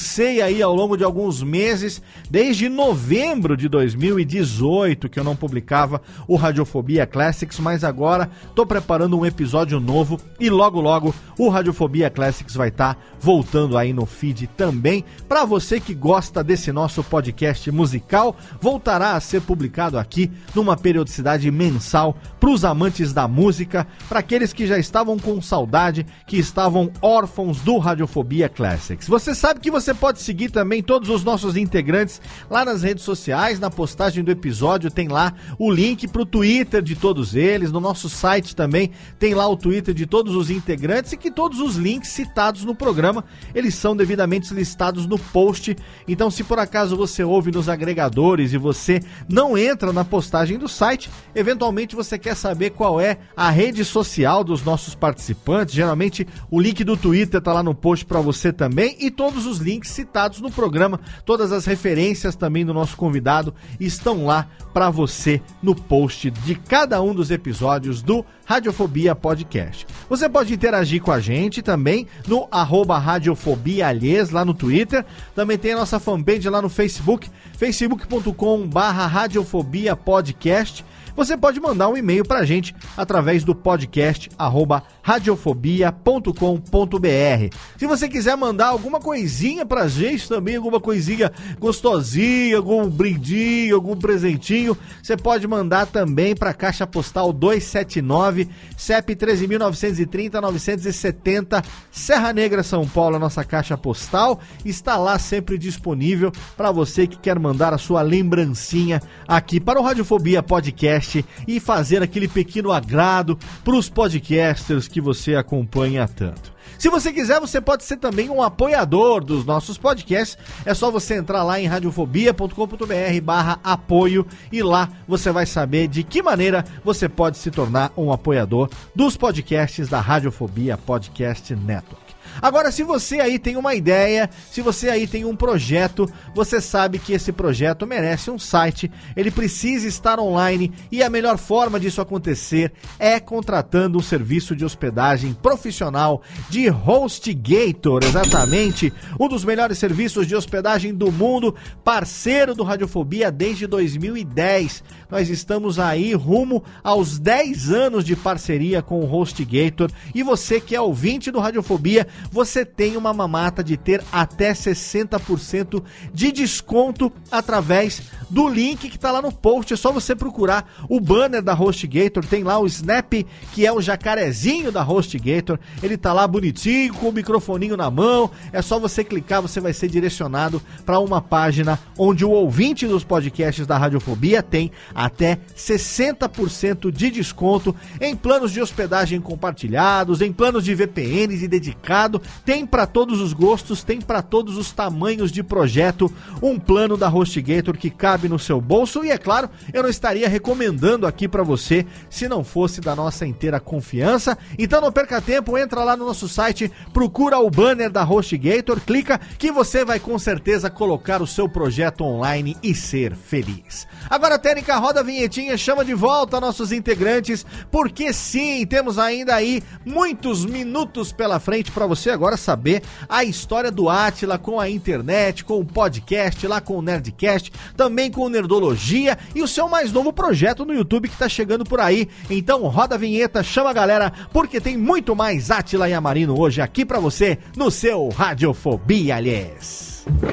aí 0.43 0.63
ao 0.63 0.75
longo 0.75 0.97
de 0.97 1.05
alguns 1.05 1.43
meses, 1.43 2.03
desde 2.31 2.69
novembro 2.69 3.57
de 3.57 3.69
2018 3.69 5.09
que 5.09 5.19
eu 5.19 5.25
não 5.25 5.35
publicava 5.35 6.01
o 6.29 6.37
Radiofobia 6.37 7.07
Classics, 7.07 7.59
mas 7.59 7.85
agora 7.85 8.31
tô 8.55 8.65
preparando 8.65 9.19
um 9.19 9.27
episódio 9.27 9.81
novo 9.81 10.21
e 10.39 10.49
logo 10.49 10.81
logo 10.81 11.15
o 11.39 11.49
Radiofobia 11.49 12.11
Classics 12.11 12.55
vai 12.55 12.69
estar 12.69 12.95
tá 12.95 13.01
voltando 13.19 13.77
aí 13.77 13.93
no 13.93 14.07
feed 14.07 14.47
também. 14.49 15.05
Para 15.29 15.45
você 15.45 15.81
que 15.81 15.95
gosta 15.95 16.45
desse 16.45 16.71
nosso 16.73 17.03
podcast 17.03 17.71
musical, 17.71 18.37
voltará 18.61 19.13
a 19.13 19.21
ser 19.21 19.41
publicado 19.43 19.99
aqui 19.99 20.31
numa 20.55 20.77
periodicidade 20.77 21.51
mensal 21.51 22.17
para 22.39 22.51
os 22.51 22.65
amantes 22.65 23.13
da 23.13 23.27
música, 23.27 23.87
para 24.09 24.21
aqueles 24.21 24.53
que 24.53 24.67
já 24.67 24.79
estavam 24.79 25.19
com 25.19 25.41
saudade, 25.41 26.07
que 26.27 26.37
estavam 26.37 26.91
órfãos 27.01 27.61
do 27.61 27.79
Radiofobia 27.79 28.49
Classics. 28.49 29.09
Você 29.09 29.35
sabe 29.35 29.61
que 29.61 29.71
você 29.71 29.82
pode 29.93 30.21
seguir 30.21 30.51
também 30.51 30.83
todos 30.83 31.09
os 31.09 31.25
nossos 31.25 31.57
integrantes 31.57 32.21
lá 32.49 32.65
nas 32.65 32.83
redes 32.83 33.03
sociais, 33.05 33.59
na 33.59 33.71
postagem 33.71 34.23
do 34.23 34.31
episódio 34.31 34.91
tem 34.91 35.09
lá 35.09 35.35
o 35.59 35.71
link 35.71 36.07
para 36.07 36.23
o 36.23 36.27
Twitter 36.27 36.83
de 36.83 36.95
todos 36.95 37.35
eles, 37.35 37.73
no 37.73 37.81
nosso 37.81 38.09
site 38.09 38.55
também 38.55 38.91
tem 39.19 39.35
lá 39.35 39.49
o 39.49 39.57
Twitter 39.57 39.95
de 39.95 40.07
todos 40.07 40.37
os 40.37 40.51
integrantes 40.51 41.13
e 41.13 41.17
que 41.17 41.31
todos 41.31 41.59
os 41.59 41.77
links 41.77 42.11
citados 42.11 42.65
no 42.65 42.75
programa, 42.75 43.25
eles 43.55 43.75
são 43.75 43.97
devidamente 43.97 44.53
listados 44.53 45.07
no 45.07 45.19
post. 45.19 45.77
Então, 46.07 46.31
se 46.31 46.45
por 46.45 46.59
acaso 46.59 46.97
você 46.97 47.25
ouve 47.25 47.51
nos 47.51 47.69
agregadores 47.69 48.53
e 48.53 48.59
você 48.59 49.01
não 49.29 49.57
entra 49.57 49.93
na 49.93 50.05
postagem 50.05 50.59
do 50.59 50.69
site, 50.69 51.11
eventualmente 51.35 51.97
você 51.97 52.19
quer 52.19 52.37
saber 52.37 52.71
qual 52.71 53.01
é 53.01 53.19
a 53.37 53.51
rede 53.51 53.85
social 53.85 54.45
dos 54.45 54.63
nossos 54.63 54.95
participantes, 54.95 55.75
geralmente 55.75 56.27
o 56.51 56.61
link 56.61 56.85
do 56.85 56.97
Twitter 56.97 57.41
tá 57.41 57.53
lá 57.53 57.63
no 57.63 57.75
post 57.75 58.05
para 58.05 58.21
você 58.21 58.53
também 58.53 58.97
e 59.01 59.11
todos 59.11 59.47
os 59.47 59.59
links 59.59 59.72
citados 59.83 60.41
no 60.41 60.51
programa, 60.51 61.01
todas 61.25 61.53
as 61.53 61.65
referências 61.65 62.35
também 62.35 62.67
do 62.67 62.75
nosso 62.75 62.97
convidado 62.97 63.55
estão 63.79 64.27
lá 64.27 64.49
para 64.75 64.91
você 64.91 65.41
no 65.63 65.75
post 65.75 66.31
de 66.31 66.55
cada 66.55 67.01
um 67.01 67.15
dos 67.15 67.31
episódios 67.31 68.03
do 68.03 68.25
Radiofobia 68.45 69.15
Podcast. 69.15 69.87
Você 70.09 70.29
pode 70.29 70.53
interagir 70.53 71.01
com 71.01 71.13
a 71.13 71.21
gente 71.21 71.63
também 71.63 72.07
no 72.27 72.49
arroba 72.51 72.99
Radiofobia 72.99 73.87
lá 74.31 74.45
no 74.45 74.55
Twitter. 74.55 75.05
Também 75.35 75.59
tem 75.59 75.73
a 75.73 75.77
nossa 75.77 76.01
fanpage 76.01 76.49
lá 76.49 76.61
no 76.61 76.69
Facebook, 76.69 77.31
facebook.com 77.57 78.67
barra 78.67 79.07
Radiofobia 79.07 79.95
Podcast. 79.95 80.85
Você 81.15 81.37
pode 81.37 81.61
mandar 81.61 81.89
um 81.89 81.97
e-mail 81.97 82.25
para 82.25 82.41
a 82.41 82.45
gente 82.45 82.75
através 82.97 83.45
do 83.45 83.55
podcast 83.55 84.31
arroba 84.39 84.83
radiofobia.com.br. 85.03 87.57
Se 87.77 87.87
você 87.87 88.09
quiser 88.09 88.37
mandar 88.37 88.69
alguma 88.69 89.01
coisinha 89.01 89.67
pra 89.67 89.89
gente 89.89 90.29
também, 90.29 90.57
alguma 90.57 90.81
coisinha 90.81 91.31
gostosinha, 91.59 92.57
algum 92.57 92.89
brindinho, 92.89 93.75
algum 93.75 93.97
presentinho, 93.97 94.77
você 95.03 95.17
pode 95.17 95.47
mandar 95.47 95.87
também 95.87 96.35
pra 96.35 96.55
Caixa 96.55 96.87
Postal 96.87 97.33
279, 97.33 98.49
CEP 98.77 99.15
13.930 99.15 100.41
970, 100.41 101.63
Serra 101.91 102.33
Negra, 102.33 102.63
São 102.63 102.87
Paulo, 102.87 103.17
a 103.17 103.19
nossa 103.19 103.45
caixa 103.45 103.77
postal 103.77 104.41
está 104.65 104.97
lá 104.97 105.19
sempre 105.19 105.59
disponível 105.59 106.33
para 106.57 106.71
você 106.71 107.07
que 107.07 107.19
quer 107.19 107.39
mandar 107.39 107.75
a 107.75 107.79
sua 107.79 108.03
lembrancinha 108.03 109.03
aqui 109.27 109.61
para 109.61 109.81
o 109.81 109.83
Radiofobia 109.83 110.43
Podcast 110.43 111.02
e 111.47 111.61
fazer 111.61 112.03
aquele 112.03 112.29
pequeno 112.29 112.73
agrado 112.73 113.39
para 113.65 113.75
os 113.75 113.89
podcasters 113.89 114.89
que 114.89 115.01
você 115.01 115.35
acompanha 115.35 116.07
tanto. 116.09 116.53
Se 116.79 116.89
você 116.89 117.13
quiser, 117.13 117.39
você 117.39 117.61
pode 117.61 117.85
ser 117.85 117.97
também 117.97 118.29
um 118.29 118.43
apoiador 118.43 119.23
dos 119.23 119.45
nossos 119.45 119.79
podcasts. 119.79 120.37
É 120.65 120.75
só 120.75 120.91
você 120.91 121.15
entrar 121.15 121.45
lá 121.45 121.61
em 121.61 121.67
radiofobia.com.br 121.67 123.21
barra 123.23 123.61
apoio 123.63 124.27
e 124.51 124.63
lá 124.65 124.89
você 125.07 125.31
vai 125.31 125.47
saber 125.47 125.87
de 125.87 126.03
que 126.03 126.21
maneira 126.21 126.65
você 126.85 127.09
pode 127.09 127.39
se 127.39 127.53
tornar 127.53 127.93
um 127.97 128.13
apoiador 128.13 128.69
dos 128.97 129.17
podcasts 129.17 129.89
da 129.89 130.01
Radiofobia 130.01 130.77
Podcast 130.77 131.55
Network. 131.55 132.02
Agora, 132.43 132.73
se 132.73 132.83
você 132.83 133.21
aí 133.21 133.39
tem 133.39 133.57
uma 133.57 133.73
ideia, 133.73 134.29
se 134.51 134.61
você 134.61 134.89
aí 134.89 135.07
tem 135.07 135.25
um 135.25 135.37
projeto, 135.37 136.13
você 136.35 136.61
sabe 136.61 136.99
que 136.99 137.13
esse 137.13 137.31
projeto 137.31 137.87
merece 137.87 138.33
um 138.33 138.39
site, 138.39 138.91
ele 139.17 139.31
precisa 139.31 139.87
estar 139.87 140.19
online 140.19 140.73
e 140.91 141.05
a 141.05 141.09
melhor 141.09 141.39
forma 141.39 141.79
disso 141.79 142.01
acontecer 142.01 142.73
é 142.99 143.21
contratando 143.21 143.97
um 143.97 144.03
serviço 144.03 144.57
de 144.57 144.65
hospedagem 144.65 145.33
profissional 145.35 146.21
de 146.51 146.69
HostGator, 146.69 148.03
exatamente, 148.03 148.93
um 149.21 149.29
dos 149.29 149.45
melhores 149.45 149.79
serviços 149.79 150.27
de 150.27 150.35
hospedagem 150.35 150.93
do 150.93 151.13
mundo, 151.13 151.55
parceiro 151.85 152.57
do 152.57 152.65
Radiofobia 152.65 153.31
desde 153.31 153.69
2010. 153.69 154.83
Nós 155.13 155.29
estamos 155.29 155.79
aí 155.79 156.15
rumo 156.15 156.65
aos 156.83 157.19
10 157.19 157.69
anos 157.71 158.03
de 158.03 158.17
parceria 158.17 158.81
com 158.81 159.01
o 159.01 159.15
HostGator 159.15 159.91
e 160.15 160.23
você 160.23 160.59
que 160.59 160.75
é 160.75 160.81
ouvinte 160.81 161.31
do 161.31 161.39
Radiofobia, 161.39 162.07
você 162.31 162.65
tem 162.65 162.97
uma 162.97 163.13
mamata 163.13 163.63
de 163.63 163.77
ter 163.77 164.03
até 164.11 164.55
60% 164.55 165.83
de 166.15 166.33
desconto 166.33 167.13
através 167.31 168.01
do 168.31 168.49
link 168.49 168.89
que 168.89 168.97
está 168.97 169.13
lá 169.13 169.21
no 169.21 169.31
post. 169.31 169.75
É 169.75 169.77
só 169.77 169.93
você 169.93 170.17
procurar 170.17 170.67
o 170.89 170.99
banner 170.99 171.43
da 171.43 171.53
HostGator, 171.53 172.25
tem 172.25 172.43
lá 172.43 172.59
o 172.59 172.67
Snap, 172.67 173.13
que 173.53 173.67
é 173.67 173.71
o 173.71 173.83
jacarezinho 173.83 174.73
da 174.73 174.83
HostGator. 174.83 175.59
Ele 175.83 175.99
tá 175.99 176.15
lá 176.15 176.27
bonitinho, 176.27 176.95
com 176.95 177.11
o 177.11 177.13
microfoninho 177.13 177.77
na 177.77 177.91
mão. 177.91 178.31
É 178.51 178.63
só 178.63 178.79
você 178.79 179.05
clicar, 179.05 179.43
você 179.43 179.61
vai 179.61 179.75
ser 179.75 179.89
direcionado 179.89 180.63
para 180.87 180.99
uma 180.99 181.21
página 181.21 181.79
onde 181.99 182.25
o 182.25 182.31
ouvinte 182.31 182.87
dos 182.87 183.05
podcasts 183.05 183.67
da 183.67 183.77
Radiofobia 183.77 184.43
tem 184.43 184.73
até 185.05 185.39
60% 185.57 186.91
de 186.91 187.11
desconto 187.11 187.75
em 188.01 188.15
planos 188.15 188.53
de 188.53 188.61
hospedagem 188.61 189.21
compartilhados, 189.21 190.21
em 190.21 190.33
planos 190.33 190.65
de 190.65 190.75
VPNs 190.75 191.45
e 191.45 191.49
dedicado. 191.49 192.23
Tem 192.45 192.65
para 192.65 192.87
todos 192.87 193.21
os 193.21 193.33
gostos, 193.33 193.83
tem 193.83 194.01
para 194.01 194.23
todos 194.23 194.57
os 194.57 194.71
tamanhos 194.71 195.33
de 195.33 195.43
projeto 195.43 196.13
um 196.41 196.59
plano 196.59 196.97
da 196.97 197.09
HostGator 197.09 197.77
que 197.77 197.91
cabe 197.91 198.29
no 198.29 198.39
seu 198.39 198.61
bolso 198.61 199.05
e 199.05 199.11
é 199.11 199.19
claro, 199.19 199.51
eu 199.73 199.83
não 199.83 199.91
estaria 199.91 200.29
recomendando 200.29 201.07
aqui 201.07 201.27
para 201.27 201.43
você 201.43 201.85
se 202.09 202.29
não 202.29 202.45
fosse 202.45 202.81
da 202.81 202.95
nossa 202.95 203.27
inteira 203.27 203.59
confiança. 203.59 204.39
Então 204.59 204.81
não 204.81 204.93
perca 204.93 205.21
tempo, 205.21 205.59
entra 205.59 205.83
lá 205.83 205.97
no 205.97 206.07
nosso 206.07 206.29
site, 206.29 206.71
procura 206.93 207.39
o 207.39 207.51
banner 207.51 207.91
da 207.91 208.05
HostGator, 208.05 208.81
clica 208.81 209.21
que 209.39 209.51
você 209.51 209.85
vai 209.85 209.99
com 209.99 210.19
certeza 210.19 210.71
colocar 210.71 211.21
o 211.21 211.27
seu 211.27 211.49
projeto 211.49 212.03
online 212.05 212.57
e 212.63 212.75
ser 212.75 213.15
feliz. 213.17 213.87
Agora, 214.09 214.39
Técnica, 214.39 214.77
roda 214.77 214.92
a 215.01 215.03
vinhetinha, 215.03 215.57
chama 215.57 215.85
de 215.85 215.95
volta 215.95 216.41
nossos 216.41 216.73
integrantes, 216.73 217.47
porque 217.71 218.13
sim, 218.13 218.67
temos 218.67 218.99
ainda 218.99 219.35
aí 219.35 219.63
muitos 219.85 220.45
minutos 220.45 221.13
pela 221.13 221.39
frente 221.41 221.71
para 221.71 221.87
você 221.87 222.11
agora 222.11 222.37
saber 222.37 222.83
a 223.09 223.25
história 223.25 223.71
do 223.71 223.89
Atila 223.89 224.39
com 224.39 224.59
a 224.59 224.69
internet, 224.69 225.45
com 225.45 225.59
o 225.59 225.65
podcast, 225.65 226.47
lá 226.47 226.61
com 226.61 226.77
o 226.77 226.83
Nerdcast, 226.83 227.53
também 227.77 228.11
com 228.11 228.23
o 228.23 228.29
Nerdologia 228.29 229.19
e 229.35 229.43
o 229.43 229.49
seu 229.49 229.69
mais 229.69 229.93
novo 229.93 230.13
projeto 230.13 230.65
no 230.65 230.75
YouTube 230.75 231.09
que 231.09 231.17
tá 231.17 231.29
chegando 231.29 231.65
por 231.65 231.81
aí. 231.81 232.09
Então 232.31 232.63
roda 232.63 232.95
a 232.95 232.99
vinheta, 232.99 233.43
chama 233.43 233.71
a 233.71 233.75
galera, 233.75 234.13
porque 234.33 234.61
tem 234.61 234.77
muito 234.77 235.15
mais 235.15 235.51
Atila 235.51 235.89
e 235.89 235.95
Amarino 235.95 236.39
hoje 236.39 236.61
aqui 236.61 236.85
para 236.85 237.01
você 237.01 237.39
no 237.57 237.71
seu 237.71 238.09
Radiofobia, 238.09 239.17
aliás. 239.17 239.92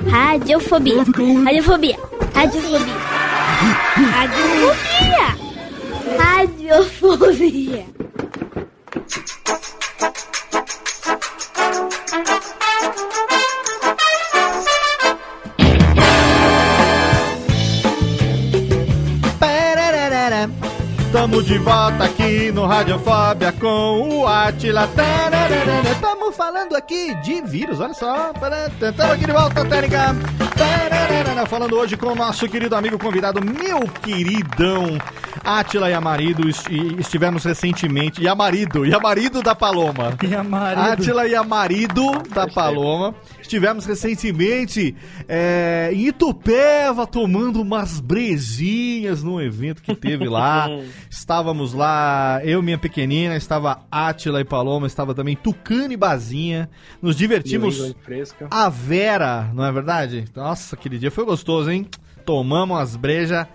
Radiofobia. 0.10 1.04
Radiofobia. 1.04 1.98
Radiofobia. 2.34 2.96
Radiofobia. 4.12 5.36
Radiofobia. 6.18 7.86
Tamo 21.12 21.44
de 21.44 21.58
volta 21.58 22.06
aqui 22.06 22.52
no 22.52 22.66
Radiofobia 22.66 23.52
com 23.60 24.20
o 24.22 24.28
Atila. 24.28 24.88
Tararara. 24.88 26.19
Aqui 26.80 27.14
de 27.16 27.42
vírus, 27.42 27.82
olha 27.82 27.94
só. 27.94 28.32
Tamo 28.96 29.12
aqui 29.12 29.26
de 29.26 29.32
volta, 29.34 29.66
técnica. 29.66 30.16
Falando 31.50 31.76
hoje 31.76 31.98
com 31.98 32.08
o 32.08 32.16
nosso 32.16 32.48
querido 32.48 32.74
amigo 32.74 32.98
convidado, 32.98 33.42
meu 33.44 33.82
queridão 34.02 34.98
Atila 35.44 35.90
e 35.90 35.94
Amarido. 35.94 36.48
est- 36.50 36.68
e 36.70 37.00
Estivemos 37.00 37.44
recentemente. 37.44 38.22
E 38.22 38.28
Amarido, 38.28 38.86
e 38.86 38.94
Amarido 38.94 39.42
da 39.42 39.56
Paloma. 39.56 40.18
E 40.24 40.34
Amarido. 40.36 40.82
Atila 40.82 41.28
e 41.28 41.36
Amarido 41.36 42.06
da 42.34 42.48
Paloma. 42.48 43.16
Estivemos 43.42 43.86
recentemente 43.86 44.96
é, 45.28 45.90
em 45.94 46.08
Itupeva 46.08 47.08
tomando 47.08 47.62
umas 47.62 48.00
brejinhas 48.00 49.24
num 49.24 49.40
evento 49.42 49.82
que 49.82 49.96
teve 49.96 50.28
lá. 50.28 50.68
Estávamos 51.10 51.74
lá, 51.74 52.40
eu, 52.44 52.62
minha 52.62 52.78
pequenina, 52.78 53.36
estava 53.36 53.82
Átila 53.92 54.40
e 54.42 54.46
Paloma, 54.46 54.88
estava 54.88 55.14
também 55.16 55.36
Tucano 55.36 55.92
e 55.94 55.98
Bazinha. 55.98 56.70
Nos 57.02 57.16
divertimos 57.16 57.78
a 58.52 58.70
Vera, 58.70 59.50
não 59.54 59.66
é 59.66 59.72
verdade? 59.72 60.26
Nossa, 60.36 60.76
aquele 60.76 60.98
dia 61.00 61.12
foi 61.12 61.26
gostoso, 61.26 61.70
hein? 61.72 61.88
Tomamos 62.26 62.78
umas 62.78 62.96
brejas 62.96 63.48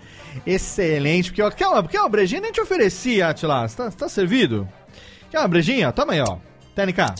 excelente. 0.47 1.31
Porque, 1.31 1.43
ó, 1.43 1.51
quer 1.51 1.69
uma, 1.69 1.83
quer 1.87 2.01
uma 2.01 2.09
brejinha? 2.09 2.41
Nem 2.41 2.53
te 2.53 2.61
ofereci, 2.61 3.23
Atila. 3.23 3.67
Você 3.67 3.77
tá, 3.77 3.91
tá 3.91 4.09
servido? 4.09 4.69
Quer 5.31 5.39
uma 5.39 5.49
brejinha? 5.49 5.93
Toma 5.93 6.13
aí, 6.13 6.21
ó. 6.21 6.37
TNK. 6.75 7.15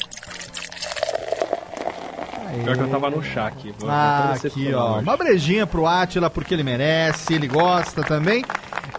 Pior 2.63 2.77
que 2.77 2.83
eu 2.83 2.89
tava 2.89 3.11
no 3.11 3.23
chá 3.23 3.49
aqui. 3.49 3.75
vou 3.79 3.91
Ah, 3.91 4.35
aqui, 4.35 4.73
ó. 4.73 5.01
Uma 5.01 5.17
brejinha 5.17 5.67
pro 5.67 5.87
Atila, 5.87 6.31
porque 6.31 6.55
ele 6.55 6.63
merece, 6.63 7.35
ele 7.35 7.49
gosta 7.49 8.03
também. 8.03 8.45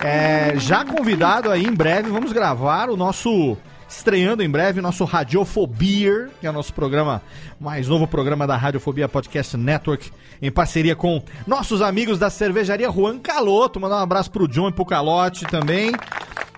É, 0.01 0.53
já 0.57 0.83
convidado 0.83 1.49
aí, 1.49 1.65
em 1.65 1.73
breve, 1.73 2.09
vamos 2.09 2.33
gravar 2.33 2.89
o 2.89 2.97
nosso. 2.97 3.57
Estreando 3.87 4.43
em 4.43 4.49
breve, 4.49 4.79
o 4.79 4.83
nosso 4.83 5.05
Radiofobia, 5.05 6.29
que 6.41 6.47
é 6.47 6.49
o 6.49 6.53
nosso 6.53 6.73
programa, 6.73 7.21
mais 7.59 7.87
novo 7.87 8.07
programa 8.07 8.45
da 8.47 8.57
Radiofobia 8.57 9.07
Podcast 9.07 9.55
Network, 9.55 10.11
em 10.41 10.51
parceria 10.51 10.95
com 10.95 11.23
nossos 11.47 11.81
amigos 11.81 12.17
da 12.19 12.29
cervejaria 12.29 12.91
Juan 12.91 13.19
Caloto. 13.19 13.79
Mandar 13.79 13.97
um 13.97 14.03
abraço 14.03 14.31
pro 14.31 14.47
John 14.47 14.69
e 14.69 14.71
pro 14.71 14.85
Calote 14.85 15.45
também. 15.45 15.91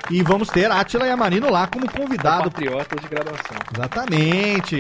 E 0.10 0.24
vamos 0.24 0.48
ter 0.48 0.72
Atila 0.72 1.06
e 1.06 1.10
Amarino 1.12 1.52
lá 1.52 1.68
como 1.68 1.92
convidado 1.92 2.50
Patriotas 2.50 3.02
de 3.02 3.10
graduação. 3.10 3.58
Exatamente. 3.76 4.78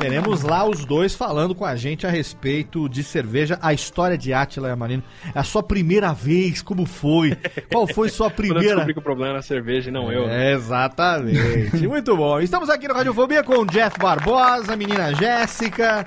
Teremos 0.00 0.42
lá 0.42 0.64
os 0.68 0.84
dois 0.84 1.14
falando 1.14 1.54
com 1.54 1.64
a 1.64 1.76
gente 1.76 2.04
a 2.06 2.10
respeito 2.10 2.88
de 2.88 3.04
cerveja, 3.04 3.56
a 3.62 3.72
história 3.72 4.18
de 4.18 4.32
Átila 4.32 4.68
e 4.68 4.72
Amarino. 4.72 5.04
É 5.32 5.38
a 5.38 5.44
sua 5.44 5.62
primeira 5.62 6.12
vez, 6.12 6.60
como 6.60 6.86
foi? 6.86 7.36
Qual 7.70 7.86
foi 7.86 8.08
sua 8.08 8.28
Quando 8.34 8.46
eu 8.48 8.52
primeira? 8.54 8.68
descobri 8.74 8.94
que 8.94 8.98
o 8.98 9.02
problema 9.02 9.30
era 9.30 9.38
a 9.38 9.42
cerveja 9.42 9.90
e 9.90 9.92
não 9.92 10.10
eu. 10.10 10.26
né? 10.26 10.50
É, 10.50 10.54
exatamente. 10.54 11.86
Muito 11.86 12.16
bom. 12.16 12.40
Estamos 12.40 12.68
aqui 12.68 12.88
no 12.88 12.94
Radiofobia 12.94 13.44
com 13.44 13.58
o 13.58 13.66
Jeff 13.66 13.96
Barbosa, 13.98 14.74
menina 14.76 15.14
Jéssica, 15.14 16.04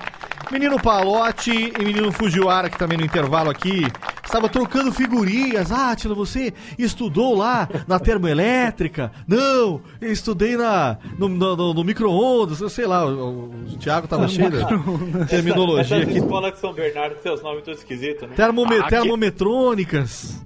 menino 0.52 0.78
Palote 0.80 1.50
e 1.78 1.84
menino 1.84 2.12
Fujiwara, 2.12 2.68
que 2.70 2.78
também 2.78 2.98
no 2.98 3.04
intervalo 3.04 3.50
aqui 3.50 3.86
estava 4.24 4.48
trocando 4.48 4.92
figurinhas. 4.92 5.72
Ah, 5.72 5.90
Átila, 5.90 6.14
você 6.14 6.52
estudou 6.78 7.34
lá 7.36 7.68
na 7.88 7.98
termoelétrica? 7.98 9.10
Não, 9.26 9.80
eu 10.00 10.12
estudei 10.12 10.56
na, 10.56 10.98
no, 11.18 11.28
no- 11.28 11.56
no- 11.56 11.74
no 11.74 11.84
micro-ondas, 11.84 12.60
eu 12.60 12.68
sei 12.68 12.86
lá, 12.86 13.04
o, 13.06 13.44
o 13.50 13.76
Thiago 13.78 14.06
tava 14.06 14.28
cheio 14.28 14.50
de 14.50 15.26
terminologia 15.26 15.96
Essas 15.96 16.08
aqui. 16.08 16.18
escolas 16.18 16.52
de 16.52 16.60
São 16.60 16.72
Bernardo, 16.72 17.16
seus 17.22 17.42
nomes 17.42 17.64
todos 17.64 17.80
esquisitos, 17.80 18.28
né? 18.28 18.34
Termome- 18.36 18.76
Aqui- 18.76 18.90
Termometrônicas. 18.90 20.42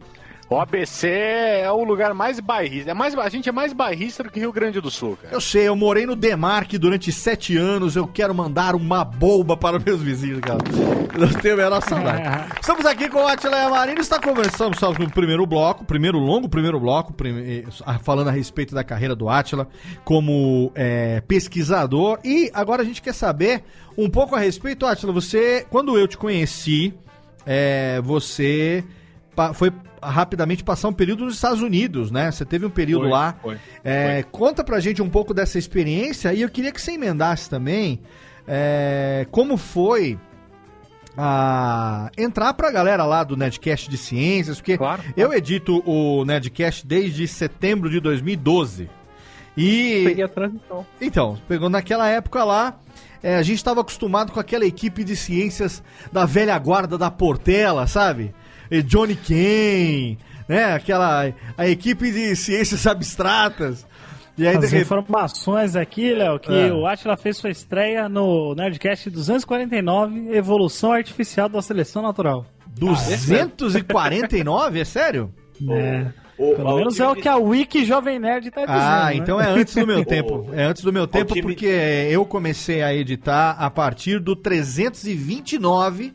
O 0.49 0.61
ABC 0.61 1.09
é 1.09 1.71
o 1.73 1.83
lugar 1.83 2.15
mais 2.15 2.39
bairrista. 2.39 2.93
É 2.93 2.95
mais, 2.95 3.19
a 3.19 3.29
gente 3.29 3.49
é 3.49 3.53
mais 3.53 3.73
bairrista 3.73 4.23
do 4.23 4.31
que 4.31 4.39
Rio 4.39 4.53
Grande 4.53 4.81
do 4.81 4.93
Sul, 4.93 5.19
cara. 5.21 5.35
Eu 5.35 5.41
sei, 5.41 5.67
eu 5.67 5.75
morei 5.75 6.07
no 6.07 6.15
Demarque 6.15 6.79
durante 6.79 7.11
sete 7.11 7.57
anos. 7.57 7.97
Eu 7.97 8.07
quero 8.07 8.33
mandar 8.33 8.77
uma 8.77 9.05
bomba 9.05 9.57
para 9.57 9.77
meus 9.81 10.01
vizinhos, 10.01 10.39
cara. 10.41 10.59
Não 11.19 11.29
tenho 11.41 11.55
a 11.55 11.57
menor 11.57 11.81
saudade. 11.83 12.23
Estamos 12.63 12.87
aqui 12.87 13.09
com 13.09 13.25
o 13.25 13.27
Atila 13.27 13.57
Yamarino. 13.57 14.01
Está 14.01 14.21
conversando 14.21 14.79
só 14.79 14.93
no 14.93 15.11
primeiro 15.11 15.45
bloco, 15.47 15.85
primeiro 15.85 16.17
longo 16.19 16.49
primeiro 16.49 16.79
bloco, 16.79 17.13
prime- 17.13 17.65
falando 18.05 18.29
a 18.29 18.33
respeito 18.33 18.73
da 18.73 18.85
carreira 18.85 19.17
do 19.17 19.29
Atila 19.29 19.67
como 20.05 20.71
eh, 20.77 21.23
pesquisador. 21.27 22.21
E 22.25 22.53
agora 22.55 22.83
a 22.83 22.85
gente 22.85 23.03
quer 23.03 23.15
saber 23.15 23.65
um 23.99 24.09
pouco 24.09 24.37
a 24.37 24.39
respeito, 24.39 24.87
Atila. 24.87 25.13
Você, 25.13 25.67
quando 25.71 25.99
eu 25.99 26.07
te 26.07 26.17
conheci, 26.17 26.95
eh, 27.45 28.01
você 28.05 28.85
foi 29.55 29.73
rapidamente 30.03 30.63
passar 30.63 30.89
um 30.89 30.93
período 30.93 31.25
nos 31.25 31.35
Estados 31.35 31.63
Unidos, 31.63 32.11
né? 32.11 32.31
Você 32.31 32.45
teve 32.45 32.65
um 32.67 32.71
período 32.71 33.03
Foi, 33.03 33.11
lá. 33.11 33.35
foi, 33.43 33.59
É, 33.85 34.23
Conta 34.31 34.63
pra 34.63 34.79
gente 34.81 35.03
um 35.03 35.09
pouco 35.09 35.35
dessa 35.35 35.59
experiência 35.59 36.33
e 36.33 36.43
eu 36.43 36.49
queria 36.49 36.73
que 36.73 36.81
você 36.81 36.93
emendasse 36.93 37.49
também 37.51 38.01
é, 38.47 39.27
como 39.31 39.57
foi 39.57 40.19
a 41.17 42.11
entrar 42.17 42.53
pra 42.55 42.71
galera 42.71 43.05
lá 43.05 43.25
do 43.25 43.37
Nedcast 43.37 43.89
de 43.89 43.97
Ciências, 43.97 44.59
porque 44.59 44.79
eu 45.17 45.33
edito 45.33 45.83
o 45.87 46.25
Nedcast 46.25 46.87
desde 46.87 47.27
setembro 47.27 47.89
de 47.89 48.01
2012. 48.01 48.91
E. 49.57 50.03
Peguei 50.05 50.25
a 50.25 50.29
transição. 50.29 50.87
Então, 51.01 51.39
pegou 51.49 51.71
naquela 51.71 52.07
época 52.09 52.45
lá. 52.45 52.77
é, 53.23 53.37
a 53.37 53.43
gente 53.43 53.57
estava 53.57 53.81
acostumado 53.81 54.31
com 54.31 54.39
aquela 54.39 54.67
equipe 54.67 55.03
de 55.03 55.17
ciências 55.17 55.83
da 56.13 56.27
velha 56.27 56.59
guarda 56.59 56.99
da 56.99 57.11
Portela, 57.11 57.87
sabe? 57.87 58.35
E 58.71 58.83
Johnny 58.83 59.17
Kane, 59.17 60.19
né? 60.49 60.75
Aquela 60.75 61.33
a 61.57 61.69
equipe 61.69 62.11
de 62.11 62.35
ciências 62.37 62.87
abstratas. 62.87 63.87
E 64.39 64.47
aí 64.47 64.55
As 64.57 64.69
de 64.69 64.77
informações 64.79 65.75
aqui, 65.77 66.13
Léo, 66.13 66.39
que 66.39 66.53
É. 66.53 66.71
o 66.71 66.87
Atila 66.87 67.17
fez 67.17 67.39
sua 67.39 67.49
estreia 67.51 68.07
no 68.07 68.55
Nerdcast 68.55 69.09
249, 69.09 70.37
Evolução 70.37 70.93
Artificial 70.93 71.49
da 71.49 71.63
Seleção 71.63 72.03
Natural. 72.03 72.45
249, 72.77 74.81
é 74.81 74.85
sério? 74.85 75.33
É. 75.71 76.07
Pelo 76.37 76.77
menos 76.77 77.01
é 77.01 77.09
o 77.09 77.15
que 77.17 77.27
a 77.27 77.37
Wiki 77.39 77.83
Jovem 77.87 78.19
Nerd 78.19 78.51
tá 78.51 78.67
dizendo. 78.67 78.79
Ah, 78.79 79.07
né? 79.07 79.17
então 79.17 79.41
é 79.41 79.49
antes 79.49 79.75
do 79.75 79.87
meu 79.87 80.05
tempo. 80.05 80.47
É 80.53 80.65
antes 80.65 80.83
do 80.83 80.93
meu 80.93 81.07
tempo 81.07 81.33
time- 81.33 81.41
porque 81.41 81.65
eu 82.11 82.23
comecei 82.27 82.83
a 82.83 82.95
editar 82.95 83.53
a 83.59 83.71
partir 83.71 84.21
do 84.21 84.37
329 84.37 86.13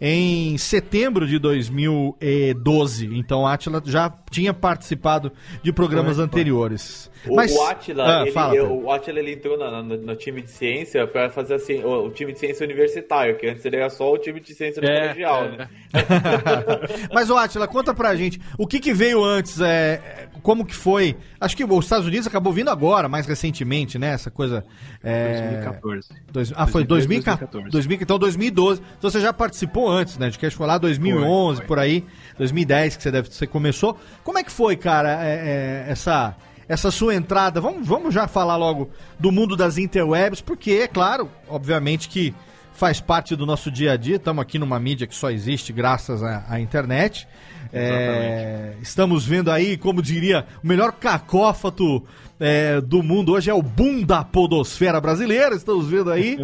em 0.00 0.56
setembro 0.58 1.26
de 1.26 1.38
2012. 1.38 3.06
Então 3.16 3.46
Atila 3.46 3.82
já 3.84 4.12
tinha 4.30 4.52
participado 4.52 5.32
de 5.62 5.72
programas 5.72 6.18
anteriores. 6.18 7.10
O, 7.28 7.34
Mas 7.34 7.52
o 7.52 7.62
Atila, 7.62 8.20
Ah, 8.20 8.22
ele, 8.22 8.30
fala, 8.32 8.62
o 8.62 8.90
Atila 8.92 9.18
ele 9.18 9.32
entrou 9.32 9.58
na- 9.58 9.82
no, 9.82 9.96
no 9.96 10.16
time 10.16 10.42
de 10.42 10.50
ciência 10.50 11.06
para 11.06 11.30
fazer 11.30 11.54
assim, 11.54 11.82
o, 11.82 12.06
o 12.06 12.10
time 12.10 12.32
de 12.32 12.38
ciência 12.38 12.64
universitário, 12.64 13.36
que 13.36 13.46
antes 13.48 13.64
ele 13.64 13.76
era 13.76 13.90
só 13.90 14.12
o 14.12 14.18
time 14.18 14.38
de 14.40 14.54
ciência 14.54 14.80
do 14.80 14.88
É, 14.88 15.00
colegial, 15.00 15.44
é. 15.44 15.56
né? 15.56 15.68
Mas, 17.12 17.30
ô 17.30 17.36
Atila, 17.36 17.66
conta 17.66 17.94
pra 17.94 18.14
gente, 18.14 18.40
o 18.58 18.66
que 18.66 18.78
que 18.80 18.92
veio 18.92 19.22
antes, 19.24 19.60
é, 19.60 20.28
como 20.42 20.64
que 20.64 20.74
foi? 20.74 21.16
Acho 21.40 21.56
que 21.56 21.64
os 21.64 21.84
Estados 21.84 22.06
Unidos 22.06 22.26
acabou 22.26 22.52
vindo 22.52 22.70
agora, 22.70 23.08
mais 23.08 23.26
recentemente, 23.26 23.98
né? 23.98 24.10
Essa 24.12 24.30
coisa... 24.30 24.64
é, 25.02 25.60
2014. 25.60 26.08
dois- 26.30 26.52
ah, 26.56 26.66
foi 26.66 26.84
2014. 26.84 27.70
2014. 27.70 27.70
2000, 27.70 27.98
então 28.02 28.18
2012. 28.18 28.82
Então 28.98 29.10
você 29.10 29.20
já 29.20 29.32
participou 29.32 29.88
antes, 29.88 30.16
né? 30.18 30.28
De 30.30 30.38
que 30.38 30.48
foi 30.50 30.66
lá 30.66 30.78
2011, 30.78 31.62
por 31.62 31.78
aí, 31.78 32.04
2010 32.38 32.96
que 32.96 33.02
você 33.02 33.10
deve 33.10 33.28
você 33.30 33.46
começou. 33.46 33.96
Como 34.22 34.38
é 34.38 34.44
que 34.44 34.52
foi, 34.52 34.76
cara, 34.76 35.24
é, 35.24 35.84
é, 35.88 35.90
essa 35.90 36.34
essa 36.68 36.90
sua 36.90 37.14
entrada? 37.14 37.60
Vamos, 37.60 37.86
vamos 37.86 38.14
já 38.14 38.26
falar 38.26 38.56
logo 38.56 38.90
do 39.18 39.30
mundo 39.30 39.56
das 39.56 39.78
interwebs, 39.78 40.40
porque 40.40 40.72
é 40.72 40.88
claro, 40.88 41.30
obviamente 41.48 42.08
que 42.08 42.34
faz 42.72 43.00
parte 43.00 43.34
do 43.34 43.46
nosso 43.46 43.70
dia 43.70 43.92
a 43.92 43.96
dia. 43.96 44.16
Estamos 44.16 44.42
aqui 44.42 44.58
numa 44.58 44.78
mídia 44.78 45.06
que 45.06 45.14
só 45.14 45.30
existe 45.30 45.72
graças 45.72 46.22
à, 46.22 46.44
à 46.48 46.60
internet. 46.60 47.26
É, 47.72 48.74
estamos 48.80 49.24
vendo 49.26 49.50
aí, 49.50 49.76
como 49.76 50.00
diria, 50.00 50.46
o 50.62 50.66
melhor 50.66 50.92
cacófato 50.92 52.06
é, 52.38 52.80
do 52.80 53.02
mundo 53.02 53.32
hoje 53.32 53.50
é 53.50 53.54
o 53.54 53.62
boom 53.62 54.02
da 54.02 54.22
podosfera 54.24 55.00
brasileira. 55.00 55.54
Estamos 55.54 55.86
vendo 55.88 56.10
aí. 56.10 56.38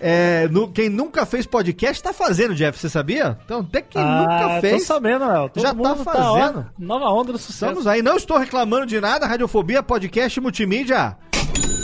É, 0.00 0.48
no- 0.50 0.68
quem 0.68 0.88
nunca 0.88 1.24
fez 1.26 1.46
podcast 1.46 2.02
tá 2.02 2.12
fazendo, 2.12 2.54
Jeff, 2.54 2.78
você 2.78 2.88
sabia? 2.88 3.38
Então, 3.44 3.60
até 3.60 3.82
quem 3.82 4.00
Ah, 4.02 4.20
nunca 4.20 4.60
fez. 4.60 4.82
Tô 4.82 4.94
sabendo, 4.94 5.26
Léo. 5.26 5.50
Já 5.56 5.68
tá 5.68 5.74
mundo 5.74 6.04
fazendo. 6.04 6.66
ó, 6.68 6.82
nova 6.82 7.06
onda 7.10 7.32
do 7.32 7.38
sucesso. 7.38 7.64
Estamos 7.64 7.86
aí, 7.86 8.02
não 8.02 8.16
estou 8.16 8.38
reclamando 8.38 8.86
de 8.86 9.00
nada. 9.00 9.26
Radiofobia 9.26 9.82
Podcast 9.82 10.40
Multimídia 10.40 11.16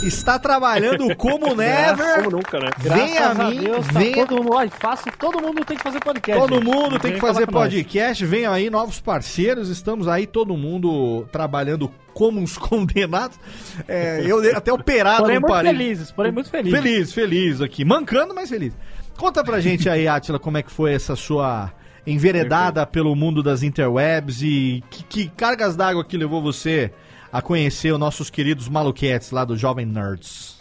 está 0.03 0.37
trabalhando 0.39 1.15
como 1.15 1.53
never. 1.55 2.15
Como 2.23 2.31
nunca, 2.37 2.59
né? 2.59 2.69
Vem 2.77 3.17
a 3.17 3.33
mim, 3.33 3.59
Deus, 3.61 3.87
tá 3.87 3.99
venha- 3.99 4.15
todo 4.27 4.35
mundo, 4.43 4.53
olha, 4.55 4.69
fácil, 4.69 5.11
todo 5.17 5.41
mundo 5.41 5.63
tem 5.65 5.77
que 5.77 5.83
fazer 5.83 5.99
podcast. 5.99 6.41
Todo 6.41 6.55
gente. 6.55 6.65
mundo 6.65 6.99
tem 6.99 7.11
Vem 7.11 7.19
que 7.19 7.25
fazer 7.25 7.47
podcast. 7.47 8.25
Venham 8.25 8.53
aí 8.53 8.69
novos 8.69 8.99
parceiros. 8.99 9.69
Estamos 9.69 10.07
aí, 10.07 10.25
todo 10.25 10.55
mundo 10.57 11.27
trabalhando 11.31 11.91
como 12.13 12.39
uns 12.39 12.57
condenados. 12.57 13.39
É, 13.87 14.21
eu 14.25 14.39
até 14.55 14.71
operado 14.73 15.21
Porém, 15.23 15.35
no 15.35 15.41
muito 15.41 15.53
parede. 15.53 15.77
felizes, 15.77 16.11
porém 16.11 16.31
muito 16.31 16.49
felizes. 16.49 16.79
Feliz, 16.79 17.13
feliz 17.13 17.61
aqui. 17.61 17.85
Mancando, 17.85 18.33
mas 18.33 18.49
feliz. 18.49 18.73
Conta 19.17 19.43
pra 19.43 19.59
gente 19.59 19.87
aí, 19.89 20.07
Atila, 20.07 20.39
como 20.39 20.57
é 20.57 20.63
que 20.63 20.71
foi 20.71 20.93
essa 20.93 21.15
sua 21.15 21.71
enveredada 22.07 22.83
pelo 22.87 23.15
mundo 23.15 23.43
das 23.43 23.61
interwebs 23.61 24.41
e 24.41 24.83
que, 24.89 25.03
que 25.03 25.29
cargas 25.29 25.75
d'água 25.75 26.03
que 26.03 26.17
levou 26.17 26.41
você 26.41 26.91
a 27.31 27.41
conhecer 27.41 27.91
os 27.91 27.99
nossos 27.99 28.29
queridos 28.29 28.67
maluquetes 28.67 29.31
lá 29.31 29.45
do 29.45 29.55
Jovem 29.57 29.85
Nerds. 29.85 30.59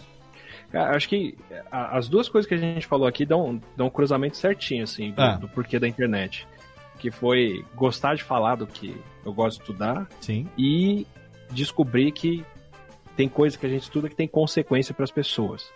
Cara, 0.70 0.94
acho 0.96 1.08
que 1.08 1.36
as 1.70 2.08
duas 2.08 2.28
coisas 2.28 2.48
que 2.48 2.54
a 2.54 2.58
gente 2.58 2.86
falou 2.86 3.08
aqui 3.08 3.26
dão, 3.26 3.60
dão 3.76 3.88
um 3.88 3.90
cruzamento 3.90 4.36
certinho, 4.36 4.84
assim, 4.84 5.10
do, 5.10 5.20
Ah. 5.20 5.36
do 5.36 5.48
porquê 5.48 5.78
da 5.80 5.88
internet. 5.88 6.46
Que 6.98 7.10
foi 7.10 7.64
gostar 7.74 8.14
de 8.14 8.22
falar 8.22 8.54
do 8.56 8.66
que 8.66 8.94
eu 9.24 9.32
gosto 9.32 9.56
de 9.56 9.62
estudar 9.64 10.08
Sim. 10.20 10.46
e 10.56 11.06
descobrir 11.50 12.12
que 12.12 12.44
tem 13.16 13.28
coisa 13.28 13.58
que 13.58 13.66
a 13.66 13.68
gente 13.68 13.82
estuda 13.82 14.08
que 14.08 14.14
tem 14.14 14.28
consequência 14.28 14.94
para 14.94 15.04
as 15.04 15.10
pessoas. 15.10 15.68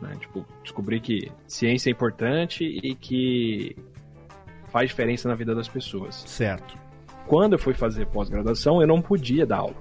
Né? 0.00 0.16
Tipo, 0.20 0.46
descobrir 0.62 1.00
que 1.00 1.32
ciência 1.48 1.90
é 1.90 1.92
importante 1.92 2.64
e 2.64 2.94
que 2.94 3.76
faz 4.70 4.88
diferença 4.88 5.28
na 5.28 5.34
vida 5.34 5.54
das 5.54 5.68
pessoas. 5.68 6.22
Certo. 6.26 6.76
Quando 7.26 7.54
eu 7.54 7.58
fui 7.58 7.74
fazer 7.74 8.06
pós-graduação, 8.06 8.80
eu 8.80 8.86
não 8.86 9.00
podia 9.00 9.46
dar 9.46 9.58
aula. 9.58 9.74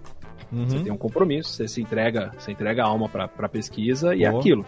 Uhum. 0.52 0.68
Você 0.68 0.80
tem 0.80 0.92
um 0.92 0.98
compromisso, 0.98 1.50
você 1.52 1.68
se 1.68 1.82
entrega, 1.82 2.32
você 2.38 2.52
entrega 2.52 2.84
a 2.84 2.88
alma 2.88 3.10
para 3.10 3.26
a 3.26 3.50
pesquisa 3.50 4.16
e 4.16 4.24
é 4.24 4.28
aquilo. 4.28 4.66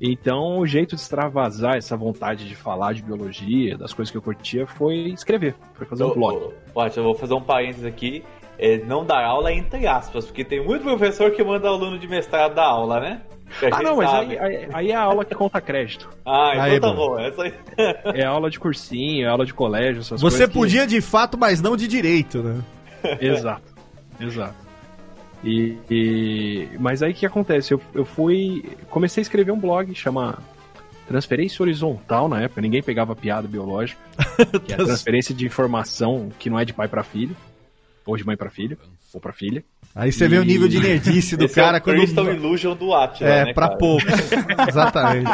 Então, 0.00 0.58
o 0.58 0.66
jeito 0.66 0.94
de 0.94 1.00
extravasar 1.00 1.76
essa 1.76 1.96
vontade 1.96 2.46
de 2.46 2.54
falar 2.54 2.92
de 2.92 3.02
biologia, 3.02 3.78
das 3.78 3.92
coisas 3.92 4.10
que 4.10 4.18
eu 4.18 4.22
curtia, 4.22 4.66
foi 4.66 5.08
escrever, 5.08 5.54
foi 5.74 5.86
fazer 5.86 6.04
um 6.04 6.08
Ô, 6.08 6.14
blog. 6.14 6.52
Atila, 6.76 6.90
eu 6.96 7.04
vou 7.04 7.14
fazer 7.14 7.34
um 7.34 7.40
parênteses 7.40 7.84
aqui. 7.84 8.22
É, 8.58 8.78
não 8.78 9.04
dar 9.04 9.24
aula 9.24 9.52
entre 9.52 9.86
aspas, 9.86 10.26
porque 10.26 10.44
tem 10.44 10.64
muito 10.64 10.82
professor 10.82 11.30
que 11.32 11.42
manda 11.42 11.68
aluno 11.68 11.98
de 11.98 12.06
mestrado 12.06 12.54
dar 12.54 12.66
aula, 12.66 13.00
né? 13.00 13.20
Que 13.58 13.66
Ah, 13.66 13.82
não, 13.82 13.96
mas 13.96 14.12
aí, 14.12 14.38
aí- 14.38 14.68
aí 14.72 14.90
é 14.90 14.94
a 14.94 15.00
aula 15.02 15.24
que 15.24 15.34
conta 15.34 15.60
crédito. 15.60 16.08
Ah, 16.24 16.52
então 16.54 16.64
Aí, 16.64 16.80
tá 16.80 16.88
bom. 16.92 16.96
bom. 17.10 17.18
Essa 17.18 17.42
aí. 17.42 17.54
É 18.14 18.24
aula 18.24 18.48
de 18.50 18.58
cursinho, 18.58 19.26
é 19.26 19.28
aula 19.28 19.44
de 19.44 19.52
colégio, 19.54 20.00
essas 20.00 20.20
Você 20.20 20.36
coisas. 20.38 20.46
que- 20.48 20.52
podia 20.54 20.86
de 20.86 21.00
fato, 21.00 21.36
mas 21.38 21.60
não 21.60 21.76
de 21.76 21.86
direito, 21.88 22.42
né? 22.42 22.60
Exato, 23.20 23.62
exato. 24.20 24.54
E, 25.42 25.76
e- 25.90 26.68
mas 26.78 27.02
aí 27.02 27.12
o 27.12 27.14
que 27.14 27.26
acontece? 27.26 27.74
Eu, 27.74 27.80
eu 27.94 28.04
fui. 28.04 28.64
Comecei 28.88 29.20
a 29.20 29.22
escrever 29.24 29.52
um 29.52 29.58
blog, 29.60 29.94
chama 29.94 30.38
Transferência 31.06 31.62
Horizontal 31.62 32.28
na 32.28 32.40
época, 32.42 32.60
ninguém 32.62 32.82
pegava 32.82 33.14
piada 33.14 33.46
biológica. 33.46 34.00
Que 34.64 34.72
é 34.72 34.74
a 34.76 34.78
transferência 34.84 35.34
de 35.34 35.44
informação 35.46 36.30
que 36.38 36.48
não 36.48 36.58
é 36.58 36.64
de 36.64 36.72
pai 36.72 36.88
para 36.88 37.02
filho, 37.02 37.36
ou 38.06 38.16
de 38.16 38.24
mãe 38.26 38.36
para 38.36 38.50
filho, 38.50 38.76
ou 39.12 39.20
para 39.20 39.32
filha. 39.32 39.64
Aí 39.94 40.12
você 40.12 40.28
vê 40.28 40.38
o 40.38 40.44
nível 40.44 40.68
de 40.68 40.80
nerdice 40.80 41.36
do 41.36 41.44
Esse 41.44 41.54
cara 41.54 41.78
é 41.78 41.80
o 41.80 41.82
quando. 41.82 41.96
Crystal 41.98 42.32
Illusion 42.32 42.74
do 42.76 42.94
Atila, 42.94 43.30
É, 43.30 43.44
né, 43.46 43.54
pra 43.54 43.68
cara? 43.68 43.78
poucos. 43.78 44.12
Exatamente. 44.68 45.30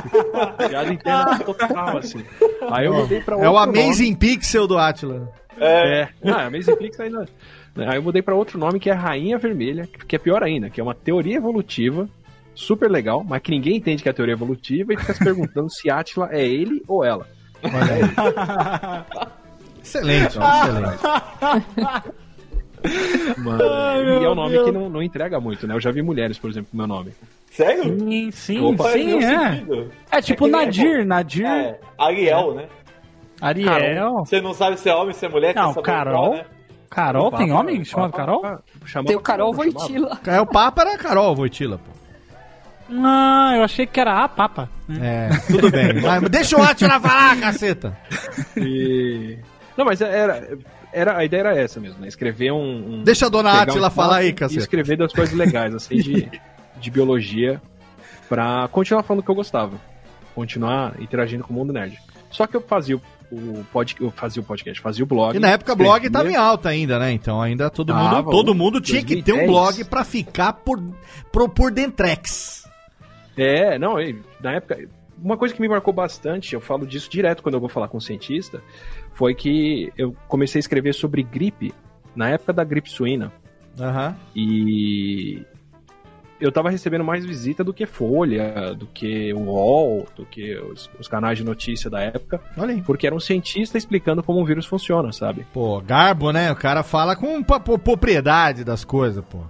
Piada 0.68 0.92
interna 0.92 1.38
total, 1.40 1.98
assim. 1.98 2.24
Aí 2.70 2.86
eu 2.86 2.94
mudei 2.94 3.20
pra 3.20 3.36
É 3.36 3.48
o 3.48 3.52
outro 3.52 3.80
Amazing 3.80 4.14
Pixel 4.14 4.66
do 4.66 4.78
Atila. 4.78 5.28
É. 5.59 6.09
Ah, 6.24 6.47
Amazing 6.47 6.76
Pix 6.76 6.98
ainda. 7.01 7.26
Aí 7.76 7.97
eu 7.97 8.02
mudei 8.02 8.22
pra 8.22 8.34
outro 8.34 8.59
nome 8.59 8.80
que 8.80 8.90
é 8.90 8.92
Rainha 8.92 9.38
Vermelha, 9.38 9.88
que 10.06 10.16
é 10.16 10.18
pior 10.18 10.42
ainda, 10.42 10.68
que 10.68 10.80
é 10.80 10.84
uma 10.84 10.94
teoria 10.94 11.36
evolutiva, 11.36 12.09
super 12.55 12.90
legal, 12.90 13.24
mas 13.24 13.40
que 13.40 13.51
ninguém 13.51 13.76
entende 13.76 14.02
que 14.02 14.09
é 14.09 14.12
a 14.12 14.14
teoria 14.14 14.34
evolutiva 14.34 14.92
e 14.92 14.97
fica 14.97 15.14
se 15.14 15.24
perguntando 15.24 15.70
se 15.70 15.90
Atila 15.90 16.28
é 16.32 16.47
ele 16.47 16.82
ou 16.86 17.05
ela. 17.05 17.26
Excelente, 19.82 20.38
excelente. 20.38 20.98
Mano, 23.39 23.62
Ai, 23.62 24.02
e 24.20 24.24
é 24.24 24.28
um 24.28 24.35
nome 24.35 24.51
Deus. 24.52 24.65
que 24.66 24.73
não, 24.73 24.89
não 24.89 25.02
entrega 25.02 25.39
muito, 25.40 25.66
né? 25.66 25.74
Eu 25.74 25.81
já 25.81 25.90
vi 25.90 26.02
mulheres, 26.02 26.39
por 26.39 26.51
exemplo, 26.51 26.70
com 26.70 26.77
meu 26.77 26.86
nome. 26.86 27.12
Sério? 27.51 27.82
Sim, 27.98 28.31
sim, 28.31 28.61
Opa, 28.61 28.90
sim, 28.93 29.19
é. 29.23 29.51
sentido. 29.51 29.90
É 30.11 30.20
tipo 30.23 30.47
nem- 30.47 30.52
Nadir, 30.66 31.07
Nadir. 31.07 31.47
É, 31.47 31.78
Ariel, 31.98 32.55
né? 32.55 32.66
Ariel. 33.40 34.19
Você 34.24 34.40
não 34.40 34.55
sabe 34.55 34.78
se 34.78 34.89
é 34.89 34.94
homem, 34.94 35.12
se 35.15 35.24
é 35.24 35.28
mulher, 35.28 35.55
Não, 35.55 35.73
se 35.73 35.78
é 35.78 35.82
Carol. 35.82 36.35
né? 36.35 36.44
Carol, 36.89 37.31
tem 37.32 37.52
homem 37.52 37.85
chamado 37.85 38.11
Papa- 38.11 38.24
Carol? 38.24 38.43
chamava 38.85 39.07
Tem 39.09 39.16
o 39.16 39.20
Carol 39.20 39.52
Carol. 39.52 39.73
Voitila. 39.73 40.20
É, 40.27 40.40
o 40.40 40.47
Papa 40.47 40.82
era 40.82 40.98
Carol 40.98 41.35
Voitila, 41.36 41.78
pô. 41.78 41.90
Ah, 43.05 43.52
eu 43.57 43.62
achei 43.62 43.86
que 43.86 44.01
era 44.01 44.24
a 44.24 44.28
Papa. 44.28 44.69
É, 45.01 45.28
tudo 45.47 45.70
bem. 45.70 46.01
Mas 46.02 46.23
deixa 46.28 46.57
o 46.59 46.62
Atila 46.62 46.98
falar, 46.98 47.39
caceta. 47.40 47.97
E... 48.57 49.39
Não, 49.77 49.85
mas 49.85 50.01
era, 50.01 50.59
era, 50.92 51.16
a 51.16 51.24
ideia 51.24 51.40
era 51.40 51.56
essa 51.58 51.78
mesmo, 51.80 52.00
né? 52.00 52.08
Escrever 52.08 52.52
um. 52.52 52.94
um- 53.00 53.02
Deixa 53.04 53.26
a 53.26 53.28
dona 53.28 53.50
pegar 53.50 53.62
Átila 53.62 53.88
um 53.88 53.90
falar 53.90 54.16
aí, 54.18 54.28
E 54.28 54.32
caceta. 54.32 54.60
escrever 54.60 54.96
das 54.96 55.12
coisas 55.12 55.34
legais, 55.34 55.74
assim, 55.74 55.96
de, 55.96 56.30
de 56.80 56.90
biologia, 56.90 57.60
pra 58.28 58.68
continuar 58.68 59.02
falando 59.02 59.20
o 59.20 59.24
que 59.24 59.30
eu 59.30 59.34
gostava. 59.34 59.76
Continuar 60.34 60.94
interagindo 61.00 61.44
com 61.44 61.52
o 61.52 61.56
mundo 61.56 61.72
nerd. 61.72 61.98
Só 62.30 62.46
que 62.46 62.56
eu 62.56 62.60
fazia 62.60 62.96
o, 62.96 63.00
o 63.32 63.66
pod, 63.72 63.96
eu 64.00 64.10
fazia 64.12 64.40
o 64.40 64.44
podcast, 64.44 64.80
fazia 64.80 65.02
o 65.04 65.06
blog. 65.06 65.36
E 65.36 65.40
na 65.40 65.48
época 65.50 65.72
o 65.72 65.76
blog 65.76 65.96
escrevia. 66.04 66.10
tava 66.12 66.30
em 66.30 66.36
alta 66.36 66.68
ainda, 66.68 66.98
né? 66.98 67.10
Então 67.12 67.42
ainda 67.42 67.68
todo 67.68 67.92
mundo, 67.94 68.22
todo 68.30 68.54
mundo 68.54 68.80
tinha 68.80 69.02
que 69.02 69.22
ter 69.22 69.32
um 69.32 69.46
2010. 69.46 69.50
blog 69.50 69.84
pra 69.90 70.04
ficar 70.04 70.52
por, 70.52 70.80
por, 71.32 71.48
por 71.48 71.70
dentrex. 71.72 72.64
É, 73.36 73.78
não, 73.78 73.94
na 74.40 74.52
época. 74.54 74.78
Uma 75.22 75.36
coisa 75.36 75.54
que 75.54 75.60
me 75.60 75.68
marcou 75.68 75.92
bastante, 75.92 76.54
eu 76.54 76.62
falo 76.62 76.86
disso 76.86 77.10
direto 77.10 77.42
quando 77.42 77.54
eu 77.54 77.60
vou 77.60 77.68
falar 77.68 77.88
com 77.88 77.98
um 77.98 78.00
cientista, 78.00 78.62
foi 79.20 79.34
que 79.34 79.92
eu 79.98 80.16
comecei 80.26 80.59
a 80.59 80.64
escrever 80.64 80.94
sobre 80.94 81.22
gripe 81.22 81.74
na 82.16 82.30
época 82.30 82.55
da 82.55 82.64
gripe 82.64 82.88
suína. 82.90 83.30
Aham. 83.78 84.16
E 84.34 85.42
eu 86.40 86.51
tava 86.51 86.70
recebendo 86.70 87.05
mais 87.05 87.22
visita 87.22 87.62
do 87.62 87.74
que 87.74 87.84
Folha, 87.84 88.74
do 88.74 88.86
que 88.86 89.30
o 89.34 89.40
UOL, 89.40 90.06
do 90.16 90.24
que 90.24 90.56
os, 90.56 90.88
os 90.98 91.06
canais 91.06 91.36
de 91.36 91.44
notícia 91.44 91.90
da 91.90 92.01
época, 92.01 92.40
Olha 92.56 92.72
aí. 92.72 92.80
porque 92.80 93.06
era 93.06 93.14
um 93.14 93.20
cientista 93.20 93.76
explicando 93.76 94.22
como 94.22 94.40
o 94.40 94.44
vírus 94.47 94.64
funciona, 94.64 95.12
sabe? 95.12 95.47
Pô, 95.52 95.78
garbo, 95.82 96.32
né? 96.32 96.51
O 96.51 96.56
cara 96.56 96.82
fala 96.82 97.14
com 97.14 97.42
propriedade 97.42 98.64
das 98.64 98.86
coisas, 98.86 99.22
pô. 99.22 99.40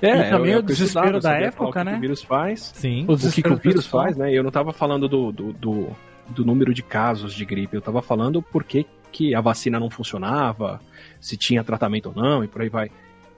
E 0.00 0.30
também 0.30 0.52
eu- 0.52 0.56
o 0.56 0.60
eu 0.60 0.62
desespero 0.62 1.18
estudava, 1.18 1.20
da 1.20 1.20
sabia 1.20 1.46
época, 1.48 1.58
falar 1.58 1.68
o 1.68 1.72
que 1.74 1.84
né? 1.84 1.90
que 1.92 1.98
o 1.98 2.00
vírus 2.00 2.22
faz. 2.22 2.72
Sim. 2.74 3.00
O 3.00 3.02
o 3.02 3.04
que, 3.04 3.04
que 3.04 3.14
desespero 3.16 3.54
o 3.54 3.58
vírus 3.58 3.86
faz, 3.86 4.16
né? 4.16 4.32
E 4.32 4.36
eu 4.36 4.42
não 4.42 4.50
tava 4.50 4.72
falando 4.72 5.06
do, 5.06 5.30
do, 5.30 5.52
do, 5.52 5.88
do 6.28 6.44
número 6.44 6.72
de 6.72 6.82
casos 6.82 7.34
de 7.34 7.44
gripe, 7.44 7.74
eu 7.74 7.82
tava 7.82 8.02
falando 8.02 8.42
por 8.42 8.64
que, 8.64 8.86
a 9.34 9.40
vacina 9.40 9.78
não 9.78 9.90
funcionava, 9.90 10.80
se 11.20 11.36
tinha 11.36 11.62
tratamento 11.62 12.06
ou 12.06 12.14
não, 12.14 12.42
e 12.42 12.48
por 12.48 12.62
aí 12.62 12.68
vai. 12.68 12.90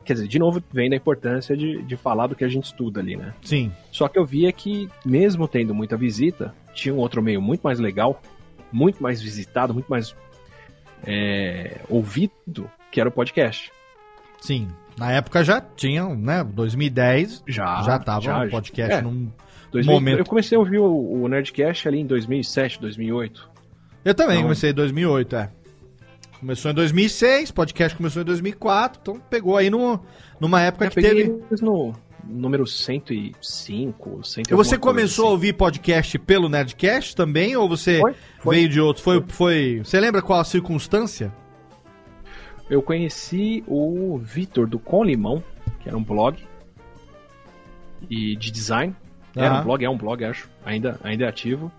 Quer 0.05 0.15
dizer, 0.15 0.29
de 0.29 0.39
novo, 0.39 0.63
vem 0.73 0.89
da 0.89 0.97
importância 0.97 1.57
de, 1.57 1.83
de 1.83 1.97
falar 1.97 2.29
do 2.29 2.37
que 2.37 2.45
a 2.45 2.49
gente 2.49 2.65
estuda 2.65 3.01
ali, 3.01 3.17
né? 3.17 3.35
Sim. 3.43 3.73
Só 3.91 4.09
que 4.09 4.19
eu 4.19 4.25
via 4.25 4.53
que, 4.53 4.89
mesmo 5.05 5.49
tendo 5.49 5.75
muita 5.75 5.97
visita, 5.97 6.55
tinha 6.73 6.95
um 6.95 6.99
outro 6.99 7.21
meio 7.21 7.43
muito 7.43 7.63
mais 7.63 7.79
legal, 7.79 8.23
muito 8.73 9.03
mais 9.03 9.21
visitado, 9.21 9.75
muito 9.75 9.89
mais 9.89 10.15
é, 11.05 11.81
ouvido, 11.89 12.71
que 12.91 13.01
era 13.01 13.09
o 13.09 13.13
podcast. 13.13 13.73
Sim. 14.41 14.69
Na 14.97 15.13
época 15.13 15.45
já 15.45 15.61
tinham, 15.61 16.15
né? 16.15 16.43
2010 16.43 17.45
Já, 17.47 17.83
já 17.83 17.99
tava 17.99 18.23
já, 18.23 18.45
o 18.45 18.51
podcast 18.51 18.95
é. 18.95 19.03
num 19.03 19.31
2000 19.77 19.95
momento. 19.95 20.19
Eu 20.19 20.25
comecei 20.25 20.57
a 20.57 20.59
ouvir 20.59 20.79
o, 20.79 21.23
o 21.23 21.29
Nerdcast 21.29 21.89
ali 21.89 22.01
em 22.01 22.07
2007, 22.07 22.81
2008. 22.81 23.51
Eu 24.05 24.15
também 24.15 24.37
Não. 24.37 24.45
comecei 24.45 24.71
em 24.71 24.75
2008, 24.75 25.37
é. 25.37 25.51
Começou 26.39 26.71
em 26.71 26.75
2006, 26.75 27.51
podcast 27.51 27.97
começou 27.97 28.23
em 28.23 28.25
2004, 28.25 29.01
então 29.03 29.21
pegou 29.31 29.57
aí 29.57 29.71
no, 29.71 29.99
numa 30.39 30.61
época 30.61 30.85
Eu 30.85 30.91
que 30.91 31.01
teve... 31.01 31.43
no 31.63 31.95
número 32.25 32.67
105, 32.67 34.25
100 34.25 34.45
E 34.51 34.55
você 34.55 34.77
começou 34.77 35.29
a 35.29 35.31
ouvir 35.31 35.55
podcast 35.55 36.19
pelo 36.19 36.49
Nerdcast 36.49 37.17
também, 37.17 37.57
ou 37.57 37.69
você 37.69 38.01
Foi, 38.01 38.15
foi. 38.39 38.57
veio 38.57 38.69
de 38.69 38.81
outros? 38.81 39.05
Foi, 39.05 39.25
foi... 39.29 39.81
Você 39.83 39.99
lembra 39.99 40.21
qual 40.21 40.41
a 40.41 40.45
circunstância? 40.45 41.33
Eu 42.69 42.83
conheci 42.83 43.63
o 43.67 44.19
Vitor 44.19 44.67
do 44.67 44.79
Com 44.79 45.05
Limão, 45.05 45.43
que 45.81 45.89
era 45.89 45.97
um 45.97 46.03
blog 46.03 46.37
e 48.11 48.37
de 48.37 48.51
design. 48.51 48.95
Era 49.45 49.61
um 49.61 49.65
blog, 49.65 49.85
é 49.85 49.91
um 49.91 49.97
blog, 49.97 50.25
acho. 50.25 50.49
Ainda, 50.65 50.99
ainda 51.05 51.25
é 51.25 51.29
ativo. 51.29 51.71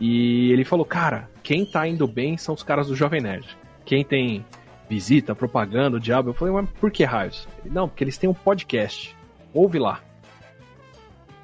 E 0.00 0.50
ele 0.52 0.64
falou, 0.64 0.84
cara, 0.84 1.28
quem 1.42 1.64
tá 1.64 1.86
indo 1.86 2.06
bem 2.06 2.36
são 2.36 2.54
os 2.54 2.62
caras 2.62 2.88
do 2.88 2.94
Jovem 2.96 3.20
Nerd. 3.20 3.46
Quem 3.84 4.04
tem 4.04 4.44
visita, 4.88 5.34
propaganda, 5.34 5.96
o 5.96 6.00
diabo. 6.00 6.30
Eu 6.30 6.34
falei, 6.34 6.54
mas 6.54 6.68
por 6.80 6.90
que 6.90 7.04
raios? 7.04 7.48
Ele, 7.64 7.74
Não, 7.74 7.88
porque 7.88 8.04
eles 8.04 8.16
têm 8.18 8.28
um 8.28 8.34
podcast. 8.34 9.16
Ouve 9.52 9.78
lá. 9.78 10.00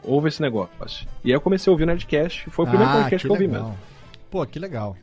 Ouve 0.03 0.29
esse 0.29 0.41
negócio. 0.43 1.07
E 1.25 1.29
aí 1.31 1.33
eu 1.37 1.41
comecei 1.41 1.71
a 1.71 1.73
ouvir 1.73 1.85
o 1.85 1.87
Nerdcast. 1.87 2.51
Foi 2.51 2.65
o 2.65 2.69
primeiro 2.69 2.93
Ah, 2.93 2.97
podcast 3.03 3.23
que, 3.23 3.27
eu 3.27 3.33
ouvi 3.33 3.47
legal. 3.47 3.63
mesmo. 3.65 3.79
Pô, 4.31 4.45
que 4.47 4.59
legal. 4.59 4.97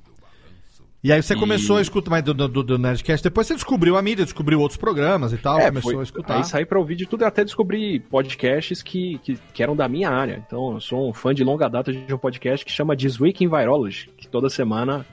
E 1.04 1.12
aí 1.12 1.22
você 1.22 1.34
E- 1.34 1.38
começou 1.38 1.78
a 1.78 1.82
escutar 1.82 2.12
mais 2.12 2.24
do, 2.24 2.32
do, 2.34 2.48
do 2.64 2.78
Nerdcast, 2.78 3.24
depois 3.24 3.48
você 3.48 3.56
descobriu 3.56 3.98
a 3.98 4.02
mídia, 4.04 4.24
descobriu 4.24 4.60
outros 4.60 4.78
programas 4.78 5.34
e 5.34 5.38
tal, 5.38 5.58
É, 5.60 5.68
começou 5.70 5.92
foi- 5.94 6.00
a 6.00 6.04
escutar. 6.04 6.38
Aí 6.38 6.44
saí 6.44 6.64
pra 6.66 6.78
ouvir 6.78 6.96
de 6.96 7.08
tudo 7.08 7.24
e 7.24 7.26
até 7.26 7.44
descobri 7.44 8.00
podcasts 8.02 8.84
que, 8.84 9.18
que, 9.20 9.36
que 9.52 9.64
eram 9.64 9.76
da 9.76 9.88
minha 9.90 10.10
área. 10.12 10.44
Então, 10.46 10.74
eu 10.74 10.80
sou 10.80 11.10
um 11.10 11.14
fã 11.14 11.34
de 11.34 11.44
longa 11.44 11.68
data 11.68 11.92
de 11.92 12.14
um 12.14 12.18
podcast 12.20 12.64
que 12.64 12.72
chama 12.72 12.96
This 12.96 13.20
Week 13.20 13.44
in 13.44 13.48
Virology, 13.50 14.10
que 14.16 14.28
toda 14.28 14.48
semana 14.48 15.04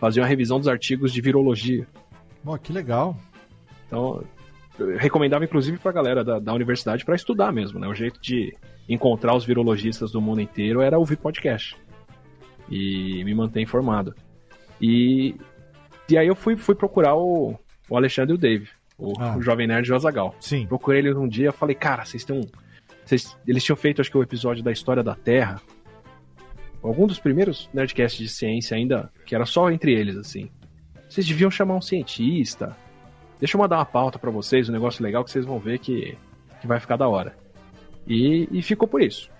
fazia 0.00 0.20
uma 0.22 0.28
revisão 0.28 0.58
dos 0.58 0.66
artigos 0.66 1.12
de 1.12 1.20
virologia. 1.20 1.86
Pô, 2.44 2.58
que 2.58 2.72
legal. 2.72 3.16
Então, 3.86 4.24
eu 4.80 4.96
recomendava 4.98 5.44
inclusive 5.44 5.78
pra 5.78 5.92
galera 5.92 6.24
da, 6.24 6.40
da 6.40 6.52
universidade 6.52 7.04
pra 7.04 7.14
estudar 7.14 7.52
mesmo, 7.52 7.78
né? 7.78 7.86
O 7.86 7.94
jeito 7.94 8.20
de 8.20 8.52
encontrar 8.88 9.34
os 9.36 9.44
virologistas 9.44 10.10
do 10.10 10.20
mundo 10.20 10.40
inteiro 10.40 10.80
era 10.80 10.98
ouvir 10.98 11.16
podcast. 11.16 11.76
E 12.68 13.22
me 13.24 13.32
manter 13.32 13.60
informado. 13.60 14.12
E, 14.80 15.34
e 16.08 16.16
aí 16.18 16.26
eu 16.26 16.34
fui, 16.34 16.56
fui 16.56 16.74
procurar 16.74 17.14
o, 17.16 17.54
o 17.88 17.96
Alexandre 17.96 18.32
e 18.32 18.36
o 18.36 18.38
Dave, 18.38 18.68
o, 18.98 19.12
Ah. 19.18 19.36
o 19.36 19.42
Jovem 19.42 19.66
Nerd 19.66 19.86
de 19.86 19.94
Azagal. 19.94 20.34
Sim. 20.40 20.66
Procurei 20.66 21.00
eles 21.00 21.16
um 21.16 21.28
dia 21.28 21.52
falei, 21.52 21.74
cara, 21.74 22.04
vocês 22.04 22.24
têm 22.24 22.36
um. 22.38 22.42
vocês- 23.04 23.36
eles 23.46 23.64
tinham 23.64 23.76
feito, 23.76 24.00
acho 24.00 24.10
que, 24.10 24.18
o 24.18 24.22
episódio 24.22 24.62
da 24.62 24.72
história 24.72 25.02
da 25.02 25.14
Terra. 25.14 25.60
Algum 26.82 27.06
dos 27.06 27.18
primeiros 27.18 27.68
Nerdcasts 27.74 28.20
de 28.20 28.28
ciência 28.28 28.76
ainda, 28.76 29.10
que 29.24 29.34
era 29.34 29.44
só 29.44 29.70
entre 29.70 29.92
eles, 29.92 30.16
assim. 30.16 30.48
Vocês 31.08 31.26
deviam 31.26 31.50
chamar 31.50 31.74
um 31.76 31.80
cientista. 31.80 32.76
Deixa 33.40 33.56
eu 33.56 33.60
mandar 33.60 33.76
uma 33.78 33.84
pauta 33.84 34.18
pra 34.18 34.30
vocês, 34.30 34.68
um 34.68 34.72
negócio 34.72 35.02
legal 35.02 35.24
que 35.24 35.30
vocês 35.30 35.44
vão 35.44 35.58
ver 35.58 35.78
que, 35.78 36.16
que 36.60 36.66
vai 36.66 36.78
ficar 36.78 36.96
da 36.96 37.08
hora. 37.08 37.36
E, 38.06 38.48
e 38.52 38.62
ficou 38.62 38.86
por 38.86 39.02
isso. 39.02 39.30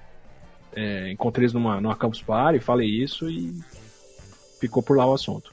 É, 0.75 1.11
encontrei 1.13 1.45
eles 1.45 1.53
numa, 1.53 1.81
numa 1.81 1.95
Campus 1.97 2.21
Party, 2.21 2.59
falei 2.59 2.89
isso 2.89 3.31
e 3.31 3.55
ficou 4.61 4.83
por 4.83 4.97
lá 4.97 5.07
o 5.07 5.15
assunto. 5.15 5.53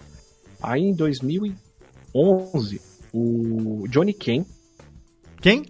Aí 0.61 0.81
em 0.81 0.93
2011, 0.93 2.81
o 3.13 3.85
Johnny 3.89 4.13
Ken. 4.13 4.45
Quem? 5.41 5.65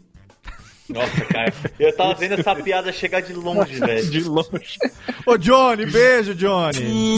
Nossa, 0.90 1.26
cara, 1.26 1.54
eu 1.80 1.96
tava 1.96 2.14
vendo 2.14 2.34
essa 2.34 2.56
piada 2.56 2.92
chegar 2.92 3.22
de 3.22 3.34
longe, 3.34 3.80
velho. 3.80 4.10
De 4.12 4.22
longe. 4.24 4.78
Ô, 5.26 5.38
Johnny, 5.38 5.86
beijo, 5.86 6.36
Johnny. 6.36 7.18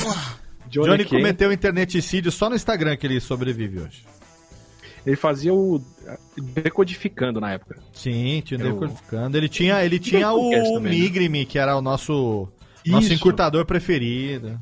Johnny, 0.69 0.87
Johnny 0.87 1.05
Ken, 1.05 1.17
cometeu 1.17 1.51
interneticídio 1.51 2.31
só 2.31 2.49
no 2.49 2.55
Instagram 2.55 2.95
que 2.95 3.07
ele 3.07 3.19
sobrevive 3.19 3.79
hoje. 3.81 4.05
Ele 5.05 5.15
fazia 5.15 5.53
o. 5.53 5.79
decodificando 6.53 7.39
na 7.39 7.53
época. 7.53 7.77
Sim, 7.93 8.41
tinha 8.45 8.59
Eu- 8.59 8.73
decodificando. 8.73 9.37
Ele 9.37 9.49
tinha, 9.49 9.83
ele 9.83 9.99
tinha 9.99 10.31
o 10.33 10.49
também, 10.49 10.79
né? 10.81 10.89
Migrime, 10.89 11.45
que 11.45 11.59
era 11.59 11.75
o 11.75 11.81
nosso, 11.81 12.47
nosso 12.85 13.05
Isso. 13.05 13.13
encurtador 13.13 13.65
preferido. 13.65 14.59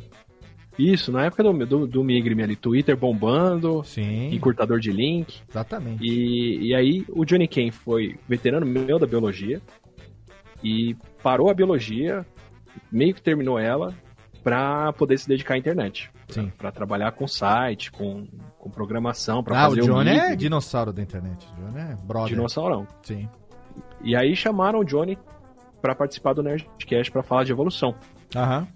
Isso, 0.78 1.12
na 1.12 1.26
época 1.26 1.44
do, 1.44 1.66
do, 1.66 1.88
do 1.88 2.04
Migrime 2.04 2.42
ali, 2.44 2.56
Twitter 2.56 2.98
bombando, 2.98 3.84
Sim, 3.84 4.34
encurtador 4.34 4.80
de 4.80 4.92
link. 4.92 5.42
exatamente. 5.50 6.04
E, 6.04 6.70
e 6.70 6.76
aí 6.76 7.06
o 7.10 7.24
Johnny 7.26 7.48
Ken 7.48 7.70
foi 7.72 8.18
veterano 8.28 8.66
meu 8.66 8.98
da 8.98 9.06
biologia 9.06 9.62
e 10.64 10.96
parou 11.22 11.50
a 11.50 11.54
biologia, 11.54 12.26
meio 12.92 13.14
que 13.14 13.22
terminou 13.22 13.60
ela, 13.60 13.94
pra 14.44 14.92
poder 14.94 15.18
se 15.20 15.28
dedicar 15.28 15.54
à 15.54 15.58
internet. 15.58 16.10
Sim. 16.28 16.52
Pra 16.58 16.72
trabalhar 16.72 17.12
com 17.12 17.28
site, 17.28 17.92
com, 17.92 18.26
com 18.58 18.70
programação, 18.70 19.44
pra 19.44 19.60
Ah, 19.60 19.68
o 19.68 19.70
fazer 19.76 19.82
Johnny 19.84 20.10
é 20.10 20.14
Migrime. 20.14 20.36
dinossauro 20.38 20.92
da 20.92 21.02
internet. 21.02 21.46
O 21.58 21.62
Johnny 21.62 21.80
é 21.80 21.96
brother. 22.04 22.30
Dinossaurão. 22.30 22.88
Sim. 23.04 23.30
E 24.04 24.16
aí 24.16 24.36
chamaram 24.36 24.80
o 24.80 24.84
Johnny 24.84 25.18
pra 25.82 25.94
participar 25.94 26.34
do 26.34 26.42
Nerdcast 26.42 27.12
pra 27.12 27.22
falar 27.24 27.44
de 27.44 27.52
evolução. 27.52 27.94
Aham. 28.36 28.68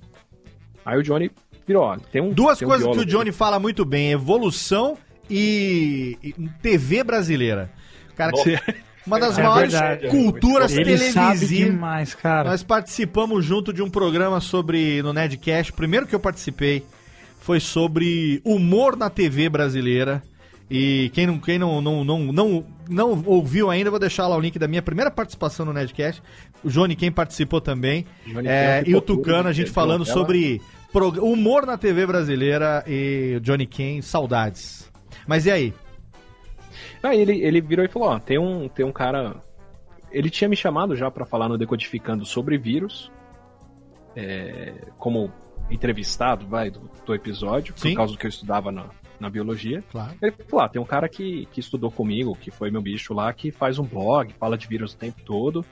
Aí 0.85 0.97
o 0.99 1.03
Johnny 1.03 1.29
ó, 1.75 1.97
tem 2.11 2.21
um 2.21 2.31
Duas 2.31 2.59
tem 2.59 2.67
um 2.67 2.71
coisas 2.71 2.87
que 2.87 2.99
o 2.99 3.05
Johnny 3.05 3.31
fala 3.31 3.59
muito 3.59 3.83
bem: 3.85 4.11
evolução 4.11 4.97
e, 5.29 6.17
e 6.23 6.33
TV 6.61 7.03
brasileira. 7.03 7.69
Cara, 8.15 8.31
que 8.31 8.57
uma 9.05 9.19
das 9.19 9.37
É 9.37 9.43
maiores 9.43 9.71
verdade. 9.73 10.07
culturas 10.09 10.71
Ele 10.75 10.97
sabe 10.97 11.39
televisivas. 11.39 11.73
demais, 11.73 12.15
cara. 12.15 12.49
Nós 12.49 12.63
participamos 12.63 13.45
junto 13.45 13.71
de 13.73 13.81
um 13.81 13.89
programa 13.89 14.39
sobre 14.39 15.01
no 15.01 15.13
Nedcast. 15.13 15.71
O 15.71 15.75
primeiro 15.75 16.07
que 16.07 16.15
eu 16.15 16.19
participei 16.19 16.83
foi 17.39 17.59
sobre 17.59 18.41
humor 18.43 18.95
na 18.97 19.09
TV 19.09 19.49
brasileira. 19.49 20.21
E 20.69 21.09
quem 21.13 21.25
não, 21.25 21.39
quem 21.39 21.57
não, 21.57 21.79
não, 21.79 22.03
não, 22.03 22.19
não, 22.25 22.65
não 22.89 23.23
ouviu 23.25 23.69
ainda, 23.69 23.87
eu 23.87 23.91
vou 23.91 23.99
deixar 23.99 24.27
lá 24.27 24.35
o 24.35 24.39
link 24.41 24.59
da 24.59 24.67
minha 24.67 24.81
primeira 24.81 25.09
participação 25.09 25.65
no 25.65 25.71
Nedcast. 25.71 26.21
O 26.61 26.69
Johnny, 26.69 26.93
quem 26.93 27.09
participou 27.09 27.61
também. 27.61 28.05
Johnny 28.25 28.47
É, 28.49 28.83
e 28.85 28.93
o 28.93 28.99
Tucano, 28.99 29.47
a 29.47 29.53
gente 29.53 29.67
ele 29.67 29.73
falando 29.73 30.03
sobre 30.03 30.61
Humor 30.93 31.65
na 31.65 31.77
TV 31.77 32.05
brasileira 32.05 32.83
e 32.87 33.39
Johnny 33.41 33.65
Ken, 33.65 34.01
saudades. 34.01 34.91
Mas 35.27 35.45
e 35.45 35.51
aí? 35.51 35.73
Aí 37.03 37.19
ele, 37.19 37.41
ele 37.41 37.61
virou 37.61 37.85
e 37.85 37.89
falou, 37.89 38.09
ó, 38.09 38.19
tem 38.19 38.39
um, 38.39 38.67
tem 38.67 38.85
um 38.85 38.91
cara... 38.91 39.35
Ele 40.11 40.29
tinha 40.29 40.47
me 40.47 40.55
chamado 40.55 40.95
já 40.95 41.11
pra 41.11 41.25
falar 41.25 41.49
no 41.49 41.57
Decodificando 41.57 42.25
sobre 42.25 42.57
vírus, 42.57 43.11
é, 44.15 44.73
como 44.97 45.31
entrevistado, 45.69 46.47
vai, 46.47 46.71
do, 46.71 46.89
do 47.05 47.13
episódio, 47.13 47.73
Sim. 47.77 47.89
por 47.89 47.97
causa 47.97 48.13
do 48.13 48.19
que 48.19 48.25
eu 48.25 48.29
estudava 48.29 48.71
na, 48.71 48.85
na 49.19 49.29
biologia. 49.29 49.83
Claro. 49.91 50.13
Ele 50.21 50.31
falou, 50.47 50.65
ah, 50.65 50.69
tem 50.69 50.81
um 50.81 50.85
cara 50.85 51.09
que, 51.09 51.45
que 51.51 51.59
estudou 51.59 51.91
comigo, 51.91 52.35
que 52.39 52.49
foi 52.49 52.71
meu 52.71 52.81
bicho 52.81 53.13
lá, 53.13 53.31
que 53.33 53.51
faz 53.51 53.77
um 53.77 53.83
blog, 53.83 54.33
fala 54.33 54.57
de 54.57 54.67
vírus 54.67 54.93
o 54.93 54.97
tempo 54.97 55.21
todo, 55.23 55.65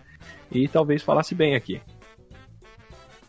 e 0.52 0.68
talvez 0.68 1.02
falasse 1.02 1.34
bem 1.34 1.56
aqui. 1.56 1.82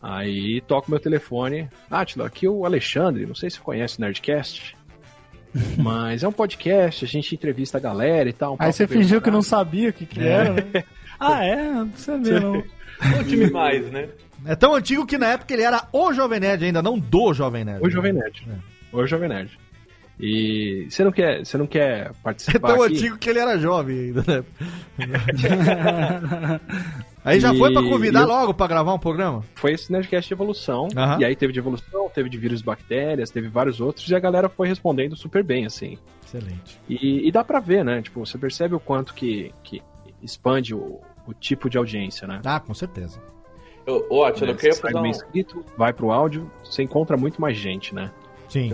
Aí 0.08 0.60
toco 0.60 0.88
meu 0.88 1.00
telefone. 1.00 1.68
Átila, 1.90 2.28
aqui 2.28 2.46
é 2.46 2.48
o 2.48 2.64
Alexandre, 2.64 3.26
não 3.26 3.34
sei 3.34 3.50
se 3.50 3.56
você 3.56 3.62
conhece 3.62 3.98
o 3.98 4.00
Nerdcast, 4.02 4.76
mas 5.76 6.22
é 6.22 6.28
um 6.28 6.32
podcast, 6.32 7.04
a 7.04 7.08
gente 7.08 7.34
entrevista 7.34 7.78
a 7.78 7.80
galera 7.80 8.28
e 8.28 8.32
tal. 8.32 8.54
um 8.54 8.56
Aí 8.60 8.72
você 8.72 8.86
fingiu 8.86 9.20
que 9.20 9.32
não 9.32 9.42
sabia 9.42 9.90
o 9.90 9.92
que, 9.92 10.06
que 10.06 10.20
era, 10.20 10.52
né? 10.52 10.84
Ah, 11.18 11.44
é? 11.44 11.72
Não 11.72 11.96
sabia, 11.96 12.38
não. 12.38 12.62
Um 12.98 13.24
time 13.24 13.50
mais, 13.50 13.90
né? 13.90 14.08
É 14.46 14.54
tão 14.54 14.74
antigo 14.74 15.04
que 15.04 15.18
na 15.18 15.32
época 15.32 15.52
ele 15.52 15.62
era 15.62 15.86
o 15.92 16.14
Jovem 16.14 16.40
Nerd 16.40 16.64
ainda, 16.64 16.80
não 16.80 16.98
do 16.98 17.34
Jovem 17.34 17.62
Nerd. 17.62 17.84
O 17.84 17.90
Jovem 17.90 18.12
Nerd. 18.12 18.48
O 18.92 19.06
Jovem 19.06 19.28
Nerd. 19.28 19.58
E 20.18 20.86
você 20.88 21.04
não 21.04 21.12
quer, 21.12 21.44
você 21.44 21.58
não 21.58 21.66
quer 21.66 22.06
É 22.08 22.12
participar 22.22 22.68
tão 22.74 22.82
aqui? 22.82 22.94
antigo 22.94 23.18
que 23.18 23.28
ele 23.28 23.38
era 23.38 23.58
jovem 23.58 23.98
ainda, 23.98 24.24
né? 24.26 24.44
Aí 27.24 27.40
já 27.40 27.52
foi 27.54 27.72
pra 27.72 27.82
E- 27.82 27.88
convidar 27.90 28.20
e 28.20 28.22
eu- 28.22 28.28
logo 28.28 28.54
pra 28.54 28.66
gravar 28.66 28.94
um 28.94 28.98
programa? 28.98 29.42
Foi 29.56 29.72
esse 29.72 29.90
Nerdcast 29.90 30.28
de 30.28 30.34
evolução. 30.34 30.88
Aham. 30.96 31.20
E 31.20 31.24
aí 31.24 31.34
teve 31.34 31.52
de 31.52 31.58
evolução, 31.58 32.08
teve 32.08 32.28
de 32.28 32.38
vírus 32.38 32.60
e 32.60 32.64
bactérias, 32.64 33.30
teve 33.30 33.48
vários 33.48 33.80
outros, 33.80 34.08
e 34.08 34.14
a 34.14 34.18
galera 34.20 34.48
foi 34.48 34.68
respondendo 34.68 35.16
super 35.16 35.42
bem, 35.42 35.66
assim. 35.66 35.98
Excelente. 36.24 36.78
E, 36.88 37.26
e 37.26 37.32
dá 37.32 37.42
pra 37.42 37.58
ver, 37.58 37.84
né? 37.84 38.00
Tipo, 38.00 38.24
você 38.24 38.38
percebe 38.38 38.74
o 38.76 38.80
quanto 38.80 39.12
que, 39.12 39.52
que 39.64 39.82
expande 40.22 40.72
o, 40.74 41.00
o 41.26 41.34
tipo 41.34 41.68
de 41.68 41.76
audiência, 41.78 42.26
né? 42.28 42.40
Ah, 42.44 42.60
com 42.60 42.72
certeza. 42.74 43.20
Ô, 43.86 44.18
ô 44.20 44.24
Atila, 44.24 44.50
eu 44.50 44.52
Né, 44.54 44.58
queria 44.58 44.72
você 44.74 44.80
sai 44.80 44.92
fazer 44.92 45.02
bem 45.02 45.10
um... 45.10 45.14
inscrito, 45.14 45.64
vai 45.76 45.92
pro 45.92 46.10
áudio, 46.12 46.48
você 46.62 46.82
encontra 46.84 47.16
muito 47.16 47.40
mais 47.40 47.56
gente, 47.56 47.92
né? 47.94 48.10
Sim. 48.48 48.72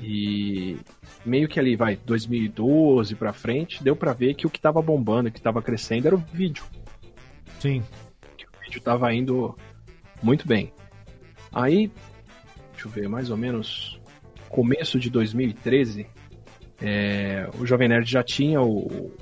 E 0.00 0.76
meio 1.24 1.48
que 1.48 1.58
ali, 1.58 1.74
vai, 1.74 1.96
2012 1.96 3.14
pra 3.14 3.32
frente, 3.32 3.82
deu 3.82 3.96
pra 3.96 4.12
ver 4.12 4.34
que 4.34 4.46
o 4.46 4.50
que 4.50 4.60
tava 4.60 4.82
bombando, 4.82 5.28
o 5.28 5.32
que 5.32 5.40
tava 5.40 5.62
crescendo 5.62 6.06
era 6.06 6.14
o 6.14 6.24
vídeo. 6.32 6.64
Sim. 7.58 7.80
O 7.80 8.64
vídeo 8.64 8.80
tava 8.80 9.12
indo 9.14 9.56
muito 10.22 10.46
bem. 10.46 10.72
Aí, 11.52 11.90
deixa 12.72 12.88
eu 12.88 12.90
ver, 12.90 13.08
mais 13.08 13.30
ou 13.30 13.36
menos 13.36 14.00
começo 14.48 14.98
de 14.98 15.10
2013, 15.10 16.06
é, 16.80 17.48
o 17.58 17.66
Jovem 17.66 17.88
Nerd 17.88 18.10
já 18.10 18.22
tinha 18.22 18.60
o, 18.60 19.12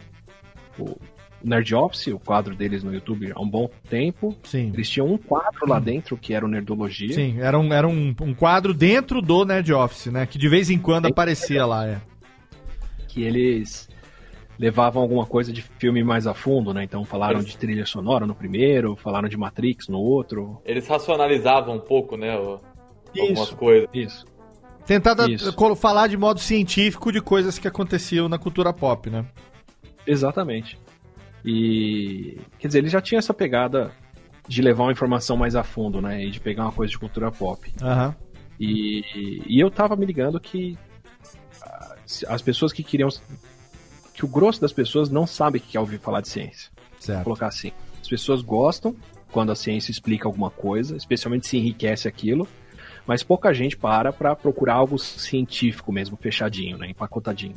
o 0.79 0.97
Nerd 1.45 1.75
Office, 1.75 2.07
o 2.09 2.19
quadro 2.19 2.55
deles 2.57 2.83
no 2.83 2.93
YouTube 2.93 3.31
há 3.35 3.41
um 3.41 3.49
bom 3.49 3.69
tempo. 3.89 4.35
Sim. 4.45 4.71
Eles 4.73 4.89
tinham 4.89 5.07
um 5.13 5.19
quadro 5.19 5.69
lá 5.69 5.79
dentro 5.79 6.17
que 6.17 6.33
era 6.33 6.45
o 6.45 6.49
Nerdologia. 6.49 7.13
Sim, 7.13 7.41
era 7.41 7.59
um, 7.59 7.73
era 7.73 7.87
um, 7.87 8.15
um 8.21 8.35
quadro 8.35 8.73
dentro 8.73 9.21
do 9.21 9.45
Nerd 9.45 9.73
Office, 9.73 10.07
né? 10.07 10.27
Que 10.27 10.39
de 10.39 10.49
vez 10.49 10.71
em 10.71 10.79
quando 10.79 11.07
aparecia 11.07 11.67
lá, 11.67 11.87
é. 11.87 12.01
que 13.09 13.23
eles 13.23 13.89
levavam 14.59 15.03
alguma 15.03 15.27
coisa 15.27 15.53
de 15.53 15.63
filme 15.63 16.03
mais 16.03 16.27
a 16.27 16.33
fundo, 16.35 16.73
né? 16.73 16.85
Então 16.85 17.05
falaram 17.05 17.41
Eles- 17.41 17.51
de 17.53 17.59
trilha 17.59 17.85
sonora 17.85 18.27
no 18.27 18.35
primeiro, 18.35 18.97
falaram 18.97 19.29
de 19.29 19.37
Matrix 19.37 19.89
no 19.89 19.99
outro. 19.99 20.61
Eles 20.65 20.87
racionalizavam 20.89 21.77
um 21.77 21.81
pouco, 21.81 22.17
né? 22.17 22.37
o- 22.39 22.61
Algumas 23.19 23.49
Isso. 23.49 23.57
coisas. 23.57 23.89
Isso. 23.95 24.25
Tentar 24.87 25.15
falar 25.77 26.09
de 26.09 26.17
modo 26.17 26.41
científico 26.41 27.13
de 27.13 27.21
coisas 27.21 27.59
que 27.59 27.69
aconteciam 27.69 28.29
na 28.29 28.39
cultura 28.39 28.73
pop, 28.73 29.09
né? 29.09 29.25
Exatamente. 30.07 30.79
E 31.45 32.39
quer 32.59 32.69
dizer, 32.69 32.79
ele 32.79 32.89
já 32.89 33.01
tinha 33.01 33.19
essa 33.19 33.35
pegada 33.35 33.93
de 34.49 34.63
levar 34.63 34.85
uma 34.85 34.93
informação 34.93 35.37
mais 35.37 35.55
a 35.55 35.63
fundo, 35.63 36.01
né? 36.01 36.25
E 36.25 36.31
de 36.31 36.41
pegar 36.41 36.65
uma 36.65 36.73
coisa 36.73 36.91
de 36.91 36.99
cultura 36.99 37.31
pop. 37.31 37.71
Aham. 37.83 38.15
E, 38.59 39.43
e 39.47 39.61
eu 39.61 39.71
tava 39.71 39.97
me 39.97 40.07
ligando 40.07 40.39
que 40.41 40.79
as 42.29 42.43
pessoas 42.43 42.73
que 42.73 42.83
queriam. 42.83 43.09
que 44.15 44.25
o 44.25 44.29
grosso 44.29 44.61
das 44.61 44.73
pessoas 44.73 45.11
não 45.11 45.27
sabe 45.27 45.59
o 45.59 45.61
que 45.61 45.77
é 45.77 45.81
ouvir 45.81 45.99
falar 45.99 46.21
de 46.21 46.29
ciência. 46.29 46.71
Vou 46.77 47.01
Certo. 47.01 47.25
colocar 47.25 47.47
assim. 47.49 47.73
As 48.01 48.09
pessoas 48.09 48.41
gostam 48.43 48.95
quando 49.33 49.51
a 49.51 49.55
ciência 49.57 49.91
explica 49.91 50.29
alguma 50.29 50.51
coisa, 50.51 50.97
especialmente 50.97 51.47
se 51.47 51.57
enriquece 51.59 52.07
aquilo, 52.07 52.47
mas 53.07 53.23
pouca 53.23 53.53
gente 53.53 53.77
para 53.77 54.13
pra 54.13 54.37
procurar 54.37 54.75
algo 54.75 54.99
científico 54.99 55.91
mesmo, 55.93 56.17
fechadinho, 56.17 56.79
né, 56.79 56.89
empacotadinho. 56.91 57.55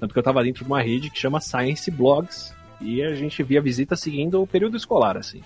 Tanto 0.00 0.12
que 0.12 0.18
eu 0.18 0.22
tava 0.22 0.42
dentro 0.42 0.64
de 0.64 0.70
uma 0.70 0.82
rede 0.82 1.08
que 1.10 1.18
chama 1.18 1.40
Science 1.40 1.90
Blogs 1.90 2.54
e 2.80 3.02
a 3.02 3.14
gente 3.14 3.42
via 3.42 3.60
visita 3.60 3.94
seguindo 3.94 4.42
o 4.42 4.46
período 4.46 4.76
escolar, 4.76 5.16
assim. 5.16 5.42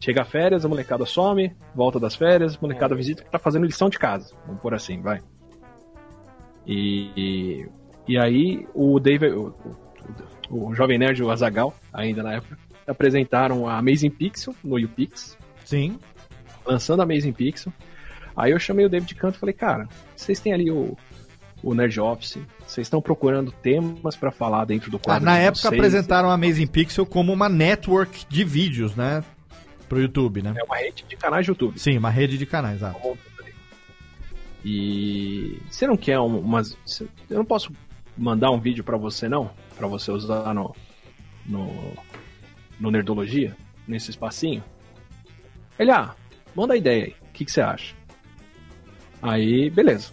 Chega 0.00 0.22
a 0.22 0.24
férias, 0.24 0.64
a 0.64 0.68
molecada 0.68 1.04
some, 1.04 1.54
volta 1.74 2.00
das 2.00 2.14
férias, 2.16 2.56
a 2.56 2.58
molecada 2.60 2.94
visita 2.94 3.22
que 3.22 3.30
tá 3.30 3.38
fazendo 3.38 3.66
lição 3.66 3.88
de 3.90 3.98
casa. 3.98 4.34
Vamos 4.46 4.60
por 4.62 4.74
assim, 4.74 5.00
vai. 5.00 5.20
E, 6.66 7.68
e 8.08 8.18
aí 8.18 8.66
o 8.74 8.98
David, 8.98 9.34
o, 9.34 9.54
o, 10.48 10.68
o 10.68 10.74
Jovem 10.74 10.98
Nerd 10.98 11.22
o 11.22 11.30
Azagal, 11.30 11.74
ainda 11.92 12.22
na 12.22 12.34
época, 12.34 12.58
apresentaram 12.86 13.68
a 13.68 13.76
Amazing 13.78 14.10
Pixel 14.10 14.54
no 14.64 14.78
YouPix, 14.78 15.36
Sim. 15.64 15.98
lançando 16.64 17.00
a 17.00 17.02
Amazing 17.04 17.32
Pixel. 17.32 17.72
Aí 18.36 18.52
eu 18.52 18.58
chamei 18.58 18.86
o 18.86 18.88
David 18.88 19.14
Canto 19.14 19.36
e 19.36 19.38
falei, 19.38 19.54
cara, 19.54 19.88
vocês 20.16 20.40
têm 20.40 20.52
ali 20.52 20.70
o, 20.70 20.96
o 21.62 21.74
Nerd 21.74 22.00
Office, 22.00 22.38
vocês 22.66 22.86
estão 22.86 23.00
procurando 23.02 23.52
temas 23.52 24.16
pra 24.16 24.30
falar 24.30 24.64
dentro 24.64 24.90
do 24.90 24.96
Ah, 24.96 25.00
quadro 25.00 25.24
na 25.24 25.38
de 25.38 25.44
época 25.44 25.60
vocês. 25.68 25.72
apresentaram 25.74 26.30
a 26.30 26.34
Amazing 26.34 26.66
Pixel 26.66 27.04
como 27.06 27.32
uma 27.32 27.48
network 27.48 28.24
de 28.28 28.44
vídeos, 28.44 28.94
né? 28.96 29.22
Pro 29.88 30.00
YouTube, 30.00 30.42
né? 30.42 30.54
É 30.56 30.62
uma 30.64 30.76
rede 30.76 31.04
de 31.08 31.16
canais 31.16 31.44
de 31.44 31.50
YouTube. 31.50 31.78
Sim, 31.78 31.98
uma 31.98 32.10
rede 32.10 32.38
de 32.38 32.46
canais, 32.46 32.82
ah. 32.82 32.94
E 34.64 35.58
você 35.70 35.86
não 35.86 35.96
quer 35.96 36.18
um- 36.20 36.38
umas. 36.40 36.76
Eu 37.28 37.38
não 37.38 37.44
posso 37.44 37.72
mandar 38.16 38.50
um 38.50 38.60
vídeo 38.60 38.84
pra 38.84 38.96
você, 38.96 39.28
não? 39.28 39.50
Pra 39.76 39.86
você 39.88 40.10
usar 40.10 40.52
no. 40.54 40.74
no. 41.46 41.94
no 42.78 42.90
Nerdologia? 42.90 43.56
Nesse 43.88 44.10
espacinho? 44.10 44.62
Ele, 45.78 45.90
ah, 45.90 46.14
manda 46.54 46.74
a 46.74 46.76
ideia 46.76 47.06
aí. 47.06 47.16
O 47.28 47.32
que 47.32 47.44
que 47.44 47.50
você 47.50 47.60
acha? 47.62 47.94
Aí, 49.22 49.70
beleza. 49.70 50.12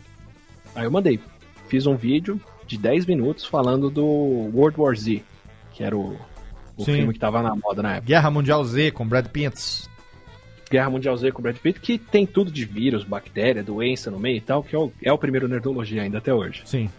Aí 0.74 0.86
eu 0.86 0.92
mandei. 0.92 1.20
Fiz 1.68 1.86
um 1.86 1.96
vídeo 1.96 2.40
de 2.66 2.78
10 2.78 3.06
minutos 3.06 3.46
falando 3.46 3.90
do 3.90 4.06
World 4.06 4.80
War 4.80 4.96
Z, 4.96 5.24
que 5.74 5.84
era 5.84 5.96
o, 5.96 6.18
o 6.76 6.84
Sim. 6.84 6.96
filme 6.96 7.14
que 7.14 7.20
tava 7.20 7.42
na 7.42 7.56
moda 7.56 7.82
na 7.82 7.96
época. 7.96 8.08
Guerra 8.08 8.32
Mundial 8.32 8.64
Z 8.64 8.92
com 8.92 9.08
Brad 9.08 9.28
Pitt. 9.28 9.88
Guerra 10.70 10.90
Mundial 10.90 11.16
Z 11.16 11.32
com 11.32 11.42
Brad 11.42 11.58
Pitt, 11.58 11.80
que 11.80 11.98
tem 11.98 12.26
tudo 12.26 12.52
de 12.52 12.66
vírus, 12.66 13.04
bactéria, 13.04 13.64
doença 13.64 14.12
no 14.12 14.20
meio 14.20 14.38
e 14.38 14.42
tal, 14.42 14.64
que 14.64 14.76
é 14.76 14.80
o, 14.80 14.92
é 15.02 15.12
o 15.12 15.18
primeiro 15.18 15.48
Nerdologia 15.48 16.02
ainda 16.02 16.18
até 16.18 16.34
hoje. 16.34 16.62
Sim. 16.66 16.90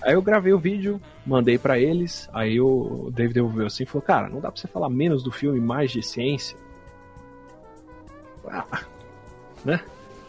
Aí 0.00 0.14
eu 0.14 0.22
gravei 0.22 0.52
o 0.52 0.58
vídeo, 0.58 1.00
mandei 1.26 1.58
pra 1.58 1.78
eles, 1.78 2.28
aí 2.32 2.60
o 2.60 3.10
David 3.12 3.34
devolveu 3.34 3.66
assim 3.66 3.82
e 3.82 3.86
falou, 3.86 4.02
cara, 4.02 4.28
não 4.28 4.40
dá 4.40 4.50
pra 4.50 4.60
você 4.60 4.68
falar 4.68 4.88
menos 4.88 5.24
do 5.24 5.32
filme, 5.32 5.60
mais 5.60 5.90
de 5.90 6.02
ciência? 6.02 6.56
Ah, 8.46 8.84
né? 9.64 9.80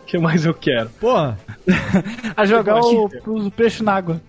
O 0.10 0.12
que 0.12 0.18
mais 0.18 0.44
eu 0.44 0.56
quero? 0.56 0.90
Porra, 1.00 1.38
A 2.36 2.44
jogar 2.44 2.80
o, 2.82 3.06
o 3.28 3.52
peixe 3.52 3.84
na 3.84 3.94
água. 3.94 4.20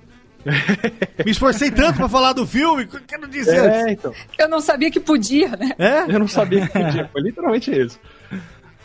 me 1.25 1.31
esforcei 1.31 1.71
tanto 1.71 1.97
pra 1.97 2.07
falar 2.09 2.35
do 2.35 2.47
filme, 2.47 2.85
que 2.87 2.97
eu 3.15 3.27
disse 3.27 3.51
antes. 3.57 3.87
É, 3.87 3.91
então. 3.93 4.13
Eu 4.39 4.47
não 4.49 4.61
sabia 4.61 4.91
que 4.91 5.01
podia, 5.01 5.49
né? 5.57 5.73
É? 5.79 6.03
Eu 6.15 6.19
não 6.19 6.29
sabia 6.29 6.67
que 6.67 6.73
podia, 6.79 7.09
foi 7.11 7.23
literalmente 7.23 7.71
isso. 7.71 7.99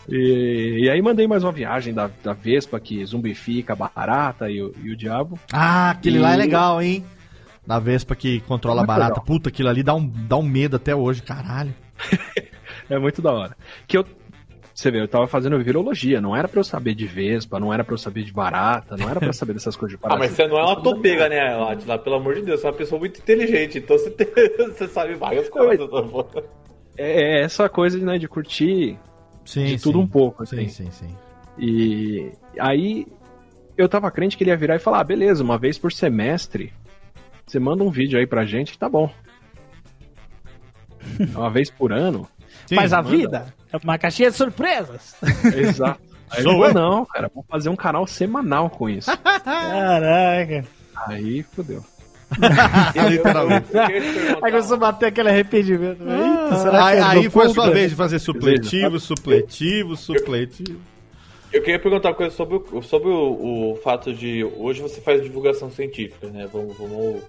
E, 0.08 0.84
e 0.84 0.90
aí 0.90 1.02
mandei 1.02 1.28
mais 1.28 1.44
uma 1.44 1.52
viagem 1.52 1.94
da, 1.94 2.10
da 2.24 2.32
Vespa 2.32 2.80
que 2.80 3.06
zumbifica 3.06 3.74
a 3.74 3.76
barata 3.76 4.50
e 4.50 4.62
o, 4.62 4.74
e 4.82 4.92
o 4.92 4.96
diabo. 4.96 5.38
Ah, 5.52 5.90
aquele 5.92 6.18
lá 6.20 6.32
é 6.32 6.36
E- 6.36 6.38
legal, 6.38 6.82
hein? 6.82 7.04
Da 7.68 7.78
Vespa 7.78 8.16
que 8.16 8.40
controla 8.42 8.84
a 8.84 8.86
barata. 8.86 9.10
legal. 9.16 9.26
Puta, 9.26 9.50
aquilo 9.50 9.68
ali 9.68 9.84
dá 9.84 9.94
um, 9.96 10.08
dá 10.08 10.38
um 10.38 10.44
medo 10.44 10.78
até 10.78 10.96
hoje, 10.96 11.22
caralho. 11.22 11.74
É 12.88 13.00
muito 13.00 13.20
da 13.20 13.32
hora. 13.34 13.58
Que 13.88 13.98
eu. 13.98 14.06
Você 14.76 14.92
vê, 14.92 15.00
eu 15.00 15.08
tava 15.08 15.26
fazendo 15.26 15.58
virologia, 15.64 16.20
não 16.20 16.36
era 16.36 16.50
pra 16.50 16.60
eu 16.60 16.64
saber 16.66 16.94
de 16.94 17.08
Vespa, 17.08 17.58
não 17.62 17.74
era 17.74 17.82
pra 17.82 17.94
eu 17.94 17.98
saber 17.98 18.24
de 18.24 18.34
barata, 18.34 18.98
não 18.98 19.10
era 19.10 19.22
pra 19.22 19.30
eu 19.30 19.34
saber 19.34 19.54
dessas 19.54 19.74
coisas 19.78 19.98
de 19.98 20.04
Ah, 20.04 20.10
parasita. 20.10 20.28
mas 20.28 20.36
você 20.36 20.48
não 20.50 20.60
é 20.60 20.64
uma 20.66 20.82
topega, 20.82 21.30
né, 21.30 21.40
Atila? 21.72 21.98
Pelo 21.98 22.18
amor 22.18 22.36
de 22.36 22.42
Deus, 22.42 22.60
você 22.60 22.68
é 22.68 22.70
uma 22.72 22.76
pessoa 22.76 23.00
muito 23.00 23.18
inteligente, 23.22 23.78
então 23.78 23.98
você, 23.98 24.12
tem- 24.12 24.28
você 24.68 24.86
sabe 24.90 25.14
várias 25.14 25.48
coisas. 25.48 25.90
É, 26.98 27.40
é 27.40 27.42
essa 27.44 27.70
coisa 27.70 27.98
né, 28.00 28.18
de 28.18 28.28
curtir 28.28 29.00
Sim, 29.46 29.64
de 29.66 29.78
sim. 29.80 29.84
tudo 29.84 29.98
um 30.02 30.08
pouco, 30.08 30.44
assim. 30.44 30.68
Sim, 30.68 30.92
sim, 30.92 30.92
sim. 30.92 31.16
E 31.58 32.32
aí 32.60 33.08
eu 33.78 33.88
tava 33.88 34.12
crente 34.12 34.36
que 34.36 34.44
ele 34.44 34.50
ia 34.52 34.58
virar 34.58 34.76
e 34.76 34.80
falar: 34.80 35.00
ah, 35.00 35.04
beleza, 35.06 35.42
uma 35.42 35.58
vez 35.58 35.78
por 35.78 35.94
semestre, 35.94 36.74
você 37.48 37.60
manda 37.60 37.82
um 37.82 37.90
vídeo 37.90 38.20
aí 38.20 38.28
pra 38.28 38.44
gente 38.44 38.74
que 38.74 38.78
tá 38.78 38.90
bom. 38.90 39.10
Uma 41.36 41.50
vez 41.50 41.70
por 41.70 41.94
ano. 41.94 42.28
Sim, 42.66 42.76
Mas 42.76 42.92
a 42.92 43.02
manda. 43.02 43.16
vida 43.16 43.54
uma 43.84 43.98
caixinha 43.98 44.32
de 44.32 44.38
surpresas. 44.38 45.16
Exato. 45.56 46.00
Aí 46.30 46.42
Sou 46.44 46.54
ele 46.54 46.62
falou, 46.62 46.68
eu. 46.68 46.74
não, 46.74 47.06
cara, 47.06 47.32
vou 47.34 47.46
fazer 47.48 47.70
um 47.70 47.76
canal 47.76 48.08
semanal 48.08 48.70
com 48.70 48.90
isso. 48.90 49.12
Caraca. 49.18 50.66
Aí 51.08 51.44
fodeu. 51.44 51.84
Literalmente. 53.10 53.68
Aí 53.78 54.52
começou 54.52 54.76
a 54.76 54.80
bater 54.80 55.08
aquele 55.08 55.30
arrependimento. 55.30 56.02
Eita, 56.02 56.56
será 56.58 56.86
aí 56.86 56.98
que 56.98 57.04
aí 57.04 57.30
foi 57.30 57.46
a 57.46 57.50
sua 57.50 57.70
vez 57.70 57.92
de 57.92 57.96
fazer 57.96 58.20
supletivo, 58.20 59.00
supletivo, 59.00 59.96
supletivo. 59.96 60.80
Eu 61.54 61.62
queria 61.62 61.80
perguntar 61.80 62.10
uma 62.10 62.16
coisa 62.16 62.36
sobre, 62.36 62.58
o, 62.58 62.82
sobre 62.82 63.08
o, 63.08 63.72
o 63.72 63.76
fato 63.78 64.14
de 64.14 64.44
hoje 64.44 64.82
você 64.82 65.00
faz 65.00 65.22
divulgação 65.22 65.70
científica, 65.70 66.28
né? 66.28 66.50
Vamos, 66.52 66.76
vamos 66.78 67.22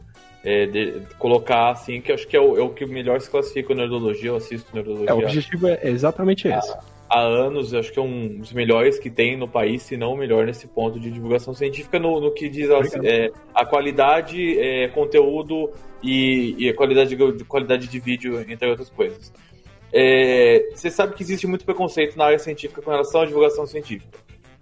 é, 0.47 0.67
de- 0.67 1.03
colocar 1.19 1.71
assim, 1.71 2.01
que 2.01 2.11
eu 2.11 2.15
acho 2.15 2.27
que 2.29 2.37
é 2.37 2.41
o, 2.41 2.57
é 2.57 2.63
o 2.63 2.71
que 2.71 2.87
melhor 2.87 3.21
se 3.21 3.29
classifica 3.29 3.73
o 3.73 3.77
Nerdologia, 3.77 4.31
eu 4.31 4.37
assisto 4.37 4.75
Nerdologia 4.75 5.11
É, 5.11 5.15
o 5.15 5.19
objetivo 5.19 5.67
é 5.67 5.81
exatamente 5.83 6.47
esse. 6.49 6.73
há 7.11 7.21
anos, 7.21 7.73
eu 7.73 7.81
acho 7.81 7.93
que 7.93 7.99
é 7.99 8.03
um 8.03 8.39
dos 8.39 8.53
melhores 8.53 8.99
que 8.99 9.11
tem 9.11 9.37
no 9.37 9.49
país, 9.49 9.83
se 9.83 9.97
não 9.97 10.13
o 10.13 10.17
melhor 10.17 10.47
nesse 10.47 10.67
ponto 10.69 10.99
de 11.01 11.11
divulgação 11.11 11.53
científica, 11.53 11.99
no, 11.99 12.21
no 12.21 12.31
que 12.33 12.49
diz 12.49 12.71
a, 12.71 12.79
é, 13.05 13.31
a 13.55 13.65
qualidade, 13.67 14.59
é, 14.59 14.89
conteúdo 14.89 15.71
e, 16.03 16.55
e 16.59 16.69
a 16.69 16.75
qualidade 16.75 17.15
de, 17.17 17.33
de 17.33 17.45
qualidade 17.45 17.89
de 17.89 17.99
vídeo, 17.99 18.41
entre 18.49 18.69
outras 18.69 18.89
coisas. 18.91 19.33
É, 19.93 20.69
você 20.75 20.91
sabe 20.91 21.15
que 21.15 21.23
existe 21.23 21.47
muito 21.47 21.65
preconceito 21.65 22.17
na 22.17 22.27
área 22.27 22.39
científica 22.39 22.83
com 22.83 22.91
relação 22.91 23.23
à 23.23 23.27
divulgação 23.27 23.67
científica. 23.67 24.19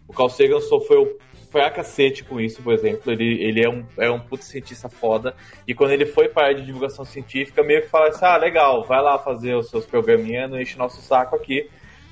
O 0.07 0.13
Carl 0.13 0.29
Sagan 0.29 0.61
sofreu 0.61 1.19
pra 1.55 1.71
cacete 1.71 2.25
com 2.25 2.41
isso, 2.41 2.61
por 2.61 2.75
exemplo. 2.75 3.13
Ele, 3.13 3.41
ele 3.41 3.65
é, 3.65 3.71
um, 3.71 3.87
é 3.97 4.11
um 4.11 4.19
puto 4.19 4.45
cientista 4.45 4.89
foda. 4.89 5.37
E 5.69 5.73
quando 5.73 5.93
ele 5.93 6.05
foi 6.05 6.29
para 6.29 6.43
a 6.43 6.47
área 6.49 6.59
de 6.59 6.67
divulgação 6.67 7.05
científica, 7.05 7.63
meio 7.63 7.83
que 7.83 7.89
fala 7.89 8.09
assim: 8.09 8.25
ah, 8.25 8.37
legal, 8.37 8.85
vai 8.85 9.01
lá 9.01 9.17
fazer 9.21 9.55
os 9.55 9.71
seus 9.71 9.87
programinhas, 9.87 10.51
não 10.51 10.61
enche 10.61 10.77
nosso 10.77 11.01
saco 11.01 11.37
aqui. 11.37 11.71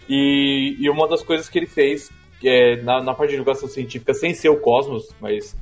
E, 0.09 0.77
e 0.78 0.89
uma 0.89 1.09
das 1.09 1.24
coisas 1.24 1.48
que 1.48 1.59
ele 1.59 1.66
fez 1.66 2.09
é, 2.44 2.77
na, 2.82 3.02
na 3.02 3.14
parte 3.14 3.31
de 3.31 3.36
divulgação 3.36 3.69
científica, 3.69 4.14
sem 4.14 4.32
ser 4.32 4.48
o 4.48 4.60
Cosmos, 4.60 5.12
mas. 5.20 5.56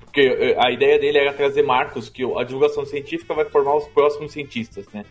Porque 0.00 0.22
eh, 0.22 0.56
a 0.58 0.72
ideia 0.72 0.98
dele 0.98 1.18
era 1.18 1.34
trazer 1.34 1.62
marcos 1.62 2.08
que 2.08 2.24
a 2.24 2.42
divulgação 2.42 2.86
científica 2.86 3.34
vai 3.34 3.44
formar 3.44 3.76
os 3.76 3.86
próximos 3.88 4.32
cientistas, 4.32 4.86
né? 4.94 5.04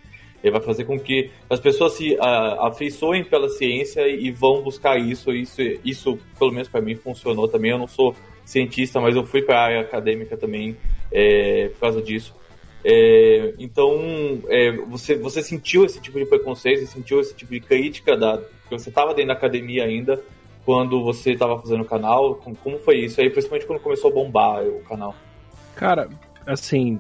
Ele 0.44 0.52
vai 0.52 0.62
fazer 0.62 0.86
com 0.86 1.00
que 1.00 1.32
as 1.50 1.60
pessoas 1.60 1.94
se 1.94 2.18
ah, 2.20 2.68
afeiçoem 2.68 3.24
pela 3.24 3.50
ciência 3.50 4.08
e 4.08 4.32
vão 4.32 4.62
buscar 4.62 4.98
isso. 4.98 5.32
Isso, 5.32 5.62
isso 5.84 6.20
pelo 6.38 6.52
menos 6.52 6.68
para 6.68 6.82
mim, 6.82 6.96
funcionou 6.96 7.48
também. 7.48 7.72
Eu 7.72 7.80
não 7.80 7.88
sou 7.88 8.16
cientista, 8.46 9.02
mas 9.02 9.16
eu 9.16 9.26
fui 9.26 9.42
para 9.42 9.60
a 9.60 9.64
área 9.64 9.82
acadêmica 9.82 10.38
também 10.38 10.78
é, 11.12 11.70
por 11.70 11.80
causa 11.80 12.02
disso. 12.02 12.36
É, 12.84 13.54
então, 13.60 14.42
é, 14.48 14.72
você, 14.72 15.16
você 15.16 15.42
sentiu 15.42 15.84
esse 15.84 16.00
tipo 16.00 16.18
de 16.18 16.26
preconceito, 16.26 16.80
você 16.80 16.86
sentiu 16.86 17.20
esse 17.20 17.36
tipo 17.36 17.52
de 17.52 17.60
crítica 17.60 18.16
da, 18.16 18.42
você 18.70 18.90
estava 18.90 19.14
dentro 19.14 19.30
da 19.30 19.34
academia 19.34 19.84
ainda 19.84 20.22
quando 20.64 21.04
você 21.04 21.32
estava 21.32 21.60
fazendo 21.60 21.82
o 21.82 21.86
canal? 21.86 22.36
Como, 22.36 22.56
como 22.56 22.80
foi 22.80 23.00
isso 23.00 23.20
aí, 23.20 23.30
principalmente 23.30 23.66
quando 23.66 23.80
começou 23.80 24.12
a 24.12 24.14
bombar 24.14 24.64
o 24.64 24.82
canal? 24.82 25.16
Cara, 25.76 26.10
assim, 26.46 27.00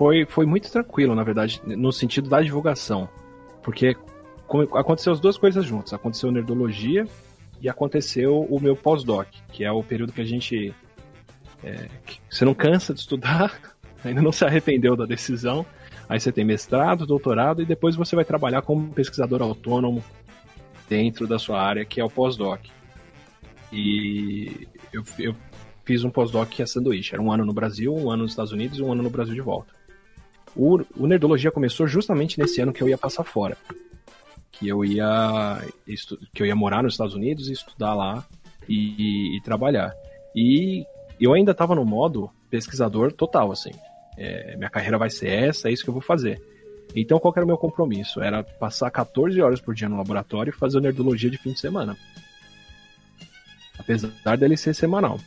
foi, 0.00 0.24
foi 0.24 0.46
muito 0.46 0.72
tranquilo, 0.72 1.14
na 1.14 1.22
verdade, 1.22 1.60
no 1.62 1.92
sentido 1.92 2.26
da 2.26 2.40
divulgação. 2.40 3.06
Porque 3.62 3.94
aconteceu 4.74 5.12
as 5.12 5.20
duas 5.20 5.36
coisas 5.36 5.62
juntas. 5.62 5.92
Aconteceu 5.92 6.32
nerdologia 6.32 7.06
e 7.60 7.68
aconteceu 7.68 8.40
o 8.48 8.58
meu 8.58 8.74
pós-doc, 8.74 9.28
que 9.52 9.62
é 9.62 9.70
o 9.70 9.82
período 9.84 10.14
que 10.14 10.22
a 10.22 10.24
gente. 10.24 10.74
é, 11.62 11.90
que 12.06 12.18
você 12.30 12.46
não 12.46 12.54
cansa 12.54 12.94
de 12.94 13.00
estudar, 13.00 13.60
ainda 14.02 14.22
não 14.22 14.32
se 14.32 14.42
arrependeu 14.42 14.96
da 14.96 15.04
decisão. 15.04 15.66
Aí 16.08 16.18
você 16.18 16.32
tem 16.32 16.46
mestrado, 16.46 17.04
doutorado 17.04 17.60
e 17.60 17.66
depois 17.66 17.94
você 17.94 18.16
vai 18.16 18.24
trabalhar 18.24 18.62
como 18.62 18.94
pesquisador 18.94 19.42
autônomo 19.42 20.02
dentro 20.88 21.26
da 21.26 21.38
sua 21.38 21.60
área, 21.60 21.84
que 21.84 22.00
é 22.00 22.04
o 22.04 22.08
pós-doc. 22.08 22.62
E 23.70 24.66
eu, 24.94 25.04
eu 25.18 25.36
fiz 25.84 26.04
um 26.04 26.10
pós-doc 26.10 26.48
que 26.48 26.62
é 26.62 26.66
sanduíche. 26.66 27.12
Era 27.12 27.22
um 27.22 27.30
ano 27.30 27.44
no 27.44 27.52
Brasil, 27.52 27.94
um 27.94 28.10
ano 28.10 28.22
nos 28.22 28.32
Estados 28.32 28.50
Unidos 28.50 28.78
e 28.78 28.82
um 28.82 28.90
ano 28.90 29.02
no 29.02 29.10
Brasil 29.10 29.34
de 29.34 29.42
volta. 29.42 29.78
O, 30.56 30.80
o 30.96 31.06
Nerdologia 31.06 31.50
começou 31.50 31.86
justamente 31.86 32.38
nesse 32.38 32.60
ano 32.60 32.72
que 32.72 32.82
eu 32.82 32.88
ia 32.88 32.98
passar 32.98 33.24
fora. 33.24 33.56
Que 34.50 34.68
eu 34.68 34.84
ia, 34.84 35.62
que 36.34 36.42
eu 36.42 36.46
ia 36.46 36.56
morar 36.56 36.82
nos 36.82 36.94
Estados 36.94 37.14
Unidos 37.14 37.48
e 37.48 37.52
estudar 37.52 37.94
lá 37.94 38.26
e, 38.68 39.36
e 39.36 39.40
trabalhar. 39.42 39.94
E 40.34 40.84
eu 41.20 41.32
ainda 41.32 41.52
estava 41.52 41.74
no 41.74 41.84
modo 41.84 42.30
pesquisador 42.50 43.12
total, 43.12 43.52
assim. 43.52 43.70
É, 44.16 44.56
minha 44.56 44.70
carreira 44.70 44.98
vai 44.98 45.08
ser 45.08 45.28
essa, 45.28 45.68
é 45.68 45.72
isso 45.72 45.84
que 45.84 45.90
eu 45.90 45.94
vou 45.94 46.02
fazer. 46.02 46.42
Então, 46.94 47.18
qual 47.20 47.32
era 47.36 47.44
o 47.44 47.48
meu 47.48 47.56
compromisso? 47.56 48.20
Era 48.20 48.42
passar 48.42 48.90
14 48.90 49.40
horas 49.40 49.60
por 49.60 49.74
dia 49.74 49.88
no 49.88 49.96
laboratório 49.96 50.50
e 50.50 50.56
fazer 50.56 50.80
Nerdologia 50.80 51.30
de 51.30 51.38
fim 51.38 51.52
de 51.52 51.60
semana. 51.60 51.96
Apesar 53.78 54.36
dele 54.36 54.56
ser 54.56 54.74
semanal. 54.74 55.18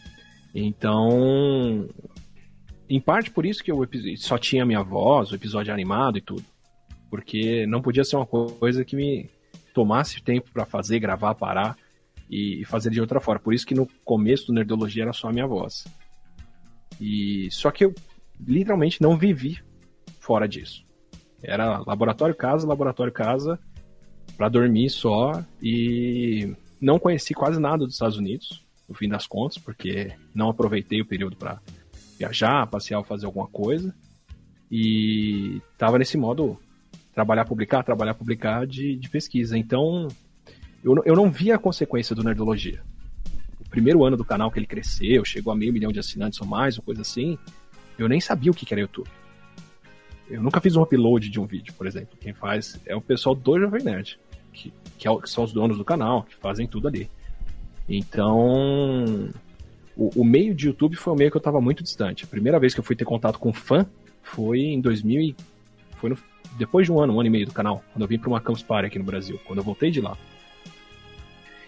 Então, 0.53 1.87
em 2.89 2.99
parte 2.99 3.31
por 3.31 3.45
isso 3.45 3.63
que 3.63 3.71
episódio 3.71 4.17
só 4.17 4.37
tinha 4.37 4.65
minha 4.65 4.83
voz, 4.83 5.31
o 5.31 5.35
episódio 5.35 5.73
animado 5.73 6.17
e 6.17 6.21
tudo. 6.21 6.43
Porque 7.09 7.65
não 7.67 7.81
podia 7.81 8.03
ser 8.03 8.15
uma 8.15 8.25
coisa 8.25 8.83
que 8.83 8.95
me 8.95 9.29
tomasse 9.73 10.21
tempo 10.21 10.51
pra 10.51 10.65
fazer, 10.65 10.99
gravar, 10.99 11.35
parar 11.35 11.77
e 12.29 12.63
fazer 12.65 12.89
de 12.89 13.01
outra 13.01 13.19
forma. 13.19 13.39
Por 13.39 13.53
isso 13.53 13.65
que 13.65 13.75
no 13.75 13.87
começo 14.03 14.47
do 14.47 14.53
Nerdologia 14.53 15.03
era 15.03 15.13
só 15.13 15.29
a 15.29 15.33
minha 15.33 15.47
voz. 15.47 15.85
E 16.99 17.49
só 17.51 17.71
que 17.71 17.85
eu 17.85 17.93
literalmente 18.39 19.01
não 19.01 19.17
vivi 19.17 19.59
fora 20.19 20.47
disso. 20.47 20.85
Era 21.41 21.79
laboratório 21.85 22.35
casa, 22.35 22.67
laboratório 22.67 23.11
casa, 23.11 23.59
pra 24.37 24.49
dormir 24.49 24.89
só 24.89 25.43
e 25.61 26.55
não 26.79 26.97
conheci 26.97 27.33
quase 27.33 27.59
nada 27.59 27.85
dos 27.85 27.93
Estados 27.93 28.17
Unidos, 28.17 28.65
no 28.87 28.95
fim 28.95 29.07
das 29.07 29.27
contas, 29.27 29.57
porque 29.57 30.13
não 30.33 30.49
aproveitei 30.49 31.01
o 31.01 31.05
período 31.05 31.35
pra 31.35 31.61
viajar, 32.17 32.67
passear 32.67 33.03
fazer 33.03 33.25
alguma 33.25 33.47
coisa. 33.47 33.93
E 34.71 35.61
tava 35.77 35.99
nesse 35.99 36.17
modo 36.17 36.59
trabalhar, 37.13 37.45
publicar, 37.45 37.83
trabalhar, 37.83 38.13
publicar 38.13 38.65
de, 38.65 38.95
de 38.95 39.09
pesquisa. 39.09 39.57
Então, 39.57 40.07
eu, 40.83 40.95
eu 41.05 41.15
não 41.15 41.29
vi 41.29 41.51
a 41.51 41.59
consequência 41.59 42.15
do 42.15 42.23
Nerdologia. 42.23 42.81
O 43.59 43.69
primeiro 43.69 44.03
ano 44.03 44.17
do 44.17 44.25
canal 44.25 44.51
que 44.51 44.59
ele 44.59 44.65
cresceu, 44.65 45.23
chegou 45.23 45.53
a 45.53 45.55
meio 45.55 45.71
milhão 45.71 45.91
de 45.91 45.99
assinantes 45.99 46.41
ou 46.41 46.47
mais, 46.47 46.77
ou 46.77 46.83
coisa 46.83 47.01
assim, 47.01 47.37
eu 47.97 48.07
nem 48.07 48.19
sabia 48.19 48.51
o 48.51 48.53
que 48.53 48.65
que 48.65 48.73
era 48.73 48.81
YouTube. 48.81 49.09
Eu 50.29 50.41
nunca 50.41 50.59
fiz 50.59 50.75
um 50.75 50.81
upload 50.81 51.29
de 51.29 51.39
um 51.39 51.45
vídeo, 51.45 51.73
por 51.73 51.85
exemplo. 51.85 52.17
Quem 52.19 52.33
faz 52.33 52.79
é 52.85 52.95
o 52.95 53.01
pessoal 53.01 53.35
do 53.35 53.59
Jovem 53.59 53.83
Nerd, 53.83 54.19
que, 54.51 54.73
que, 54.97 55.07
é 55.07 55.15
que 55.15 55.29
são 55.29 55.43
os 55.43 55.53
donos 55.53 55.77
do 55.77 55.85
canal, 55.85 56.23
que 56.23 56.35
fazem 56.35 56.67
tudo 56.67 56.87
ali. 56.87 57.09
Então, 57.87 59.29
o, 59.95 60.21
o 60.21 60.23
meio 60.25 60.53
de 60.55 60.67
YouTube 60.67 60.95
foi 60.95 61.13
um 61.13 61.15
meio 61.15 61.29
que 61.31 61.37
eu 61.37 61.39
estava 61.39 61.61
muito 61.61 61.83
distante. 61.83 62.23
A 62.23 62.27
primeira 62.27 62.59
vez 62.59 62.73
que 62.73 62.79
eu 62.79 62.83
fui 62.83 62.95
ter 62.95 63.05
contato 63.05 63.37
com 63.39 63.51
fã 63.53 63.85
foi 64.21 64.59
em 64.59 64.81
2000 64.81 65.21
e, 65.21 65.35
foi 65.97 66.09
no- 66.09 66.17
depois 66.57 66.85
de 66.85 66.91
um 66.91 66.99
ano, 66.99 67.13
um 67.15 67.19
ano 67.19 67.27
e 67.27 67.29
meio 67.31 67.45
do 67.45 67.51
canal, 67.53 67.83
quando 67.93 68.01
eu 68.03 68.07
vim 68.07 68.17
para 68.19 68.29
uma 68.29 68.41
Campus 68.41 68.63
Party 68.63 68.87
aqui 68.87 68.99
no 68.99 69.05
Brasil, 69.05 69.39
quando 69.45 69.59
eu 69.59 69.63
voltei 69.63 69.89
de 69.91 70.01
lá. 70.01 70.17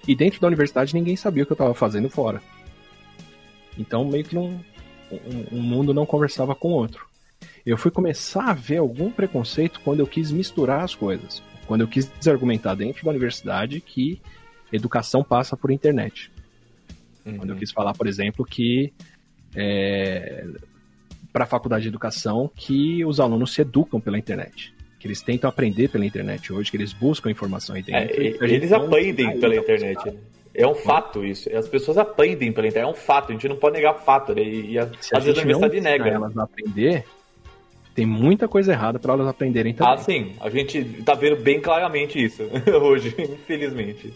E 0.07 0.15
dentro 0.15 0.39
da 0.39 0.47
universidade 0.47 0.93
ninguém 0.93 1.15
sabia 1.15 1.43
o 1.43 1.45
que 1.45 1.51
eu 1.51 1.55
estava 1.55 1.73
fazendo 1.73 2.09
fora. 2.09 2.41
Então 3.77 4.05
meio 4.05 4.23
que 4.23 4.35
não, 4.35 4.59
um, 5.11 5.57
um 5.57 5.61
mundo 5.61 5.93
não 5.93 6.05
conversava 6.05 6.55
com 6.55 6.69
o 6.69 6.75
outro. 6.75 7.05
Eu 7.65 7.77
fui 7.77 7.89
começar 7.91 8.49
a 8.49 8.53
ver 8.53 8.77
algum 8.77 9.11
preconceito 9.11 9.81
quando 9.83 9.99
eu 9.99 10.07
quis 10.07 10.31
misturar 10.31 10.81
as 10.83 10.93
coisas. 10.93 11.41
Quando 11.65 11.81
eu 11.81 11.87
quis 11.87 12.09
argumentar 12.27 12.75
dentro 12.75 13.03
da 13.03 13.09
universidade 13.09 13.81
que 13.81 14.21
educação 14.71 15.23
passa 15.23 15.57
por 15.57 15.71
internet. 15.71 16.31
Quando 17.37 17.49
eu 17.49 17.55
quis 17.55 17.71
falar, 17.71 17.93
por 17.93 18.07
exemplo, 18.07 18.45
que 18.45 18.93
para 21.33 21.43
a 21.43 21.47
faculdade 21.47 21.83
de 21.83 21.89
educação 21.89 22.49
que 22.55 23.03
os 23.03 23.19
alunos 23.19 23.53
se 23.53 23.61
educam 23.61 23.99
pela 23.99 24.17
internet. 24.17 24.73
Que 24.99 25.07
eles 25.07 25.21
tentam 25.21 25.49
aprender 25.49 25.89
pela 25.89 26.05
internet 26.05 26.51
hoje, 26.53 26.71
que 26.71 26.77
eles 26.77 26.93
buscam 26.93 27.29
informação 27.29 27.75
aí 27.75 27.83
É, 27.89 28.05
dentro. 28.05 28.43
a 28.43 28.47
gente 28.47 28.57
eles 28.61 28.71
aprendem 28.71 29.39
pela 29.39 29.55
internet. 29.55 30.05
né? 30.05 30.13
É 30.53 30.65
um 30.65 30.73
fato 30.75 31.25
isso. 31.25 31.53
As 31.55 31.67
pessoas 31.67 31.97
aprendem 31.97 32.51
pela 32.51 32.67
internet. 32.67 32.87
É 32.87 32.91
um 32.91 32.95
fato. 32.95 33.29
A 33.29 33.33
gente 33.33 33.47
não 33.49 33.57
pode 33.57 33.75
negar 33.75 33.93
fato. 33.95 34.33
Né? 34.33 34.41
E, 34.43 34.79
a- 34.79 34.89
Se 35.01 35.13
a 35.13 35.17
às 35.17 35.25
vezes 35.25 35.39
a 35.39 35.41
gente 35.43 35.51
não 35.51 35.59
universidade 35.59 35.81
nega. 35.99 36.09
elas 36.15 36.37
a 36.37 36.43
aprender, 36.43 37.03
tem 37.93 38.05
muita 38.05 38.47
coisa 38.47 38.71
errada 38.71 38.97
para 38.97 39.13
elas 39.13 39.27
aprenderem 39.27 39.73
também. 39.73 39.93
Ah, 39.93 39.97
sim. 39.97 40.31
A 40.39 40.49
gente 40.49 40.83
tá 41.03 41.13
vendo 41.13 41.35
bem 41.35 41.59
claramente 41.59 42.23
isso 42.23 42.43
hoje, 42.81 43.13
infelizmente. 43.19 44.13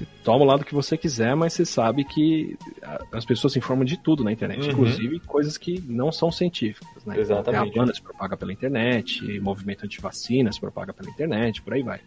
Você 0.00 0.06
toma 0.24 0.44
o 0.44 0.46
lado 0.46 0.64
que 0.64 0.74
você 0.74 0.96
quiser, 0.96 1.36
mas 1.36 1.52
você 1.52 1.66
sabe 1.66 2.04
que 2.04 2.56
a- 2.82 3.04
as 3.12 3.24
pessoas 3.26 3.52
se 3.52 3.58
informam 3.58 3.84
de 3.84 3.98
tudo 3.98 4.24
na 4.24 4.32
internet, 4.32 4.62
Uhum. 4.62 4.70
inclusive 4.70 5.20
coisas 5.20 5.58
que 5.58 5.78
não 5.86 6.10
são 6.10 6.32
científicas. 6.32 7.04
Né? 7.04 7.12
Então, 7.14 7.20
Exatamente. 7.20 7.62
Terra 7.64 7.72
plana 7.74 7.94
se 7.94 8.00
propaga 8.00 8.34
pela 8.36 8.50
internet, 8.52 9.38
movimento 9.40 9.84
antivacina 9.84 10.50
se 10.50 10.58
propaga 10.58 10.94
pela 10.94 11.10
internet, 11.10 11.60
por 11.60 11.74
aí 11.74 11.82
vai. 11.82 12.00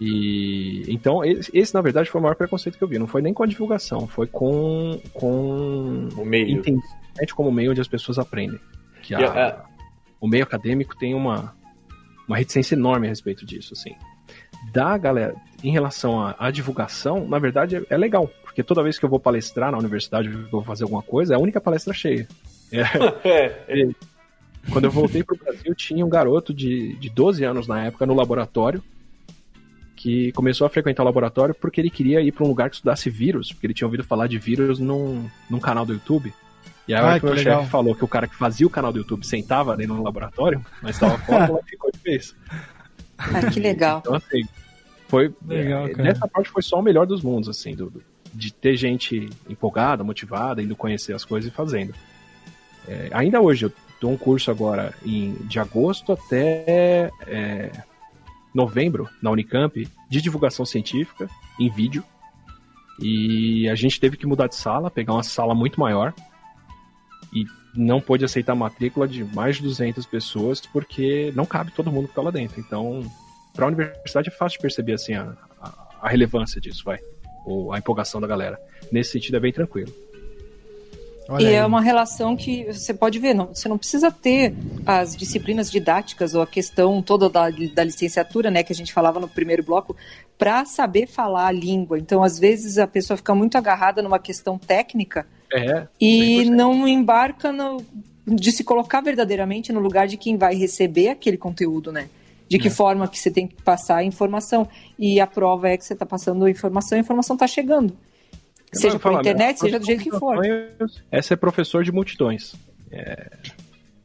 E 0.00 0.84
então 0.88 1.22
esse, 1.24 1.72
na 1.74 1.80
verdade 1.80 2.10
foi 2.10 2.18
o 2.20 2.22
maior 2.22 2.34
preconceito 2.34 2.76
que 2.76 2.82
eu 2.84 2.88
vi. 2.88 2.98
Não 2.98 3.06
foi 3.06 3.22
nem 3.22 3.32
com 3.32 3.42
a 3.42 3.46
divulgação, 3.46 4.06
foi 4.06 4.26
com 4.26 5.00
com 5.12 6.08
o 6.16 6.24
meio, 6.24 6.46
a 6.46 6.50
internet 6.50 7.34
como 7.34 7.50
meio 7.52 7.70
onde 7.70 7.80
as 7.80 7.88
pessoas 7.88 8.18
aprendem. 8.18 8.58
Que 9.02 9.14
a- 9.14 9.18
a- 9.48 9.64
o 10.20 10.26
meio 10.26 10.42
acadêmico 10.44 10.96
tem 10.96 11.14
uma 11.14 11.54
uma 12.26 12.36
reticência 12.38 12.74
enorme 12.74 13.06
a 13.06 13.10
respeito 13.10 13.44
disso, 13.44 13.74
assim. 13.74 13.94
Da 14.72 14.96
galera, 14.96 15.34
em 15.62 15.70
relação 15.70 16.20
à, 16.20 16.34
à 16.38 16.50
divulgação, 16.50 17.26
na 17.26 17.38
verdade 17.38 17.76
é, 17.76 17.82
é 17.90 17.96
legal, 17.96 18.28
porque 18.42 18.62
toda 18.62 18.82
vez 18.82 18.98
que 18.98 19.04
eu 19.04 19.08
vou 19.08 19.18
palestrar 19.20 19.72
na 19.72 19.78
universidade, 19.78 20.30
eu 20.30 20.48
vou 20.50 20.62
fazer 20.62 20.84
alguma 20.84 21.02
coisa, 21.02 21.34
é 21.34 21.36
a 21.36 21.40
única 21.40 21.60
palestra 21.60 21.92
cheia. 21.92 22.28
É, 22.72 22.82
é, 23.68 23.88
quando 24.70 24.84
eu 24.84 24.90
voltei 24.90 25.22
pro 25.22 25.36
Brasil, 25.36 25.74
tinha 25.74 26.04
um 26.04 26.08
garoto 26.08 26.52
de, 26.52 26.94
de 26.96 27.10
12 27.10 27.44
anos 27.44 27.66
na 27.66 27.84
época 27.84 28.06
no 28.06 28.14
laboratório, 28.14 28.82
que 29.96 30.32
começou 30.32 30.66
a 30.66 30.70
frequentar 30.70 31.02
o 31.02 31.06
laboratório 31.06 31.54
porque 31.54 31.80
ele 31.80 31.90
queria 31.90 32.20
ir 32.20 32.32
para 32.32 32.44
um 32.44 32.48
lugar 32.48 32.68
que 32.68 32.76
estudasse 32.76 33.08
vírus, 33.08 33.52
porque 33.52 33.66
ele 33.66 33.74
tinha 33.74 33.86
ouvido 33.86 34.04
falar 34.04 34.26
de 34.26 34.38
vírus 34.38 34.78
num, 34.78 35.28
num 35.48 35.60
canal 35.60 35.86
do 35.86 35.94
YouTube. 35.94 36.32
E 36.86 36.94
aí 36.94 37.00
Ai, 37.00 37.16
o 37.16 37.20
que 37.20 37.26
meu 37.26 37.34
legal. 37.34 37.60
chefe 37.60 37.70
falou 37.70 37.94
que 37.94 38.04
o 38.04 38.08
cara 38.08 38.28
que 38.28 38.34
fazia 38.34 38.66
o 38.66 38.70
canal 38.70 38.92
do 38.92 38.98
YouTube 38.98 39.24
sentava 39.24 39.72
ali 39.72 39.86
no 39.86 40.02
laboratório, 40.02 40.64
mas 40.82 40.96
estava 40.96 41.16
fora, 41.18 41.44
ela 41.44 41.60
ficou 41.64 41.90
de 41.90 41.98
vez. 42.00 42.36
Ah, 43.18 43.50
que 43.50 43.60
legal. 43.60 43.98
Então, 44.00 44.14
assim, 44.14 44.42
foi. 45.08 45.32
Legal, 45.46 45.86
é, 45.86 45.90
cara. 45.90 46.02
Nessa 46.04 46.28
parte 46.28 46.50
foi 46.50 46.62
só 46.62 46.78
o 46.78 46.82
melhor 46.82 47.06
dos 47.06 47.22
mundos, 47.22 47.48
assim, 47.48 47.74
do, 47.74 47.90
do- 47.90 48.02
de 48.32 48.52
ter 48.52 48.76
gente 48.76 49.30
empolgada, 49.48 50.02
motivada, 50.02 50.60
indo 50.62 50.74
conhecer 50.74 51.12
as 51.14 51.24
coisas 51.24 51.50
e 51.50 51.54
fazendo. 51.54 51.94
É, 52.88 53.08
ainda 53.12 53.40
hoje, 53.40 53.66
eu 53.66 53.72
dou 54.00 54.10
um 54.10 54.16
curso 54.16 54.50
agora 54.50 54.92
em, 55.06 55.34
de 55.42 55.60
agosto 55.60 56.12
até 56.12 57.10
é, 57.26 57.70
novembro 58.52 59.08
na 59.22 59.30
Unicamp 59.30 59.88
de 60.10 60.20
divulgação 60.20 60.66
científica 60.66 61.30
em 61.60 61.70
vídeo. 61.70 62.02
E 63.00 63.68
a 63.68 63.74
gente 63.74 63.98
teve 64.00 64.16
que 64.16 64.26
mudar 64.26 64.48
de 64.48 64.54
sala, 64.56 64.90
pegar 64.90 65.12
uma 65.14 65.22
sala 65.22 65.54
muito 65.54 65.78
maior. 65.80 66.12
E 67.32 67.44
não 67.76 68.00
pôde 68.00 68.24
aceitar 68.24 68.54
matrícula 68.54 69.06
de 69.08 69.24
mais 69.24 69.56
de 69.56 69.62
200 69.62 70.06
pessoas 70.06 70.60
porque 70.60 71.32
não 71.34 71.44
cabe 71.46 71.72
todo 71.72 71.90
mundo 71.90 72.08
que 72.08 72.14
tá 72.14 72.22
lá 72.22 72.30
dentro. 72.30 72.60
Então, 72.60 73.02
para 73.54 73.64
a 73.64 73.68
universidade 73.68 74.28
é 74.28 74.32
fácil 74.32 74.58
de 74.58 74.62
perceber 74.62 74.94
assim 74.94 75.14
a, 75.14 75.32
a- 75.60 75.88
a 76.02 76.08
relevância 76.08 76.60
disso, 76.60 76.82
vai. 76.84 76.98
Ou 77.46 77.72
a 77.72 77.78
empolgação 77.78 78.20
da 78.20 78.26
galera. 78.26 78.58
Nesse 78.92 79.12
sentido 79.12 79.36
é 79.36 79.40
bem 79.40 79.52
tranquilo. 79.52 79.92
e 81.40 81.46
é 81.46 81.64
uma 81.64 81.80
relação 81.80 82.36
que 82.36 82.64
você 82.70 82.92
pode 82.92 83.18
ver, 83.18 83.32
não, 83.34 83.46
você 83.46 83.66
não 83.68 83.78
precisa 83.78 84.10
ter 84.10 84.54
as 84.84 85.16
disciplinas 85.16 85.70
didáticas 85.70 86.34
ou 86.34 86.42
a 86.42 86.46
questão 86.46 87.00
toda 87.02 87.30
da, 87.30 87.48
da 87.50 87.82
licenciatura, 87.84 88.50
né, 88.50 88.62
que 88.62 88.72
a 88.72 88.76
gente 88.76 88.92
falava 88.92 89.18
no 89.18 89.26
primeiro 89.28 89.62
bloco, 89.62 89.96
para 90.36 90.64
saber 90.66 91.06
falar 91.06 91.46
a 91.46 91.52
língua. 91.52 91.98
Então, 91.98 92.22
às 92.22 92.38
vezes, 92.38 92.76
a 92.76 92.86
pessoa 92.86 93.16
fica 93.16 93.34
muito 93.34 93.56
agarrada 93.56 94.02
numa 94.02 94.18
questão 94.18 94.58
técnica 94.58 95.26
É, 95.54 95.86
e 96.00 96.50
não 96.50 96.86
embarca 96.88 97.52
no, 97.52 97.80
de 98.26 98.50
se 98.50 98.64
colocar 98.64 99.00
verdadeiramente 99.00 99.72
no 99.72 99.78
lugar 99.78 100.08
de 100.08 100.16
quem 100.16 100.36
vai 100.36 100.54
receber 100.56 101.10
aquele 101.10 101.36
conteúdo, 101.36 101.92
né? 101.92 102.08
De 102.48 102.58
que 102.58 102.68
É. 102.68 102.70
forma 102.70 103.06
que 103.06 103.18
você 103.18 103.30
tem 103.30 103.46
que 103.46 103.62
passar 103.62 103.96
a 103.98 104.04
informação. 104.04 104.68
E 104.98 105.20
a 105.20 105.26
prova 105.26 105.68
é 105.68 105.76
que 105.76 105.84
você 105.84 105.92
está 105.92 106.04
passando 106.04 106.44
a 106.44 106.50
informação 106.50 106.96
e 106.96 106.98
a 106.98 107.02
informação 107.02 107.34
está 107.34 107.46
chegando. 107.46 107.96
Seja 108.72 108.96
Eu 108.96 109.00
por 109.00 109.12
falo, 109.12 109.20
internet, 109.20 109.54
né, 109.54 109.56
seja 109.56 109.78
do 109.78 109.86
jeito 109.86 110.02
que 110.02 110.10
for. 110.10 110.36
Essa 111.10 111.34
é 111.34 111.36
professor 111.36 111.84
de 111.84 111.92
multidões. 111.92 112.54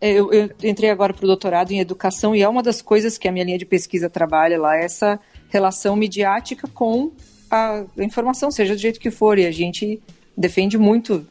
Eu, 0.01 0.31
eu 0.31 0.49
entrei 0.63 0.89
agora 0.89 1.13
para 1.13 1.23
o 1.23 1.27
doutorado 1.27 1.71
em 1.71 1.79
educação 1.79 2.35
e 2.35 2.41
é 2.41 2.47
uma 2.47 2.63
das 2.63 2.81
coisas 2.81 3.17
que 3.17 3.27
a 3.27 3.31
minha 3.31 3.43
linha 3.43 3.57
de 3.57 3.65
pesquisa 3.65 4.09
trabalha 4.09 4.59
lá, 4.59 4.77
essa 4.77 5.19
relação 5.49 5.95
midiática 5.95 6.67
com 6.73 7.11
a 7.51 7.83
informação, 7.97 8.49
seja 8.51 8.75
do 8.75 8.79
jeito 8.79 8.99
que 8.99 9.11
for. 9.11 9.37
E 9.37 9.45
a 9.45 9.51
gente 9.51 9.99
defende 10.37 10.77
muito, 10.77 11.27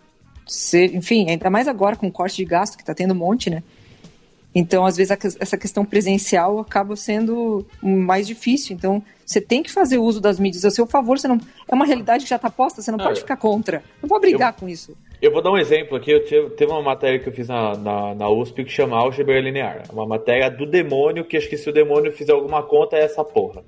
enfim, 0.95 1.29
ainda 1.31 1.51
mais 1.51 1.69
agora 1.69 1.97
com 1.97 2.07
o 2.07 2.13
corte 2.13 2.37
de 2.37 2.45
gasto, 2.45 2.77
que 2.77 2.83
está 2.83 2.95
tendo 2.95 3.13
um 3.13 3.17
monte, 3.17 3.51
né? 3.51 3.63
Então, 4.55 4.85
às 4.87 4.97
vezes, 4.97 5.37
essa 5.39 5.57
questão 5.59 5.85
presencial 5.85 6.59
acaba 6.59 6.97
sendo 6.97 7.65
mais 7.83 8.27
difícil. 8.27 8.75
Então, 8.75 9.03
você 9.25 9.41
tem 9.41 9.63
que 9.63 9.71
fazer 9.71 9.99
uso 9.99 10.21
das 10.21 10.41
mídias 10.41 10.65
a 10.65 10.71
seu 10.71 10.87
favor. 10.87 11.19
Você 11.19 11.29
não, 11.29 11.39
é 11.71 11.75
uma 11.75 11.85
realidade 11.85 12.25
que 12.25 12.31
já 12.31 12.37
está 12.37 12.49
posta, 12.51 12.81
você 12.81 12.91
não 12.91 12.99
Ah, 12.99 13.05
pode 13.05 13.19
eu- 13.19 13.23
ficar 13.23 13.37
contra. 13.37 13.83
Não 14.03 14.09
pode 14.09 14.23
brigar 14.23 14.55
com 14.55 14.67
isso. 14.69 14.97
Eu 15.21 15.31
vou 15.31 15.43
dar 15.43 15.53
um 15.53 15.59
exemplo 15.59 15.97
aqui. 15.97 16.11
Eu 16.11 16.25
tive, 16.25 16.51
teve 16.51 16.73
uma 16.73 16.83
matéria 16.83 17.19
que 17.19 17.29
eu 17.29 17.33
fiz 17.33 17.47
na, 17.47 17.77
na, 17.77 18.15
na 18.15 18.29
USP 18.31 18.65
que 18.65 18.71
chama 18.71 18.97
Álgebra 18.97 19.39
Linear. 19.39 19.83
É 19.89 19.93
Uma 19.93 20.07
matéria 20.07 20.51
do 20.51 20.65
demônio, 20.65 21.25
que 21.25 21.37
acho 21.37 21.49
que 21.49 21.57
se 21.57 21.69
o 21.69 21.73
demônio 21.73 22.11
fizer 22.11 22.33
alguma 22.33 22.63
conta 22.63 22.97
é 22.97 23.05
essa 23.05 23.23
porra. 23.23 23.63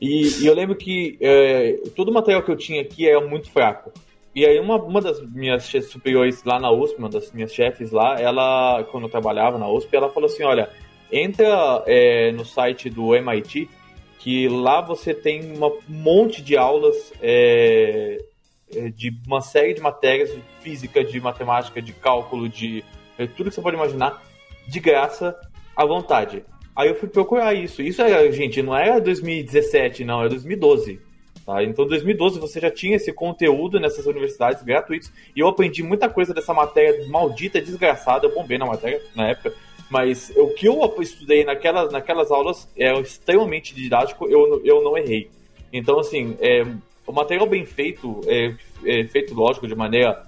E, 0.00 0.42
e 0.42 0.46
eu 0.46 0.54
lembro 0.54 0.74
que 0.76 1.18
é, 1.20 1.78
todo 1.94 2.08
o 2.08 2.14
material 2.14 2.42
que 2.42 2.50
eu 2.50 2.56
tinha 2.56 2.80
aqui 2.80 3.06
era 3.08 3.20
muito 3.20 3.50
fraco. 3.50 3.92
E 4.36 4.44
aí 4.44 4.60
uma, 4.60 4.76
uma 4.76 5.00
das 5.00 5.18
minhas 5.22 5.64
superiores 5.64 6.44
lá 6.44 6.60
na 6.60 6.70
USP, 6.70 6.98
uma 6.98 7.08
das 7.08 7.32
minhas 7.32 7.54
chefes 7.54 7.90
lá, 7.90 8.20
ela, 8.20 8.84
quando 8.90 9.04
eu 9.04 9.08
trabalhava 9.08 9.56
na 9.56 9.66
USP, 9.66 9.96
ela 9.96 10.10
falou 10.10 10.28
assim, 10.28 10.44
olha, 10.44 10.68
entra 11.10 11.82
é, 11.86 12.30
no 12.32 12.44
site 12.44 12.90
do 12.90 13.14
MIT, 13.14 13.66
que 14.18 14.46
lá 14.46 14.82
você 14.82 15.14
tem 15.14 15.58
um 15.58 15.80
monte 15.88 16.42
de 16.42 16.54
aulas 16.54 17.14
é, 17.22 18.18
é, 18.74 18.90
de 18.90 19.10
uma 19.26 19.40
série 19.40 19.72
de 19.72 19.80
matérias 19.80 20.30
de 20.30 20.42
física, 20.60 21.02
de 21.02 21.18
matemática, 21.18 21.80
de 21.80 21.94
cálculo, 21.94 22.46
de 22.46 22.84
é, 23.16 23.26
tudo 23.26 23.48
que 23.48 23.54
você 23.54 23.62
pode 23.62 23.76
imaginar, 23.76 24.22
de 24.68 24.78
graça, 24.80 25.34
à 25.74 25.86
vontade. 25.86 26.44
Aí 26.76 26.90
eu 26.90 26.94
fui 26.94 27.08
procurar 27.08 27.54
isso. 27.54 27.80
Isso 27.80 28.02
era, 28.02 28.30
gente, 28.30 28.60
não 28.60 28.76
era 28.76 29.00
2017, 29.00 30.04
não, 30.04 30.20
era 30.20 30.28
2012. 30.28 31.05
Tá? 31.46 31.62
Então, 31.62 31.84
em 31.84 31.88
2012 31.88 32.40
você 32.40 32.58
já 32.58 32.70
tinha 32.72 32.96
esse 32.96 33.12
conteúdo 33.12 33.78
nessas 33.78 34.04
universidades 34.04 34.62
gratuitos 34.64 35.12
e 35.34 35.38
eu 35.38 35.46
aprendi 35.46 35.80
muita 35.80 36.08
coisa 36.08 36.34
dessa 36.34 36.52
matéria 36.52 37.06
maldita, 37.08 37.60
desgraçada. 37.62 38.26
Eu 38.26 38.34
bombei 38.34 38.58
na 38.58 38.66
matéria 38.66 39.00
na 39.14 39.28
época, 39.28 39.54
mas 39.88 40.32
o 40.36 40.48
que 40.48 40.66
eu 40.66 40.92
estudei 41.00 41.44
naquelas, 41.44 41.92
naquelas 41.92 42.32
aulas 42.32 42.68
é 42.76 42.92
extremamente 42.98 43.72
didático, 43.74 44.26
eu, 44.28 44.60
eu 44.64 44.82
não 44.82 44.98
errei. 44.98 45.30
Então, 45.72 46.00
assim, 46.00 46.36
é, 46.40 46.66
o 47.06 47.12
material 47.12 47.46
bem 47.46 47.64
feito, 47.64 48.20
é, 48.26 48.52
é 48.84 49.04
feito, 49.04 49.32
lógico, 49.32 49.68
de 49.68 49.74
maneira 49.76 50.26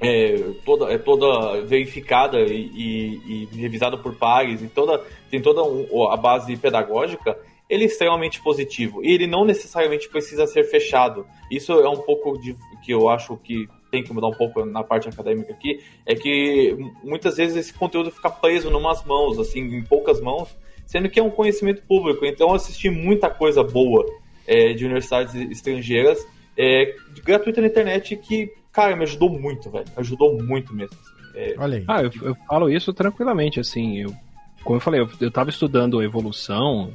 é, 0.00 0.36
toda, 0.66 0.92
é 0.92 0.98
toda 0.98 1.62
verificada 1.62 2.38
e, 2.40 2.66
e- 2.76 3.48
e 3.52 3.56
revisada 3.56 3.96
por 3.96 4.14
pares, 4.14 4.60
e 4.60 4.66
toda, 4.68 5.02
tem 5.30 5.40
toda 5.40 5.62
um- 5.62 6.08
a 6.10 6.16
base 6.18 6.54
pedagógica, 6.58 7.34
ele 7.68 7.84
é 7.84 7.86
extremamente 7.86 8.42
positivo. 8.42 9.04
E 9.04 9.12
ele 9.12 9.26
não 9.26 9.44
necessariamente 9.44 10.08
precisa 10.08 10.46
ser 10.46 10.64
fechado. 10.64 11.26
Isso 11.50 11.72
é 11.72 11.88
um 11.88 11.96
pouco 11.96 12.38
de 12.38 12.56
que 12.82 12.92
eu 12.92 13.08
acho 13.08 13.36
que 13.38 13.68
tem 13.90 14.02
que 14.02 14.12
mudar 14.12 14.28
um 14.28 14.34
pouco 14.34 14.64
na 14.64 14.82
parte 14.82 15.08
acadêmica 15.08 15.52
aqui, 15.52 15.80
é 16.04 16.16
que 16.16 16.76
muitas 17.02 17.36
vezes 17.36 17.56
esse 17.56 17.72
conteúdo 17.72 18.10
fica 18.10 18.28
preso 18.28 18.68
em 18.68 18.74
umas 18.74 19.04
mãos, 19.04 19.38
assim, 19.38 19.60
em 19.60 19.84
poucas 19.84 20.20
mãos, 20.20 20.48
sendo 20.84 21.08
que 21.08 21.20
é 21.20 21.22
um 21.22 21.30
conhecimento 21.30 21.82
público. 21.82 22.26
Então 22.26 22.48
eu 22.48 22.54
assisti 22.54 22.90
muita 22.90 23.30
coisa 23.30 23.62
boa 23.62 24.04
é, 24.46 24.72
de 24.72 24.84
universidades 24.84 25.34
estrangeiras 25.34 26.26
é, 26.56 26.94
gratuita 27.24 27.60
na 27.60 27.66
internet 27.66 28.16
que, 28.16 28.52
cara, 28.72 28.96
me 28.96 29.02
ajudou 29.02 29.28
muito, 29.30 29.70
velho. 29.70 29.84
Me 29.86 30.00
ajudou 30.00 30.42
muito 30.42 30.74
mesmo. 30.74 30.96
assim. 31.00 31.14
É, 31.34 31.54
Olha 31.58 31.78
aí. 31.78 31.84
Ah, 31.88 32.02
eu, 32.02 32.10
eu 32.22 32.36
falo 32.48 32.70
isso 32.70 32.92
tranquilamente, 32.92 33.58
assim. 33.60 34.00
Eu, 34.00 34.14
como 34.62 34.76
eu 34.76 34.80
falei, 34.80 35.00
eu, 35.00 35.08
eu 35.20 35.30
tava 35.30 35.50
estudando 35.50 36.02
evolução 36.02 36.92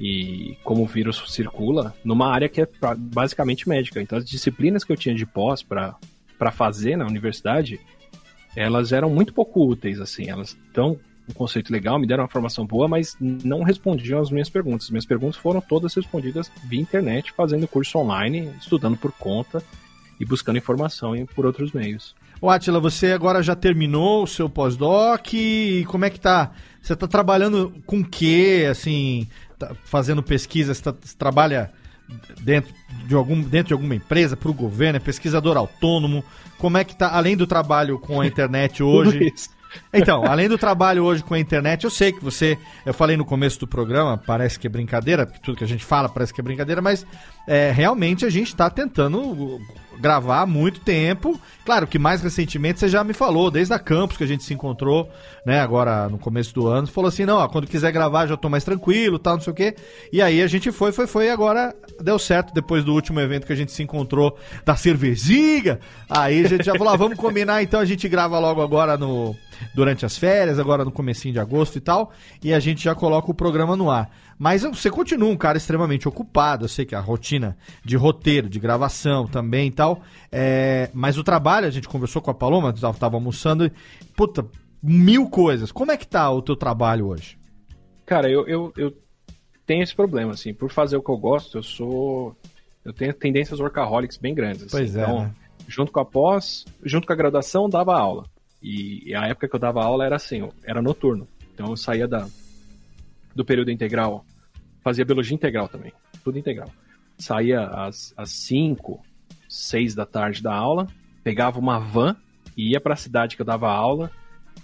e 0.00 0.56
como 0.64 0.82
o 0.82 0.86
vírus 0.86 1.22
circula 1.28 1.94
numa 2.02 2.32
área 2.32 2.48
que 2.48 2.62
é 2.62 2.66
pra- 2.66 2.94
basicamente 2.96 3.68
médica. 3.68 4.00
Então, 4.00 4.16
as 4.16 4.24
disciplinas 4.24 4.82
que 4.82 4.90
eu 4.90 4.96
tinha 4.96 5.14
de 5.14 5.26
pós 5.26 5.62
para 5.62 6.50
fazer 6.50 6.96
na 6.96 7.06
universidade, 7.06 7.78
elas 8.56 8.92
eram 8.92 9.10
muito 9.10 9.34
pouco 9.34 9.62
úteis, 9.64 10.00
assim. 10.00 10.30
Elas 10.30 10.56
dão 10.74 10.98
um 11.28 11.32
conceito 11.34 11.70
legal, 11.70 11.98
me 11.98 12.06
deram 12.06 12.22
uma 12.24 12.28
formação 12.30 12.66
boa, 12.66 12.88
mas 12.88 13.14
não 13.20 13.62
respondiam 13.62 14.20
às 14.20 14.30
minhas 14.30 14.48
perguntas. 14.48 14.88
Minhas 14.90 15.04
perguntas 15.06 15.36
foram 15.36 15.60
todas 15.60 15.94
respondidas 15.94 16.50
via 16.64 16.80
internet, 16.80 17.30
fazendo 17.36 17.68
curso 17.68 17.98
online, 17.98 18.50
estudando 18.58 18.96
por 18.96 19.12
conta 19.12 19.62
e 20.18 20.24
buscando 20.24 20.56
informação 20.58 21.14
por 21.34 21.44
outros 21.44 21.72
meios. 21.72 22.16
Ô, 22.40 22.48
Atila, 22.48 22.80
você 22.80 23.12
agora 23.12 23.42
já 23.42 23.54
terminou 23.54 24.22
o 24.22 24.26
seu 24.26 24.48
pós-doc 24.48 25.26
como 25.86 26.06
é 26.06 26.10
que 26.10 26.18
tá? 26.18 26.52
Você 26.80 26.96
tá 26.96 27.06
trabalhando 27.06 27.74
com 27.84 28.00
o 28.00 28.04
quê, 28.04 28.66
assim, 28.70 29.28
tá 29.68 29.74
fazendo 29.84 30.22
pesquisa, 30.22 30.74
você, 30.74 30.82
tá- 30.82 30.94
você 31.00 31.16
trabalha 31.16 31.70
dentro 32.40 32.74
de, 33.06 33.14
algum, 33.14 33.40
dentro 33.40 33.68
de 33.68 33.72
alguma 33.72 33.94
empresa, 33.94 34.36
para 34.36 34.50
o 34.50 34.54
governo, 34.54 34.96
é 34.96 35.00
pesquisador 35.00 35.56
autônomo, 35.56 36.24
como 36.58 36.76
é 36.76 36.84
que 36.84 36.96
tá, 36.96 37.10
além 37.10 37.36
do 37.36 37.46
trabalho 37.46 37.98
com 37.98 38.20
a 38.20 38.26
internet 38.26 38.82
hoje... 38.82 39.32
Então, 39.92 40.24
além 40.24 40.48
do 40.48 40.58
trabalho 40.58 41.04
hoje 41.04 41.22
com 41.22 41.32
a 41.32 41.38
internet, 41.38 41.84
eu 41.84 41.90
sei 41.90 42.10
que 42.10 42.24
você, 42.24 42.58
eu 42.84 42.92
falei 42.92 43.16
no 43.16 43.24
começo 43.24 43.60
do 43.60 43.68
programa, 43.68 44.18
parece 44.18 44.58
que 44.58 44.66
é 44.66 44.70
brincadeira, 44.70 45.24
porque 45.24 45.40
tudo 45.40 45.58
que 45.58 45.62
a 45.62 45.68
gente 45.68 45.84
fala 45.84 46.08
parece 46.08 46.34
que 46.34 46.40
é 46.40 46.42
brincadeira, 46.42 46.82
mas 46.82 47.06
é, 47.46 47.70
realmente 47.70 48.26
a 48.26 48.30
gente 48.30 48.48
está 48.48 48.68
tentando 48.68 49.60
gravar 50.00 50.40
há 50.40 50.46
muito 50.46 50.80
tempo. 50.80 51.40
Claro 51.64 51.86
que 51.86 51.98
mais 51.98 52.20
recentemente 52.22 52.80
você 52.80 52.88
já 52.88 53.04
me 53.04 53.12
falou, 53.12 53.50
desde 53.50 53.72
a 53.74 53.78
campus 53.78 54.16
que 54.16 54.24
a 54.24 54.26
gente 54.26 54.42
se 54.42 54.54
encontrou, 54.54 55.08
né, 55.44 55.60
agora 55.60 56.08
no 56.08 56.18
começo 56.18 56.54
do 56.54 56.66
ano, 56.66 56.86
falou 56.86 57.08
assim, 57.08 57.24
não, 57.24 57.36
ó, 57.36 57.48
quando 57.48 57.66
quiser 57.66 57.92
gravar 57.92 58.26
já 58.26 58.36
tô 58.36 58.48
mais 58.48 58.64
tranquilo, 58.64 59.18
tal, 59.18 59.34
não 59.34 59.42
sei 59.42 59.52
o 59.52 59.56
quê. 59.56 59.76
E 60.12 60.20
aí 60.20 60.42
a 60.42 60.46
gente 60.46 60.72
foi, 60.72 60.90
foi, 60.90 61.06
foi, 61.06 61.26
e 61.26 61.30
agora 61.30 61.74
deu 62.00 62.18
certo 62.18 62.52
depois 62.52 62.84
do 62.84 62.94
último 62.94 63.20
evento 63.20 63.46
que 63.46 63.52
a 63.52 63.56
gente 63.56 63.72
se 63.72 63.82
encontrou 63.82 64.36
da 64.64 64.74
cervejinha. 64.74 65.78
Aí 66.08 66.44
a 66.44 66.48
gente 66.48 66.64
já 66.64 66.74
falou, 66.74 66.92
ah, 66.92 66.96
vamos 66.96 67.18
combinar, 67.18 67.62
então 67.62 67.78
a 67.78 67.84
gente 67.84 68.08
grava 68.08 68.38
logo 68.38 68.62
agora 68.62 68.96
no 68.96 69.36
durante 69.74 70.04
as 70.06 70.16
férias, 70.16 70.58
agora 70.58 70.84
no 70.84 70.92
comecinho 70.92 71.34
de 71.34 71.40
agosto 71.40 71.76
e 71.76 71.80
tal, 71.80 72.12
e 72.42 72.52
a 72.52 72.60
gente 72.60 72.84
já 72.84 72.94
coloca 72.94 73.30
o 73.30 73.34
programa 73.34 73.76
no 73.76 73.90
ar. 73.90 74.10
Mas 74.38 74.62
você 74.62 74.90
continua 74.90 75.28
um 75.28 75.36
cara 75.36 75.58
extremamente 75.58 76.08
ocupado. 76.08 76.64
Eu 76.64 76.68
sei 76.68 76.86
que 76.86 76.94
a 76.94 77.00
rotina 77.00 77.58
de 77.84 77.94
roteiro, 77.94 78.48
de 78.48 78.58
gravação 78.58 79.26
também 79.26 79.68
e 79.68 79.70
tal. 79.70 80.00
É, 80.32 80.88
mas 80.94 81.18
o 81.18 81.22
trabalho, 81.22 81.66
a 81.66 81.70
gente 81.70 81.86
conversou 81.86 82.22
com 82.22 82.30
a 82.30 82.34
Paloma, 82.34 82.72
tava, 82.72 82.96
tava 82.96 83.16
almoçando 83.16 83.66
e, 83.66 83.72
puta, 84.16 84.46
mil 84.82 85.28
coisas. 85.28 85.70
Como 85.70 85.92
é 85.92 85.96
que 85.96 86.06
tá 86.06 86.30
o 86.30 86.40
teu 86.40 86.56
trabalho 86.56 87.08
hoje? 87.08 87.38
Cara, 88.06 88.30
eu, 88.30 88.48
eu, 88.48 88.72
eu 88.78 88.96
tenho 89.66 89.82
esse 89.82 89.94
problema, 89.94 90.32
assim, 90.32 90.54
por 90.54 90.70
fazer 90.70 90.96
o 90.96 91.02
que 91.02 91.10
eu 91.10 91.18
gosto, 91.18 91.58
eu 91.58 91.62
sou. 91.62 92.34
Eu 92.82 92.94
tenho 92.94 93.12
tendências 93.12 93.60
workaholics 93.60 94.16
bem 94.16 94.34
grandes. 94.34 94.62
assim. 94.62 94.70
Pois 94.70 94.96
é, 94.96 95.02
Então, 95.02 95.20
né? 95.20 95.34
junto 95.68 95.92
com 95.92 96.00
a 96.00 96.04
pós, 96.04 96.64
junto 96.82 97.06
com 97.06 97.12
a 97.12 97.16
graduação, 97.16 97.68
dava 97.68 97.94
aula. 97.94 98.24
E 98.62 99.14
a 99.14 99.26
época 99.26 99.48
que 99.48 99.54
eu 99.54 99.60
dava 99.60 99.82
aula 99.82 100.04
era 100.04 100.16
assim, 100.16 100.48
era 100.64 100.82
noturno. 100.82 101.26
Então 101.54 101.68
eu 101.70 101.76
saía 101.76 102.06
da, 102.06 102.26
do 103.34 103.44
período 103.44 103.70
integral, 103.70 104.24
fazia 104.82 105.04
biologia 105.04 105.34
integral 105.34 105.68
também, 105.68 105.92
tudo 106.24 106.38
integral. 106.38 106.68
Saía 107.18 107.64
às, 107.64 108.14
às 108.16 108.30
5, 108.30 109.00
6 109.48 109.94
da 109.94 110.06
tarde 110.06 110.42
da 110.42 110.54
aula, 110.54 110.86
pegava 111.22 111.58
uma 111.58 111.78
van 111.78 112.16
e 112.56 112.72
ia 112.72 112.80
para 112.80 112.94
a 112.94 112.96
cidade 112.96 113.36
que 113.36 113.42
eu 113.42 113.46
dava 113.46 113.70
aula, 113.70 114.10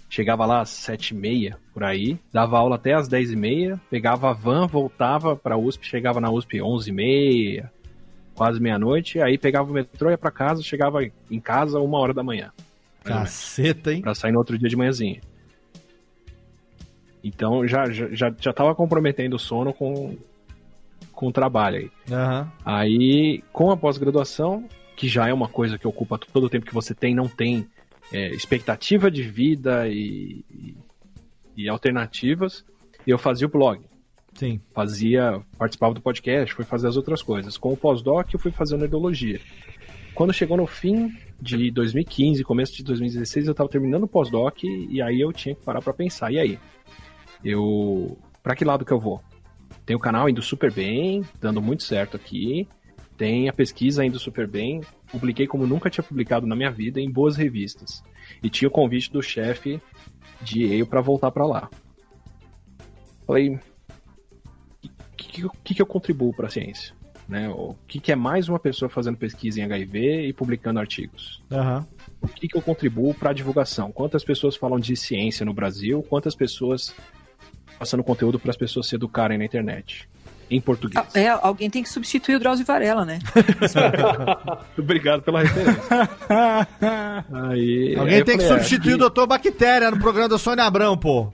chegava 0.09 0.45
lá 0.45 0.61
às 0.61 0.69
7 0.69 1.11
e 1.11 1.17
meia, 1.17 1.57
por 1.73 1.83
aí, 1.83 2.19
dava 2.31 2.57
aula 2.57 2.75
até 2.75 2.93
às 2.93 3.07
10 3.07 3.31
e 3.31 3.35
meia, 3.35 3.81
pegava 3.89 4.29
a 4.29 4.33
van, 4.33 4.67
voltava 4.67 5.35
para 5.35 5.55
a 5.55 5.57
USP, 5.57 5.85
chegava 5.85 6.19
na 6.19 6.31
USP 6.31 6.61
11 6.61 6.89
e 6.89 6.93
meia, 6.93 7.71
quase 8.33 8.59
meia-noite, 8.59 9.19
aí 9.19 9.37
pegava 9.37 9.69
o 9.69 9.73
metrô, 9.73 10.09
ia 10.09 10.17
para 10.17 10.31
casa, 10.31 10.61
chegava 10.61 10.99
em 11.03 11.39
casa 11.39 11.79
uma 11.79 11.97
hora 11.99 12.13
da 12.13 12.23
manhã. 12.23 12.51
Caceta, 13.07 13.93
hein? 13.93 14.01
Pra 14.01 14.15
sair 14.15 14.31
no 14.31 14.39
outro 14.39 14.57
dia 14.57 14.69
de 14.69 14.75
manhãzinha. 14.75 15.21
Então 17.23 17.67
já, 17.67 17.89
já, 17.89 18.33
já, 18.39 18.53
tava 18.53 18.73
comprometendo 18.73 19.35
o 19.35 19.39
sono 19.39 19.73
com, 19.73 20.17
com 21.11 21.27
o 21.27 21.31
trabalho 21.31 21.77
aí. 21.77 21.91
Aham. 22.11 22.51
Aí, 22.63 23.43
com 23.51 23.71
a 23.71 23.77
pós-graduação, 23.77 24.67
que 24.95 25.07
já 25.07 25.27
é 25.27 25.33
uma 25.33 25.47
coisa 25.47 25.77
que 25.77 25.87
ocupa 25.87 26.17
todo 26.17 26.45
o 26.45 26.49
tempo 26.49 26.65
que 26.65 26.73
você 26.73 26.93
tem, 26.93 27.13
não 27.13 27.27
tem 27.27 27.67
é, 28.11 28.29
expectativa 28.29 29.11
de 29.11 29.23
vida 29.23 29.87
e, 29.87 30.43
e, 30.49 30.77
e 31.55 31.69
alternativas, 31.69 32.63
eu 33.05 33.17
fazia 33.17 33.47
o 33.47 33.49
blog. 33.49 33.81
Sim. 34.33 34.61
Fazia, 34.73 35.39
participava 35.57 35.93
do 35.93 36.01
podcast, 36.01 36.53
fui 36.53 36.63
fazer 36.63 36.87
as 36.87 36.95
outras 36.95 37.21
coisas. 37.23 37.57
Com 37.57 37.73
o 37.73 37.77
pós-doc, 37.77 38.31
eu 38.31 38.39
fui 38.39 38.51
fazendo 38.51 38.81
nerdologia. 38.81 39.41
Quando 40.13 40.31
chegou 40.31 40.55
no 40.55 40.67
fim 40.67 41.15
de 41.39 41.71
2015, 41.71 42.43
começo 42.43 42.75
de 42.75 42.83
2016, 42.83 43.47
eu 43.47 43.51
estava 43.51 43.69
terminando 43.69 44.03
o 44.03 44.07
pós-doc 44.07 44.63
e 44.63 45.01
aí 45.01 45.21
eu 45.21 45.31
tinha 45.31 45.55
que 45.55 45.63
parar 45.63 45.81
para 45.81 45.93
pensar. 45.93 46.31
E 46.31 46.39
aí? 46.39 46.59
Eu. 47.43 48.17
Pra 48.41 48.55
que 48.55 48.65
lado 48.65 48.85
que 48.85 48.91
eu 48.91 48.99
vou? 48.99 49.21
Tem 49.85 49.95
o 49.95 49.99
canal 49.99 50.29
indo 50.29 50.41
super 50.41 50.71
bem, 50.71 51.23
dando 51.39 51.61
muito 51.61 51.83
certo 51.83 52.17
aqui. 52.17 52.67
Tem 53.17 53.49
a 53.49 53.53
pesquisa 53.53 54.05
indo 54.05 54.19
super 54.19 54.47
bem. 54.47 54.81
Publiquei 55.11 55.47
como 55.47 55.65
nunca 55.65 55.89
tinha 55.89 56.03
publicado 56.03 56.45
na 56.45 56.55
minha 56.55 56.71
vida 56.71 56.99
em 56.99 57.09
boas 57.09 57.35
revistas. 57.35 58.03
E 58.43 58.49
tinha 58.49 58.67
o 58.67 58.71
convite 58.71 59.11
do 59.11 59.21
chefe 59.21 59.81
de 60.41 60.63
Yale 60.63 60.85
para 60.85 61.01
voltar 61.01 61.31
para 61.31 61.45
lá. 61.45 61.69
Falei, 63.25 63.55
o 63.55 63.59
que, 65.15 65.49
que, 65.63 65.73
que 65.75 65.81
eu 65.81 65.85
contribuo 65.85 66.33
para 66.33 66.47
a 66.47 66.49
ciência? 66.49 66.96
Né? 67.27 67.49
O 67.49 67.75
que, 67.87 67.99
que 67.99 68.11
é 68.11 68.15
mais 68.15 68.47
uma 68.47 68.57
pessoa 68.57 68.87
fazendo 68.87 69.17
pesquisa 69.17 69.59
em 69.59 69.63
HIV 69.63 70.27
e 70.27 70.33
publicando 70.33 70.79
artigos? 70.79 71.41
Aham. 71.51 71.85
O 72.21 72.27
que, 72.27 72.47
que 72.47 72.55
eu 72.57 72.61
contribuo 72.61 73.13
para 73.13 73.31
a 73.31 73.33
divulgação? 73.33 73.91
Quantas 73.91 74.23
pessoas 74.23 74.55
falam 74.55 74.79
de 74.79 74.95
ciência 74.95 75.45
no 75.45 75.53
Brasil? 75.53 76.01
Quantas 76.09 76.35
pessoas 76.35 76.95
passando 77.77 78.03
conteúdo 78.03 78.39
para 78.39 78.49
as 78.49 78.57
pessoas 78.57 78.87
se 78.87 78.95
educarem 78.95 79.37
na 79.37 79.45
internet? 79.45 80.07
Em 80.49 80.61
português. 80.61 81.05
Ah, 81.13 81.19
É, 81.19 81.27
alguém 81.27 81.69
tem 81.69 81.83
que 81.83 81.89
substituir 81.89 82.35
o 82.35 82.39
Drauzio 82.39 82.65
Varela, 82.65 83.03
né? 83.03 83.19
Obrigado 84.79 85.21
pela 85.21 85.41
referência. 85.43 85.83
Aí, 87.49 87.95
Alguém 87.97 88.15
aí 88.15 88.23
tem 88.23 88.37
que 88.37 88.43
falei, 88.43 88.59
é, 88.59 88.63
substituir 88.63 88.93
o 88.93 88.97
Doutor 88.97 89.27
Bactéria 89.27 89.91
no 89.91 89.99
programa 89.99 90.29
da 90.29 90.37
Sônia 90.37 90.63
Abrão, 90.63 90.97
pô. 90.97 91.31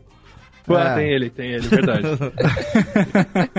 Pô, 0.65 0.77
É. 0.77 0.95
tem 0.95 1.09
ele, 1.09 1.29
tem 1.29 1.51
ele, 1.51 1.67
verdade. 1.67 2.07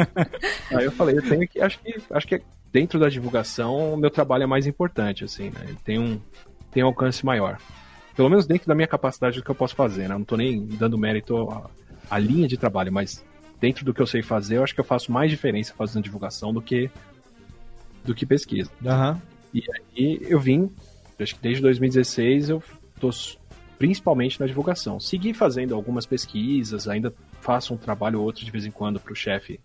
Aí 0.74 0.84
eu 0.84 0.92
falei, 0.92 1.16
eu 1.18 1.22
tenho 1.22 1.46
que. 1.48 1.60
Acho 1.60 1.78
que, 1.78 1.94
acho 2.10 2.26
que 2.26 2.40
dentro 2.72 2.98
da 2.98 3.08
divulgação, 3.08 3.94
o 3.94 3.96
meu 3.96 4.10
trabalho 4.10 4.44
é 4.44 4.46
mais 4.46 4.66
importante, 4.66 5.24
assim, 5.24 5.50
né? 5.50 5.60
Ele 5.64 5.78
tem 5.84 5.98
um, 5.98 6.20
tem 6.72 6.82
um 6.82 6.86
alcance 6.86 7.24
maior. 7.24 7.58
Pelo 8.16 8.30
menos 8.30 8.46
dentro 8.46 8.68
da 8.68 8.74
minha 8.74 8.86
capacidade 8.88 9.36
do 9.38 9.44
que 9.44 9.50
eu 9.50 9.54
posso 9.54 9.74
fazer, 9.74 10.08
né? 10.08 10.14
Eu 10.14 10.18
não 10.18 10.24
tô 10.24 10.36
nem 10.36 10.64
dando 10.66 10.96
mérito 10.96 11.50
à, 11.50 11.68
à 12.10 12.18
linha 12.18 12.48
de 12.48 12.56
trabalho, 12.56 12.92
mas 12.92 13.24
dentro 13.60 13.84
do 13.84 13.92
que 13.92 14.00
eu 14.00 14.06
sei 14.06 14.22
fazer, 14.22 14.56
eu 14.56 14.64
acho 14.64 14.74
que 14.74 14.80
eu 14.80 14.84
faço 14.84 15.12
mais 15.12 15.30
diferença 15.30 15.74
fazendo 15.76 16.04
divulgação 16.04 16.52
do 16.52 16.62
que 16.62 16.90
do 18.04 18.14
que 18.14 18.26
pesquisa. 18.26 18.70
Aham. 18.84 19.20
E 19.52 19.62
aí 19.70 20.18
eu 20.22 20.38
vim, 20.38 20.70
acho 21.18 21.34
que 21.36 21.42
desde 21.42 21.62
2016 21.62 22.50
eu 22.50 22.62
tô 23.00 23.10
principalmente 23.84 24.40
na 24.40 24.46
divulgação. 24.46 24.98
Segui 24.98 25.34
fazendo 25.34 25.74
algumas 25.74 26.06
pesquisas, 26.06 26.88
ainda 26.88 27.12
faço 27.42 27.74
um 27.74 27.76
trabalho 27.76 28.18
ou 28.18 28.24
outro 28.24 28.42
de 28.42 28.50
vez 28.50 28.64
em 28.64 28.70
quando 28.70 28.98
para 28.98 29.12
o 29.12 29.14
chefe 29.14 29.60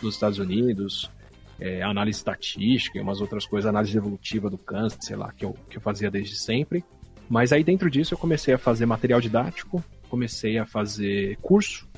dos 0.00 0.14
Estados 0.14 0.38
Unidos, 0.38 1.10
é, 1.58 1.82
análise 1.82 2.18
estatística 2.18 2.96
e 2.96 3.00
umas 3.00 3.20
outras 3.20 3.44
coisas, 3.44 3.68
análise 3.68 3.96
evolutiva 3.96 4.48
do 4.48 4.56
câncer, 4.56 4.98
sei 5.00 5.16
lá, 5.16 5.32
que 5.32 5.44
eu, 5.44 5.56
que 5.68 5.76
eu 5.76 5.80
fazia 5.80 6.08
desde 6.08 6.36
sempre. 6.36 6.84
Mas 7.28 7.52
aí 7.52 7.64
dentro 7.64 7.90
disso 7.90 8.14
eu 8.14 8.18
comecei 8.18 8.54
a 8.54 8.58
fazer 8.58 8.86
material 8.86 9.20
didático, 9.20 9.82
comecei 10.08 10.56
a 10.56 10.64
fazer 10.64 11.36
curso 11.42 11.88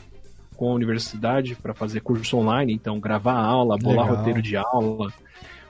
com 0.57 0.71
a 0.71 0.75
universidade 0.75 1.57
para 1.57 1.75
fazer 1.75 2.01
curso 2.01 2.39
online, 2.39 2.73
então 2.73 2.99
gravar 2.99 3.39
aula, 3.39 3.77
bolar 3.77 4.07
Legal. 4.07 4.17
roteiro 4.17 4.41
de 4.41 4.57
aula, 4.57 5.13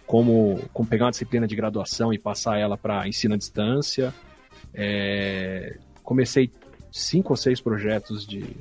como, 0.07 0.61
como 0.73 0.89
pegar 0.89 1.07
uma 1.07 1.11
disciplina 1.11 1.49
de 1.49 1.57
graduação 1.57 2.12
e 2.12 2.19
passar 2.19 2.61
ela 2.61 2.78
para 2.78 3.09
ensino 3.09 3.35
à 3.35 3.37
distância. 3.37 4.15
É, 4.73 5.78
comecei 6.07 6.51
cinco 6.91 7.33
ou 7.33 7.37
seis 7.37 7.61
projetos 7.61 8.27
de 8.27 8.57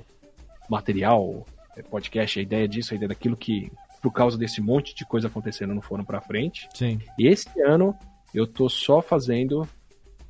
material, 0.67 1.45
é, 1.77 1.83
podcast, 1.83 2.39
a 2.39 2.41
ideia 2.41 2.67
disso, 2.67 2.93
a 2.93 2.97
ideia 2.97 3.09
daquilo 3.09 3.37
que, 3.37 3.71
por 4.01 4.11
causa 4.11 4.37
desse 4.37 4.59
monte 4.59 4.93
de 4.93 5.05
coisa 5.05 5.27
acontecendo, 5.27 5.73
não 5.73 5.81
foram 5.81 6.03
para 6.03 6.19
frente. 6.19 6.67
Sim. 6.73 6.99
E 7.17 7.27
esse 7.27 7.47
ano 7.61 7.95
eu 8.33 8.47
tô 8.47 8.67
só 8.67 9.01
fazendo 9.01 9.65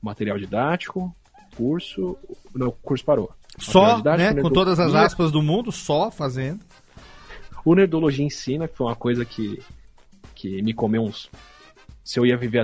material 0.01 0.37
didático, 0.37 1.15
curso. 1.55 2.17
Não, 2.53 2.67
o 2.67 2.71
curso 2.71 3.03
parou. 3.03 3.31
Só, 3.57 4.03
né, 4.03 4.33
com 4.33 4.49
todas 4.49 4.79
as 4.79 4.93
aspas 4.93 5.31
do 5.31 5.41
mundo, 5.41 5.71
só 5.71 6.11
fazendo. 6.11 6.59
O 7.63 7.73
Nerdologia 7.73 8.25
Ensina, 8.25 8.67
que 8.67 8.75
foi 8.75 8.85
uma 8.87 8.95
coisa 8.95 9.23
que, 9.23 9.59
que 10.35 10.61
me 10.61 10.73
comeu 10.73 11.01
uns. 11.01 11.31
Se 12.05 12.19
eu 12.19 12.25
ia 12.25 12.37
viver 12.37 12.59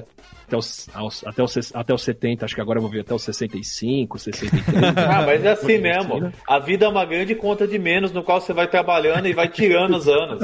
até 0.46 0.56
os, 0.56 0.88
aos- 0.94 1.26
até, 1.26 1.42
os, 1.44 1.76
até 1.76 1.94
os 1.94 2.02
70, 2.04 2.46
acho 2.46 2.54
que 2.54 2.62
agora 2.62 2.78
eu 2.78 2.82
vou 2.82 2.92
viver 2.92 3.02
até 3.02 3.14
os 3.16 3.24
65, 3.24 4.20
63. 4.20 4.64
Ah, 4.98 5.24
mas 5.26 5.44
é 5.44 5.50
assim 5.50 5.80
mesmo. 5.80 6.14
Ensina. 6.18 6.34
A 6.48 6.60
vida 6.60 6.86
é 6.86 6.88
uma 6.88 7.04
grande 7.04 7.34
conta 7.34 7.68
de 7.68 7.80
menos 7.80 8.12
no 8.12 8.22
qual 8.24 8.40
você 8.40 8.54
vai 8.54 8.68
trabalhando 8.68 9.28
e 9.28 9.34
vai 9.34 9.48
tirando 9.48 9.96
os 9.98 10.08
anos. 10.08 10.40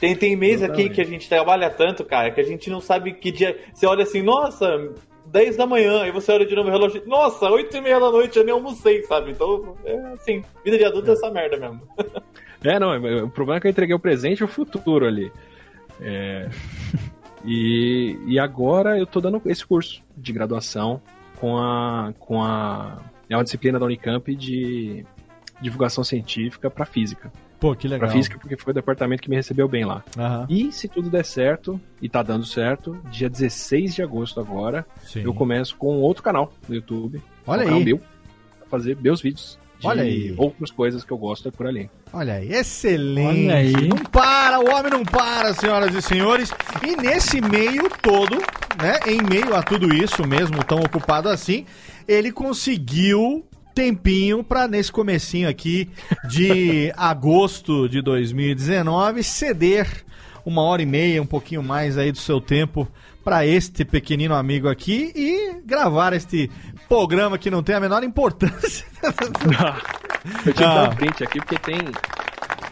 Tem, 0.00 0.16
tem 0.16 0.34
mês 0.34 0.62
aqui 0.62 0.88
que 0.88 1.00
a 1.02 1.04
gente 1.04 1.28
trabalha 1.28 1.68
tanto, 1.68 2.02
cara, 2.04 2.30
que 2.30 2.40
a 2.40 2.44
gente 2.44 2.70
não 2.70 2.80
sabe 2.80 3.12
que 3.12 3.30
dia. 3.30 3.56
Você 3.74 3.86
olha 3.86 4.04
assim, 4.04 4.22
nossa, 4.22 4.66
10 5.26 5.56
da 5.56 5.66
manhã, 5.66 6.02
aí 6.02 6.10
você 6.10 6.32
olha 6.32 6.46
de 6.46 6.54
novo 6.54 6.68
o 6.68 6.72
relógio, 6.72 7.02
nossa, 7.06 7.48
8 7.50 7.76
e 7.76 7.80
meia 7.82 8.00
da 8.00 8.10
noite, 8.10 8.38
eu 8.38 8.44
nem 8.44 8.54
almocei, 8.54 9.02
sabe? 9.02 9.32
Então, 9.32 9.76
é 9.84 9.96
assim, 10.14 10.42
vida 10.64 10.78
de 10.78 10.84
adulto 10.84 11.10
é 11.10 11.12
essa 11.12 11.30
merda 11.30 11.56
mesmo. 11.58 11.82
É, 12.64 12.78
não, 12.78 12.96
o 13.24 13.30
problema 13.30 13.58
é 13.58 13.60
que 13.60 13.66
eu 13.66 13.70
entreguei 13.70 13.94
o 13.94 14.00
presente 14.00 14.40
e 14.40 14.44
o 14.44 14.48
futuro 14.48 15.06
ali. 15.06 15.30
É, 16.00 16.48
e, 17.44 18.18
e 18.26 18.38
agora 18.38 18.98
eu 18.98 19.06
tô 19.06 19.20
dando 19.20 19.40
esse 19.46 19.64
curso 19.64 20.02
de 20.16 20.32
graduação 20.32 21.00
com 21.38 21.58
a. 21.58 22.12
com 22.18 22.42
a. 22.42 22.98
É 23.28 23.36
uma 23.36 23.44
disciplina 23.44 23.78
da 23.78 23.86
Unicamp 23.86 24.34
de 24.34 25.04
divulgação 25.60 26.04
científica 26.04 26.70
para 26.70 26.84
física. 26.84 27.32
Pô, 27.58 27.74
que 27.74 27.88
legal. 27.88 28.08
Pra 28.08 28.16
física, 28.16 28.38
porque 28.38 28.56
foi 28.56 28.72
o 28.72 28.74
departamento 28.74 29.22
que 29.22 29.30
me 29.30 29.36
recebeu 29.36 29.66
bem 29.66 29.84
lá. 29.84 30.04
Aham. 30.18 30.46
E 30.50 30.70
se 30.70 30.88
tudo 30.88 31.08
der 31.08 31.24
certo, 31.24 31.80
e 32.02 32.08
tá 32.08 32.22
dando 32.22 32.44
certo, 32.44 32.98
dia 33.10 33.30
16 33.30 33.94
de 33.94 34.02
agosto 34.02 34.38
agora, 34.38 34.86
Sim. 35.02 35.22
eu 35.22 35.32
começo 35.32 35.74
com 35.76 35.98
outro 36.00 36.22
canal 36.22 36.52
no 36.68 36.74
YouTube. 36.74 37.22
Olha 37.46 37.62
um 37.62 37.64
canal 37.64 37.78
aí. 37.78 37.84
meu, 37.84 37.98
pra 37.98 38.68
fazer 38.68 38.96
meus 39.00 39.22
vídeos. 39.22 39.58
Olha 39.84 40.02
aí. 40.02 40.34
outras 40.36 40.70
coisas 40.70 41.04
que 41.04 41.12
eu 41.12 41.18
gosto 41.18 41.48
é 41.48 41.50
por 41.50 41.66
ali. 41.66 41.90
Olha 42.12 42.34
aí, 42.34 42.52
excelente. 42.52 43.46
Olha 43.46 43.54
aí. 43.56 43.88
Não 43.88 43.96
para, 43.96 44.60
o 44.60 44.74
homem 44.74 44.90
não 44.90 45.04
para, 45.04 45.54
senhoras 45.54 45.94
e 45.94 46.02
senhores. 46.02 46.50
E 46.82 46.96
nesse 46.96 47.40
meio 47.40 47.88
todo, 48.02 48.36
né, 48.80 49.00
em 49.06 49.22
meio 49.22 49.54
a 49.54 49.62
tudo 49.62 49.92
isso 49.94 50.26
mesmo, 50.26 50.62
tão 50.64 50.78
ocupado 50.78 51.28
assim, 51.28 51.66
ele 52.06 52.32
conseguiu 52.32 53.44
tempinho 53.74 54.44
pra 54.44 54.68
nesse 54.68 54.92
comecinho 54.92 55.48
aqui 55.48 55.90
de 56.28 56.92
agosto 56.96 57.88
de 57.88 58.00
2019 58.00 59.22
ceder 59.22 60.04
uma 60.44 60.62
hora 60.62 60.82
e 60.82 60.86
meia, 60.86 61.22
um 61.22 61.26
pouquinho 61.26 61.62
mais 61.62 61.96
aí 61.96 62.12
do 62.12 62.18
seu 62.18 62.40
tempo 62.40 62.86
pra 63.24 63.46
este 63.46 63.84
pequenino 63.84 64.34
amigo 64.34 64.68
aqui 64.68 65.12
e 65.16 65.60
gravar 65.64 66.12
este 66.12 66.50
programa 66.88 67.38
que 67.38 67.50
não 67.50 67.62
tem 67.62 67.74
a 67.74 67.80
menor 67.80 68.04
importância. 68.04 68.84
Eu 70.46 70.52
tive 70.52 70.52
que 70.54 70.64
Ah. 70.64 70.74
dar 70.74 70.90
um 70.90 70.94
print 70.96 71.24
aqui 71.24 71.38
porque 71.38 71.58
tem. 71.58 71.78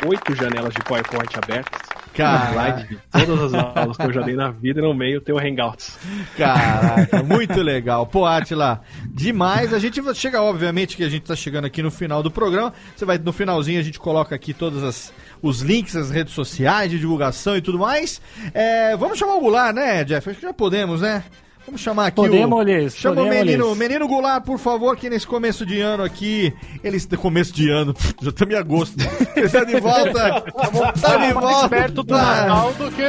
oito 0.08 0.34
janelas 0.34 0.72
de 0.74 0.82
PowerPoint 0.82 1.28
abertas. 1.36 1.81
De 2.88 2.98
todas 3.26 3.54
as 3.54 3.54
aulas 3.54 3.96
que 3.96 4.02
eu 4.04 4.12
já 4.12 4.22
dei 4.22 4.34
na 4.36 4.50
vida 4.50 4.80
e 4.80 4.82
no 4.82 4.92
meio 4.94 5.20
tem 5.20 5.34
o 5.34 5.38
Hangouts. 5.38 5.98
Caraca, 6.36 7.22
muito 7.22 7.60
legal. 7.62 8.06
Pô, 8.06 8.26
Atila, 8.26 8.82
demais. 9.06 9.72
A 9.72 9.78
gente 9.78 10.00
vai- 10.00 10.14
chega, 10.14 10.42
obviamente, 10.42 10.96
que 10.96 11.04
a 11.04 11.08
gente 11.08 11.22
tá 11.24 11.34
chegando 11.36 11.64
aqui 11.66 11.82
no 11.82 11.90
final 11.90 12.22
do 12.22 12.30
programa. 12.30 12.72
Você 12.96 13.04
vai, 13.04 13.18
no 13.18 13.32
finalzinho, 13.32 13.80
a 13.80 13.82
gente 13.82 13.98
coloca 13.98 14.34
aqui 14.34 14.52
todos 14.52 14.82
as- 14.82 15.12
os 15.40 15.60
links, 15.60 15.96
as 15.96 16.10
redes 16.10 16.34
sociais 16.34 16.90
de 16.90 16.98
divulgação 16.98 17.56
e 17.56 17.60
tudo 17.62 17.78
mais. 17.78 18.20
É, 18.52 18.96
vamos 18.96 19.18
chamar 19.18 19.34
o 19.36 19.40
Goulart, 19.40 19.74
né, 19.74 20.04
Jeff? 20.04 20.28
Acho 20.30 20.38
que 20.40 20.46
já 20.46 20.52
podemos, 20.52 21.00
né? 21.00 21.24
Vamos 21.64 21.80
chamar 21.80 22.06
aqui 22.08 22.16
Podemos, 22.16 22.58
o... 22.58 22.60
Ulisses, 22.62 22.98
Chama 22.98 23.14
o 23.22 23.24
podemos, 23.24 23.44
menino, 23.46 23.64
Ulisses. 23.66 23.78
menino 23.78 24.08
Goulart, 24.08 24.44
por 24.44 24.58
favor, 24.58 24.96
que 24.96 25.08
nesse 25.08 25.26
começo 25.26 25.64
de 25.64 25.80
ano 25.80 26.02
aqui... 26.02 26.52
Eles... 26.82 27.08
Começo 27.16 27.52
de 27.52 27.70
ano, 27.70 27.94
já 28.20 28.30
estamos 28.30 28.54
em 28.54 28.58
agosto. 28.58 28.96
Ele 29.36 29.48
tá 29.48 29.64
de 29.64 29.78
volta. 29.80 30.40
tá 31.00 31.16
de 31.16 31.34
mais 31.34 31.34
volta. 31.34 31.68
perto 31.68 32.02
do 32.02 32.14
Ah, 32.14 32.18
Natal 32.46 32.72
do 32.74 32.90
que. 32.90 33.02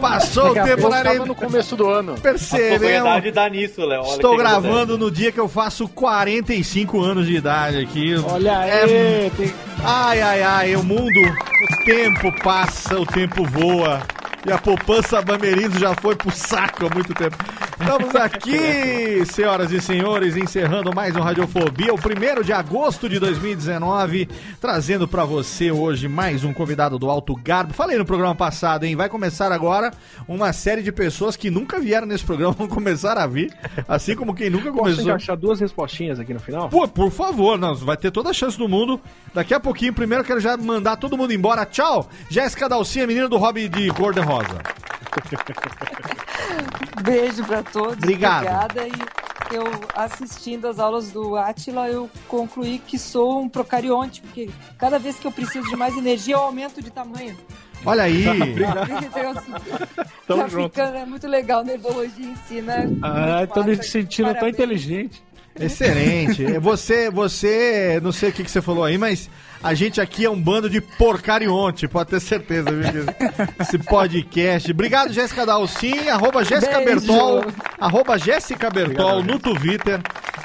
Passou 0.00 0.50
o 0.50 0.54
tempo 0.54 0.88
lá 0.88 1.02
no 1.26 1.34
começo 1.34 1.74
do 1.76 1.88
ano. 1.88 2.14
Propriedade 2.14 3.30
dá 3.32 3.48
nisso, 3.48 3.84
Léo. 3.84 4.02
Estou 4.04 4.32
que 4.32 4.38
gravando 4.38 4.96
no 4.96 5.10
dia 5.10 5.32
que 5.32 5.40
eu 5.40 5.48
faço 5.48 5.88
45 5.88 7.00
anos 7.00 7.26
de 7.26 7.34
idade 7.36 7.78
aqui. 7.78 8.14
Olha 8.30 8.64
É- 8.64 8.82
aí, 9.24 9.30
tem- 9.36 9.52
Ai, 9.84 10.20
ai, 10.20 10.42
ai, 10.42 10.76
o 10.76 10.82
mundo, 10.84 11.04
o 11.20 11.84
tempo 11.84 12.32
passa, 12.42 12.98
o 12.98 13.04
tempo 13.06 13.44
voa. 13.44 14.00
E 14.48 14.52
a 14.52 14.56
poupança 14.58 15.20
Bamerizo 15.20 15.78
já 15.78 15.94
foi 15.94 16.16
pro 16.16 16.30
saco 16.30 16.86
há 16.86 16.94
muito 16.94 17.12
tempo. 17.12 17.36
Estamos 17.78 18.14
aqui, 18.16 19.24
senhoras 19.26 19.70
e 19.70 19.80
senhores, 19.80 20.36
encerrando 20.36 20.94
mais 20.94 21.14
um 21.14 21.20
Radiofobia, 21.20 21.92
o 21.92 21.98
primeiro 21.98 22.42
de 22.42 22.52
agosto 22.52 23.08
de 23.10 23.18
2019, 23.18 24.26
trazendo 24.58 25.06
pra 25.06 25.24
você 25.26 25.70
hoje 25.70 26.08
mais 26.08 26.44
um 26.44 26.52
convidado 26.54 26.98
do 26.98 27.10
Alto 27.10 27.34
Garbo. 27.36 27.74
Falei 27.74 27.98
no 27.98 28.06
programa 28.06 28.34
passado, 28.34 28.84
hein? 28.84 28.96
Vai 28.96 29.08
começar 29.10 29.52
agora 29.52 29.92
uma 30.26 30.52
série 30.54 30.82
de 30.82 30.90
pessoas 30.90 31.36
que 31.36 31.50
nunca 31.50 31.78
vieram 31.78 32.06
nesse 32.06 32.24
programa 32.24 32.54
vão 32.54 32.68
começar 32.68 33.18
a 33.18 33.26
vir, 33.26 33.52
assim 33.86 34.16
como 34.16 34.34
quem 34.34 34.48
nunca 34.48 34.70
Posso 34.70 34.78
começou. 34.78 35.04
encaixar 35.04 35.36
duas 35.36 35.60
respostinhas 35.60 36.18
aqui 36.18 36.32
no 36.32 36.40
final? 36.40 36.70
Pô, 36.70 36.88
por 36.88 37.10
favor, 37.10 37.58
não, 37.58 37.74
vai 37.74 37.98
ter 37.98 38.10
toda 38.10 38.30
a 38.30 38.32
chance 38.32 38.56
do 38.56 38.66
mundo. 38.66 38.98
Daqui 39.34 39.52
a 39.52 39.60
pouquinho, 39.60 39.92
primeiro 39.92 40.24
quero 40.24 40.40
já 40.40 40.56
mandar 40.56 40.96
todo 40.96 41.18
mundo 41.18 41.32
embora. 41.34 41.66
Tchau! 41.66 42.08
Jéssica 42.30 42.66
Dalcinha, 42.68 43.06
menina 43.06 43.28
do 43.28 43.36
hobby 43.36 43.68
de 43.68 43.88
cor 43.92 44.14
de 44.14 44.20
rosa. 44.38 44.62
Beijo 47.02 47.44
pra 47.44 47.62
todos. 47.62 47.98
Obrigado. 47.98 48.46
Obrigada. 48.46 48.86
E 48.86 49.54
eu, 49.54 49.64
assistindo 49.94 50.68
as 50.68 50.78
aulas 50.78 51.10
do 51.10 51.36
Atila, 51.36 51.88
eu 51.88 52.10
concluí 52.26 52.78
que 52.78 52.98
sou 52.98 53.40
um 53.40 53.48
procarionte, 53.48 54.20
porque 54.20 54.50
cada 54.76 54.98
vez 54.98 55.16
que 55.16 55.26
eu 55.26 55.32
preciso 55.32 55.68
de 55.68 55.76
mais 55.76 55.96
energia, 55.96 56.34
eu 56.34 56.40
aumento 56.40 56.82
de 56.82 56.90
tamanho. 56.90 57.36
Olha 57.84 58.04
aí. 58.04 58.24
Então, 59.08 59.34
Tamo 60.26 60.42
tá 60.42 60.48
junto. 60.48 60.70
ficando, 60.70 60.96
é 60.96 61.06
muito 61.06 61.26
legal, 61.26 61.64
nerdologia 61.64 62.26
ensina. 62.26 62.90
Ah, 63.02 63.46
tô 63.46 63.64
me 63.64 63.82
sentindo 63.82 64.34
tão 64.34 64.48
inteligente. 64.48 65.22
Excelente. 65.58 66.58
Você, 66.58 67.10
você, 67.10 67.98
não 68.02 68.12
sei 68.12 68.28
o 68.28 68.32
que, 68.32 68.44
que 68.44 68.50
você 68.50 68.60
falou 68.60 68.84
aí, 68.84 68.98
mas 68.98 69.30
a 69.62 69.74
gente 69.74 70.00
aqui 70.00 70.24
é 70.24 70.30
um 70.30 70.40
bando 70.40 70.70
de 70.70 70.80
porcarionte, 70.80 71.88
pode 71.88 72.10
ter 72.10 72.20
certeza, 72.20 72.70
viu? 72.70 73.04
Esse 73.60 73.78
podcast. 73.78 74.70
Obrigado, 74.70 75.12
Jéssica 75.12 75.44
Dalcin, 75.44 76.08
arroba 76.08 76.44
Jéssica. 76.44 76.80
Bertol, 76.80 77.44
arroba 77.78 78.18
Jéssica 78.18 78.70
Bertol 78.70 79.22
no 79.22 79.38
Twitter. 79.38 80.00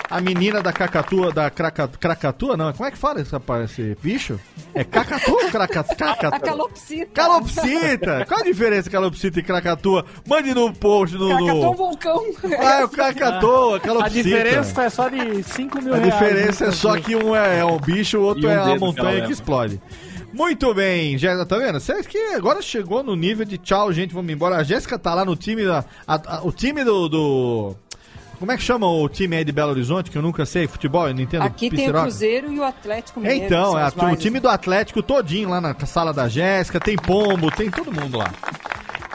A 0.10 0.22
menina 0.22 0.62
da 0.62 0.72
cacatua, 0.72 1.32
da 1.32 1.50
craca, 1.50 1.88
cracatua, 1.88 2.56
não, 2.56 2.72
como 2.72 2.88
é 2.88 2.92
que 2.92 2.98
fala 2.98 3.22
esse, 3.22 3.32
rapaz, 3.32 3.72
esse 3.72 3.98
bicho? 4.00 4.40
É 4.76 4.84
cacatua 4.84 5.44
ou 5.44 5.50
cracatua? 5.50 5.94
A 5.94 5.96
Cracatua. 6.16 6.40
calopsita. 6.40 7.12
Calopsita! 7.14 8.26
Qual 8.28 8.40
a 8.40 8.44
diferença 8.44 8.90
calopsita 8.92 9.40
e 9.40 9.44
cracatua? 9.44 10.06
Mande 10.28 10.54
no 10.54 10.72
post 10.72 11.16
no. 11.18 11.30
Cacatua 11.30 11.50
é 11.50 11.54
um 11.54 11.62
no... 11.62 11.74
vulcão. 11.74 12.24
Ah, 12.60 12.82
é 12.82 12.86
o 12.86 12.90
cacatoa, 12.90 13.78
A 13.78 13.80
calopsita. 13.80 14.24
diferença 14.24 14.84
é 14.84 14.90
só 14.90 15.10
de 15.10 15.44
5 15.44 15.82
mil 15.82 15.94
A 15.96 15.98
reais. 15.98 16.14
diferença 16.14 16.64
é 16.66 16.68
né? 16.68 16.74
só 16.74 16.96
que 17.00 17.16
um 17.16 17.36
é, 17.36 17.60
é 17.60 17.66
um 17.66 17.80
bicho, 17.80 18.20
o 18.20 18.22
outro 18.24 18.48
um 18.48 18.52
é 18.52 18.56
a 18.56 18.76
montanha 18.76 19.03
ela 19.06 19.16
que, 19.16 19.22
leva. 19.22 19.32
explode. 19.34 19.82
Muito 20.34 20.74
bem, 20.74 21.18
Jéssica, 21.18 21.46
tá 21.46 21.58
vendo? 21.58 21.80
Você 21.80 22.02
que 22.04 22.18
agora 22.34 22.62
chegou 22.62 23.04
no 23.04 23.16
nível 23.16 23.46
de 23.46 23.58
tchau, 23.58 23.94
gente, 23.94 24.14
vamos 24.14 24.32
embora. 24.34 24.58
A 24.58 24.64
Jéssica 24.64 24.98
tá 24.98 25.14
lá 25.14 25.24
no 25.24 25.36
time 25.36 25.64
da. 25.64 25.86
a- 26.08 26.38
a- 26.38 26.42
o 26.44 26.52
time 26.52 26.84
do, 26.84 27.08
do- 27.08 27.76
Como 28.40 28.52
é 28.52 28.58
que 28.58 28.64
chama 28.64 28.86
o 28.90 29.08
time 29.08 29.38
aí 29.38 29.46
de 29.46 29.52
Belo 29.54 29.72
Horizonte, 29.72 30.10
que 30.12 30.18
eu 30.18 30.22
nunca 30.22 30.46
sei, 30.46 30.68
futebol, 30.68 31.08
eu 31.08 31.14
não 31.14 31.22
entendo. 31.22 31.44
Aqui 31.44 31.70
tem 31.70 31.88
o? 31.90 32.02
Cruzeiro 32.02 32.52
e 32.52 32.60
o 32.60 32.64
Atlético 32.64 33.20
É, 33.20 33.24
Mineiro. 33.24 33.46
então, 33.46 33.80
é, 33.80 33.88
o 34.12 34.16
time 34.18 34.40
do 34.40 34.50
Atlético 34.50 35.02
todinho 35.04 35.48
lá 35.50 35.62
na 35.62 35.74
sala 35.86 36.12
da 36.12 36.28
Jéssica, 36.28 36.78
tem 36.80 36.96
pombo, 36.98 37.50
tem 37.52 37.70
todo 37.72 37.92
mundo 37.92 38.18
lá. 38.18 38.34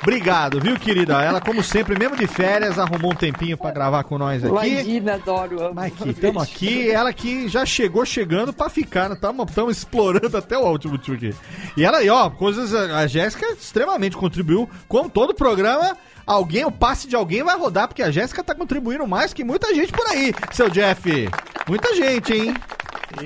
Obrigado, 0.01 0.61
viu, 0.61 0.79
querida? 0.79 1.23
Ela, 1.23 1.41
como 1.41 1.63
sempre, 1.63 1.99
mesmo 1.99 2.17
de 2.17 2.27
férias, 2.27 2.79
arrumou 2.79 3.13
um 3.13 3.17
tempinho 3.17 3.57
pra 3.57 3.71
gravar 3.71 4.05
com 4.05 4.17
nós 4.17 4.45
aqui. 4.45 4.69
Imagina, 4.69 5.15
adoro. 5.15 5.63
amo. 5.67 5.81
Aqui, 5.81 6.11
estamos 6.11 6.43
aqui. 6.43 6.91
Ela 6.91 7.13
que 7.13 7.49
já 7.49 7.67
chegou 7.67 8.05
chegando 8.07 8.53
pra 8.53 8.69
ficar, 8.69 9.09
né? 9.09 9.15
Estamos 9.15 9.77
explorando 9.77 10.37
até 10.37 10.57
o 10.57 10.67
último 10.67 10.97
tio 10.99 11.15
aqui. 11.15 11.35
E 11.77 11.85
ela 11.85 11.99
aí, 11.99 12.09
ó, 12.09 12.31
coisas. 12.31 12.73
A 12.75 13.07
Jéssica 13.07 13.47
extremamente 13.53 14.17
contribuiu. 14.17 14.69
Como 14.87 15.11
todo 15.11 15.35
programa, 15.35 15.97
alguém, 16.27 16.65
o 16.65 16.71
passe 16.71 17.09
de 17.09 17.17
alguém 17.17 17.43
vai 17.43 17.57
rodar, 17.57 17.89
porque 17.89 18.03
a 18.03 18.11
Jéssica 18.11 18.45
tá 18.45 18.55
contribuindo 18.55 19.07
mais 19.07 19.33
que 19.33 19.43
muita 19.43 19.75
gente 19.75 19.93
por 19.93 20.07
aí, 20.07 20.33
seu 20.53 20.71
Jeff. 20.71 21.29
Muita 21.69 21.95
gente, 21.95 22.33
hein? 22.33 22.55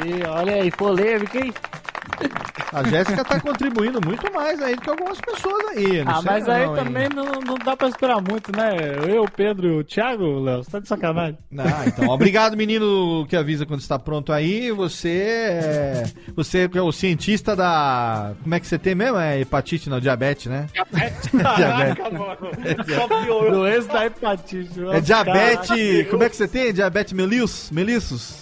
E 0.04 0.24
olha 0.26 0.54
aí, 0.54 0.70
polêmica, 0.70 1.38
hein? 1.38 1.52
A 2.72 2.82
Jéssica 2.84 3.22
tá 3.24 3.38
contribuindo 3.40 4.00
muito 4.04 4.32
mais 4.32 4.60
aí 4.62 4.74
do 4.74 4.80
que 4.82 4.90
algumas 4.90 5.20
pessoas 5.20 5.76
aí. 5.76 6.02
Não 6.04 6.12
Ah, 6.12 6.22
sei 6.22 6.30
mas 6.30 6.48
aí 6.48 6.66
não, 6.66 6.74
também 6.74 7.08
não, 7.10 7.24
não 7.24 7.54
dá 7.62 7.76
pra 7.76 7.88
esperar 7.88 8.20
muito, 8.22 8.50
né? 8.56 8.70
Eu, 9.08 9.24
o 9.24 9.30
Pedro 9.30 9.66
e 9.68 9.78
o 9.80 9.84
Thiago, 9.84 10.40
Léo, 10.40 10.64
você 10.64 10.70
tá 10.70 10.78
de 10.78 10.88
sacanagem. 10.88 11.36
Ah, 11.58 11.84
então, 11.86 12.08
obrigado, 12.08 12.56
menino 12.56 13.26
que 13.28 13.36
avisa 13.36 13.66
quando 13.66 13.80
está 13.80 13.98
pronto 13.98 14.32
aí. 14.32 14.70
Você 14.72 15.10
é, 15.10 16.04
você 16.34 16.68
é 16.74 16.80
o 16.82 16.92
cientista 16.92 17.54
da. 17.54 18.32
Como 18.42 18.54
é 18.54 18.60
que 18.60 18.66
você 18.66 18.78
tem 18.78 18.94
mesmo? 18.94 19.18
É 19.18 19.40
hepatite, 19.40 19.90
não, 19.90 20.00
diabetes, 20.00 20.46
né? 20.46 20.66
Caraca, 21.42 22.10
mano. 22.10 22.36
Só 22.94 23.08
piorou. 23.08 23.50
Doença 23.50 23.88
da 23.88 24.06
hepatite. 24.06 24.70
É 24.92 25.00
diabetes. 25.00 25.68
Caraca. 25.68 26.10
Como 26.10 26.22
é 26.24 26.28
que 26.30 26.36
você 26.36 26.48
tem? 26.48 26.72
Diabetes 26.72 27.12
melis, 27.12 27.70
melissos? 27.70 28.41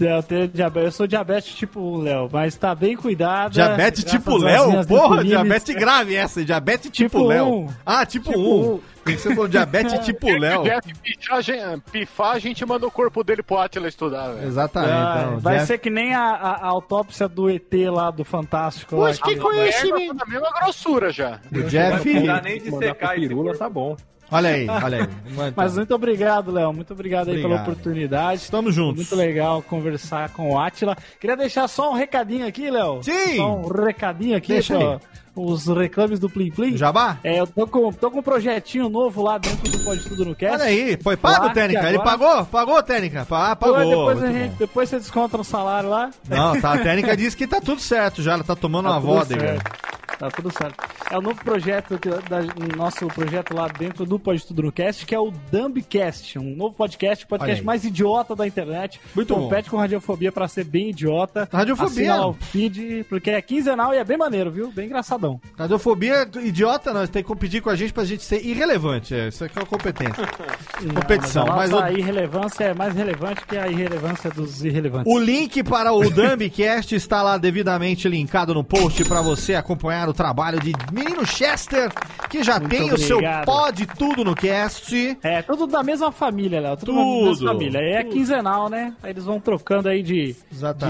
Eu, 0.00 0.22
tenho 0.22 0.48
diabetes, 0.48 0.84
eu 0.86 0.92
sou 0.92 1.06
diabetes 1.06 1.54
tipo 1.54 1.80
1, 1.80 1.96
Léo, 2.02 2.28
mas 2.32 2.56
tá 2.56 2.74
bem 2.74 2.96
cuidado. 2.96 3.52
Diabetes 3.52 4.02
tipo 4.04 4.36
Léo? 4.36 4.84
Porra, 4.86 5.22
diabetes 5.24 5.74
grave 5.74 6.16
essa. 6.16 6.44
Diabetes 6.44 6.90
tipo, 6.90 7.18
Tipo 7.18 7.28
Léo. 7.28 7.46
um. 7.46 7.68
Ah, 7.86 8.04
tipo 8.04 8.30
1. 8.30 8.32
Tipo 8.32 8.40
Um. 8.48 8.74
um. 8.74 8.80
Tem 9.04 9.16
que 9.16 9.20
ser 9.20 9.34
falou 9.34 9.46
diabetes 9.48 9.98
tipo 10.04 10.26
Léo. 10.36 10.62
Jeff 10.64 10.94
pifar, 11.02 11.36
a 11.36 11.40
gente- 11.42 11.80
pifar, 11.92 12.30
a 12.34 12.38
gente 12.38 12.64
manda 12.66 12.86
o 12.86 12.90
corpo 12.90 13.22
dele 13.22 13.42
pro 13.42 13.58
Atila 13.58 13.86
estudar, 13.86 14.32
velho. 14.32 14.46
Exatamente. 14.48 14.92
Ah, 14.92 15.24
então, 15.26 15.38
vai 15.40 15.54
Jeff- 15.56 15.66
ser 15.66 15.78
que 15.78 15.90
nem 15.90 16.14
a, 16.14 16.20
a- 16.22 16.52
a 16.62 16.66
autópsia 16.66 17.28
do 17.28 17.48
ET 17.50 17.72
lá 17.92 18.10
do 18.10 18.24
Fantástico. 18.24 18.96
Pois 18.96 19.20
lá, 19.20 19.26
que 19.26 19.36
conhecimento. 19.36 20.14
Na 20.14 20.24
mesma 20.26 20.50
grossura 20.50 21.12
já. 21.12 21.38
O 21.52 21.62
Jeff. 21.64 22.14
Não 22.14 22.26
dá 22.26 22.40
nem 22.40 22.60
de 22.60 22.70
secar 22.70 23.14
pirula, 23.14 23.44
corpo. 23.44 23.58
tá 23.58 23.68
bom. 23.68 23.96
Olha 24.30 24.50
aí, 24.50 24.68
olha 24.68 24.98
aí. 24.98 25.08
Então, 25.30 25.52
Mas 25.56 25.76
muito 25.76 25.94
obrigado, 25.94 26.50
Léo. 26.50 26.72
Muito 26.72 26.92
obrigado 26.92 27.28
aí 27.28 27.36
pela 27.36 27.46
Obrigado. 27.54 27.68
oportunidade. 27.70 28.42
Estamos 28.42 28.74
juntos. 28.74 28.96
Muito 28.96 29.16
legal 29.16 29.62
conversar 29.62 30.30
com 30.30 30.50
o 30.52 30.58
Atila. 30.58 30.96
Queria 31.20 31.36
deixar 31.36 31.68
só 31.68 31.92
um 31.92 31.94
recadinho 31.94 32.46
aqui, 32.46 32.70
Léo. 32.70 33.02
Sim. 33.02 33.36
Só 33.36 33.56
um 33.56 33.68
recadinho 33.68 34.36
aqui 34.36 34.54
Deixa 34.54 34.76
pra 34.78 34.92
aí. 34.94 34.98
Os 35.36 35.66
reclames 35.66 36.18
do 36.18 36.28
Plim 36.30 36.50
Plim. 36.50 36.76
Jabá? 36.76 37.18
É, 37.24 37.40
eu 37.40 37.46
tô 37.46 37.66
com, 37.66 37.92
tô 37.92 38.10
com 38.10 38.18
um 38.18 38.22
projetinho 38.22 38.88
novo 38.88 39.22
lá 39.22 39.38
dentro 39.38 39.70
do 39.70 39.78
Pode 39.84 40.04
Tudo 40.08 40.24
no 40.24 40.34
Cast. 40.34 40.54
Olha 40.56 40.64
aí, 40.64 40.98
foi 41.02 41.16
pago, 41.16 41.48
que 41.48 41.54
Técnica? 41.54 41.88
Ele 41.88 41.98
agora- 41.98 42.10
pagou? 42.18 42.44
Pagou, 42.46 42.82
Técnica? 42.82 43.26
Ah, 43.30 43.56
Pô, 43.56 43.72
pagou. 43.72 43.88
depois, 43.90 44.18
a 44.18 44.20
muito 44.26 44.38
gente, 44.38 44.50
bom. 44.50 44.56
depois 44.58 44.88
você 44.88 44.98
desconta 44.98 45.36
o 45.36 45.44
salário 45.44 45.88
lá. 45.88 46.10
Não, 46.28 46.60
tá, 46.60 46.74
a 46.74 46.78
técnica 46.78 47.16
disse 47.16 47.36
que 47.36 47.46
tá 47.46 47.60
tudo 47.60 47.80
certo 47.80 48.22
já, 48.22 48.34
ela 48.34 48.44
tá 48.44 48.54
tomando 48.56 48.86
uma 48.88 49.00
tudo 49.00 49.06
vodka. 49.06 49.40
certo. 49.40 49.84
Tá 50.18 50.28
tudo 50.30 50.52
certo. 50.52 50.76
É 51.10 51.18
o 51.18 51.20
novo 51.20 51.42
projeto, 51.44 51.98
que, 51.98 52.08
da, 52.08 52.40
nosso 52.76 53.04
projeto 53.08 53.52
lá 53.52 53.66
dentro 53.66 54.06
do 54.06 54.16
Pode 54.18 54.46
Tudo 54.46 54.62
no 54.62 54.70
Cast, 54.72 55.04
que 55.04 55.12
é 55.14 55.18
o 55.18 55.32
Dumbcast, 55.50 56.38
um 56.38 56.54
novo 56.54 56.74
podcast, 56.76 57.26
podcast 57.26 57.60
aí. 57.60 57.64
mais 57.66 57.84
idiota 57.84 58.34
da 58.36 58.46
internet. 58.46 59.00
Muito 59.14 59.34
Compete 59.34 59.68
com 59.68 59.76
Radiofobia 59.76 60.30
pra 60.30 60.46
ser 60.46 60.64
bem 60.64 60.90
idiota. 60.90 61.48
Radiofobia. 61.52 62.12
Assina 62.12 62.26
o 62.28 62.32
feed, 62.34 63.04
porque 63.08 63.30
é 63.30 63.42
quinzenal 63.42 63.92
e 63.92 63.98
é 63.98 64.04
bem 64.04 64.16
maneiro, 64.16 64.50
viu? 64.52 64.70
Bem 64.70 64.86
engraçadão. 64.86 65.23
Cidadão. 65.24 65.40
Radiofobia, 65.58 66.28
idiota, 66.42 66.92
nós 66.92 67.08
tem 67.08 67.22
que 67.22 67.28
competir 67.28 67.62
com 67.62 67.70
a 67.70 67.76
gente 67.76 67.92
pra 67.92 68.04
gente 68.04 68.22
ser 68.22 68.44
irrelevante. 68.44 69.14
É, 69.14 69.28
isso 69.28 69.44
aqui 69.44 69.58
é 69.58 69.62
uma 69.62 69.66
competência. 69.66 70.24
Competição. 70.94 71.46
Não, 71.46 71.56
Mas 71.56 71.70
mas 71.70 71.72
a 71.72 71.76
o, 71.76 71.80
nossa 71.80 71.92
irrelevância 71.98 72.64
é 72.64 72.74
mais 72.74 72.94
relevante 72.94 73.44
que 73.46 73.56
a 73.56 73.68
irrelevância 73.68 74.30
dos 74.30 74.64
irrelevantes. 74.64 75.10
o 75.12 75.18
link 75.18 75.62
para 75.62 75.92
o 75.92 76.02
Dumbcast 76.10 76.94
está 76.94 77.22
lá 77.22 77.38
devidamente 77.38 78.08
linkado 78.08 78.52
no 78.52 78.62
post 78.62 79.02
pra 79.04 79.22
você 79.22 79.54
acompanhar 79.54 80.08
o 80.08 80.12
trabalho 80.12 80.60
de 80.60 80.72
Menino 80.92 81.24
Chester, 81.26 81.90
que 82.28 82.42
já 82.42 82.58
Muito 82.58 82.68
tem 82.70 82.92
o 82.92 82.98
seu 82.98 83.16
obrigado. 83.16 83.44
pod 83.46 83.86
tudo 83.98 84.24
no 84.24 84.34
cast. 84.34 85.16
É, 85.22 85.40
tudo 85.42 85.66
da 85.66 85.82
mesma 85.82 86.12
família, 86.12 86.60
Léo. 86.60 86.76
Tudo, 86.76 86.92
Tudo. 86.92 87.20
da 87.24 87.30
mesma 87.30 87.48
família. 87.52 87.78
É 87.78 88.04
quinzenal, 88.04 88.68
né? 88.68 88.94
Aí 89.02 89.10
eles 89.10 89.24
vão 89.24 89.40
trocando 89.40 89.88
aí 89.88 90.02
de. 90.02 90.36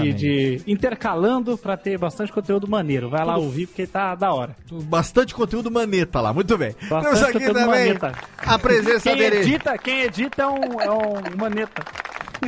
De, 0.01 0.13
de- 0.13 0.61
intercalando 0.67 1.57
pra 1.57 1.77
ter 1.77 1.97
bastante 1.97 2.31
conteúdo 2.31 2.67
maneiro. 2.67 3.09
Vai 3.09 3.23
lá 3.25 3.35
Tudo. 3.35 3.45
ouvir 3.45 3.67
porque 3.67 3.85
tá 3.87 4.15
da 4.25 4.33
hora. 4.33 4.55
Bastante 4.71 5.33
conteúdo 5.35 5.69
maneta 5.69 6.19
lá, 6.21 6.33
muito 6.33 6.57
bem. 6.57 6.75
Bastante 6.89 7.03
Temos 7.03 7.23
aqui 7.23 7.45
também 7.53 7.65
maneta. 7.65 8.11
a 8.37 8.57
presença 8.59 9.09
Quem 9.09 9.17
dele. 9.17 9.37
edita, 9.37 9.77
quem 9.77 10.01
edita 10.01 10.41
é 10.43 10.47
um, 10.47 10.81
é 10.81 10.89
um 10.91 11.37
maneta. 11.37 11.83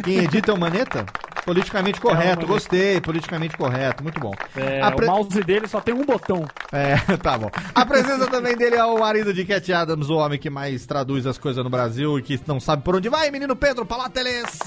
Quem 0.04 0.18
edita 0.20 0.52
é 0.52 0.54
o 0.54 0.58
Maneta? 0.60 1.06
Politicamente 1.46 2.02
correto, 2.02 2.22
É 2.22 2.26
o 2.26 2.30
Maneta. 2.36 2.46
gostei, 2.46 3.00
politicamente 3.02 3.56
correto, 3.58 4.04
muito 4.04 4.20
bom. 4.20 4.34
É, 4.56 4.82
A 4.82 4.92
pre- 4.92 5.06
O 5.06 5.10
mouse 5.10 5.42
dele 5.44 5.66
só 5.68 5.80
tem 5.80 5.94
um 5.94 6.04
botão. 6.04 6.46
É, 6.74 6.98
tá 7.18 7.38
bom. 7.38 7.50
A 7.74 7.86
presença 7.86 8.28
também 8.28 8.56
dele 8.58 8.76
é 8.76 8.84
o 8.84 9.00
marido 9.00 9.34
de 9.34 9.46
Cat 9.46 9.72
Adams, 9.72 10.10
o 10.10 10.16
homem 10.18 10.38
que 10.38 10.50
mais 10.50 10.86
traduz 10.86 11.26
as 11.26 11.38
coisas 11.38 11.64
no 11.64 11.70
Brasil 11.70 12.20
e 12.20 12.22
que 12.22 12.40
não 12.46 12.60
sabe 12.60 12.84
por 12.84 12.96
onde 12.98 13.08
vai, 13.08 13.32
menino 13.32 13.56
Pedro 13.56 13.86
Palateles. 13.86 14.60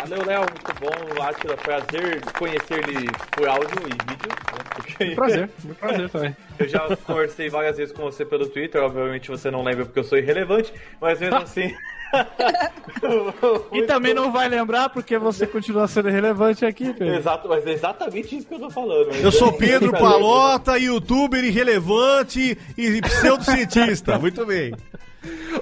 Valeu, 0.00 0.24
Léo, 0.24 0.40
muito 0.40 0.74
bom. 0.80 1.22
Atila, 1.22 1.56
prazer 1.56 2.20
conhecer-lhe 2.38 3.08
por 3.32 3.48
áudio 3.48 3.76
e 3.80 4.10
vídeo. 4.10 4.28
né? 4.28 4.64
Porque- 4.74 5.14
Prazer, 5.14 5.50
muito 5.64 5.78
prazer 5.78 6.10
também. 6.10 6.36
Eu 6.58 6.68
já 6.68 6.96
conversei 6.96 7.48
várias 7.48 7.76
vezes 7.76 7.92
com 7.94 8.02
você 8.04 8.24
pelo 8.24 8.46
Twitter, 8.48 8.82
obviamente 8.82 9.28
você 9.30 9.50
não 9.50 9.62
lembra 9.62 9.84
porque 9.84 9.98
eu 9.98 10.04
sou 10.04 10.16
irrelevante, 10.16 10.72
mas 11.00 11.20
mesmo 11.20 11.36
assim. 11.42 11.74
E 13.72 13.82
também 13.82 14.14
não 14.14 14.30
vai 14.32 14.48
lembrar 14.48 14.88
porque 14.88 15.18
você 15.18 15.46
continua 15.46 15.86
sendo 15.88 16.08
relevante 16.08 16.64
aqui, 16.64 16.92
Pedro. 16.94 17.14
Exato, 17.14 17.48
mas 17.48 17.66
é 17.66 17.72
exatamente 17.72 18.36
isso 18.38 18.46
que 18.46 18.54
eu 18.54 18.60
tô 18.60 18.70
falando. 18.70 19.12
Eu 19.16 19.32
sou 19.32 19.52
Pedro 19.52 19.90
Palota, 19.92 20.78
youtuber 20.78 21.44
irrelevante 21.44 22.56
e 22.78 23.00
pseudocientista. 23.02 24.18
Muito 24.18 24.46
bem. 24.46 24.72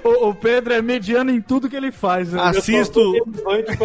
O, 0.03 0.29
o 0.29 0.35
Pedro 0.35 0.73
é 0.73 0.81
mediano 0.81 1.31
em 1.31 1.41
tudo 1.41 1.69
que 1.69 1.75
ele 1.75 1.91
faz. 1.91 2.31
né? 2.33 2.41
Assisto 2.41 2.99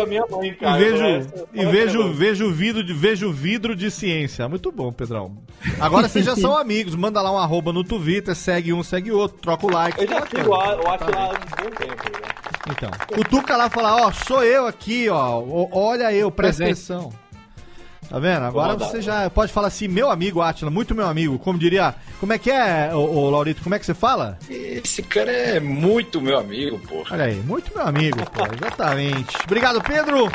minha 0.06 0.24
mãe, 0.30 0.56
e 0.60 0.78
vejo, 0.78 1.02
é 1.02 1.20
e 1.54 1.62
só 1.64 1.70
vejo, 2.12 2.52
vidro 2.52 2.82
de, 2.82 2.92
vejo 2.92 3.32
vidro 3.32 3.76
de 3.76 3.90
ciência. 3.90 4.48
Muito 4.48 4.70
bom, 4.72 4.92
Pedrão. 4.92 5.36
Agora 5.78 6.08
vocês 6.08 6.24
já 6.24 6.34
são 6.36 6.56
amigos. 6.56 6.94
Manda 6.94 7.20
lá 7.22 7.32
um 7.32 7.38
arroba 7.38 7.72
no 7.72 7.84
Twitter, 7.84 8.34
segue 8.34 8.72
um, 8.72 8.82
segue 8.82 9.12
outro, 9.12 9.38
troca 9.40 9.66
o 9.66 9.70
like. 9.70 10.00
Eu 10.02 10.08
já 10.08 10.26
sigo 10.26 10.50
o 10.50 10.54
Atila 10.54 11.16
há 11.16 11.28
um 11.30 11.64
bom 11.64 11.70
tempo. 11.76 12.20
né? 12.20 12.28
Então, 12.70 12.90
o 13.18 13.24
Tuca 13.24 13.56
lá 13.56 13.70
fala, 13.70 14.06
ó, 14.06 14.12
sou 14.12 14.44
eu 14.44 14.66
aqui, 14.66 15.08
ó, 15.08 15.40
ó, 15.40 15.68
olha 15.72 16.12
eu, 16.12 16.30
presta 16.30 16.64
Presente. 16.64 16.92
atenção. 16.92 17.12
Tá 18.10 18.18
vendo? 18.18 18.44
Agora 18.44 18.76
você 18.76 19.00
já 19.00 19.30
pode 19.30 19.52
falar 19.52 19.68
assim, 19.68 19.86
meu 19.86 20.10
amigo 20.10 20.42
Atila, 20.42 20.68
muito 20.68 20.96
meu 20.96 21.06
amigo, 21.06 21.38
como 21.38 21.56
diria, 21.56 21.94
como 22.18 22.32
é 22.32 22.38
que 22.38 22.50
é, 22.50 22.90
ô, 22.92 22.98
ô 22.98 23.30
Laurito, 23.30 23.62
como 23.62 23.76
é 23.76 23.78
que 23.78 23.86
você 23.86 23.94
fala? 23.94 24.36
Esse 24.50 25.00
cara 25.00 25.30
é 25.30 25.60
muito 25.60 26.20
meu 26.20 26.36
amigo, 26.36 26.76
porra. 26.80 27.14
Olha 27.14 27.26
aí, 27.26 27.36
muito 27.36 27.72
meu 27.72 27.86
amigo, 27.86 28.18
pô, 28.32 28.42
exatamente. 28.52 29.36
Obrigado, 29.44 29.80
Pedro! 29.80 30.28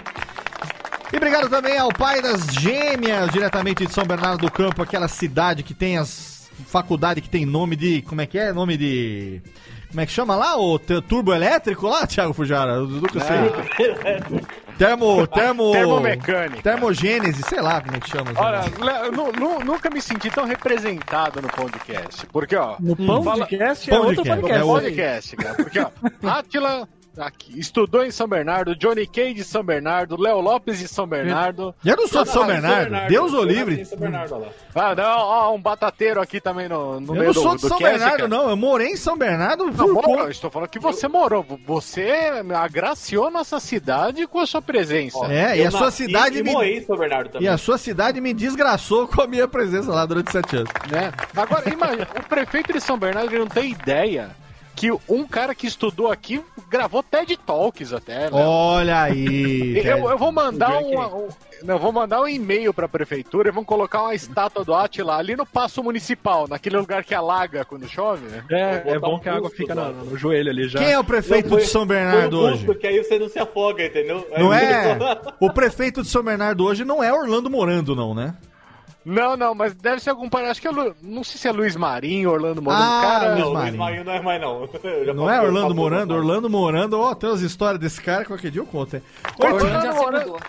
E 1.11 1.17
obrigado 1.17 1.49
também 1.49 1.77
ao 1.77 1.91
pai 1.91 2.21
das 2.21 2.45
gêmeas, 2.45 3.29
diretamente 3.29 3.85
de 3.85 3.93
São 3.93 4.05
Bernardo 4.05 4.45
do 4.45 4.51
Campo, 4.51 4.81
aquela 4.81 5.09
cidade 5.09 5.61
que 5.61 5.73
tem 5.73 5.97
as 5.97 6.33
faculdade 6.67 7.19
que 7.19 7.29
tem 7.29 7.45
nome 7.45 7.75
de, 7.75 8.01
como 8.03 8.21
é 8.21 8.25
que 8.25 8.39
é? 8.39 8.53
Nome 8.53 8.77
de... 8.77 9.41
Como 9.89 9.99
é 9.99 10.05
que 10.05 10.13
chama 10.13 10.35
lá? 10.35 10.57
O 10.57 10.79
turbo 10.79 11.33
elétrico 11.33 11.87
lá, 11.87 12.07
Thiago 12.07 12.33
Fujara? 12.33 12.75
Eu 12.75 12.87
nunca 12.87 13.19
sei. 13.19 14.55
Termo, 14.77 15.25
termo... 15.27 15.71
Termomecânica. 15.71 16.61
Termogênese, 16.61 17.41
sei 17.43 17.61
lá 17.61 17.81
como 17.81 17.97
é 17.97 17.99
que 17.99 18.09
chama. 18.09 18.31
Olha, 18.35 18.63
nunca 19.63 19.89
me 19.89 20.01
senti 20.01 20.29
tão 20.29 20.45
representado 20.45 21.41
no 21.41 21.47
podcast. 21.49 22.25
Porque, 22.27 22.55
ó. 22.55 22.75
No 22.79 22.95
podcast 22.95 23.89
é 23.89 23.93
Pão 23.93 24.01
de 24.01 24.07
outro 24.07 24.23
queijo, 24.23 24.41
podcast. 24.41 24.59
é 24.59 24.63
outro. 24.63 24.83
podcast, 24.83 25.35
cara. 25.35 25.55
Porque, 25.55 25.79
ó, 25.79 25.89
Átila 26.29 26.87
aqui, 27.17 27.57
estudou 27.59 28.03
em 28.03 28.11
São 28.11 28.27
Bernardo, 28.27 28.75
Johnny 28.75 29.05
Kay 29.07 29.33
de 29.33 29.43
São 29.43 29.63
Bernardo, 29.63 30.19
Léo 30.21 30.39
Lopes 30.41 30.79
de 30.79 30.87
São 30.87 31.05
Bernardo. 31.07 31.73
Eu 31.83 31.95
não 31.95 32.07
sou 32.07 32.23
de 32.23 32.29
São 32.29 32.43
Ah, 32.43 32.47
Bernardo, 32.47 33.07
Deus 33.07 33.33
o 33.33 33.37
eu 33.37 33.43
livre. 33.43 33.81
em 33.81 33.85
São 33.85 33.97
Bernardo, 33.97 34.35
olha 34.35 34.45
lá. 34.45 34.89
Ah, 34.89 34.95
não, 34.95 35.19
ó, 35.19 35.53
um 35.55 35.59
batateiro 35.61 36.21
aqui 36.21 36.39
também 36.41 36.67
no, 36.69 36.99
no 36.99 37.13
Eu 37.15 37.19
meio 37.19 37.25
não 37.27 37.33
do, 37.33 37.41
sou 37.41 37.55
de 37.55 37.61
do 37.61 37.67
São 37.67 37.77
cast, 37.77 37.91
Bernardo, 37.93 38.17
cara. 38.17 38.27
não. 38.27 38.49
Eu 38.49 38.57
morei 38.57 38.87
em 38.89 38.95
São 38.97 39.17
Bernardo 39.17 39.65
Não, 39.71 40.19
eu 40.19 40.29
estou 40.29 40.49
falando 40.51 40.69
que 40.69 40.79
você 40.79 41.07
morou. 41.07 41.45
Você 41.65 42.09
agraciou 42.55 43.29
nossa 43.31 43.59
cidade 43.59 44.27
com 44.27 44.39
a 44.39 44.45
sua 44.45 44.61
presença. 44.61 45.25
É, 45.31 45.57
e 45.57 45.61
Eu 45.61 45.67
a 45.67 45.71
sua 45.71 45.91
cidade 45.91 46.39
e 46.39 46.43
me... 46.43 46.51
morri 46.51 46.77
em 46.77 46.83
São 46.85 46.97
Bernardo 46.97 47.29
também. 47.29 47.45
E 47.45 47.49
a 47.49 47.57
sua 47.57 47.77
cidade 47.77 48.19
me 48.21 48.33
desgraçou 48.33 49.07
com 49.07 49.21
a 49.21 49.27
minha 49.27 49.47
presença 49.47 49.91
lá 49.91 50.05
durante 50.05 50.31
sete 50.31 50.57
anos. 50.57 50.69
né? 50.91 51.11
Agora, 51.35 51.69
imagina, 51.71 52.07
o 52.19 52.23
prefeito 52.23 52.73
de 52.73 52.81
São 52.81 52.97
Bernardo 52.97 53.29
ele 53.31 53.39
não 53.39 53.47
tem 53.47 53.71
ideia 53.71 54.29
que 54.75 54.91
um 55.07 55.25
cara 55.25 55.55
que 55.55 55.65
estudou 55.67 56.11
aqui 56.11 56.43
gravou 56.69 57.01
TED 57.01 57.37
Talks 57.37 57.93
até, 57.93 58.29
né? 58.29 58.29
Olha 58.33 59.01
aí. 59.03 59.77
Eu, 59.85 60.09
eu 60.09 60.17
vou 60.17 60.31
mandar 60.31 60.79
um, 60.79 60.99
um- 60.99 61.27
não, 61.63 61.75
eu 61.75 61.79
vou 61.79 61.91
mandar 61.91 62.21
um 62.21 62.27
e-mail 62.27 62.73
pra 62.73 62.87
prefeitura 62.87 63.47
e 63.49 63.51
vão 63.51 63.63
colocar 63.63 64.01
uma 64.03 64.13
estátua 64.13 64.63
do 64.65 64.73
Atila 64.73 65.15
ali 65.17 65.35
no 65.35 65.45
passo 65.45 65.81
municipal, 65.81 66.47
naquele 66.49 66.75
lugar 66.77 67.03
que 67.03 67.15
alaga 67.15 67.63
quando 67.63 67.87
chove, 67.87 68.27
né? 68.27 68.43
É, 68.51 68.91
é 68.91 68.99
bom 68.99 69.15
um 69.15 69.19
que 69.19 69.29
a 69.29 69.35
água 69.35 69.49
fica 69.49 69.73
no, 69.73 69.91
no 70.05 70.17
joelho 70.17 70.49
ali 70.51 70.67
já. 70.67 70.79
Quem 70.79 70.91
é 70.91 70.99
o 70.99 71.03
prefeito 71.03 71.49
foi- 71.49 71.61
de 71.61 71.67
São 71.67 71.85
Bernardo 71.85 72.37
foi 72.41 72.49
um 72.49 72.53
hoje? 72.53 72.65
Porque 72.65 72.85
aí 72.87 73.01
você 73.03 73.17
não 73.17 73.29
se 73.29 73.39
afoga, 73.39 73.85
entendeu? 73.85 74.27
Aí 74.33 74.43
Não 74.43 74.53
é? 74.53 74.97
só- 74.99 75.21
O 75.39 75.49
prefeito 75.53 76.01
de 76.01 76.09
São 76.09 76.21
Bernardo 76.23 76.65
hoje 76.65 76.83
não 76.83 77.01
é 77.03 77.11
Orlando 77.13 77.49
Morando, 77.49 77.95
não, 77.95 78.13
né? 78.13 78.35
Não, 79.05 79.37
não, 79.37 79.53
mas 79.53 79.73
deve 79.75 80.01
ser 80.01 80.09
algum 80.09 80.27
parente. 80.27 80.51
Acho 80.51 80.61
que 80.61 80.67
é 80.67 80.71
Lu- 80.71 80.95
não 81.01 81.23
sei 81.23 81.37
se 81.39 81.47
é 81.47 81.51
Luiz 81.51 81.75
Marinho, 81.75 82.31
Orlando 82.31 82.61
Morando. 82.61 82.81
Ah, 82.83 83.01
cara, 83.01 83.35
Não, 83.35 83.49
Luiz 83.49 83.53
Marinho. 83.53 83.77
Marinho 83.77 84.03
não 84.03 84.11
é 84.13 84.21
mais, 84.21 84.41
não. 84.41 84.69
Não 85.15 85.29
é 85.29 85.41
Orlando 85.41 85.75
Morando? 85.75 86.13
Orlando 86.15 86.49
Morando, 86.49 86.99
ó, 86.99 87.13
tem 87.13 87.29
umas 87.29 87.41
histórias 87.41 87.79
desse 87.79 88.01
cara, 88.01 88.25
qualquer 88.25 88.49
dia 88.49 88.61
eu 88.61 88.65
conto, 88.65 88.95
hein? 88.95 89.03
Oi, 89.39 89.51
Orlando 89.53 89.71
Já 89.85 89.91
se 89.93 89.99
Morando. 89.99 90.25
mudou. 90.31 90.39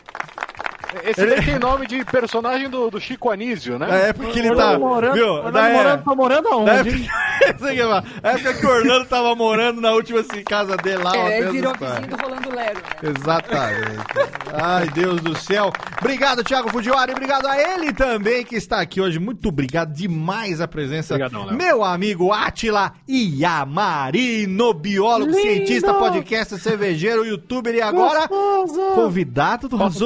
Esse 1.04 1.26
daí 1.26 1.44
tem 1.44 1.58
nome 1.58 1.86
de 1.86 2.04
personagem 2.04 2.68
do, 2.70 2.90
do 2.90 3.00
Chico 3.00 3.30
Anísio, 3.30 3.78
né? 3.78 3.86
Na 3.86 3.94
época 3.96 4.28
que 4.30 4.38
ele 4.38 4.54
tá. 4.54 4.78
Morando, 4.78 5.14
Viu? 5.14 5.26
Orlando 5.28 5.52
Na 5.52 5.68
é- 5.68 5.72
morando, 5.72 6.04
tá 6.04 6.14
morando 6.14 6.48
aonde? 6.48 6.70
época. 6.70 8.04
Na 8.22 8.30
época 8.30 8.54
que 8.54 8.66
o 8.66 8.70
Orlando 8.70 9.04
tava 9.06 9.34
morando 9.34 9.80
na 9.80 9.92
última 9.92 10.20
assim, 10.20 10.42
casa 10.42 10.76
dele 10.76 11.02
lá, 11.02 11.16
É, 11.16 11.38
ele 11.40 11.50
virou 11.50 11.72
histórias. 11.72 11.98
vizinho 11.98 12.16
do 12.16 12.22
Rolando 12.22 12.54
Lero, 12.54 12.74
né? 12.76 13.12
Exatamente. 13.16 14.06
Ai, 14.54 14.88
Deus 14.88 15.20
do 15.20 15.36
céu. 15.36 15.72
Obrigado, 16.00 16.42
Thiago 16.42 16.70
Fujiwara, 16.70 17.10
e 17.10 17.14
obrigado 17.14 17.46
a 17.46 17.58
ele 17.58 17.92
também 17.92 18.44
que 18.44 18.56
está 18.56 18.80
aqui 18.80 19.00
hoje. 19.00 19.18
Muito 19.18 19.48
obrigado 19.48 19.92
demais 19.92 20.60
a 20.60 20.68
presença. 20.68 21.14
Obrigadão, 21.14 21.44
Léo. 21.46 21.56
Meu 21.56 21.84
amigo 21.84 22.32
Atila 22.32 22.92
Iamarino, 23.08 24.72
biólogo, 24.74 25.30
Lindo! 25.30 25.42
cientista, 25.42 25.94
podcast, 25.94 26.58
cervejeiro, 26.58 27.24
youtuber 27.24 27.74
e 27.74 27.80
agora 27.82 28.26
Gostoso! 28.26 28.80
convidado 28.94 29.68
do 29.68 29.76
Posso 29.78 29.98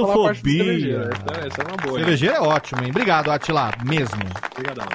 a 0.70 0.78
parte 0.78 0.88
do 0.88 1.00
cervejeiro, 1.00 1.02
Razofobia. 1.02 1.38
Essa, 1.40 1.46
essa 1.46 1.62
é 1.62 1.64
uma 1.66 1.76
boa. 1.76 1.98
hein? 1.98 2.04
Cervejeiro 2.04 2.34
é 2.34 2.40
ótimo, 2.40 2.82
hein? 2.84 2.90
Obrigado, 2.90 3.30
Atila, 3.30 3.70
mesmo. 3.84 4.20
Obrigadão. 4.56 4.86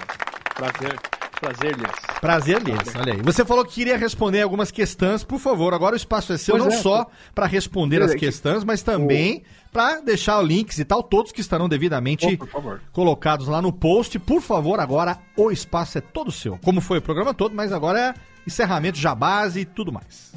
Prazer. 0.56 0.96
Prazer, 1.40 1.76
Lias. 1.78 1.92
Prazer 2.22 2.64
deles, 2.64 2.96
olha 2.96 3.14
aí. 3.14 3.22
Você 3.22 3.44
falou 3.44 3.66
que 3.66 3.74
queria 3.74 3.98
responder 3.98 4.42
algumas 4.42 4.72
questões, 4.72 5.22
por 5.22 5.38
favor, 5.38 5.74
agora 5.74 5.94
o 5.94 5.98
espaço 5.98 6.32
é 6.32 6.38
seu, 6.38 6.54
Pois 6.58 6.66
não 6.66 6.72
é, 6.74 6.78
só 6.82 7.06
para 7.36 7.46
responder 7.46 8.02
as 8.02 8.12
É 8.12 8.14
que- 8.14 8.22
questões, 8.22 8.64
mas 8.64 8.82
também 8.82 9.44
para 9.72 10.00
deixar 10.00 10.42
links 10.42 10.80
e 10.80 10.86
tal, 10.86 11.04
todos 11.04 11.34
que 11.34 11.42
estarão 11.42 11.68
devidamente 11.68 12.40
Oh, 12.42 12.80
colocados 12.94 13.48
lá 13.50 13.62
no 13.62 13.74
post. 13.74 14.18
Por 14.18 14.42
favor, 14.42 14.80
agora 14.80 15.18
o 15.36 15.52
espaço 15.52 15.98
é 15.98 16.02
todo 16.02 16.32
seu. 16.32 16.58
Como 16.64 16.80
foi 16.80 17.00
o 17.00 17.02
programa 17.02 17.34
todo, 17.34 17.54
mas 17.54 17.74
agora 17.74 18.00
é 18.00 18.14
encerramento, 18.48 18.98
jabás 18.98 19.58
e 19.58 19.66
tudo 19.66 19.92
mais. 19.92 20.32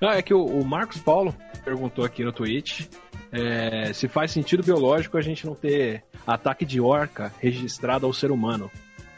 Não, 0.00 0.10
é 0.10 0.20
que 0.22 0.34
o, 0.34 0.44
o 0.44 0.64
Marcos 0.66 0.98
Paulo 0.98 1.32
perguntou 1.60 2.04
aqui 2.04 2.24
no 2.24 2.32
Twitch 2.32 2.86
é, 3.32 3.92
se 3.92 4.08
faz 4.08 4.30
sentido 4.32 4.62
biológico 4.62 5.16
a 5.16 5.22
gente 5.22 5.46
não 5.46 5.54
ter 5.54 6.02
ataque 6.26 6.64
de 6.64 6.80
orca 6.80 7.32
registrado 7.38 8.06
ao 8.06 8.12
ser 8.12 8.30
humano. 8.30 8.70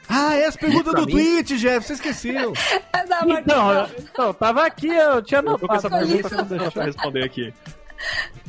Ah, 0.08 0.34
é 0.34 0.44
as 0.46 0.56
perguntas 0.56 0.92
Pra 0.92 1.00
do 1.00 1.06
mim- 1.06 1.12
Twitch, 1.12 1.52
Jeff, 1.60 1.86
você 1.86 1.92
esqueceu. 1.94 2.52
Então, 3.24 3.70
eu, 3.72 3.86
eu 4.26 4.34
tava 4.34 4.64
aqui, 4.64 4.88
eu 4.88 5.22
tinha 5.22 5.40
Eu 5.40 5.58
tô 5.58 5.66
com 5.68 5.74
essa 5.74 5.88
notado. 5.88 6.06
pergunta, 6.08 6.28
você 6.28 6.34
não 6.36 6.44
deixou 6.44 6.72
pra 6.72 6.84
responder 6.84 7.24
aqui. 7.24 7.52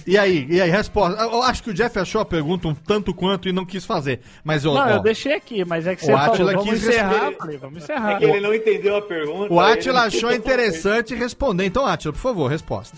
E 0.07 0.17
aí, 0.17 0.47
e 0.49 0.59
aí, 0.61 0.69
resposta. 0.69 1.21
Eu 1.21 1.31
eu 1.33 1.43
acho 1.43 1.61
que 1.61 1.69
o 1.69 1.73
Jeff 1.73 1.99
achou 1.99 2.21
a 2.21 2.25
pergunta 2.25 2.67
um 2.67 2.73
tanto 2.73 3.13
quanto 3.13 3.47
e 3.47 3.51
não 3.51 3.65
quis 3.65 3.85
fazer. 3.85 4.21
Mas 4.43 4.63
eu, 4.65 4.73
Não, 4.73 4.81
ó, 4.81 4.89
eu 4.89 4.99
deixei 5.01 5.33
aqui, 5.33 5.63
mas 5.65 5.85
é 5.85 5.95
que 5.95 6.05
você 6.05 6.11
falou, 6.11 6.35
vamos 6.53 6.63
quis 6.69 6.87
encerrar. 6.87 7.25
Eu 7.31 7.37
falei, 7.37 7.57
vamos 7.57 7.77
É 7.77 7.83
encerrar. 7.83 8.17
que 8.19 8.25
ele 8.25 8.39
não 8.39 8.53
entendeu 8.53 8.95
a 8.97 9.01
pergunta. 9.01 9.53
o 9.53 9.59
Atila 9.59 10.01
achou 10.03 10.31
interessante 10.33 11.13
responder. 11.13 11.65
Então, 11.65 11.85
Atila, 11.85 12.13
por 12.13 12.19
favor, 12.19 12.49
resposta. 12.49 12.97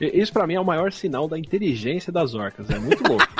Isso 0.00 0.32
pra 0.32 0.46
mim 0.46 0.54
é 0.54 0.60
o 0.60 0.64
maior 0.64 0.92
sinal 0.92 1.28
da 1.28 1.38
inteligência 1.38 2.12
das 2.12 2.34
orcas. 2.34 2.70
É 2.70 2.78
muito 2.78 3.02
louco. 3.06 3.26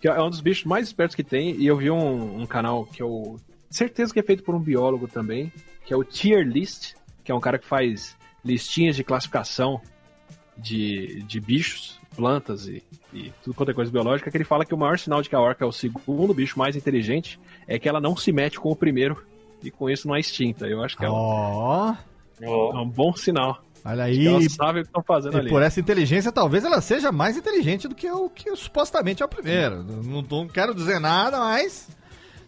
Que 0.00 0.08
é 0.08 0.20
um 0.20 0.28
dos 0.28 0.42
bichos 0.42 0.64
mais 0.64 0.86
espertos 0.86 1.16
que 1.16 1.24
tem. 1.24 1.56
E 1.56 1.66
eu 1.66 1.78
vi 1.78 1.90
um, 1.90 2.42
um 2.42 2.44
canal 2.44 2.84
que 2.84 3.02
eu 3.02 3.40
certeza 3.70 4.12
que 4.12 4.20
é 4.20 4.22
feito 4.22 4.42
por 4.42 4.54
um 4.54 4.60
biólogo 4.60 5.08
também, 5.08 5.50
que 5.84 5.94
é 5.94 5.96
o 5.96 6.04
Tier 6.04 6.46
List, 6.46 6.92
que 7.24 7.32
é 7.32 7.34
um 7.34 7.40
cara 7.40 7.58
que 7.58 7.66
faz 7.66 8.14
listinhas 8.44 8.96
de 8.96 9.02
classificação 9.02 9.80
de, 10.56 11.22
de 11.22 11.40
bichos, 11.40 11.98
plantas 12.14 12.68
e, 12.68 12.82
e 13.12 13.32
tudo 13.42 13.54
quanto 13.54 13.70
é 13.70 13.74
coisa 13.74 13.90
biológica, 13.90 14.30
que 14.30 14.36
ele 14.36 14.44
fala 14.44 14.64
que 14.64 14.74
o 14.74 14.78
maior 14.78 14.98
sinal 14.98 15.20
de 15.20 15.28
que 15.28 15.34
a 15.34 15.40
orca 15.40 15.64
é 15.64 15.68
o 15.68 15.72
segundo 15.72 16.32
bicho 16.32 16.58
mais 16.58 16.76
inteligente 16.76 17.40
é 17.66 17.78
que 17.78 17.88
ela 17.88 18.00
não 18.00 18.16
se 18.16 18.30
mete 18.30 18.60
com 18.60 18.70
o 18.70 18.76
primeiro 18.76 19.24
e 19.62 19.70
com 19.70 19.90
isso 19.90 20.06
não 20.06 20.14
é 20.14 20.20
extinta. 20.20 20.66
Eu 20.66 20.82
acho 20.82 20.96
que 20.96 21.04
é 21.04 21.10
um, 21.10 21.14
Ó, 21.14 21.94
é 22.76 22.78
um 22.78 22.88
bom 22.88 23.14
sinal. 23.16 23.62
Olha 23.84 24.04
aí. 24.04 24.18
que 24.18 24.26
elas 24.26 24.52
sabem 24.52 24.80
o 24.82 24.84
que 24.84 24.88
estão 24.88 25.02
fazendo 25.02 25.36
E 25.36 25.40
ali. 25.40 25.48
por 25.50 25.62
essa 25.62 25.78
inteligência, 25.80 26.32
talvez 26.32 26.64
ela 26.64 26.80
seja 26.80 27.12
mais 27.12 27.36
inteligente 27.36 27.86
do 27.88 27.94
que 27.94 28.10
o 28.10 28.28
que 28.30 28.54
supostamente 28.56 29.22
é 29.22 29.26
o 29.26 29.28
primeiro. 29.28 29.82
Não, 29.84 30.22
não 30.22 30.48
quero 30.48 30.74
dizer 30.74 30.98
nada, 31.00 31.38
mas. 31.38 31.88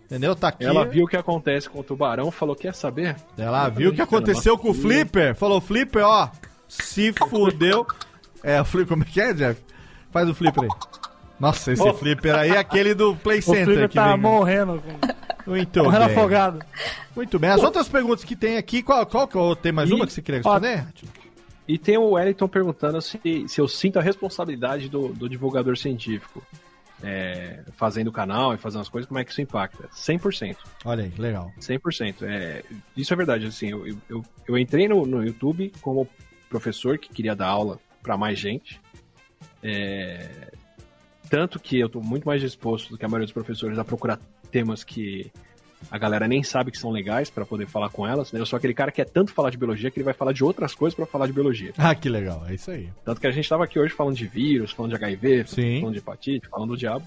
Entendeu? 0.07 0.37
Tá 0.37 0.49
aqui. 0.49 0.65
Ela 0.65 0.85
viu 0.85 1.05
o 1.05 1.09
que 1.09 1.17
acontece 1.17 1.69
com 1.69 1.81
o 1.81 1.83
tubarão, 1.83 2.31
falou: 2.31 2.55
quer 2.55 2.75
saber? 2.75 3.17
Ela 3.37 3.69
viu 3.69 3.91
o 3.91 3.95
que 3.95 4.01
aconteceu 4.03 4.57
com 4.57 4.71
o 4.71 4.75
Flipper. 4.75 5.35
Falou, 5.35 5.61
Flipper, 5.61 6.05
ó, 6.05 6.29
se 6.69 7.13
fudeu. 7.13 7.85
É, 8.43 8.61
o 8.61 8.65
Flipper, 8.65 8.89
como 8.89 9.03
é 9.03 9.07
que 9.07 9.21
é, 9.21 9.33
Jeff? 9.33 9.61
Faz 10.13 10.29
o 10.29 10.35
Flipper 10.35 10.63
aí. 10.65 10.69
Nossa, 11.41 11.73
esse 11.73 11.83
Oh. 11.83 11.93
Flipper 11.93 12.35
aí 12.35 12.51
é 12.53 12.59
aquele 12.59 12.95
do 12.95 13.15
Play 13.17 13.41
O 13.41 13.43
Center. 13.43 13.65
Flipper 13.67 13.89
que 13.89 13.95
tá 13.97 14.13
vem- 14.13 14.21
morrendo. 14.21 14.83
Muito 15.47 15.83
morrendo 15.83 16.05
bem. 16.07 16.17
afogado. 16.17 16.59
Muito 17.15 17.39
bem. 17.39 17.51
As 17.51 17.63
outras 17.63 17.89
perguntas 17.89 18.25
que 18.25 18.35
tem 18.37 18.57
aqui, 18.57 18.83
qual, 18.83 19.05
qual 19.07 19.27
que 19.29 19.37
é 19.37 19.41
o- 19.41 19.55
tem 19.57 19.73
mais 19.73 19.91
E- 19.91 19.95
uma 19.95 20.07
que 20.07 20.13
você 20.13 20.23
queria 20.23 20.41
ó, 20.45 20.55
responder? 20.55 20.87
E 21.69 21.77
tem 21.79 21.97
o 21.99 22.11
Wellington 22.11 22.49
perguntando 22.49 23.01
se, 23.03 23.19
se 23.49 23.61
eu 23.61 23.67
sinto 23.67 23.99
a 23.99 24.03
responsabilidade 24.03 24.89
do, 24.89 25.09
do 25.09 25.29
divulgador 25.29 25.77
científico. 25.77 26.43
é, 27.03 27.63
fazendo 27.73 28.09
o 28.09 28.13
canal 28.13 28.55
e 28.55 28.57
fazendo 28.57 28.81
as 28.83 28.89
coisas, 28.89 29.07
como 29.09 29.19
é 29.19 29.25
que 29.25 29.31
isso 29.31 29.41
impacta? 29.43 29.89
100%. 29.89 30.57
Olha 30.85 31.05
aí, 31.05 31.13
legal. 31.19 31.53
100%. 31.61 32.23
É, 32.23 32.63
isso 32.97 33.13
é 33.13 33.17
verdade. 33.17 33.47
Assim, 33.47 33.69
eu, 33.71 33.87
eu- 34.09 34.25
eu, 34.49 34.57
entrei 34.59 34.89
no, 34.89 35.05
no 35.05 35.25
YouTube 35.25 35.73
como 35.83 36.09
professor 36.49 36.97
que 36.99 37.09
queria 37.13 37.35
dar 37.37 37.49
aula 37.49 37.79
para 38.03 38.17
mais 38.17 38.39
gente. 38.39 38.81
É, 39.63 40.53
tanto 41.29 41.59
que 41.59 41.79
eu 41.79 41.87
estou 41.89 42.03
muito 42.03 42.25
mais 42.25 42.41
disposto 42.41 42.91
do 42.91 42.97
que 42.99 43.05
a 43.05 43.09
maioria 43.09 43.27
dos 43.27 43.33
professores 43.35 43.79
a 43.79 43.85
procurar 43.85 44.19
temas 44.51 44.85
que 44.85 45.31
a 45.91 45.99
galera 45.99 46.27
nem 46.27 46.43
sabe 46.43 46.71
que 46.71 46.79
são 46.79 46.91
legais 46.91 47.31
para 47.31 47.45
poder 47.47 47.67
falar 47.67 47.91
com 47.91 48.07
elas. 48.07 48.33
Né? 48.33 48.41
Eu 48.41 48.47
sou 48.47 48.57
aquele 48.57 48.75
cara 48.75 48.91
que 48.91 48.97
quer 49.03 49.11
tanto 49.11 49.33
falar 49.33 49.51
de 49.51 49.57
biologia 49.59 49.91
que 49.91 49.99
ele 49.99 50.05
vai 50.05 50.15
falar 50.15 50.33
de 50.33 50.43
outras 50.43 50.75
coisas 50.75 50.95
para 50.97 51.07
falar 51.07 51.27
de 51.27 51.33
biologia. 51.33 51.73
Ah, 51.79 51.95
que 51.95 52.09
legal. 52.09 52.45
É 52.49 52.55
isso 52.55 52.71
aí. 52.71 52.89
Tanto 53.05 53.21
que 53.21 53.27
a 53.27 53.31
gente 53.31 53.49
tava 53.49 53.65
aqui 53.65 53.79
hoje 53.79 53.93
falando 53.95 54.17
de 54.17 54.27
vírus, 54.27 54.73
falando 54.73 54.91
de 54.91 54.97
HIV, 55.05 55.45
Sim. 55.47 55.81
falando 55.81 55.93
de 55.95 56.01
hepatite, 56.01 56.49
falando 56.49 56.71
do 56.71 56.77
diabo. 56.77 57.07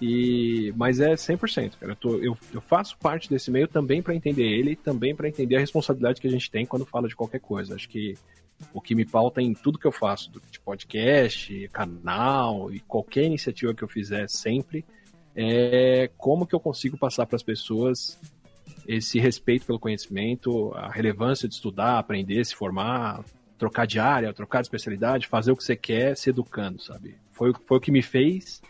E, 0.00 0.72
mas 0.76 1.00
é 1.00 1.14
100%, 1.14 1.72
cara. 1.78 1.92
Eu, 1.92 1.96
tô- 1.96 2.16
eu, 2.18 2.36
eu 2.52 2.60
faço 2.60 2.96
parte 2.98 3.28
desse 3.28 3.50
meio 3.50 3.66
também 3.66 4.00
para 4.00 4.14
entender 4.14 4.44
ele 4.44 4.72
e 4.72 4.76
também 4.76 5.14
para 5.14 5.28
entender 5.28 5.56
a 5.56 5.60
responsabilidade 5.60 6.20
que 6.20 6.28
a 6.28 6.30
gente 6.30 6.50
tem 6.50 6.64
quando 6.64 6.86
fala 6.86 7.08
de 7.08 7.16
qualquer 7.16 7.40
coisa. 7.40 7.74
Acho 7.74 7.88
que 7.88 8.14
o 8.72 8.80
que 8.80 8.94
me 8.94 9.04
pauta 9.04 9.40
em 9.40 9.54
tudo 9.54 9.78
que 9.78 9.86
eu 9.86 9.92
faço, 9.92 10.30
do- 10.30 10.42
de 10.50 10.60
podcast, 10.60 11.68
canal 11.72 12.72
e 12.72 12.78
qualquer 12.80 13.24
iniciativa 13.24 13.74
que 13.74 13.82
eu 13.82 13.88
fizer 13.88 14.28
sempre, 14.28 14.84
é 15.40 16.10
como 16.18 16.44
que 16.46 16.54
eu 16.54 16.58
consigo 16.58 16.98
passar 16.98 17.24
para 17.24 17.36
as 17.36 17.42
pessoas 17.44 18.18
esse 18.86 19.20
respeito 19.20 19.64
pelo 19.66 19.78
conhecimento, 19.78 20.72
a 20.74 20.88
relevância 20.90 21.46
de 21.48 21.54
estudar, 21.54 21.98
aprender, 21.98 22.44
se 22.44 22.54
formar, 22.56 23.22
trocar 23.56 23.86
de 23.86 24.00
área, 24.00 24.32
trocar 24.32 24.60
de 24.62 24.66
especialidade, 24.66 25.28
fazer 25.28 25.52
o 25.52 25.56
que 25.56 25.62
você 25.62 25.76
quer, 25.76 26.16
se 26.16 26.30
educando, 26.30 26.82
sabe? 26.82 27.14
Foi, 27.32 27.50
o- 27.50 27.54
foi 27.66 27.76
o 27.78 27.80
que 27.80 27.92
me 27.92 28.02
fez 28.02 28.60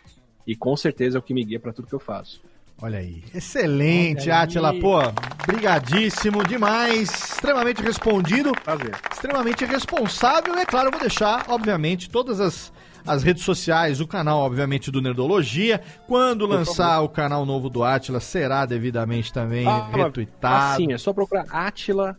e 0.45 0.55
com 0.55 0.75
certeza 0.77 1.17
é 1.17 1.19
o 1.19 1.23
que 1.23 1.33
me 1.33 1.43
guia 1.43 1.59
para 1.59 1.73
tudo 1.73 1.87
que 1.87 1.95
eu 1.95 1.99
faço. 1.99 2.41
Olha 2.81 2.99
aí. 2.99 3.23
Excelente. 3.33 4.29
Atila. 4.31 4.73
Pô, 4.79 4.99
brigadíssimo 5.45 6.43
demais. 6.45 7.09
Extremamente 7.09 7.81
respondido. 7.81 8.51
Prazer. 8.63 8.91
Extremamente 9.11 9.65
responsável. 9.65 10.55
E 10.55 10.59
é 10.61 10.65
claro, 10.65 10.87
eu 10.87 10.91
vou 10.91 10.99
deixar, 11.01 11.45
obviamente, 11.49 12.09
todas 12.09 12.39
as, 12.39 12.71
as 13.05 13.23
redes 13.23 13.43
sociais, 13.43 13.99
o 14.01 14.07
canal, 14.07 14.39
obviamente, 14.39 14.91
do 14.91 15.01
Nerdologia. 15.01 15.81
Quando 16.07 16.45
lançar 16.45 17.01
o 17.01 17.09
canal 17.09 17.45
novo 17.45 17.69
do 17.69 17.83
Atila, 17.83 18.19
será 18.19 18.65
devidamente 18.65 19.31
também 19.33 19.67
Ah, 19.67 19.89
retweetado. 19.91 20.73
Assim, 20.73 20.93
é 20.93 20.97
só 20.97 21.13
procurar 21.13 21.45
Atila 21.49 22.15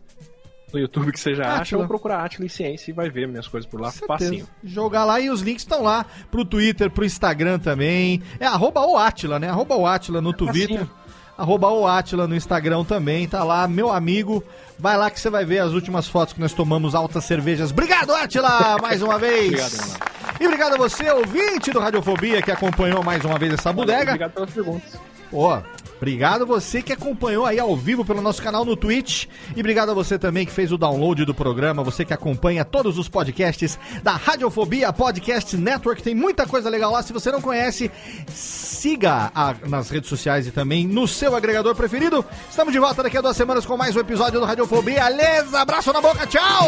no 0.73 0.79
YouTube 0.79 1.11
que 1.11 1.19
você 1.19 1.35
já 1.35 1.55
acha, 1.55 1.77
ou 1.77 1.85
procurar 1.85 2.23
Atila 2.23 2.45
em 2.45 2.49
Ciência 2.49 2.91
e 2.91 2.93
vai 2.93 3.09
ver 3.09 3.27
minhas 3.27 3.47
coisas 3.47 3.69
por 3.69 3.81
lá, 3.81 3.91
facinho. 3.91 4.47
Jogar 4.63 5.03
lá 5.03 5.19
e 5.19 5.29
os 5.29 5.41
links 5.41 5.63
estão 5.63 5.83
lá 5.83 6.05
pro 6.29 6.45
Twitter, 6.45 6.89
pro 6.89 7.03
Instagram 7.03 7.59
também. 7.59 8.21
É 8.39 8.45
arroba 8.45 8.81
o 8.81 8.97
Atila, 8.97 9.37
né? 9.37 9.49
Arroba 9.49 9.75
o 9.75 9.85
Atila 9.85 10.21
no 10.21 10.31
Twitter. 10.33 10.79
Facinho. 10.79 11.01
Arroba 11.37 11.69
o 11.71 11.87
Atila 11.87 12.27
no 12.27 12.35
Instagram 12.35 12.83
também, 12.83 13.27
tá 13.27 13.43
lá, 13.43 13.67
meu 13.67 13.91
amigo. 13.91 14.43
Vai 14.77 14.95
lá 14.95 15.09
que 15.09 15.19
você 15.19 15.29
vai 15.29 15.43
ver 15.43 15.59
as 15.59 15.73
últimas 15.73 16.07
fotos 16.07 16.33
que 16.35 16.39
nós 16.39 16.53
tomamos 16.53 16.93
altas 16.93 17.23
cervejas. 17.25 17.71
Obrigado, 17.71 18.13
Atila, 18.13 18.77
mais 18.81 19.01
uma 19.01 19.17
vez. 19.17 19.47
Obrigado, 19.47 19.77
mano. 19.77 19.93
E 20.41 20.45
obrigado 20.47 20.73
a 20.73 20.77
você, 20.77 21.07
ouvinte 21.11 21.69
do 21.71 21.79
Radiofobia, 21.79 22.41
que 22.41 22.49
acompanhou 22.51 23.03
mais 23.03 23.23
uma 23.23 23.37
vez 23.37 23.53
essa 23.53 23.71
bodega. 23.71 24.11
Obrigado 24.11 24.31
pelas 24.31 24.49
perguntas. 24.49 24.99
Ó, 25.31 25.61
obrigado 25.97 26.45
você 26.47 26.81
que 26.81 26.91
acompanhou 26.91 27.45
aí 27.45 27.59
ao 27.59 27.77
vivo 27.77 28.03
pelo 28.03 28.21
nosso 28.21 28.41
canal 28.41 28.65
no 28.65 28.75
Twitch. 28.75 29.27
E 29.55 29.59
obrigado 29.59 29.91
a 29.91 29.93
você 29.93 30.17
também 30.17 30.45
que 30.45 30.51
fez 30.51 30.71
o 30.71 30.77
download 30.79 31.23
do 31.25 31.33
programa, 31.33 31.83
você 31.83 32.03
que 32.03 32.11
acompanha 32.13 32.65
todos 32.65 32.97
os 32.97 33.07
podcasts 33.07 33.77
da 34.01 34.13
Radiofobia 34.13 34.91
Podcast 34.91 35.55
Network. 35.55 36.01
Tem 36.01 36.15
muita 36.15 36.47
coisa 36.47 36.69
legal 36.71 36.91
lá. 36.91 37.03
Se 37.03 37.13
você 37.13 37.31
não 37.31 37.39
conhece, 37.39 37.91
siga 38.33 39.31
a- 39.35 39.55
nas 39.69 39.89
redes 39.91 40.09
sociais 40.09 40.47
e 40.47 40.51
também 40.51 40.85
no 40.87 41.07
seu 41.07 41.35
agregador 41.35 41.75
preferido. 41.75 42.25
Estamos 42.49 42.73
de 42.73 42.79
volta 42.79 43.03
daqui 43.03 43.17
a 43.17 43.21
duas 43.21 43.37
semanas 43.37 43.65
com 43.65 43.77
mais 43.77 43.95
um 43.95 43.99
episódio 43.99 44.39
do 44.39 44.45
Radiofobia. 44.45 45.03
Beleza? 45.05 45.61
Abraço 45.61 45.93
na 45.93 46.01
boca, 46.01 46.25
tchau! 46.25 46.67